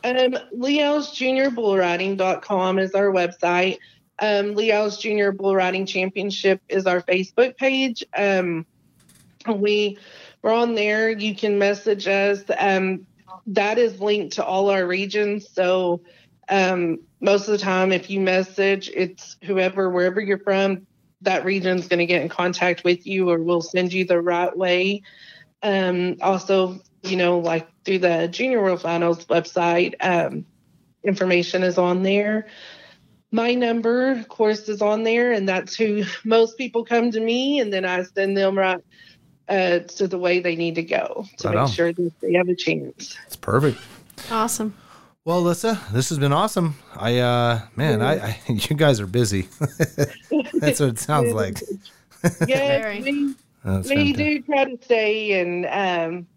Um, 0.03 0.35
Leal's 0.51 1.11
Junior 1.13 1.51
Bull 1.51 1.77
Riding.com 1.77 2.79
is 2.79 2.93
our 2.95 3.11
website. 3.11 3.77
Um, 4.19 4.55
Leal's 4.55 4.97
Junior 4.97 5.31
Bull 5.31 5.55
Riding 5.55 5.85
Championship 5.85 6.61
is 6.69 6.85
our 6.85 7.01
Facebook 7.01 7.55
page. 7.57 8.03
Um, 8.15 8.65
we 9.47 9.97
we're 10.41 10.53
on 10.53 10.75
there. 10.75 11.09
You 11.09 11.35
can 11.35 11.59
message 11.59 12.07
us. 12.07 12.43
Um, 12.57 13.05
that 13.47 13.77
is 13.77 13.99
linked 13.99 14.35
to 14.35 14.45
all 14.45 14.69
our 14.69 14.85
regions. 14.85 15.47
So 15.51 16.01
um, 16.49 16.99
most 17.19 17.47
of 17.47 17.51
the 17.51 17.57
time, 17.57 17.91
if 17.91 18.09
you 18.09 18.19
message, 18.19 18.89
it's 18.93 19.37
whoever, 19.43 19.89
wherever 19.89 20.19
you're 20.19 20.39
from, 20.39 20.85
that 21.21 21.45
region's 21.45 21.87
going 21.87 21.99
to 21.99 22.05
get 22.05 22.21
in 22.21 22.29
contact 22.29 22.83
with 22.83 23.05
you 23.05 23.29
or 23.29 23.39
we'll 23.39 23.61
send 23.61 23.93
you 23.93 24.05
the 24.05 24.21
right 24.21 24.55
way. 24.55 25.03
Um, 25.63 26.17
also, 26.21 26.79
you 27.03 27.17
know, 27.17 27.39
like 27.39 27.69
through 27.85 27.99
the 27.99 28.27
Junior 28.27 28.61
World 28.61 28.81
Finals 28.81 29.25
website, 29.25 29.93
um, 30.01 30.45
information 31.03 31.63
is 31.63 31.77
on 31.77 32.03
there. 32.03 32.47
My 33.31 33.53
number, 33.53 34.11
of 34.11 34.27
course, 34.27 34.67
is 34.67 34.81
on 34.81 35.03
there, 35.03 35.31
and 35.31 35.47
that's 35.47 35.75
who 35.75 36.03
most 36.25 36.57
people 36.57 36.83
come 36.83 37.11
to 37.11 37.19
me, 37.19 37.59
and 37.59 37.71
then 37.71 37.85
I 37.85 38.03
send 38.03 38.35
them 38.35 38.57
right 38.57 38.81
uh, 39.51 39.79
to 39.79 40.07
the 40.07 40.17
way 40.17 40.39
they 40.39 40.55
need 40.55 40.75
to 40.75 40.83
go 40.83 41.27
to 41.37 41.47
Right 41.49 41.55
make 41.55 41.63
on. 41.63 41.69
sure 41.69 41.91
that 41.91 42.11
they 42.21 42.33
have 42.33 42.47
a 42.47 42.55
chance. 42.55 43.17
It's 43.27 43.35
perfect. 43.35 43.77
Awesome. 44.31 44.73
Well, 45.25 45.43
Alyssa, 45.43 45.87
this 45.91 46.09
has 46.09 46.17
been 46.17 46.33
awesome. 46.33 46.75
I, 46.95 47.19
uh, 47.19 47.61
man, 47.75 48.01
I, 48.01 48.13
I 48.13 48.39
you 48.47 48.75
guys 48.75 48.99
are 48.99 49.07
busy. 49.07 49.49
That's 50.53 50.79
what 50.79 50.89
it 50.89 50.99
sounds 50.99 51.33
like. 51.33 51.61
yeah, 52.47 52.99
we, 53.01 53.35
That's 53.63 53.89
we 53.89 54.13
do 54.13 54.41
try 54.41 54.65
to 54.65 54.77
stay, 54.83 55.39
and 55.39 55.65
um, 55.67 56.27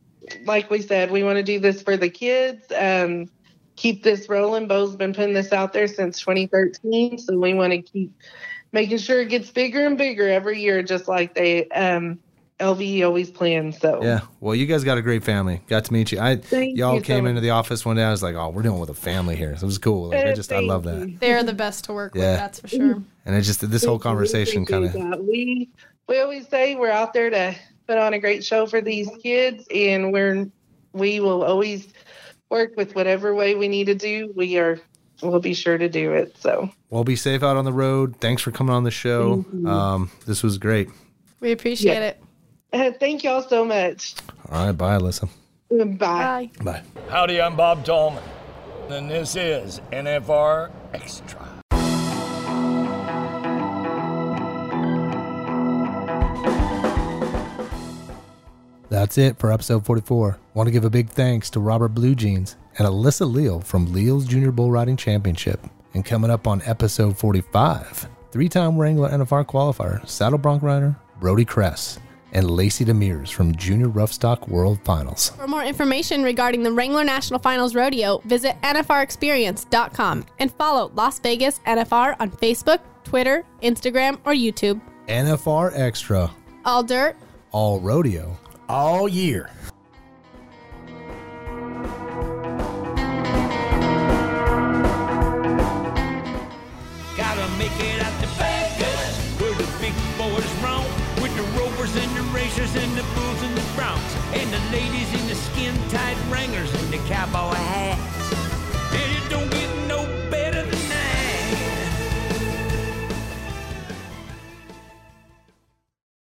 like 0.45 0.71
we 0.71 0.83
said, 0.83 1.11
we 1.11 1.23
want 1.23 1.37
to 1.37 1.43
do 1.43 1.61
this 1.61 1.83
for 1.83 1.97
the 1.97 2.11
kids. 2.11 2.67
Um, 2.77 3.31
keep 3.77 4.03
this 4.03 4.29
rolling. 4.29 4.67
Bo's 4.67 4.97
been 4.97 5.15
putting 5.15 5.35
this 5.35 5.53
out 5.53 5.73
there 5.73 5.87
since 5.87 6.21
2013, 6.21 7.19
so 7.19 7.39
we 7.39 7.55
want 7.55 7.73
to 7.73 7.81
keep 7.81 8.13
making 8.73 8.99
sure 8.99 9.21
it 9.21 9.29
gets 9.29 9.51
bigger 9.51 9.87
and 9.87 9.97
bigger 9.97 10.29
every 10.29 10.61
year, 10.61 10.83
just 10.83 11.07
like 11.09 11.35
they 11.35 11.69
um, 11.69 12.19
LV 12.61 13.05
always 13.05 13.31
plans. 13.31 13.79
So 13.81 14.03
Yeah. 14.03 14.21
Well, 14.41 14.55
you 14.55 14.67
guys 14.67 14.85
got 14.85 14.97
a 14.97 15.03
great 15.03 15.25
family. 15.25 15.61
Got 15.67 15.85
to 15.87 15.93
meet 15.93 16.13
you. 16.13 16.21
I 16.21 16.37
Thank 16.37 16.77
y'all 16.79 16.95
you 16.95 17.01
so 17.01 17.05
came 17.05 17.25
much. 17.25 17.31
into 17.31 17.41
the 17.41 17.51
office 17.51 17.85
one 17.85 17.97
day. 17.97 18.05
I 18.05 18.11
was 18.11 18.23
like, 18.23 18.37
oh, 18.37 18.51
we're 18.51 18.63
dealing 18.63 18.79
with 18.81 18.91
a 18.91 18.95
family 18.95 19.35
here. 19.35 19.57
So 19.57 19.65
it 19.65 19.67
was 19.67 19.79
cool. 19.79 20.09
Like, 20.11 20.25
I 20.27 20.33
just 20.35 20.53
I 20.53 20.61
love 20.61 20.85
that. 20.85 21.17
They're 21.21 21.43
the 21.43 21.53
best 21.53 21.85
to 21.87 21.93
work 21.93 22.15
Yeah. 22.15 22.31
with, 22.33 22.39
that's 22.41 22.61
for 22.61 22.69
sure. 22.69 23.03
And 23.27 23.35
it 23.35 23.43
just 23.43 23.69
this 23.71 23.85
whole 23.85 23.99
conversation 23.99 24.65
kind 24.67 24.85
of. 24.85 24.95
We 25.21 25.69
we 26.09 26.21
always 26.21 26.47
say 26.49 26.77
we're 26.77 26.91
out 26.91 27.13
there 27.13 27.31
to 27.31 27.55
put 27.89 27.99
on 27.99 28.15
a 28.15 28.19
great 28.21 28.45
show 28.45 28.67
for 28.67 28.81
these 28.81 29.11
kids, 29.23 29.67
and 29.75 30.13
we're 30.13 30.47
we 30.93 31.19
will 31.21 31.43
always 31.43 31.89
work 32.51 32.77
with 32.77 32.95
whatever 32.95 33.35
way 33.35 33.57
we 33.57 33.67
need 33.67 33.87
to 33.87 33.95
do. 33.97 34.33
We 34.37 34.59
are 34.59 34.79
we'll 35.23 35.41
be 35.41 35.55
sure 35.55 35.77
to 35.79 35.89
do 35.89 36.13
it. 36.13 36.37
So 36.39 36.71
well. 36.91 37.03
Be 37.03 37.17
safe 37.17 37.43
out 37.43 37.57
on 37.57 37.65
the 37.65 37.73
road. 37.73 38.15
Thanks 38.21 38.43
for 38.43 38.53
coming 38.53 38.75
on 38.75 38.85
the 38.85 38.91
show. 38.93 39.45
Mhm. 39.53 39.69
Um, 39.69 40.11
this 40.27 40.43
was 40.45 40.59
great. 40.59 40.89
We 41.41 41.51
appreciate 41.51 41.95
Yeah. 41.95 42.09
it. 42.09 42.21
thank 43.01 43.23
y'all 43.23 43.43
so 43.43 43.65
much. 43.65 44.15
All 44.51 44.67
right. 44.67 44.73
Bye, 44.73 44.99
Alyssa. 44.99 45.29
Bye. 45.71 46.51
Bye. 46.63 46.83
Howdy, 47.09 47.41
I'm 47.41 47.57
Bob 47.57 47.85
Tallman, 47.85 48.23
and 48.89 49.11
this 49.11 49.37
is 49.37 49.81
NFR 49.93 50.71
Extra. 50.93 51.41
That's 58.89 59.19
it 59.19 59.39
for 59.39 59.53
episode 59.53 59.85
44. 59.85 60.39
Want 60.55 60.69
to 60.69 60.71
give 60.71 60.85
a 60.85 60.91
big 60.91 61.11
thanks 61.11 61.51
to 61.51 61.61
Robert 61.61 61.89
Blue 61.89 62.15
Jeans 62.15 62.57
and 62.79 62.87
Alyssa 62.87 63.31
Leal 63.33 63.61
from 63.61 63.93
Leal's 63.93 64.27
Junior 64.27 64.53
Bull 64.53 64.71
Riding 64.71 64.97
Championship. 64.97 65.61
And 65.95 66.05
coming 66.05 66.31
up 66.31 66.47
on 66.47 66.63
episode 66.63 67.17
45, 67.17 68.09
three 68.31 68.49
time 68.49 68.77
Wrangler 68.77 69.11
NFR 69.11 69.45
qualifier, 69.47 70.07
saddle 70.09 70.39
bronc 70.39 70.63
rider 70.63 70.97
Brody 71.21 71.45
Cress, 71.45 71.99
and 72.35 72.51
Lacey 72.51 72.85
Demers 72.85 73.33
from 73.33 73.55
Junior 73.55 73.89
Roughstock 73.89 74.47
World 74.49 74.79
Finals. 74.85 75.31
For 75.31 75.47
more 75.49 75.65
information 75.65 76.23
regarding 76.23 76.63
the 76.63 76.73
Wrangler 76.73 77.05
National 77.05 77.39
Finals 77.41 77.75
Rodeo, 77.75 78.19
visit 78.27 78.57
NFRExperience.com 78.63 80.27
and 80.39 80.53
follow 80.53 80.91
Las 80.95 81.19
Vegas 81.21 81.61
NFR 81.67 82.17
on 82.21 82.31
Facebook, 82.31 82.81
Twitter, 83.05 83.45
Instagram, 83.63 84.19
or 84.25 84.33
YouTube. 84.33 84.81
NFR 85.09 85.73
Extra, 85.79 86.31
All 86.65 86.83
dirt, 86.83 87.17
all 87.53 87.79
rodeo, 87.81 88.37
all 88.69 89.09
year. 89.09 89.51